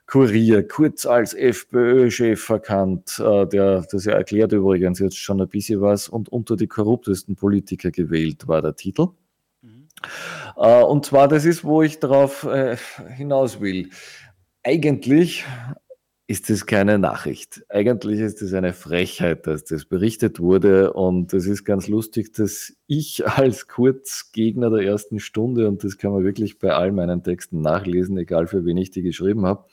Kurier, 0.06 0.66
kurz 0.68 1.06
als 1.06 1.32
FPÖ-Chef 1.34 2.40
verkannt, 2.40 3.18
äh, 3.18 3.46
der, 3.46 3.86
das 3.90 4.06
er 4.06 4.16
erklärt 4.16 4.52
übrigens 4.52 4.98
jetzt 4.98 5.16
schon 5.16 5.40
ein 5.40 5.48
bisschen 5.48 5.80
was, 5.80 6.08
und 6.08 6.28
unter 6.28 6.56
die 6.56 6.66
korruptesten 6.66 7.36
Politiker 7.36 7.90
gewählt 7.90 8.46
war 8.46 8.60
der 8.60 8.76
Titel. 8.76 9.08
Mhm. 9.62 9.88
Äh, 10.56 10.82
und 10.82 11.06
zwar, 11.06 11.28
das 11.28 11.44
ist, 11.44 11.64
wo 11.64 11.82
ich 11.82 12.00
darauf 12.00 12.44
äh, 12.44 12.76
hinaus 13.16 13.60
will. 13.60 13.90
Eigentlich 14.62 15.44
ist 16.26 16.48
das 16.48 16.64
keine 16.64 16.98
Nachricht. 16.98 17.64
Eigentlich 17.68 18.20
ist 18.20 18.40
es 18.40 18.54
eine 18.54 18.72
Frechheit, 18.72 19.46
dass 19.46 19.64
das 19.64 19.84
berichtet 19.84 20.40
wurde. 20.40 20.94
Und 20.94 21.34
es 21.34 21.46
ist 21.46 21.64
ganz 21.64 21.86
lustig, 21.86 22.32
dass 22.32 22.74
ich 22.86 23.26
als 23.28 23.68
Kurzgegner 23.68 24.70
der 24.70 24.86
ersten 24.86 25.20
Stunde, 25.20 25.68
und 25.68 25.84
das 25.84 25.98
kann 25.98 26.12
man 26.12 26.24
wirklich 26.24 26.58
bei 26.58 26.72
all 26.72 26.92
meinen 26.92 27.22
Texten 27.22 27.60
nachlesen, 27.60 28.16
egal 28.16 28.46
für 28.46 28.64
wen 28.64 28.78
ich 28.78 28.90
die 28.90 29.02
geschrieben 29.02 29.44
habe, 29.44 29.66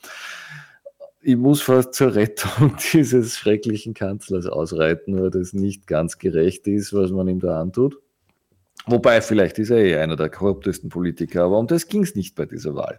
ich 1.24 1.38
muss 1.38 1.62
fast 1.62 1.94
zur 1.94 2.16
Rettung 2.16 2.76
dieses 2.94 3.38
schrecklichen 3.38 3.94
Kanzlers 3.94 4.48
ausreiten, 4.48 5.22
weil 5.22 5.30
das 5.30 5.54
nicht 5.54 5.88
ganz 5.88 6.18
gerecht 6.18 6.68
ist, 6.68 6.94
was 6.94 7.12
man 7.12 7.28
ihm 7.28 7.40
da 7.40 7.62
antut. 7.62 8.02
Wobei, 8.88 9.22
vielleicht 9.22 9.60
ist 9.60 9.70
er 9.70 9.78
eh 9.78 9.98
einer 9.98 10.16
der 10.16 10.30
korruptesten 10.30 10.90
Politiker, 10.90 11.44
aber 11.44 11.60
um 11.60 11.68
das 11.68 11.88
ging 11.88 12.02
es 12.02 12.16
nicht 12.16 12.34
bei 12.34 12.48
dieser 12.48 12.74
Wahl. 12.74 12.98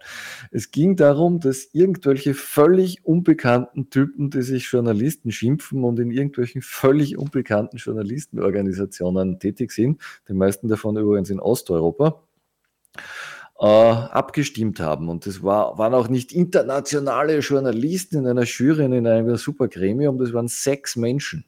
Es 0.49 0.71
ging 0.71 0.95
darum, 0.95 1.41
dass 1.41 1.67
irgendwelche 1.73 2.33
völlig 2.33 3.05
unbekannten 3.05 3.89
Typen, 3.89 4.29
die 4.29 4.43
sich 4.43 4.71
Journalisten 4.71 5.31
schimpfen 5.31 5.83
und 5.83 5.99
in 5.99 6.09
irgendwelchen 6.09 6.61
völlig 6.61 7.17
unbekannten 7.17 7.77
Journalistenorganisationen 7.77 9.39
tätig 9.39 9.73
sind, 9.73 10.01
die 10.29 10.33
meisten 10.33 10.69
davon 10.69 10.95
übrigens 10.95 11.29
in 11.29 11.41
Osteuropa, 11.41 12.23
äh, 13.59 13.65
abgestimmt 13.65 14.79
haben. 14.79 15.09
Und 15.09 15.25
das 15.25 15.43
war, 15.43 15.77
waren 15.77 15.93
auch 15.93 16.07
nicht 16.07 16.31
internationale 16.31 17.39
Journalisten 17.39 18.19
in 18.19 18.27
einer 18.27 18.43
Jury, 18.43 18.85
in 18.85 19.05
einem 19.05 19.35
Supergremium, 19.35 20.17
das 20.17 20.31
waren 20.31 20.47
sechs 20.47 20.95
Menschen. 20.95 21.45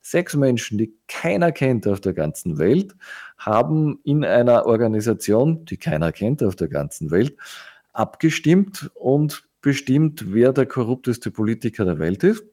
Sechs 0.00 0.34
Menschen, 0.34 0.78
die 0.78 0.94
keiner 1.08 1.52
kennt 1.52 1.86
auf 1.86 2.00
der 2.00 2.14
ganzen 2.14 2.58
Welt, 2.58 2.94
haben 3.38 4.00
in 4.04 4.24
einer 4.24 4.66
Organisation, 4.66 5.64
die 5.64 5.76
keiner 5.76 6.12
kennt 6.12 6.42
auf 6.42 6.56
der 6.56 6.68
ganzen 6.68 7.10
Welt, 7.10 7.36
abgestimmt 7.92 8.90
und 8.94 9.44
bestimmt, 9.60 10.32
wer 10.32 10.52
der 10.52 10.66
korrupteste 10.66 11.30
Politiker 11.30 11.84
der 11.84 11.98
Welt 11.98 12.24
ist. 12.24 12.44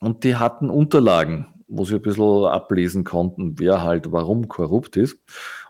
Und 0.00 0.24
die 0.24 0.36
hatten 0.36 0.70
Unterlagen, 0.70 1.46
wo 1.68 1.84
sie 1.84 1.96
ein 1.96 2.02
bisschen 2.02 2.44
ablesen 2.44 3.04
konnten, 3.04 3.58
wer 3.58 3.82
halt 3.82 4.12
warum 4.12 4.48
korrupt 4.48 4.96
ist. 4.96 5.18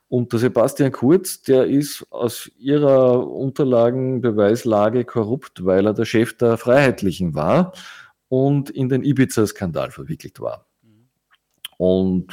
Und 0.08 0.32
der 0.32 0.40
Sebastian 0.40 0.92
Kurz, 0.92 1.42
der 1.42 1.66
ist 1.66 2.06
aus 2.10 2.50
ihrer 2.58 3.26
Unterlagenbeweislage 3.26 5.04
korrupt, 5.04 5.64
weil 5.64 5.86
er 5.86 5.94
der 5.94 6.04
Chef 6.04 6.36
der 6.36 6.58
Freiheitlichen 6.58 7.34
war 7.34 7.72
und 8.28 8.68
in 8.70 8.88
den 8.88 9.04
Ibiza-Skandal 9.04 9.90
verwickelt 9.90 10.40
war. 10.40 10.66
Und 11.82 12.28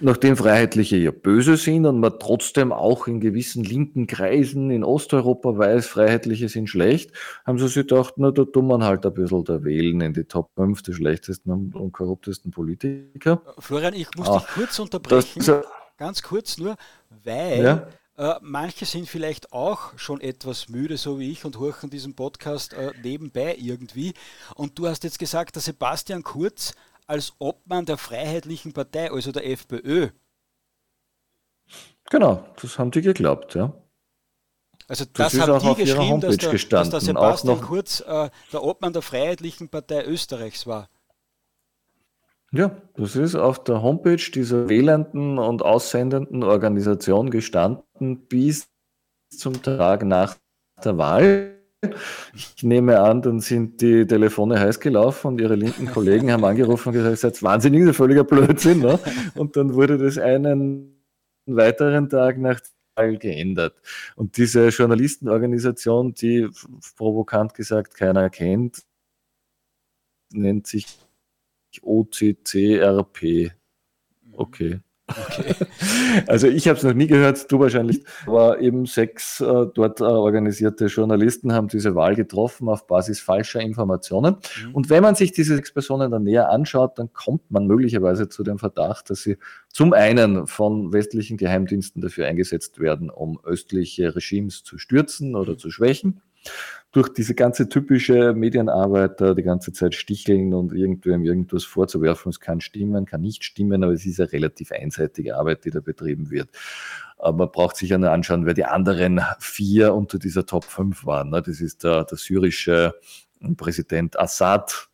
nachdem 0.00 0.34
Freiheitliche 0.34 0.96
ja 0.96 1.10
böse 1.10 1.58
sind 1.58 1.84
und 1.84 2.00
man 2.00 2.18
trotzdem 2.18 2.72
auch 2.72 3.06
in 3.06 3.20
gewissen 3.20 3.62
linken 3.62 4.06
Kreisen 4.06 4.70
in 4.70 4.82
Osteuropa 4.82 5.58
weiß, 5.58 5.86
Freiheitliche 5.86 6.48
sind 6.48 6.70
schlecht, 6.70 7.12
haben 7.44 7.58
sie 7.58 7.68
sich 7.68 7.86
gedacht, 7.86 8.14
na, 8.16 8.30
da 8.30 8.46
tun 8.46 8.66
wir 8.68 8.82
halt 8.82 9.04
ein 9.04 9.12
bisschen 9.12 9.44
da 9.44 9.62
wählen 9.62 10.00
in 10.00 10.14
die 10.14 10.24
Top 10.24 10.48
5 10.54 10.80
der 10.80 10.94
schlechtesten 10.94 11.50
und 11.74 11.92
korruptesten 11.92 12.50
Politiker. 12.50 13.42
Florian, 13.58 13.92
ich 13.92 14.08
muss 14.16 14.26
ah, 14.26 14.38
dich 14.38 14.46
kurz 14.54 14.78
unterbrechen, 14.78 15.42
das, 15.44 15.66
ganz 15.98 16.22
kurz 16.22 16.56
nur, 16.56 16.74
weil 17.24 17.62
ja? 17.62 17.88
Äh, 18.16 18.40
manche 18.40 18.86
sind 18.86 19.06
vielleicht 19.06 19.52
auch 19.52 19.98
schon 19.98 20.22
etwas 20.22 20.70
müde, 20.70 20.96
so 20.96 21.20
wie 21.20 21.30
ich, 21.30 21.44
und 21.44 21.58
horchen 21.58 21.90
diesen 21.90 22.16
Podcast 22.16 22.72
äh, 22.72 22.92
nebenbei 23.04 23.54
irgendwie. 23.60 24.14
Und 24.54 24.78
du 24.78 24.88
hast 24.88 25.04
jetzt 25.04 25.18
gesagt, 25.18 25.56
der 25.56 25.62
Sebastian 25.62 26.22
Kurz 26.22 26.72
als 27.08 27.34
Obmann 27.38 27.86
der 27.86 27.98
Freiheitlichen 27.98 28.72
Partei, 28.72 29.10
also 29.10 29.32
der 29.32 29.46
FPÖ. 29.46 30.10
Genau, 32.10 32.46
das 32.60 32.78
haben 32.78 32.90
die 32.90 33.02
geglaubt, 33.02 33.54
ja. 33.54 33.72
Also 34.86 35.04
das, 35.12 35.32
das 35.32 35.48
haben 35.48 35.58
die 35.58 35.82
geschrieben, 35.82 36.20
dass 36.20 36.36
der, 36.36 36.52
dass 36.52 36.88
der, 36.88 37.00
Sebastian 37.00 37.60
Kurz 37.60 38.00
äh, 38.00 38.30
der 38.52 38.62
Obmann 38.62 38.92
der 38.92 39.02
Freiheitlichen 39.02 39.68
Partei 39.68 40.04
Österreichs 40.04 40.66
war. 40.66 40.88
Ja, 42.52 42.80
das 42.94 43.14
ist 43.14 43.34
auf 43.34 43.62
der 43.64 43.82
Homepage 43.82 44.16
dieser 44.16 44.70
wählenden 44.70 45.38
und 45.38 45.62
aussendenden 45.62 46.42
Organisation 46.42 47.30
gestanden 47.30 48.26
bis 48.26 48.68
zum 49.28 49.62
Tag 49.62 50.04
nach 50.04 50.36
der 50.82 50.96
Wahl. 50.96 51.57
Ich 52.34 52.62
nehme 52.64 53.00
an, 53.00 53.22
dann 53.22 53.40
sind 53.40 53.80
die 53.80 54.04
Telefone 54.04 54.58
heiß 54.58 54.80
gelaufen 54.80 55.28
und 55.28 55.40
ihre 55.40 55.54
linken 55.54 55.86
Kollegen 55.86 56.32
haben 56.32 56.44
angerufen 56.44 56.88
und 56.88 56.94
gesagt, 56.94 57.18
seid 57.18 57.42
wahnsinnig, 57.42 57.82
ein 57.82 57.94
völliger 57.94 58.24
Blödsinn. 58.24 58.80
Ne? 58.80 58.98
Und 59.36 59.56
dann 59.56 59.74
wurde 59.74 59.96
das 59.96 60.18
einen 60.18 61.04
weiteren 61.46 62.08
Tag 62.08 62.38
nach 62.38 62.60
geändert. 63.06 63.80
Und 64.16 64.36
diese 64.36 64.68
Journalistenorganisation, 64.68 66.14
die 66.14 66.48
provokant 66.96 67.54
gesagt 67.54 67.94
keiner 67.94 68.28
kennt, 68.28 68.82
nennt 70.32 70.66
sich 70.66 70.86
OCCRP. 71.82 73.52
Okay. 74.32 74.80
Okay. 75.08 75.54
Also 76.26 76.48
ich 76.48 76.66
habe 76.68 76.78
es 76.78 76.82
noch 76.82 76.94
nie 76.94 77.06
gehört, 77.06 77.50
du 77.50 77.60
wahrscheinlich, 77.60 78.02
aber 78.26 78.60
eben 78.60 78.86
sechs 78.86 79.40
äh, 79.40 79.66
dort 79.74 80.00
äh, 80.00 80.04
organisierte 80.04 80.86
Journalisten 80.86 81.52
haben 81.52 81.68
diese 81.68 81.94
Wahl 81.94 82.16
getroffen 82.16 82.68
auf 82.68 82.86
Basis 82.86 83.20
falscher 83.20 83.60
Informationen. 83.60 84.36
Mhm. 84.66 84.74
Und 84.74 84.90
wenn 84.90 85.02
man 85.02 85.14
sich 85.14 85.32
diese 85.32 85.54
sechs 85.56 85.72
Personen 85.72 86.10
dann 86.10 86.24
näher 86.24 86.50
anschaut, 86.50 86.98
dann 86.98 87.12
kommt 87.12 87.50
man 87.50 87.66
möglicherweise 87.66 88.28
zu 88.28 88.42
dem 88.42 88.58
Verdacht, 88.58 89.10
dass 89.10 89.22
sie 89.22 89.36
zum 89.68 89.92
einen 89.92 90.46
von 90.46 90.92
westlichen 90.92 91.36
Geheimdiensten 91.36 92.02
dafür 92.02 92.26
eingesetzt 92.26 92.80
werden, 92.80 93.10
um 93.10 93.38
östliche 93.44 94.16
Regimes 94.16 94.64
zu 94.64 94.78
stürzen 94.78 95.36
oder 95.36 95.56
zu 95.56 95.70
schwächen 95.70 96.20
durch 96.92 97.10
diese 97.10 97.34
ganze 97.34 97.68
typische 97.68 98.32
Medienarbeit 98.32 99.20
die 99.20 99.42
ganze 99.42 99.72
Zeit 99.72 99.94
sticheln 99.94 100.54
und 100.54 100.72
irgendwem 100.72 101.24
irgendwas 101.24 101.64
vorzuwerfen. 101.64 102.30
Es 102.30 102.40
kann 102.40 102.60
stimmen, 102.60 103.04
kann 103.04 103.20
nicht 103.20 103.44
stimmen, 103.44 103.84
aber 103.84 103.92
es 103.92 104.06
ist 104.06 104.20
eine 104.20 104.32
relativ 104.32 104.72
einseitige 104.72 105.36
Arbeit, 105.36 105.64
die 105.64 105.70
da 105.70 105.80
betrieben 105.80 106.30
wird. 106.30 106.48
Aber 107.18 107.36
man 107.36 107.52
braucht 107.52 107.76
sich 107.76 107.90
ja 107.90 107.98
nur 107.98 108.10
anschauen, 108.10 108.46
wer 108.46 108.54
die 108.54 108.64
anderen 108.64 109.20
vier 109.38 109.92
unter 109.92 110.18
dieser 110.18 110.46
Top 110.46 110.64
5 110.64 111.04
waren. 111.04 111.30
Ne? 111.30 111.42
Das 111.42 111.60
ist 111.60 111.84
der, 111.84 112.04
der 112.04 112.16
syrische 112.16 112.94
Präsident 113.56 114.18
Assad, 114.18 114.88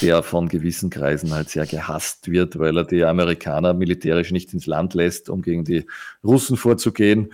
der 0.00 0.22
von 0.22 0.48
gewissen 0.48 0.90
Kreisen 0.90 1.34
halt 1.34 1.48
sehr 1.48 1.66
gehasst 1.66 2.30
wird, 2.30 2.58
weil 2.58 2.76
er 2.76 2.84
die 2.84 3.04
Amerikaner 3.04 3.74
militärisch 3.74 4.30
nicht 4.30 4.52
ins 4.52 4.66
Land 4.66 4.94
lässt, 4.94 5.28
um 5.28 5.42
gegen 5.42 5.64
die 5.64 5.86
Russen 6.22 6.56
vorzugehen. 6.56 7.32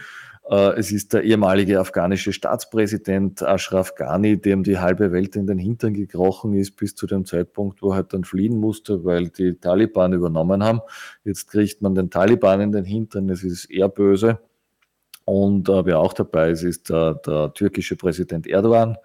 Äh, 0.48 0.78
es 0.78 0.93
ist 0.93 1.12
der 1.12 1.23
ehemalige 1.23 1.78
afghanische 1.78 2.32
Staatspräsident 2.32 3.43
Ashraf 3.43 3.94
Ghani, 3.94 4.40
dem 4.40 4.62
die 4.62 4.78
halbe 4.78 5.12
Welt 5.12 5.36
in 5.36 5.47
den 5.47 5.59
Hintern 5.59 5.94
gekrochen 5.94 6.55
ist, 6.55 6.77
bis 6.77 6.94
zu 6.94 7.06
dem 7.06 7.24
Zeitpunkt, 7.24 7.82
wo 7.82 7.90
er 7.90 7.97
halt 7.97 8.12
dann 8.12 8.24
fliehen 8.24 8.59
musste, 8.59 9.05
weil 9.05 9.28
die 9.28 9.55
Taliban 9.55 10.12
übernommen 10.12 10.64
haben. 10.64 10.81
Jetzt 11.24 11.48
kriegt 11.48 11.82
man 11.82 11.94
den 11.94 12.10
Taliban 12.10 12.60
in 12.60 12.73
den 12.73 12.85
Hintern, 12.85 13.28
es 13.31 13.44
ist 13.44 13.70
eher 13.70 13.89
böse. 13.89 14.39
Und 15.24 15.69
äh, 15.69 15.86
wer 15.86 16.01
auch 16.01 16.12
dabei 16.12 16.51
ist, 16.51 16.64
ist 16.64 16.90
der, 16.90 17.14
der 17.14 17.52
türkische 17.55 17.94
Präsident 17.94 18.47
Erdogan, 18.47 18.97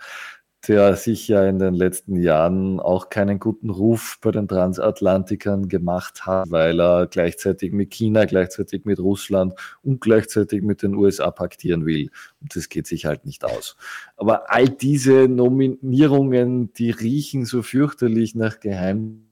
der 0.67 0.95
sich 0.95 1.27
ja 1.27 1.45
in 1.45 1.59
den 1.59 1.73
letzten 1.73 2.15
Jahren 2.15 2.79
auch 2.79 3.09
keinen 3.09 3.39
guten 3.39 3.69
Ruf 3.69 4.17
bei 4.21 4.31
den 4.31 4.47
Transatlantikern 4.47 5.69
gemacht 5.69 6.25
hat, 6.25 6.49
weil 6.49 6.79
er 6.81 7.07
gleichzeitig 7.07 7.71
mit 7.71 7.91
China, 7.91 8.25
gleichzeitig 8.25 8.83
mit 8.85 8.99
Russland 8.99 9.53
und 9.83 10.01
gleichzeitig 10.01 10.63
mit 10.63 10.81
den 10.81 10.95
USA 10.95 11.31
paktieren 11.31 11.85
will. 11.85 12.09
Und 12.41 12.55
das 12.55 12.69
geht 12.69 12.87
sich 12.87 13.05
halt 13.05 13.25
nicht 13.25 13.45
aus. 13.45 13.77
Aber 14.15 14.51
all 14.51 14.67
diese 14.67 15.27
Nominierungen, 15.27 16.73
die 16.73 16.91
riechen 16.91 17.45
so 17.45 17.61
fürchterlich 17.61 18.35
nach 18.35 18.59
Geheim 18.59 19.26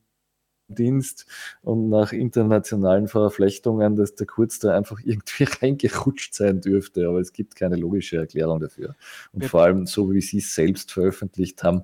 Dienst 0.68 1.26
und 1.62 1.90
nach 1.90 2.12
internationalen 2.12 3.08
Verflechtungen, 3.08 3.96
dass 3.96 4.16
der 4.16 4.28
Kurz 4.28 4.60
da 4.60 4.76
einfach 4.76 5.00
irgendwie 5.04 5.46
reingerutscht 5.46 6.34
sein 6.34 6.62
dürfte. 6.62 7.08
Aber 7.08 7.20
es 7.20 7.34
gibt 7.34 7.56
keine 7.56 7.76
logische 7.76 8.18
Erklärung 8.18 8.60
dafür. 8.60 8.96
Und 9.34 9.44
ja. 9.44 9.50
vor 9.50 9.64
allem, 9.64 9.86
so 9.86 10.12
wie 10.12 10.22
Sie 10.22 10.40
es 10.40 10.54
selbst 10.56 10.92
veröffentlicht 10.92 11.64
haben, 11.64 11.84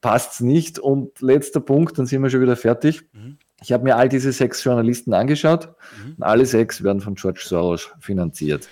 passt 0.00 0.34
es 0.34 0.40
nicht. 0.40 0.78
Und 0.78 1.20
letzter 1.20 1.60
Punkt, 1.60 1.98
dann 1.98 2.06
sind 2.06 2.22
wir 2.22 2.30
schon 2.30 2.42
wieder 2.42 2.56
fertig. 2.56 3.02
Mhm. 3.12 3.38
Ich 3.62 3.72
habe 3.72 3.84
mir 3.84 3.96
all 3.96 4.08
diese 4.08 4.32
sechs 4.32 4.62
Journalisten 4.62 5.14
angeschaut. 5.14 5.74
Mhm. 6.04 6.22
alle 6.22 6.46
sechs 6.46 6.82
werden 6.82 7.00
von 7.00 7.14
George 7.14 7.42
Soros 7.44 7.90
finanziert. 8.00 8.68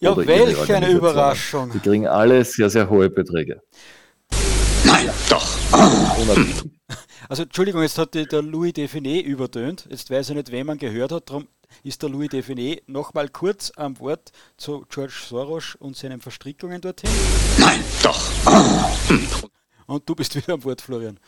Ja, 0.00 0.16
welch 0.16 0.72
eine 0.72 0.90
Überraschung. 0.90 1.70
Die 1.72 1.78
kriegen 1.78 2.06
alle 2.06 2.44
sehr, 2.44 2.68
sehr 2.68 2.90
hohe 2.90 3.08
Beträge. 3.10 3.62
Nein, 4.84 5.08
doch. 5.30 5.56
Also 7.28 7.44
Entschuldigung, 7.44 7.82
jetzt 7.82 7.98
hat 7.98 8.14
der 8.14 8.42
Louis 8.42 8.72
Define 8.72 9.20
übertönt. 9.20 9.86
Jetzt 9.90 10.10
weiß 10.10 10.30
ich 10.30 10.36
nicht, 10.36 10.52
wen 10.52 10.66
man 10.66 10.78
gehört 10.78 11.12
hat. 11.12 11.30
Darum 11.30 11.48
ist 11.82 12.02
der 12.02 12.10
Louis 12.10 12.28
Define 12.28 12.78
nochmal 12.86 13.28
kurz 13.28 13.72
am 13.76 13.98
Wort 14.00 14.32
zu 14.56 14.84
George 14.88 15.14
Soros 15.28 15.74
und 15.76 15.96
seinen 15.96 16.20
Verstrickungen 16.20 16.80
dorthin. 16.80 17.10
Nein, 17.58 17.82
doch. 18.02 18.30
Und 19.86 20.08
du 20.08 20.14
bist 20.14 20.34
wieder 20.36 20.54
am 20.54 20.64
Wort, 20.64 20.80
Florian. 20.80 21.18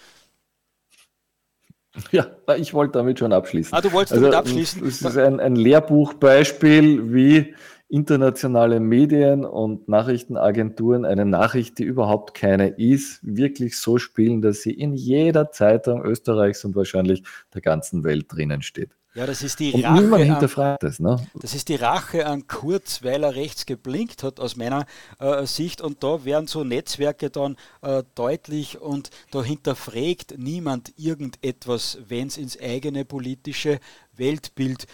Ja, 2.12 2.26
ich 2.58 2.74
wollte 2.74 2.98
damit 2.98 3.18
schon 3.18 3.32
abschließen. 3.32 3.72
Ah, 3.72 3.80
du 3.80 3.90
wolltest 3.92 4.12
also, 4.12 4.24
damit 4.24 4.38
abschließen? 4.38 4.82
Das 4.84 5.00
ist 5.00 5.16
ein, 5.16 5.40
ein 5.40 5.56
Lehrbuchbeispiel, 5.56 7.14
wie 7.14 7.54
internationale 7.88 8.80
Medien 8.80 9.44
und 9.44 9.88
Nachrichtenagenturen 9.88 11.04
eine 11.04 11.24
Nachricht, 11.24 11.78
die 11.78 11.84
überhaupt 11.84 12.34
keine 12.34 12.68
ist, 12.68 13.20
wirklich 13.22 13.78
so 13.78 13.98
spielen, 13.98 14.42
dass 14.42 14.62
sie 14.62 14.72
in 14.72 14.94
jeder 14.94 15.50
Zeitung 15.52 16.04
Österreichs 16.04 16.64
und 16.64 16.74
wahrscheinlich 16.74 17.22
der 17.54 17.60
ganzen 17.60 18.02
Welt 18.02 18.26
drinnen 18.28 18.62
steht. 18.62 18.90
Ja, 19.16 19.24
das 19.24 19.42
ist 19.42 19.60
die 19.60 19.72
und 19.72 19.82
Rache. 19.82 20.02
Niemand 20.02 20.24
hinterfragt 20.24 20.84
an, 20.84 20.90
das, 20.90 21.00
ne? 21.00 21.16
Das 21.40 21.54
ist 21.54 21.70
die 21.70 21.76
Rache 21.76 22.26
an 22.26 22.46
Kurz, 22.48 23.02
weil 23.02 23.24
er 23.24 23.34
rechts 23.34 23.64
geblinkt 23.64 24.22
hat, 24.22 24.40
aus 24.40 24.56
meiner 24.56 24.84
äh, 25.18 25.46
Sicht. 25.46 25.80
Und 25.80 26.04
da 26.04 26.26
werden 26.26 26.46
so 26.48 26.64
Netzwerke 26.64 27.30
dann 27.30 27.56
äh, 27.80 28.02
deutlich 28.14 28.78
und 28.78 29.08
da 29.30 29.42
hinterfragt 29.42 30.34
niemand 30.36 30.92
irgendetwas, 30.98 31.98
wenn 32.06 32.26
es 32.26 32.36
ins 32.36 32.60
eigene 32.60 33.06
politische 33.06 33.80
Weltbild 34.14 34.86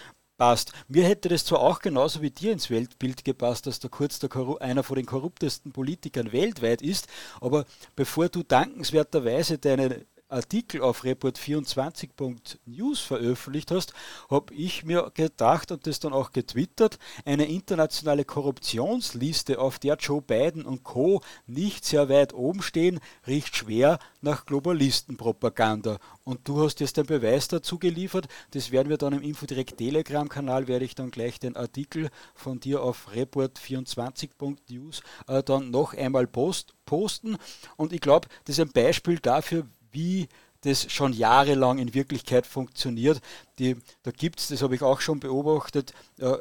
passt. 0.43 0.73
Mir 0.89 1.05
hätte 1.05 1.28
das 1.28 1.44
zwar 1.44 1.60
auch 1.60 1.78
genauso 1.78 2.20
wie 2.20 2.31
dir 2.31 2.51
ins 2.51 2.69
Weltbild 2.69 3.24
gepasst, 3.24 3.69
dass 3.69 3.78
der 3.78 3.90
Kurz 3.90 4.19
der 4.19 4.28
einer 4.60 4.82
von 4.82 4.97
den 4.97 5.06
korruptesten 5.06 5.70
Politikern 5.70 6.32
weltweit 6.32 6.82
ist, 6.82 7.06
aber 7.40 7.64
bevor 7.94 8.28
du 8.28 8.43
dankenswerterweise 8.43 9.59
deine 9.59 10.05
Artikel 10.32 10.80
auf 10.80 11.04
report24.news 11.04 13.00
veröffentlicht 13.00 13.70
hast, 13.70 13.92
habe 14.30 14.54
ich 14.54 14.84
mir 14.84 15.10
gedacht 15.14 15.70
und 15.70 15.86
das 15.86 16.00
dann 16.00 16.12
auch 16.12 16.32
getwittert, 16.32 16.98
eine 17.24 17.46
internationale 17.46 18.24
Korruptionsliste, 18.24 19.59
auf 19.59 19.78
der 19.78 19.96
Joe 19.96 20.22
Biden 20.22 20.64
und 20.64 20.84
Co. 20.84 21.20
nicht 21.46 21.84
sehr 21.84 22.09
weit 22.09 22.34
oben 22.34 22.62
stehen, 22.62 23.00
riecht 23.26 23.56
schwer 23.56 23.98
nach 24.20 24.46
Globalistenpropaganda. 24.46 25.98
Und 26.24 26.46
du 26.48 26.62
hast 26.62 26.80
jetzt 26.80 26.96
den 26.96 27.06
Beweis 27.06 27.48
dazu 27.48 27.78
geliefert. 27.78 28.28
Das 28.52 28.70
werden 28.70 28.88
wir 28.88 28.96
dann 28.96 29.12
im 29.12 29.22
Infodirect 29.22 29.76
Telegram-Kanal, 29.76 30.68
werde 30.68 30.84
ich 30.84 30.94
dann 30.94 31.10
gleich 31.10 31.40
den 31.40 31.56
Artikel 31.56 32.10
von 32.34 32.60
dir 32.60 32.82
auf 32.82 33.09
report24.news 33.12 35.02
äh, 35.26 35.42
dann 35.42 35.70
noch 35.70 35.94
einmal 35.94 36.26
post, 36.26 36.74
posten. 36.86 37.36
Und 37.76 37.92
ich 37.92 38.00
glaube, 38.00 38.28
das 38.44 38.59
ist 38.59 38.60
ein 38.60 38.72
Beispiel 38.72 39.18
dafür, 39.18 39.66
wie 39.93 40.28
das 40.62 40.90
schon 40.90 41.12
jahrelang 41.12 41.78
in 41.78 41.94
Wirklichkeit 41.94 42.47
funktioniert. 42.47 43.20
Die, 43.59 43.77
da 44.02 44.10
gibt 44.10 44.40
es, 44.40 44.48
das 44.48 44.62
habe 44.62 44.74
ich 44.74 44.82
auch 44.82 45.01
schon 45.01 45.20
beobachtet, 45.20 45.93
äh, 46.19 46.36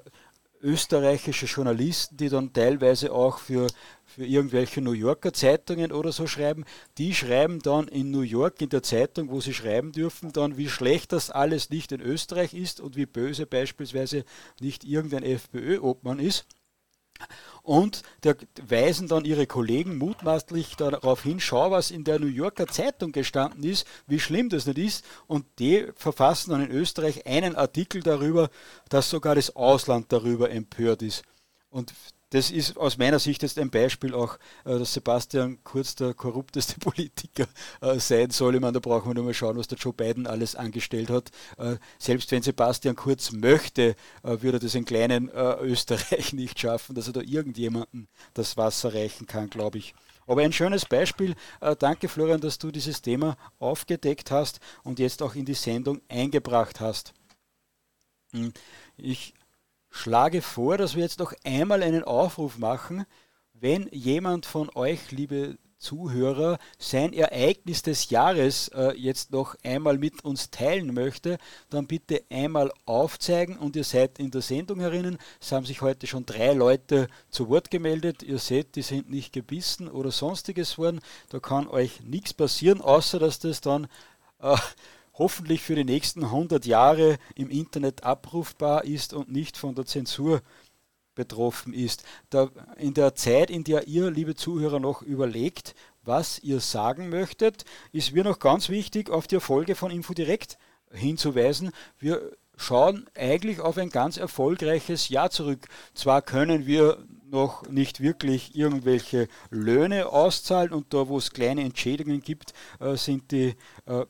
österreichische 0.62 1.48
Journalisten, 1.48 2.18
die 2.18 2.30
dann 2.30 2.54
teilweise 2.54 3.12
auch 3.14 3.40
für, 3.40 3.68
für 4.06 4.26
irgendwelche 4.26 4.80
New 4.80 4.92
Yorker 4.92 5.34
Zeitungen 5.34 5.92
oder 5.92 6.12
so 6.12 6.28
schreiben, 6.28 6.66
die 7.00 7.16
schreiben 7.16 7.60
dann 7.60 7.88
in 7.88 8.12
New 8.12 8.22
York 8.22 8.62
in 8.62 8.70
der 8.70 8.84
Zeitung, 8.84 9.32
wo 9.32 9.42
sie 9.42 9.56
schreiben 9.56 9.92
dürfen, 9.92 10.32
dann 10.34 10.58
wie 10.58 10.70
schlecht 10.70 11.14
das 11.14 11.32
alles 11.32 11.72
nicht 11.72 11.92
in 11.92 12.02
Österreich 12.02 12.54
ist 12.54 12.80
und 12.80 12.96
wie 12.96 13.08
böse 13.08 13.48
beispielsweise 13.48 14.24
nicht 14.60 14.84
irgendein 14.84 15.24
FPÖ-Obmann 15.24 16.20
ist 16.20 16.46
und 17.64 18.04
der 18.24 18.36
weisen 18.62 19.08
dann 19.08 19.26
ihre 19.26 19.48
Kollegen 19.48 19.98
mutmaßlich 19.98 20.76
darauf 20.76 21.24
hin, 21.24 21.40
schau, 21.40 21.72
was 21.72 21.92
in 21.92 22.04
der 22.04 22.20
New 22.20 22.28
Yorker 22.28 22.68
Zeitung 22.68 23.12
gestanden 23.12 23.64
ist, 23.64 23.86
wie 24.08 24.20
schlimm 24.20 24.50
das 24.50 24.66
nicht 24.66 24.78
ist. 24.78 25.06
Und 25.28 25.46
die 25.60 25.88
verfassen 25.96 26.52
dann 26.52 26.64
in 26.64 26.72
Österreich 26.72 27.26
einen 27.26 27.56
Artikel 27.56 28.02
darüber, 28.02 28.50
dass 28.90 29.10
sogar 29.10 29.36
das 29.36 29.56
Ausland 29.56 30.12
darüber 30.12 30.50
empört 30.50 31.02
ist. 31.02 31.24
Und 31.70 31.94
das 32.32 32.50
ist 32.50 32.78
aus 32.78 32.98
meiner 32.98 33.20
Sicht 33.20 33.44
jetzt 33.44 33.60
ein 33.60 33.70
Beispiel 33.70 34.14
auch, 34.14 34.38
äh, 34.64 34.80
dass 34.80 34.94
Sebastian 34.94 35.60
Kurz 35.64 35.96
der 35.96 36.14
korrupteste 36.14 36.76
Politiker 36.80 37.46
äh, 37.82 38.00
sein 38.00 38.32
soll. 38.32 38.56
Ich 38.56 38.62
meine, 38.62 38.74
da 38.74 38.80
brauchen 38.80 39.10
wir 39.10 39.16
nur 39.16 39.26
mal 39.26 39.34
schauen, 39.34 39.58
was 39.58 39.68
der 39.68 39.78
Joe 39.78 39.94
Biden 39.94 40.26
alles 40.26 40.56
angestellt 40.56 41.10
hat. 41.10 41.30
Äh, 41.58 41.76
selbst 42.00 42.32
wenn 42.32 42.42
Sebastian 42.42 42.96
Kurz 42.96 43.32
möchte, 43.32 43.96
würde 44.24 44.58
er 44.58 44.60
das 44.60 44.76
in 44.76 44.86
kleinen 44.86 45.30
Österreich 45.30 46.34
nicht 46.34 46.60
schaffen, 46.60 46.96
dass 46.96 47.08
er 47.08 47.14
da 47.14 47.22
irgendjemanden 47.22 48.08
das 48.34 48.58
Wasser 48.58 48.94
reichen 48.94 49.28
kann, 49.28 49.50
glaube 49.50 49.78
ich. 49.78 49.94
Aber 50.28 50.42
ein 50.42 50.54
schönes 50.54 50.86
Beispiel. 50.86 51.36
Danke, 51.80 52.08
Florian, 52.08 52.40
dass 52.40 52.58
du 52.58 52.72
dieses 52.72 53.02
Thema 53.02 53.38
aufgedeckt 53.60 54.32
hast 54.32 54.60
und 54.84 55.00
jetzt 55.00 55.22
auch 55.22 55.36
in 55.36 55.46
die 55.46 55.54
Sendung 55.54 56.02
eingebracht 56.08 56.80
hast. 56.80 57.14
Hm, 58.34 58.54
ich 58.98 59.34
schlage 59.92 60.42
vor, 60.42 60.78
dass 60.78 60.96
wir 60.96 61.04
jetzt 61.04 61.20
noch 61.20 61.34
einmal 61.44 61.84
einen 61.84 62.04
Aufruf 62.04 62.58
machen, 62.58 63.06
wenn 63.54 63.88
jemand 63.92 64.48
von 64.48 64.70
euch, 64.74 65.12
liebe 65.12 65.58
Zuhörer, 65.78 66.60
sein 66.78 67.12
Ereignis 67.12 67.82
des 67.82 68.12
Jahres 68.12 68.70
äh, 68.70 68.96
jetzt 68.96 69.32
noch 69.32 69.56
einmal 69.64 69.98
mit 69.98 70.24
uns 70.24 70.52
teilen 70.52 70.94
möchte, 70.94 71.38
dann 71.70 71.88
bitte 71.88 72.24
einmal 72.30 72.72
aufzeigen 72.86 73.58
und 73.58 73.76
ihr 73.76 73.84
seid 73.84 74.20
in 74.20 74.30
der 74.30 74.42
Sendung 74.42 74.80
herinnen. 74.80 75.18
Es 75.42 75.52
haben 75.52 75.66
sich 75.66 75.82
heute 75.82 76.06
schon 76.06 76.26
drei 76.26 76.54
Leute 76.54 77.08
zu 77.32 77.50
Wort 77.50 77.72
gemeldet. 77.72 78.22
Ihr 78.22 78.38
seht, 78.38 78.76
die 78.76 78.84
sind 78.84 79.10
nicht 79.10 79.34
gebissen 79.34 79.88
oder 79.88 80.12
sonstiges 80.12 80.78
worden. 80.78 81.02
Da 81.30 81.40
kann 81.40 81.68
euch 81.68 82.02
nichts 82.02 82.34
passieren, 82.34 82.82
außer 82.82 83.18
dass 83.18 83.40
das 83.40 83.62
dann 83.62 83.88
äh, 84.40 84.56
hoffentlich 85.22 85.62
für 85.62 85.76
die 85.76 85.84
nächsten 85.84 86.24
100 86.24 86.66
Jahre 86.66 87.20
im 87.36 87.52
Internet 87.52 88.04
abrufbar 88.04 88.86
ist 88.86 89.14
und 89.14 89.32
nicht 89.32 89.56
von 89.56 89.76
der 89.76 89.86
Zensur 89.86 90.42
betroffen 91.14 91.76
ist. 91.76 92.04
Da 92.32 92.50
in 92.78 92.96
der 92.96 93.14
Zeit, 93.14 93.52
in 93.52 93.64
der 93.64 93.88
ihr, 93.88 94.10
liebe 94.10 94.34
Zuhörer, 94.34 94.80
noch 94.80 95.04
überlegt, 95.04 95.76
was 96.02 96.40
ihr 96.40 96.60
sagen 96.60 97.10
möchtet, 97.10 97.66
ist 97.92 98.14
mir 98.14 98.24
noch 98.24 98.40
ganz 98.40 98.70
wichtig, 98.70 99.12
auf 99.12 99.28
die 99.28 99.36
Erfolge 99.36 99.76
von 99.76 99.92
Infodirect 99.92 100.58
hinzuweisen. 100.92 101.70
Wir 102.00 102.32
schauen 102.58 103.08
eigentlich 103.14 103.60
auf 103.60 103.78
ein 103.78 103.92
ganz 103.92 104.18
erfolgreiches 104.18 105.10
Jahr 105.10 105.30
zurück. 105.30 105.68
Zwar 105.94 106.24
können 106.24 106.66
wir 106.66 106.98
noch 107.30 107.70
nicht 107.70 108.02
wirklich 108.02 108.56
irgendwelche 108.56 109.28
Löhne 109.52 110.08
auszahlen 110.08 110.74
und 110.74 110.96
da, 110.96 111.08
wo 111.08 111.20
es 111.20 111.30
kleine 111.30 111.62
Entschädigungen 111.62 112.22
gibt, 112.22 112.54
äh, 112.80 112.96
sind 112.96 113.32
die 113.32 113.54
äh, 113.86 114.06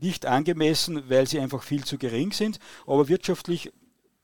nicht 0.00 0.26
angemessen, 0.26 1.08
weil 1.08 1.26
sie 1.26 1.40
einfach 1.40 1.62
viel 1.62 1.84
zu 1.84 1.98
gering 1.98 2.32
sind. 2.32 2.58
Aber 2.86 3.08
wirtschaftlich 3.08 3.72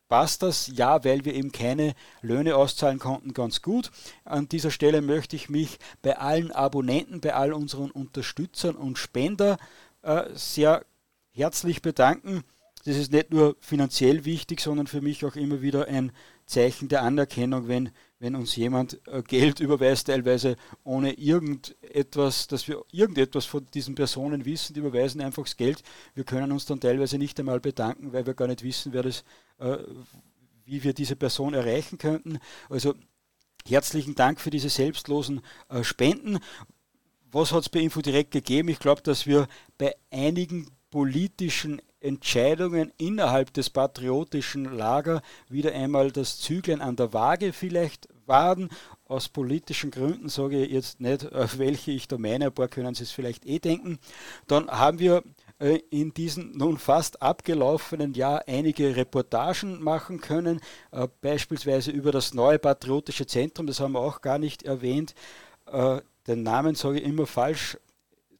passt 0.08 0.42
das, 0.42 0.70
ja, 0.74 1.04
weil 1.04 1.24
wir 1.24 1.34
eben 1.34 1.52
keine 1.52 1.94
Löhne 2.20 2.56
auszahlen 2.56 2.98
konnten, 2.98 3.32
ganz 3.32 3.62
gut. 3.62 3.90
An 4.24 4.46
dieser 4.46 4.70
Stelle 4.70 5.00
möchte 5.00 5.36
ich 5.36 5.48
mich 5.48 5.78
bei 6.02 6.18
allen 6.18 6.52
Abonnenten, 6.52 7.22
bei 7.22 7.34
all 7.34 7.54
unseren 7.54 7.90
Unterstützern 7.90 8.76
und 8.76 8.98
Spender 8.98 9.56
äh, 10.02 10.24
sehr 10.34 10.84
herzlich 11.30 11.80
bedanken. 11.80 12.42
Das 12.84 12.96
ist 12.96 13.12
nicht 13.12 13.30
nur 13.30 13.56
finanziell 13.60 14.24
wichtig, 14.24 14.60
sondern 14.60 14.86
für 14.86 15.00
mich 15.00 15.24
auch 15.24 15.36
immer 15.36 15.62
wieder 15.62 15.86
ein 15.86 16.12
Zeichen 16.44 16.88
der 16.88 17.02
Anerkennung, 17.02 17.68
wenn 17.68 17.90
wenn 18.22 18.36
uns 18.36 18.54
jemand 18.54 19.00
äh, 19.08 19.20
Geld 19.20 19.58
überweist, 19.58 20.06
teilweise 20.06 20.56
ohne 20.84 21.14
irgendetwas, 21.14 22.46
dass 22.46 22.68
wir 22.68 22.84
irgendetwas 22.92 23.46
von 23.46 23.66
diesen 23.74 23.96
Personen 23.96 24.44
wissen, 24.44 24.74
die 24.74 24.80
überweisen 24.80 25.20
einfach 25.20 25.42
das 25.42 25.56
Geld. 25.56 25.82
Wir 26.14 26.22
können 26.22 26.52
uns 26.52 26.64
dann 26.64 26.78
teilweise 26.78 27.18
nicht 27.18 27.40
einmal 27.40 27.58
bedanken, 27.58 28.12
weil 28.12 28.24
wir 28.24 28.34
gar 28.34 28.46
nicht 28.46 28.62
wissen, 28.62 28.92
wer 28.92 29.02
das, 29.02 29.24
äh, 29.58 29.76
wie 30.64 30.84
wir 30.84 30.94
diese 30.94 31.16
Person 31.16 31.52
erreichen 31.52 31.98
könnten. 31.98 32.38
Also 32.70 32.94
herzlichen 33.66 34.14
Dank 34.14 34.40
für 34.40 34.50
diese 34.50 34.68
selbstlosen 34.68 35.40
äh, 35.68 35.82
Spenden. 35.82 36.38
Was 37.32 37.50
hat 37.50 37.62
es 37.62 37.68
bei 37.70 37.80
Infodirect 37.80 38.30
gegeben? 38.30 38.68
Ich 38.68 38.78
glaube, 38.78 39.02
dass 39.02 39.26
wir 39.26 39.48
bei 39.78 39.96
einigen 40.12 40.68
politischen 40.92 41.82
Entscheidungen 42.02 42.92
innerhalb 42.98 43.52
des 43.52 43.70
patriotischen 43.70 44.64
Lager 44.64 45.22
wieder 45.48 45.72
einmal 45.72 46.12
das 46.12 46.38
Zügeln 46.38 46.80
an 46.80 46.96
der 46.96 47.12
Waage 47.12 47.52
vielleicht 47.52 48.08
waren. 48.26 48.68
Aus 49.06 49.28
politischen 49.28 49.90
Gründen 49.90 50.28
sage 50.28 50.64
ich 50.64 50.72
jetzt 50.72 51.00
nicht, 51.00 51.28
welche 51.58 51.90
ich 51.90 52.08
da 52.08 52.18
meine, 52.18 52.46
ein 52.46 52.52
paar 52.52 52.68
können 52.68 52.94
Sie 52.94 53.04
es 53.04 53.10
vielleicht 53.10 53.46
eh 53.46 53.58
denken. 53.58 53.98
Dann 54.46 54.68
haben 54.68 54.98
wir 54.98 55.22
äh, 55.62 55.80
in 55.90 56.12
diesem 56.12 56.50
nun 56.56 56.76
fast 56.76 57.22
abgelaufenen 57.22 58.14
Jahr 58.14 58.42
einige 58.48 58.96
Reportagen 58.96 59.80
machen 59.80 60.20
können, 60.20 60.60
äh, 60.90 61.06
beispielsweise 61.20 61.92
über 61.92 62.10
das 62.10 62.34
neue 62.34 62.58
Patriotische 62.58 63.26
Zentrum, 63.26 63.68
das 63.68 63.78
haben 63.78 63.92
wir 63.92 64.00
auch 64.00 64.20
gar 64.22 64.38
nicht 64.38 64.64
erwähnt. 64.64 65.14
Äh, 65.66 66.00
den 66.26 66.42
Namen 66.42 66.74
sage 66.74 66.98
ich 66.98 67.04
immer 67.04 67.26
falsch, 67.26 67.78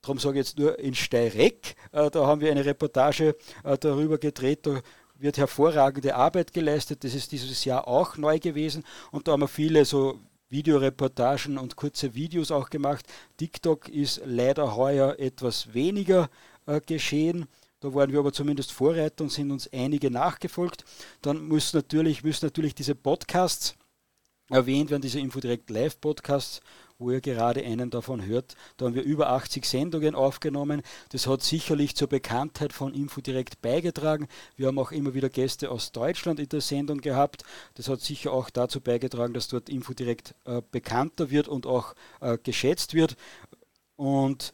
darum 0.01 0.19
sage 0.19 0.41
ich 0.41 0.47
jetzt 0.47 0.59
nur 0.59 0.81
in 0.81 0.95
Steireck. 0.95 1.77
da 1.93 2.27
haben 2.27 2.41
wir 2.41 2.51
eine 2.51 2.65
Reportage 2.65 3.37
darüber 3.81 4.19
gedreht. 4.19 4.67
Da 4.67 4.81
wird 5.23 5.39
hervorragende 5.39 6.15
Arbeit 6.15 6.53
geleistet. 6.53 7.05
Das 7.05 7.15
ist 7.15 7.33
dieses 7.33 7.65
Jahr 7.65 7.89
auch 7.89 8.17
neu 8.17 8.39
gewesen. 8.39 8.85
Und 9.11 9.29
da 9.29 9.33
haben 9.33 9.41
wir 9.41 9.49
viele 9.49 9.85
so 9.85 10.19
Videoreportagen 10.49 11.57
und 11.57 11.77
kurze 11.77 12.15
Videos 12.15 12.51
auch 12.51 12.69
gemacht. 12.69 13.07
TikTok 13.39 13.89
ist 13.89 14.21
leider 14.25 14.77
heuer 14.77 15.19
etwas 15.19 15.73
weniger 15.73 16.29
äh, 16.67 16.81
geschehen. 16.81 17.47
Da 17.81 17.93
waren 17.95 18.13
wir 18.13 18.19
aber 18.19 18.33
zumindest 18.33 18.71
Vorreiter 18.71 19.25
und 19.25 19.31
sind 19.31 19.51
uns 19.51 19.69
einige 19.73 20.11
nachgefolgt. 20.11 20.85
Dann 21.23 21.49
muss 21.49 21.73
natürlich, 21.73 22.23
müssen 22.23 22.47
natürlich 22.47 22.75
diese 22.75 22.95
Podcasts 22.95 23.75
erwähnt 24.51 24.91
werden, 24.91 25.03
diese 25.03 25.19
Infodirect 25.19 25.71
Live 25.71 26.01
Podcasts, 26.01 26.61
wo 27.03 27.11
ihr 27.11 27.21
gerade 27.21 27.63
einen 27.63 27.91
davon 27.91 28.25
hört. 28.25 28.55
Da 28.77 28.87
haben 28.87 28.95
wir 28.95 29.03
über 29.03 29.31
80 29.31 29.65
Sendungen 29.65 30.15
aufgenommen. 30.15 30.83
Das 31.11 31.27
hat 31.27 31.43
sicherlich 31.43 31.97
zur 31.97 32.09
Bekanntheit 32.09 32.73
von 32.73 32.95
Infodirekt 32.95 33.61
beigetragen. 33.61 34.29
Wir 34.57 34.69
haben 34.69 34.79
auch 34.79 34.93
immer 34.93 35.15
wieder 35.15 35.29
Gäste 35.29 35.71
aus 35.71 35.93
Deutschland 35.93 36.41
in 36.41 36.49
der 36.49 36.61
Sendung 36.61 37.01
gehabt. 37.01 37.43
Das 37.75 37.89
hat 37.89 38.01
sicher 38.01 38.33
auch 38.33 38.51
dazu 38.51 38.81
beigetragen, 38.81 39.35
dass 39.35 39.49
dort 39.49 39.69
Infodirekt 39.69 40.35
äh, 40.45 40.63
bekannter 40.71 41.31
wird 41.31 41.49
und 41.49 41.67
auch 41.67 41.95
äh, 42.21 42.39
geschätzt 42.43 42.95
wird. 42.95 43.17
Und 43.97 44.53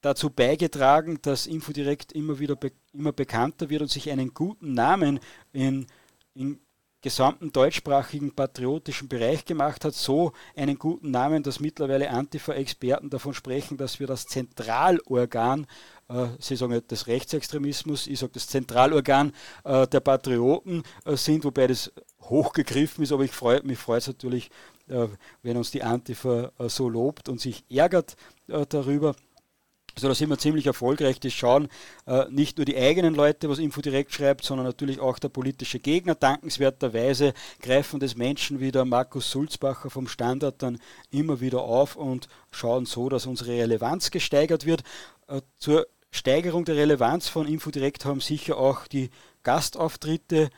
dazu 0.00 0.30
beigetragen, 0.30 1.18
dass 1.22 1.46
Infodirekt 1.46 2.12
immer 2.12 2.38
wieder 2.38 2.56
be 2.56 2.72
immer 2.92 3.12
bekannter 3.12 3.70
wird 3.70 3.82
und 3.82 3.90
sich 3.90 4.10
einen 4.10 4.34
guten 4.34 4.74
Namen 4.74 5.20
in, 5.52 5.86
in 6.34 6.58
gesamten 7.02 7.52
deutschsprachigen 7.52 8.34
patriotischen 8.34 9.08
Bereich 9.08 9.44
gemacht 9.44 9.84
hat, 9.84 9.94
so 9.94 10.32
einen 10.54 10.78
guten 10.78 11.10
Namen, 11.10 11.42
dass 11.42 11.60
mittlerweile 11.60 12.10
Antifa-Experten 12.10 13.10
davon 13.10 13.34
sprechen, 13.34 13.76
dass 13.76 14.00
wir 14.00 14.06
das 14.06 14.26
Zentralorgan, 14.26 15.66
äh, 16.08 16.26
sie 16.38 16.56
sagen 16.56 16.72
nicht 16.72 16.90
des 16.90 17.06
Rechtsextremismus, 17.06 18.06
ich 18.06 18.18
sage 18.18 18.32
das 18.34 18.46
Zentralorgan 18.48 19.32
äh, 19.64 19.86
der 19.86 20.00
Patrioten 20.00 20.82
äh, 21.04 21.16
sind, 21.16 21.44
wobei 21.44 21.66
das 21.66 21.92
hochgegriffen 22.22 23.02
ist, 23.04 23.12
aber 23.12 23.24
ich 23.24 23.32
freu, 23.32 23.60
mich 23.64 23.78
freut 23.78 24.02
es 24.02 24.08
natürlich, 24.08 24.50
äh, 24.88 25.08
wenn 25.42 25.56
uns 25.56 25.70
die 25.70 25.82
Antifa 25.82 26.52
äh, 26.58 26.68
so 26.68 26.88
lobt 26.88 27.28
und 27.28 27.40
sich 27.40 27.64
ärgert 27.70 28.16
äh, 28.48 28.66
darüber. 28.68 29.14
Also 30.00 30.08
da 30.08 30.14
sind 30.14 30.30
wir 30.30 30.38
ziemlich 30.38 30.66
erfolgreich. 30.66 31.20
Das 31.20 31.34
schauen 31.34 31.68
äh, 32.06 32.24
nicht 32.30 32.56
nur 32.56 32.64
die 32.64 32.76
eigenen 32.76 33.14
Leute, 33.14 33.50
was 33.50 33.58
Info 33.58 33.82
direkt 33.82 34.14
schreibt, 34.14 34.44
sondern 34.44 34.66
natürlich 34.66 34.98
auch 34.98 35.18
der 35.18 35.28
politische 35.28 35.78
Gegner. 35.78 36.14
Dankenswerterweise 36.14 37.34
greifen 37.60 38.00
das 38.00 38.16
Menschen 38.16 38.60
wie 38.60 38.72
der 38.72 38.86
Markus 38.86 39.30
Sulzbacher 39.30 39.90
vom 39.90 40.08
Standard 40.08 40.62
dann 40.62 40.78
immer 41.10 41.40
wieder 41.40 41.60
auf 41.60 41.96
und 41.96 42.28
schauen 42.50 42.86
so, 42.86 43.10
dass 43.10 43.26
unsere 43.26 43.50
Relevanz 43.50 44.10
gesteigert 44.10 44.64
wird. 44.64 44.84
Äh, 45.28 45.42
zur 45.58 45.86
Steigerung 46.10 46.64
der 46.64 46.76
Relevanz 46.76 47.28
von 47.28 47.46
Infodirekt 47.46 48.06
haben 48.06 48.20
sicher 48.20 48.56
auch 48.56 48.86
die 48.86 49.10
Gastauftritte 49.42 50.48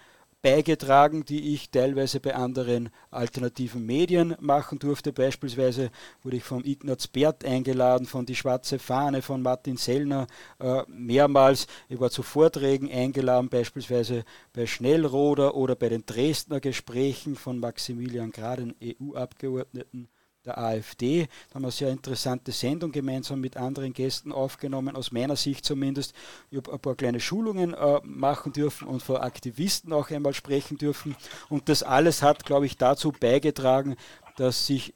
beigetragen, 0.42 1.24
die 1.24 1.54
ich 1.54 1.70
teilweise 1.70 2.20
bei 2.20 2.34
anderen 2.34 2.90
alternativen 3.10 3.86
Medien 3.86 4.36
machen 4.40 4.78
durfte. 4.78 5.12
Beispielsweise 5.12 5.90
wurde 6.22 6.36
ich 6.36 6.44
von 6.44 6.64
Ignaz 6.64 7.06
Bert 7.06 7.44
eingeladen, 7.44 8.06
von 8.06 8.26
Die 8.26 8.34
Schwarze 8.34 8.78
Fahne, 8.78 9.22
von 9.22 9.40
Martin 9.40 9.76
Sellner 9.76 10.26
äh, 10.58 10.82
mehrmals. 10.88 11.68
Ich 11.88 12.00
war 12.00 12.10
zu 12.10 12.22
Vorträgen 12.22 12.90
eingeladen, 12.90 13.48
beispielsweise 13.48 14.24
bei 14.52 14.66
Schnellroder 14.66 15.54
oder 15.54 15.76
bei 15.76 15.88
den 15.88 16.04
Dresdner 16.04 16.60
Gesprächen 16.60 17.36
von 17.36 17.60
Maximilian 17.60 18.32
Graden, 18.32 18.74
EU-Abgeordneten 18.82 20.08
der 20.44 20.58
AfD. 20.58 21.28
Da 21.48 21.54
haben 21.54 21.62
wir 21.62 21.66
eine 21.66 21.72
sehr 21.72 21.90
interessante 21.90 22.52
Sendung 22.52 22.92
gemeinsam 22.92 23.40
mit 23.40 23.56
anderen 23.56 23.92
Gästen 23.92 24.32
aufgenommen, 24.32 24.96
aus 24.96 25.12
meiner 25.12 25.36
Sicht 25.36 25.64
zumindest. 25.64 26.14
Ich 26.50 26.58
habe 26.58 26.72
ein 26.72 26.80
paar 26.80 26.94
kleine 26.94 27.20
Schulungen 27.20 27.74
äh, 27.74 28.00
machen 28.02 28.52
dürfen 28.52 28.88
und 28.88 29.02
vor 29.02 29.22
Aktivisten 29.22 29.92
auch 29.92 30.10
einmal 30.10 30.34
sprechen 30.34 30.78
dürfen. 30.78 31.16
Und 31.48 31.68
das 31.68 31.82
alles 31.82 32.22
hat, 32.22 32.44
glaube 32.44 32.66
ich, 32.66 32.76
dazu 32.76 33.12
beigetragen, 33.12 33.96
dass 34.36 34.66
sich 34.66 34.94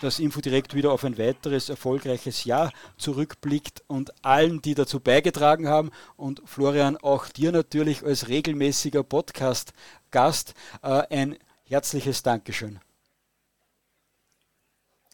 das 0.00 0.18
Infodirekt 0.18 0.74
wieder 0.74 0.92
auf 0.92 1.04
ein 1.04 1.18
weiteres 1.18 1.68
erfolgreiches 1.68 2.44
Jahr 2.44 2.72
zurückblickt 2.96 3.82
und 3.88 4.12
allen, 4.24 4.62
die 4.62 4.74
dazu 4.74 5.00
beigetragen 5.00 5.68
haben 5.68 5.90
und 6.16 6.42
Florian, 6.44 6.96
auch 6.96 7.28
dir 7.28 7.52
natürlich 7.52 8.04
als 8.04 8.28
regelmäßiger 8.28 9.02
Podcast-Gast 9.02 10.54
äh, 10.82 11.02
ein 11.10 11.36
herzliches 11.64 12.22
Dankeschön. 12.22 12.78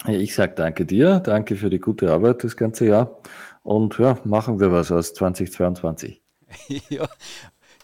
Ich 0.07 0.35
sage 0.35 0.53
danke 0.55 0.85
dir, 0.85 1.21
danke 1.21 1.57
für 1.57 1.71
die 1.71 1.79
gute 1.79 2.13
Arbeit 2.13 2.45
das 2.45 2.57
ganze 2.57 2.87
Jahr 2.87 3.19
und 3.63 3.99
ja, 3.99 4.19
machen 4.25 4.61
wir 4.61 4.71
was 4.71 4.93
aus 4.93 5.15
2022. 5.15 6.21
ja, 6.91 7.09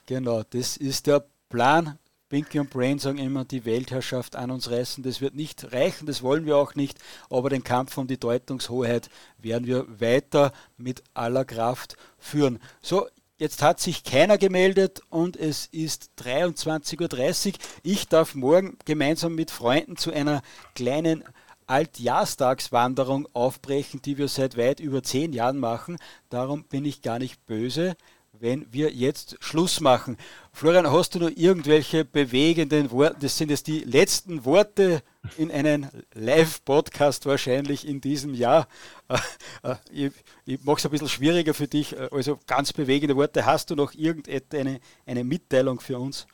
genau, 0.05 0.42
das 0.51 0.76
ist 0.76 1.06
der 1.06 1.24
Plan. 1.48 1.98
Pinky 2.28 2.60
und 2.60 2.70
Brain 2.70 2.98
sagen 2.98 3.18
immer, 3.18 3.44
die 3.44 3.64
Weltherrschaft 3.64 4.36
an 4.36 4.52
uns 4.52 4.70
reißen. 4.70 5.02
Das 5.02 5.20
wird 5.20 5.34
nicht 5.34 5.72
reichen, 5.72 6.06
das 6.06 6.22
wollen 6.22 6.44
wir 6.44 6.59
auch 6.59 6.74
nicht, 6.74 6.98
aber 7.30 7.48
den 7.48 7.64
Kampf 7.64 7.97
um 7.97 8.06
die 8.06 8.20
Deutungshoheit 8.20 9.09
werden 9.38 9.66
wir 9.66 9.86
weiter 10.01 10.52
mit 10.76 11.02
aller 11.14 11.44
Kraft 11.44 11.97
führen. 12.18 12.59
So, 12.82 13.06
Jetzt 13.38 13.62
hat 13.62 13.80
sich 13.80 14.05
keiner 14.05 14.36
gemeldet 14.36 15.01
und 15.09 15.34
es 15.34 15.64
ist 15.64 16.10
23.30 16.22 17.47
Uhr. 17.48 17.55
Ich 17.82 18.06
darf 18.06 18.34
morgen 18.34 18.76
gemeinsam 18.84 19.34
mit 19.34 19.51
Freunden 19.51 19.97
zu 19.97 20.12
einer 20.12 20.42
kleinen 20.74 21.24
Altjahrstagswanderung 21.70 23.28
aufbrechen, 23.32 24.02
die 24.02 24.18
wir 24.18 24.28
seit 24.28 24.56
weit 24.56 24.80
über 24.80 25.02
zehn 25.02 25.32
Jahren 25.32 25.59
machen. 25.59 25.98
Darum 26.28 26.64
bin 26.64 26.84
ich 26.84 27.01
gar 27.01 27.20
nicht 27.20 27.47
böse, 27.47 27.97
wenn 28.32 28.66
wir 28.72 28.90
jetzt 28.90 29.36
Schluss 29.40 29.80
machen. 29.80 30.16
Florian, 30.52 30.90
hast 30.90 31.14
du 31.14 31.20
noch 31.20 31.30
irgendwelche 31.30 32.05
bewegenden 32.05 32.90
Worte? 32.90 33.18
Das 33.20 33.38
sind 33.38 33.51
jetzt 33.51 33.66
die 33.66 33.80
letzten 33.80 34.44
Worte 34.44 35.02
in 35.36 35.51
einem 35.51 35.88
Live-Podcast 36.14 37.26
wahrscheinlich 37.26 37.86
in 37.86 38.01
diesem 38.01 38.34
Jahr. 38.34 38.66
Äh, 39.09 39.18
äh, 39.62 39.76
ich, 39.90 40.12
ich 40.47 40.64
mache 40.64 40.78
es 40.78 40.84
ein 40.86 40.90
bisschen 40.90 41.09
schwieriger 41.09 41.55
für 41.55 41.68
dich. 41.68 41.94
Also 42.12 42.40
ganz 42.47 42.72
bewegende 42.72 43.14
Worte. 43.14 43.47
Hast 43.47 43.70
du 43.70 43.76
noch 43.76 43.94
irgendeine 43.94 44.80
eine 45.06 45.22
Mitteilung 45.22 45.78
für 45.78 45.98
uns? 45.98 46.26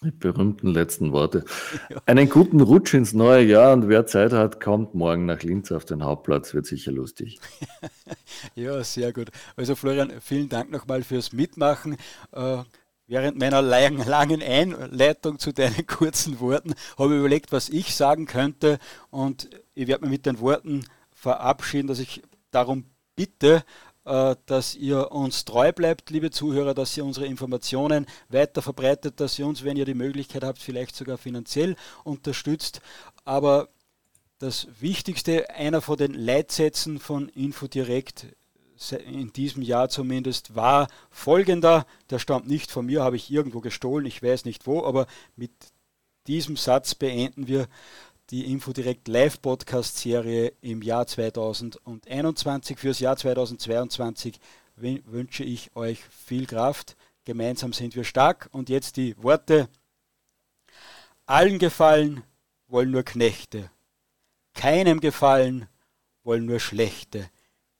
Die 0.04 0.10
berühmten 0.10 0.68
letzten 0.68 1.12
Worte. 1.12 1.44
Einen 2.06 2.28
guten 2.28 2.62
Rutsch 2.62 2.94
ins 2.94 3.12
neue 3.12 3.44
Jahr 3.44 3.74
und 3.74 3.88
wer 3.88 4.06
Zeit 4.06 4.32
hat, 4.32 4.58
kommt 4.58 4.94
morgen 4.94 5.26
nach 5.26 5.42
Linz 5.42 5.70
auf 5.72 5.84
den 5.84 6.02
Hauptplatz, 6.02 6.54
wird 6.54 6.64
sicher 6.64 6.90
lustig. 6.90 7.38
ja, 8.54 8.82
sehr 8.82 9.12
gut. 9.12 9.30
Also 9.56 9.74
Florian, 9.74 10.10
vielen 10.22 10.48
Dank 10.48 10.70
nochmal 10.70 11.02
fürs 11.02 11.34
Mitmachen. 11.34 11.98
Äh, 12.32 12.62
während 13.06 13.38
meiner 13.38 13.60
langen 13.60 14.42
Einleitung 14.42 15.38
zu 15.38 15.52
deinen 15.52 15.86
kurzen 15.86 16.40
Worten 16.40 16.74
habe 16.96 17.12
ich 17.12 17.20
überlegt, 17.20 17.52
was 17.52 17.68
ich 17.68 17.94
sagen 17.94 18.24
könnte 18.24 18.78
und 19.10 19.50
ich 19.74 19.86
werde 19.86 20.04
mich 20.04 20.12
mit 20.12 20.26
den 20.26 20.40
Worten 20.40 20.86
verabschieden, 21.10 21.88
dass 21.88 21.98
ich 21.98 22.22
darum 22.50 22.84
bitte, 23.16 23.64
dass 24.04 24.74
ihr 24.74 25.12
uns 25.12 25.44
treu 25.44 25.72
bleibt, 25.72 26.10
liebe 26.10 26.30
Zuhörer, 26.30 26.74
dass 26.74 26.96
ihr 26.96 27.04
unsere 27.04 27.26
Informationen 27.26 28.06
weiter 28.28 28.62
verbreitet, 28.62 29.20
dass 29.20 29.38
ihr 29.38 29.46
uns, 29.46 29.62
wenn 29.62 29.76
ihr 29.76 29.84
die 29.84 29.94
Möglichkeit 29.94 30.42
habt, 30.42 30.58
vielleicht 30.58 30.96
sogar 30.96 31.18
finanziell 31.18 31.76
unterstützt. 32.02 32.80
Aber 33.24 33.68
das 34.38 34.68
Wichtigste, 34.80 35.50
einer 35.50 35.82
von 35.82 35.98
den 35.98 36.14
Leitsätzen 36.14 36.98
von 36.98 37.28
Infodirect 37.28 38.26
in 39.04 39.32
diesem 39.34 39.60
Jahr 39.60 39.90
zumindest 39.90 40.54
war 40.56 40.88
folgender, 41.10 41.86
der 42.08 42.18
stammt 42.18 42.48
nicht 42.48 42.70
von 42.70 42.86
mir, 42.86 43.02
habe 43.02 43.16
ich 43.16 43.30
irgendwo 43.30 43.60
gestohlen, 43.60 44.06
ich 44.06 44.22
weiß 44.22 44.46
nicht 44.46 44.66
wo, 44.66 44.84
aber 44.84 45.06
mit 45.36 45.52
diesem 46.26 46.56
Satz 46.56 46.94
beenden 46.94 47.46
wir 47.46 47.68
die 48.30 48.50
Infodirect 48.52 49.08
Live 49.08 49.42
Podcast 49.42 49.98
Serie 49.98 50.52
im 50.60 50.82
Jahr 50.82 51.06
2021. 51.06 52.78
Fürs 52.78 53.00
Jahr 53.00 53.16
2022 53.16 54.38
wünsche 54.76 55.42
ich 55.42 55.74
euch 55.74 56.04
viel 56.04 56.46
Kraft. 56.46 56.96
Gemeinsam 57.24 57.72
sind 57.72 57.96
wir 57.96 58.04
stark. 58.04 58.48
Und 58.52 58.68
jetzt 58.68 58.96
die 58.96 59.20
Worte. 59.22 59.68
Allen 61.26 61.58
gefallen 61.58 62.22
wollen 62.68 62.92
nur 62.92 63.02
Knechte. 63.02 63.70
Keinem 64.54 65.00
gefallen 65.00 65.66
wollen 66.22 66.46
nur 66.46 66.60
Schlechte. 66.60 67.28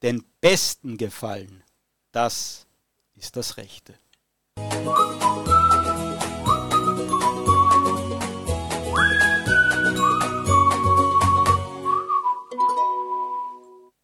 Den 0.03 0.25
Besten 0.41 0.97
gefallen, 0.97 1.63
das 2.11 2.67
ist 3.15 3.37
das 3.37 3.57
Rechte. 3.57 3.95
Musik 4.57 5.80